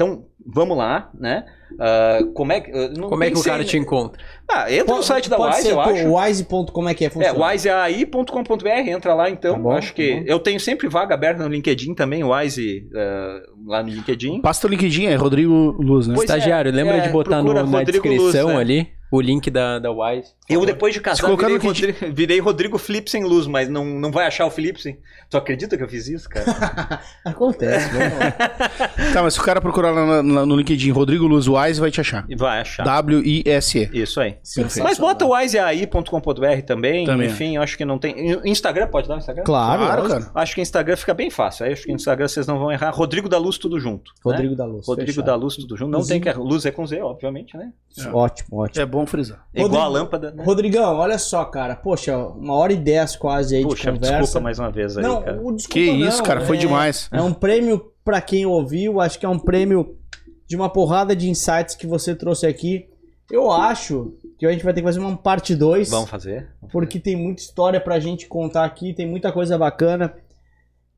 Então 0.02 0.26
vamos 0.46 0.76
lá, 0.76 1.12
né? 1.18 1.46
Ah, 1.80 2.20
como 2.34 2.52
é 2.52 2.60
que 2.62 2.72
ah, 2.72 2.90
não 2.98 3.10
Como 3.10 3.24
é 3.24 3.30
que 3.30 3.38
o 3.38 3.44
cara 3.44 3.60
né? 3.60 3.64
te 3.64 3.78
encontra? 3.78 4.20
Ah, 4.50 4.72
entra 4.74 4.96
no 4.96 5.04
site 5.04 5.30
da 5.30 5.38
Pode 5.38 5.56
Wise, 5.56 5.68
ser, 5.68 5.72
eu 5.74 5.76
pô, 5.76 5.90
acho. 5.90 6.16
Wise. 6.16 6.48
Como 6.74 6.90
é 6.90 6.94
que 6.94 7.04
é? 7.04 7.08
É, 7.08 7.10
Funciona? 7.10 7.46
wiseai.com.br, 7.46 8.68
entra 8.90 9.14
lá 9.14 9.30
então. 9.30 9.54
Tá 9.54 9.60
bom, 9.60 9.72
Acho 9.72 9.94
que 9.94 10.16
tá 10.16 10.24
eu 10.26 10.40
tenho 10.40 10.60
sempre 10.60 10.88
vaga 10.90 11.14
aberta 11.14 11.44
no 11.44 11.50
LinkedIn 11.50 11.94
também, 11.94 12.24
Wise 12.24 12.88
eh, 12.94 13.42
lá 13.66 13.84
no 13.84 13.90
LinkedIn. 13.90 14.42
Passa 14.42 14.62
teu 14.62 14.70
LinkedIn, 14.70 15.06
é 15.06 15.16
Rodrigo 15.16 15.54
Luz, 15.80 16.08
né? 16.08 16.16
Pois 16.16 16.30
é, 16.30 16.34
Estagiário, 16.34 16.72
lembra 16.72 16.96
é, 16.98 17.00
de 17.02 17.10
botar 17.10 17.42
no- 17.42 17.54
na 17.54 17.62
Rodrigo 17.62 17.92
descrição 18.04 18.46
Luz, 18.48 18.56
né? 18.56 18.62
ali 18.62 18.88
o 19.12 19.20
link 19.22 19.50
da, 19.52 19.78
da 19.78 19.92
Wise. 19.92 20.32
Eu, 20.54 20.66
depois 20.66 20.94
de 20.94 21.00
casar, 21.02 21.28
virei 21.36 21.58
no 21.58 21.64
Rodrigo, 21.64 21.98
virei 22.14 22.40
Rodrigo 22.40 22.78
Flip 22.78 23.10
sem 23.10 23.24
luz, 23.24 23.48
mas 23.48 23.70
não, 23.70 23.86
não 23.86 24.12
vai 24.12 24.26
achar 24.28 24.46
o 24.46 24.52
Flip 24.52 24.82
sem. 24.82 25.00
Tu 25.30 25.38
acredita 25.38 25.78
que 25.78 25.84
eu 25.84 25.88
fiz 25.90 26.08
isso, 26.08 26.30
cara? 26.30 26.46
Acontece, 27.26 27.90
vamos 27.90 28.18
lá. 28.20 28.32
Tá, 29.14 29.24
mas 29.24 29.34
se 29.34 29.40
o 29.40 29.44
cara 29.44 29.62
procurar 29.62 29.92
lá 29.92 30.22
na- 30.24 30.46
no 30.46 30.56
LinkedIn 30.56 30.92
Rodrigo 30.92 31.26
Luz 31.28 31.48
Wise, 31.48 31.80
vai 31.80 31.90
te 31.92 32.02
achar. 32.02 32.26
Vai 32.38 32.60
achar. 32.62 32.84
W-I-S-E. 32.84 33.90
Isso 33.94 34.20
aí. 34.20 34.38
Mas 34.84 34.98
bota 34.98 35.26
o 35.26 35.32
wiseai.com.br 35.34 36.62
também. 36.66 37.06
Também. 37.06 37.28
Enfim, 37.30 37.56
eu 37.56 37.62
acho 37.62 37.78
que 37.78 37.86
não 37.86 37.98
tem. 37.98 38.40
Instagram, 38.46 38.88
pode 38.88 39.08
dar 39.08 39.16
o 39.16 39.18
Instagram? 39.18 39.44
Claro, 39.44 39.86
Claro, 39.86 40.08
cara. 40.08 40.32
Acho 40.36 40.56
que 40.56 40.62
Instagram 40.62 40.96
fica 40.98 41.14
bem 41.14 41.30
fácil. 41.30 41.66
Aí 41.66 41.74
acho 41.74 41.84
que 41.84 41.90
no 41.90 41.96
Instagram 41.96 42.28
vocês 42.28 42.48
não 42.48 42.60
vão 42.60 42.72
errar. 42.72 42.92
Rodrigo 42.92 43.28
da 43.30 43.38
Luz, 43.38 43.58
tudo 43.58 43.80
junto. 43.80 44.12
né? 44.12 44.32
Rodrigo 44.32 44.56
da 44.56 44.66
Luz. 44.66 44.88
Rodrigo 44.88 45.12
fechado. 45.12 45.26
da 45.26 45.36
Luz, 45.36 45.56
tudo 45.56 45.78
junto. 45.78 45.92
Não 45.92 46.00
tem 46.06 46.18
Inclusive- 46.18 46.44
que. 46.44 46.52
Luz 46.54 46.66
é 46.66 46.72
com 46.72 46.86
Z, 46.86 47.02
obviamente, 47.02 47.56
né? 47.58 47.72
Ótimo, 48.14 48.60
ótimo. 48.60 48.82
É 48.82 48.86
bom 48.86 49.06
frisar. 49.06 49.46
É 49.54 49.62
igual 49.64 49.82
a 49.82 49.86
Rodrigo- 49.86 50.04
lâmpada, 50.04 50.32
né? 50.32 50.41
Rodrigão, 50.44 50.96
olha 50.98 51.18
só, 51.18 51.46
cara. 51.46 51.76
Poxa, 51.76 52.18
uma 52.18 52.54
hora 52.56 52.74
e 52.74 52.78
dez 52.78 53.16
quase 53.16 53.56
aí 53.56 53.64
Puxa, 53.64 53.92
de 53.92 53.98
conversa. 54.00 54.20
desculpa 54.22 54.44
mais 54.44 54.60
uma 54.60 54.72
vez 54.72 54.98
aí, 54.98 55.04
não, 55.04 55.22
cara. 55.22 55.42
o 55.42 55.52
desculpa 55.52 55.74
Que 55.74 55.86
isso, 55.92 56.18
não, 56.18 56.24
cara, 56.26 56.42
foi 56.42 56.58
é- 56.58 56.60
demais. 56.60 57.08
É 57.12 57.22
um 57.22 57.34
prêmio 57.34 57.92
pra 58.04 58.20
quem 58.22 58.46
ouviu, 58.46 59.00
acho 59.00 59.20
que 59.20 59.26
é 59.26 59.30
um 59.30 59.40
prêmio 59.40 59.98
de 60.48 60.56
uma 60.56 60.70
porrada 60.70 61.16
de 61.16 61.30
insights 61.30 61.76
que 61.76 61.88
você 61.88 62.14
trouxe 62.16 62.46
aqui. 62.46 62.88
Eu 63.30 63.50
acho 63.52 64.14
que 64.38 64.46
a 64.46 64.52
gente 64.52 64.64
vai 64.64 64.74
ter 64.74 64.82
que 64.82 64.88
fazer 64.88 65.00
uma 65.00 65.16
parte 65.16 65.56
2, 65.56 65.90
Vamos 65.90 66.10
fazer? 66.10 66.50
porque 66.72 67.00
tem 67.00 67.16
muita 67.16 67.42
história 67.42 67.80
pra 67.80 68.00
gente 68.00 68.28
contar 68.28 68.66
aqui, 68.66 68.94
tem 68.94 69.08
muita 69.08 69.32
coisa 69.32 69.58
bacana. 69.58 70.14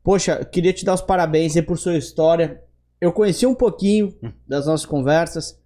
Poxa, 0.03 0.37
eu 0.39 0.45
queria 0.45 0.73
te 0.73 0.83
dar 0.83 0.95
os 0.95 1.01
parabéns 1.01 1.55
aí 1.55 1.61
por 1.61 1.77
sua 1.77 1.95
história. 1.95 2.61
Eu 2.99 3.11
conheci 3.11 3.45
um 3.45 3.53
pouquinho 3.53 4.13
das 4.47 4.65
nossas 4.65 4.85
conversas, 4.85 5.59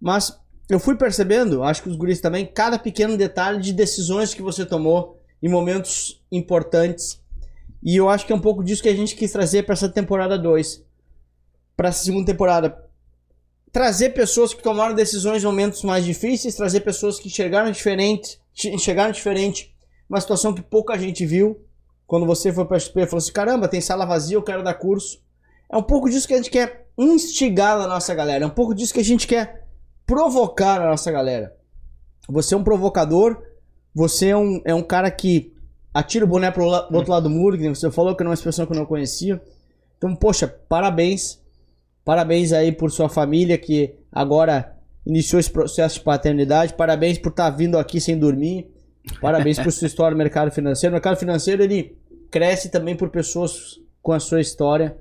mas 0.00 0.36
eu 0.68 0.78
fui 0.78 0.96
percebendo, 0.96 1.62
acho 1.62 1.82
que 1.82 1.88
os 1.88 1.96
guris 1.96 2.20
também, 2.20 2.44
cada 2.44 2.78
pequeno 2.78 3.16
detalhe 3.16 3.60
de 3.60 3.72
decisões 3.72 4.34
que 4.34 4.42
você 4.42 4.66
tomou 4.66 5.18
em 5.42 5.48
momentos 5.48 6.22
importantes. 6.30 7.20
E 7.82 7.96
eu 7.96 8.08
acho 8.08 8.26
que 8.26 8.32
é 8.32 8.36
um 8.36 8.40
pouco 8.40 8.62
disso 8.62 8.82
que 8.82 8.88
a 8.88 8.94
gente 8.94 9.16
quis 9.16 9.32
trazer 9.32 9.62
para 9.62 9.72
essa 9.72 9.88
temporada 9.88 10.38
2. 10.38 10.84
Para 11.76 11.88
essa 11.88 12.04
segunda 12.04 12.26
temporada. 12.26 12.84
Trazer 13.72 14.10
pessoas 14.10 14.52
que 14.52 14.62
tomaram 14.62 14.94
decisões 14.94 15.42
em 15.42 15.46
momentos 15.46 15.82
mais 15.84 16.04
difíceis, 16.04 16.54
trazer 16.54 16.80
pessoas 16.80 17.18
que 17.18 17.28
enxergaram 17.28 17.70
diferente, 17.70 18.38
enxergaram 18.66 19.12
diferente 19.12 19.74
uma 20.08 20.20
situação 20.20 20.52
que 20.52 20.62
pouca 20.62 20.98
gente 20.98 21.24
viu. 21.24 21.64
Quando 22.06 22.26
você 22.26 22.52
foi 22.52 22.64
para 22.64 22.76
a 22.76 22.80
XP, 22.80 23.06
falou 23.06 23.18
assim: 23.18 23.32
caramba, 23.32 23.68
tem 23.68 23.80
sala 23.80 24.04
vazia, 24.04 24.36
eu 24.36 24.42
quero 24.42 24.64
dar 24.64 24.74
curso. 24.74 25.22
É 25.70 25.76
um 25.76 25.82
pouco 25.82 26.08
disso 26.08 26.26
que 26.26 26.34
a 26.34 26.38
gente 26.38 26.50
quer 26.50 26.88
instigar 26.96 27.78
na 27.78 27.86
nossa 27.86 28.14
galera. 28.14 28.44
É 28.44 28.46
um 28.46 28.50
pouco 28.50 28.74
disso 28.74 28.92
que 28.92 29.00
a 29.00 29.04
gente 29.04 29.26
quer 29.26 29.67
provocar 30.08 30.80
na 30.80 30.86
nossa 30.88 31.12
galera. 31.12 31.54
Você 32.28 32.54
é 32.54 32.56
um 32.56 32.64
provocador, 32.64 33.40
você 33.94 34.28
é 34.28 34.36
um, 34.36 34.60
é 34.64 34.74
um 34.74 34.82
cara 34.82 35.10
que 35.10 35.52
atira 35.92 36.24
o 36.24 36.28
boné 36.28 36.50
pro, 36.50 36.64
la- 36.64 36.88
outro 36.90 37.12
lado 37.12 37.24
do 37.24 37.30
muro, 37.30 37.58
que 37.58 37.68
você 37.68 37.90
falou 37.90 38.16
que 38.16 38.22
era 38.22 38.28
uma 38.28 38.34
expressão 38.34 38.64
que 38.64 38.72
eu 38.72 38.76
não 38.76 38.86
conhecia. 38.86 39.40
Então, 39.98 40.16
poxa, 40.16 40.48
parabéns. 40.68 41.38
Parabéns 42.04 42.52
aí 42.54 42.72
por 42.72 42.90
sua 42.90 43.08
família 43.10 43.58
que 43.58 43.94
agora 44.10 44.74
iniciou 45.04 45.38
esse 45.38 45.50
processo 45.50 45.96
de 45.98 46.04
paternidade. 46.04 46.72
Parabéns 46.72 47.18
por 47.18 47.28
estar 47.28 47.50
vindo 47.50 47.76
aqui 47.76 48.00
sem 48.00 48.18
dormir. 48.18 48.66
Parabéns 49.20 49.58
por 49.58 49.70
sua 49.70 49.86
história 49.86 50.12
no 50.12 50.18
mercado 50.18 50.50
financeiro. 50.50 50.92
O 50.92 50.96
mercado 50.96 51.18
financeiro 51.18 51.62
ele 51.62 51.98
cresce 52.30 52.70
também 52.70 52.96
por 52.96 53.10
pessoas 53.10 53.78
com 54.00 54.12
a 54.12 54.20
sua 54.20 54.40
história. 54.40 54.96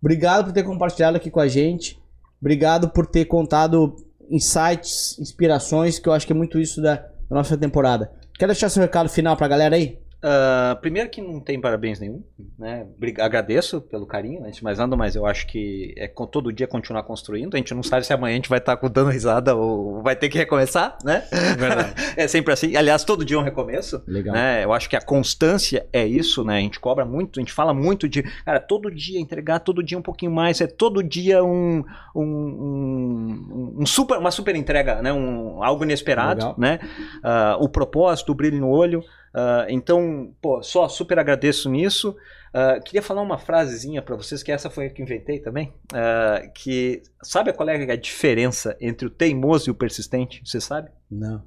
Obrigado 0.00 0.46
por 0.46 0.52
ter 0.52 0.64
compartilhado 0.64 1.16
aqui 1.16 1.30
com 1.30 1.38
a 1.40 1.46
gente. 1.46 2.00
Obrigado 2.40 2.88
por 2.88 3.06
ter 3.06 3.24
contado 3.26 3.96
insights, 4.30 5.18
inspirações, 5.18 5.98
que 5.98 6.08
eu 6.08 6.12
acho 6.12 6.26
que 6.26 6.32
é 6.32 6.36
muito 6.36 6.58
isso 6.58 6.80
da, 6.80 7.04
nossa 7.30 7.56
temporada. 7.56 8.10
Quer 8.38 8.46
deixar 8.46 8.68
seu 8.68 8.82
recado 8.82 9.08
final 9.08 9.36
pra 9.36 9.48
galera 9.48 9.76
aí? 9.76 9.98
Ah, 10.20 10.76
primeiro 10.80 11.08
que 11.08 11.22
não 11.22 11.38
tem 11.38 11.60
parabéns 11.60 12.00
nenhum, 12.00 12.24
né? 12.58 12.86
Agradeço 13.20 13.80
pelo 13.80 14.04
carinho, 14.04 14.42
antes 14.44 14.56
de 14.58 14.64
mais 14.64 14.76
nada, 14.78 14.96
mas 14.96 15.14
eu 15.14 15.24
acho 15.24 15.46
que 15.46 15.94
é 15.96 16.08
com- 16.08 16.26
todo 16.26 16.52
dia 16.52 16.66
continuar 16.66 17.04
construindo. 17.04 17.54
A 17.54 17.56
gente 17.56 17.72
não 17.72 17.84
sabe 17.84 18.04
se 18.04 18.12
amanhã 18.12 18.32
a 18.32 18.36
gente 18.36 18.48
vai 18.48 18.58
estar 18.58 18.74
dando 18.88 19.10
risada 19.10 19.54
ou 19.54 20.02
vai 20.02 20.16
ter 20.16 20.28
que 20.28 20.36
recomeçar, 20.36 20.98
né? 21.04 21.22
Verdade. 21.56 21.94
é 22.18 22.26
sempre 22.26 22.52
assim. 22.52 22.74
Aliás, 22.74 23.04
todo 23.04 23.24
dia 23.24 23.36
é 23.36 23.40
um 23.40 23.44
recomeço. 23.44 24.02
Legal. 24.08 24.34
né? 24.34 24.64
Eu 24.64 24.72
acho 24.72 24.90
que 24.90 24.96
a 24.96 25.00
constância 25.00 25.86
é 25.92 26.04
isso, 26.04 26.42
né? 26.42 26.56
A 26.56 26.60
gente 26.60 26.80
cobra 26.80 27.04
muito, 27.04 27.38
a 27.38 27.42
gente 27.42 27.52
fala 27.52 27.72
muito 27.72 28.08
de, 28.08 28.24
cara, 28.44 28.58
todo 28.58 28.90
dia 28.90 29.20
entregar, 29.20 29.60
todo 29.60 29.84
dia 29.84 29.96
um 29.96 30.02
pouquinho 30.02 30.32
mais, 30.32 30.60
é 30.60 30.66
todo 30.66 31.00
dia 31.00 31.44
um, 31.44 31.84
um, 32.12 32.22
um- 32.22 33.74
um 33.82 33.86
super, 33.86 34.18
uma 34.18 34.30
super 34.30 34.56
entrega, 34.56 35.00
né? 35.00 35.12
Um, 35.12 35.62
algo 35.62 35.84
inesperado, 35.84 36.40
Legal. 36.40 36.54
né? 36.58 36.78
Ah, 37.22 37.56
o 37.60 37.68
propósito, 37.68 38.32
o 38.32 38.34
brilho 38.34 38.58
no 38.58 38.68
olho. 38.68 39.02
Ah, 39.40 39.66
então, 39.68 40.34
pô, 40.42 40.60
só 40.64 40.88
super 40.88 41.16
agradeço 41.18 41.70
nisso. 41.70 42.16
Ah, 42.52 42.80
queria 42.84 43.00
falar 43.02 43.22
uma 43.22 43.38
frasezinha 43.38 44.02
para 44.02 44.16
vocês, 44.16 44.42
que 44.42 44.50
essa 44.50 44.68
foi 44.68 44.86
a 44.86 44.90
que 44.90 45.00
inventei 45.00 45.38
também. 45.38 45.72
ah, 45.94 46.42
que 46.52 47.02
sabe 47.22 47.52
qual 47.52 47.68
é 47.68 47.74
a 47.92 47.96
diferença 47.96 48.76
entre 48.80 49.06
o 49.06 49.10
teimoso 49.10 49.68
e 49.68 49.70
o 49.70 49.74
persistente? 49.74 50.42
Você 50.44 50.60
sabe? 50.60 50.90
Não. 51.08 51.42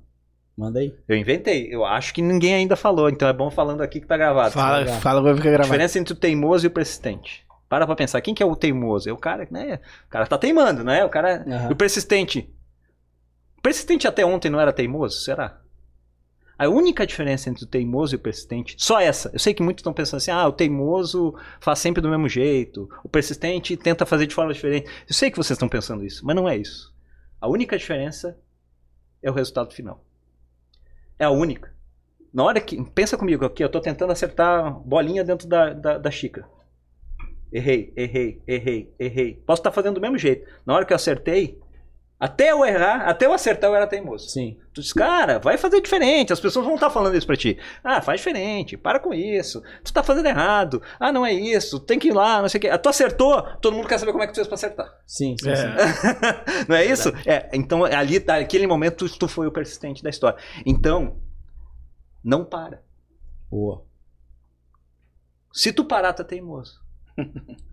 Manda 0.58 0.80
aí. 0.80 0.94
Eu 1.08 1.18
inventei. 1.18 1.68
Eu 1.74 1.84
acho 1.86 2.14
que 2.14 2.22
ninguém 2.22 2.54
ainda 2.54 2.76
falou, 2.76 3.10
então 3.10 3.28
é 3.28 3.34
bom 3.34 3.50
falando 3.50 3.82
aqui 3.82 4.00
que 4.00 4.08
tá 4.08 4.16
gravado. 4.16 4.52
Fala, 4.52 4.78
legal. 4.80 5.00
fala, 5.02 5.22
vai 5.22 5.34
ficar 5.36 5.50
A 5.50 5.52
gravado. 5.52 5.70
diferença 5.72 6.00
entre 6.00 6.14
o 6.14 6.18
teimoso 6.18 6.66
e 6.66 6.68
o 6.68 6.72
persistente. 6.72 7.46
Para 7.68 7.86
pra 7.86 7.96
pensar, 7.96 8.22
quem 8.22 8.34
que 8.34 8.44
é 8.44 8.46
o 8.46 8.56
teimoso? 8.56 9.10
É 9.10 9.14
o 9.14 9.18
cara, 9.18 9.48
né? 9.50 9.80
O 10.06 10.10
cara 10.10 10.28
tá 10.28 10.38
teimando, 10.38 10.84
né? 10.84 11.04
O 11.06 11.10
cara. 11.10 11.46
E 11.70 11.72
o 11.72 11.76
persistente. 11.76 12.54
O 13.58 13.62
persistente 13.62 14.08
até 14.08 14.26
ontem 14.26 14.50
não 14.50 14.60
era 14.60 14.74
teimoso? 14.74 15.22
Será? 15.22 15.61
A 16.62 16.70
única 16.70 17.08
diferença 17.08 17.50
entre 17.50 17.64
o 17.64 17.68
teimoso 17.68 18.14
e 18.14 18.18
o 18.18 18.20
persistente, 18.20 18.76
só 18.78 19.02
essa. 19.02 19.32
Eu 19.34 19.40
sei 19.40 19.52
que 19.52 19.64
muitos 19.64 19.82
estão 19.82 19.92
pensando 19.92 20.20
assim: 20.20 20.30
ah, 20.30 20.48
o 20.48 20.54
teimoso 20.54 21.34
faz 21.60 21.80
sempre 21.80 22.04
do 22.04 22.08
mesmo 22.08 22.30
jeito, 22.30 22.88
o 23.04 23.10
persistente 23.10 23.76
tenta 23.76 24.06
fazer 24.06 24.28
de 24.28 24.36
forma 24.36 24.54
diferente. 24.54 24.88
Eu 25.10 25.14
sei 25.16 25.32
que 25.32 25.38
vocês 25.38 25.56
estão 25.56 25.68
pensando 25.68 26.06
isso, 26.06 26.24
mas 26.24 26.36
não 26.36 26.48
é 26.48 26.56
isso. 26.56 26.94
A 27.40 27.48
única 27.48 27.76
diferença 27.76 28.38
é 29.24 29.32
o 29.32 29.34
resultado 29.34 29.74
final. 29.74 30.06
É 31.18 31.26
a 31.26 31.32
única. 31.32 31.74
Na 32.32 32.44
hora 32.44 32.62
que. 32.62 32.80
Pensa 32.92 33.18
comigo 33.18 33.44
aqui, 33.44 33.64
eu 33.64 33.70
tô 33.70 33.82
tentando 33.82 34.12
acertar 34.12 34.72
bolinha 34.82 35.24
dentro 35.24 35.48
da, 35.48 35.74
da, 35.74 35.98
da 35.98 36.12
xícara. 36.12 36.48
Errei, 37.52 37.92
errei, 37.96 38.40
errei, 38.46 38.94
errei. 39.00 39.34
Posso 39.48 39.62
estar 39.62 39.72
fazendo 39.72 39.96
do 39.96 40.02
mesmo 40.02 40.20
jeito. 40.20 40.48
Na 40.64 40.76
hora 40.76 40.86
que 40.86 40.94
eu 40.94 40.96
acertei, 40.96 41.60
até 42.22 42.52
eu 42.52 42.64
errar, 42.64 43.08
até 43.10 43.26
eu 43.26 43.34
acertar, 43.34 43.68
eu 43.68 43.76
era 43.76 43.88
teimoso. 43.88 44.30
Sim. 44.30 44.56
Tu 44.72 44.80
diz, 44.80 44.94
cara, 44.94 45.40
vai 45.40 45.58
fazer 45.58 45.82
diferente. 45.82 46.32
As 46.32 46.40
pessoas 46.40 46.64
vão 46.64 46.76
estar 46.76 46.92
falando 46.92 47.16
isso 47.18 47.26
pra 47.26 47.36
ti. 47.36 47.58
Ah, 47.84 48.00
faz 48.00 48.20
diferente, 48.20 48.78
para 48.78 49.00
com 49.00 49.12
isso. 49.12 49.64
Tu 49.84 49.92
tá 49.92 50.04
fazendo 50.04 50.28
errado. 50.28 50.84
Ah, 51.00 51.12
não 51.12 51.26
é 51.26 51.34
isso. 51.34 51.80
Tem 51.80 51.98
que 51.98 52.10
ir 52.10 52.14
lá, 52.14 52.40
não 52.40 52.48
sei 52.48 52.60
o 52.60 52.62
quê. 52.62 52.70
Ah, 52.70 52.78
tu 52.78 52.90
acertou, 52.90 53.42
todo 53.60 53.76
mundo 53.76 53.88
quer 53.88 53.98
saber 53.98 54.12
como 54.12 54.24
é 54.24 54.28
que 54.28 54.34
tu 54.34 54.36
fez 54.36 54.48
pra 54.48 54.54
acertar. 54.54 54.94
Sim, 55.08 55.36
sim, 55.42 55.50
É. 55.50 55.56
sim. 55.56 55.68
não 56.70 56.76
é 56.76 56.86
isso? 56.86 57.10
É, 57.26 57.50
então 57.54 57.84
ali, 57.84 58.24
naquele 58.24 58.68
momento, 58.68 59.10
tu, 59.18 59.28
foi 59.28 59.48
o 59.48 59.52
persistente 59.52 60.04
da 60.04 60.10
história. 60.12 60.38
Então, 60.64 61.18
não 62.24 62.46
para. 62.46 62.84
Boa. 63.50 63.84
Se 65.52 65.74
tu 65.74 65.84
parar, 65.84 66.14
tu 66.14 66.22
é 66.22 66.26
teimoso. 66.26 66.80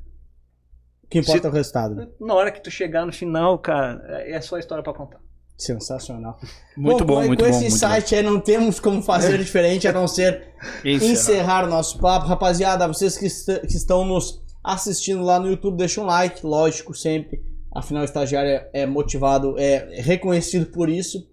O 1.09 1.11
que 1.11 1.19
importa 1.21 1.49
é 1.49 1.51
o 1.51 1.55
resultado. 1.55 1.95
né? 1.95 2.09
Na 2.21 2.35
hora 2.35 2.53
que 2.53 2.61
tu 2.63 2.71
chegar 2.71 3.05
no 3.07 3.13
final, 3.13 3.59
cara, 3.59 4.01
é 4.27 4.41
só 4.41 4.59
história 4.59 4.85
pra 4.85 4.93
contar. 4.93 5.19
Sensacional. 5.57 6.39
Muito 6.77 7.05
bom, 7.05 7.21
com- 7.23 7.27
muito 7.27 7.43
com 7.43 7.51
bom. 7.51 7.57
esse 7.57 7.69
muito 7.69 7.81
bom. 7.81 7.89
insight 7.97 8.15
aí 8.15 8.23
não 8.23 8.39
temos 8.41 8.79
como 8.79 9.03
fazer 9.03 9.39
diferente 9.39 9.89
a 9.89 9.93
não 9.93 10.07
ser 10.07 10.55
Isso, 10.85 11.05
encerrar 11.05 11.65
o 11.65 11.69
nosso 11.69 11.99
papo. 11.99 12.27
Rapaziada, 12.27 12.87
vocês 12.87 13.17
que, 13.19 13.27
est- 13.27 13.61
que 13.67 13.75
estão 13.77 14.05
nos 14.05 14.41
assistindo 14.63 15.25
lá 15.25 15.41
no 15.41 15.49
YouTube, 15.49 15.77
deixa 15.77 16.01
um 16.01 16.05
like, 16.07 16.45
lógico, 16.47 16.95
sempre. 16.95 17.43
Afinal, 17.75 18.03
o 18.03 18.05
estagiário 18.05 18.51
é- 18.51 18.71
é 18.83 18.87
motivado, 18.87 19.59
é 19.59 20.01
reconhecido 20.01 20.67
por 20.67 20.89
isso. 20.89 21.27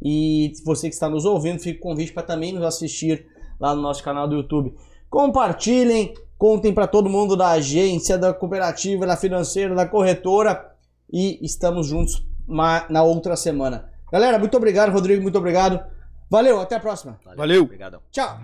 E 0.00 0.52
você 0.64 0.88
que 0.88 0.94
está 0.94 1.08
nos 1.08 1.24
ouvindo, 1.24 1.58
fica 1.60 1.78
o 1.78 1.82
convite 1.82 2.12
para 2.12 2.22
também 2.22 2.52
nos 2.52 2.62
assistir 2.64 3.26
lá 3.58 3.74
no 3.74 3.82
nosso 3.82 4.02
canal 4.02 4.28
do 4.28 4.36
YouTube. 4.36 4.74
Compartilhem, 5.10 6.12
Contem 6.42 6.74
para 6.74 6.88
todo 6.88 7.08
mundo 7.08 7.36
da 7.36 7.50
agência, 7.50 8.18
da 8.18 8.34
cooperativa, 8.34 9.06
da 9.06 9.16
financeira, 9.16 9.76
da 9.76 9.86
corretora 9.86 10.74
e 11.08 11.38
estamos 11.40 11.86
juntos 11.86 12.26
na 12.48 13.04
outra 13.04 13.36
semana. 13.36 13.88
Galera, 14.10 14.40
muito 14.40 14.56
obrigado, 14.56 14.90
Rodrigo, 14.90 15.22
muito 15.22 15.38
obrigado. 15.38 15.80
Valeu, 16.28 16.60
até 16.60 16.74
a 16.74 16.80
próxima. 16.80 17.16
Valeu. 17.36 17.68
Valeu. 17.68 18.02
Tchau. 18.10 18.40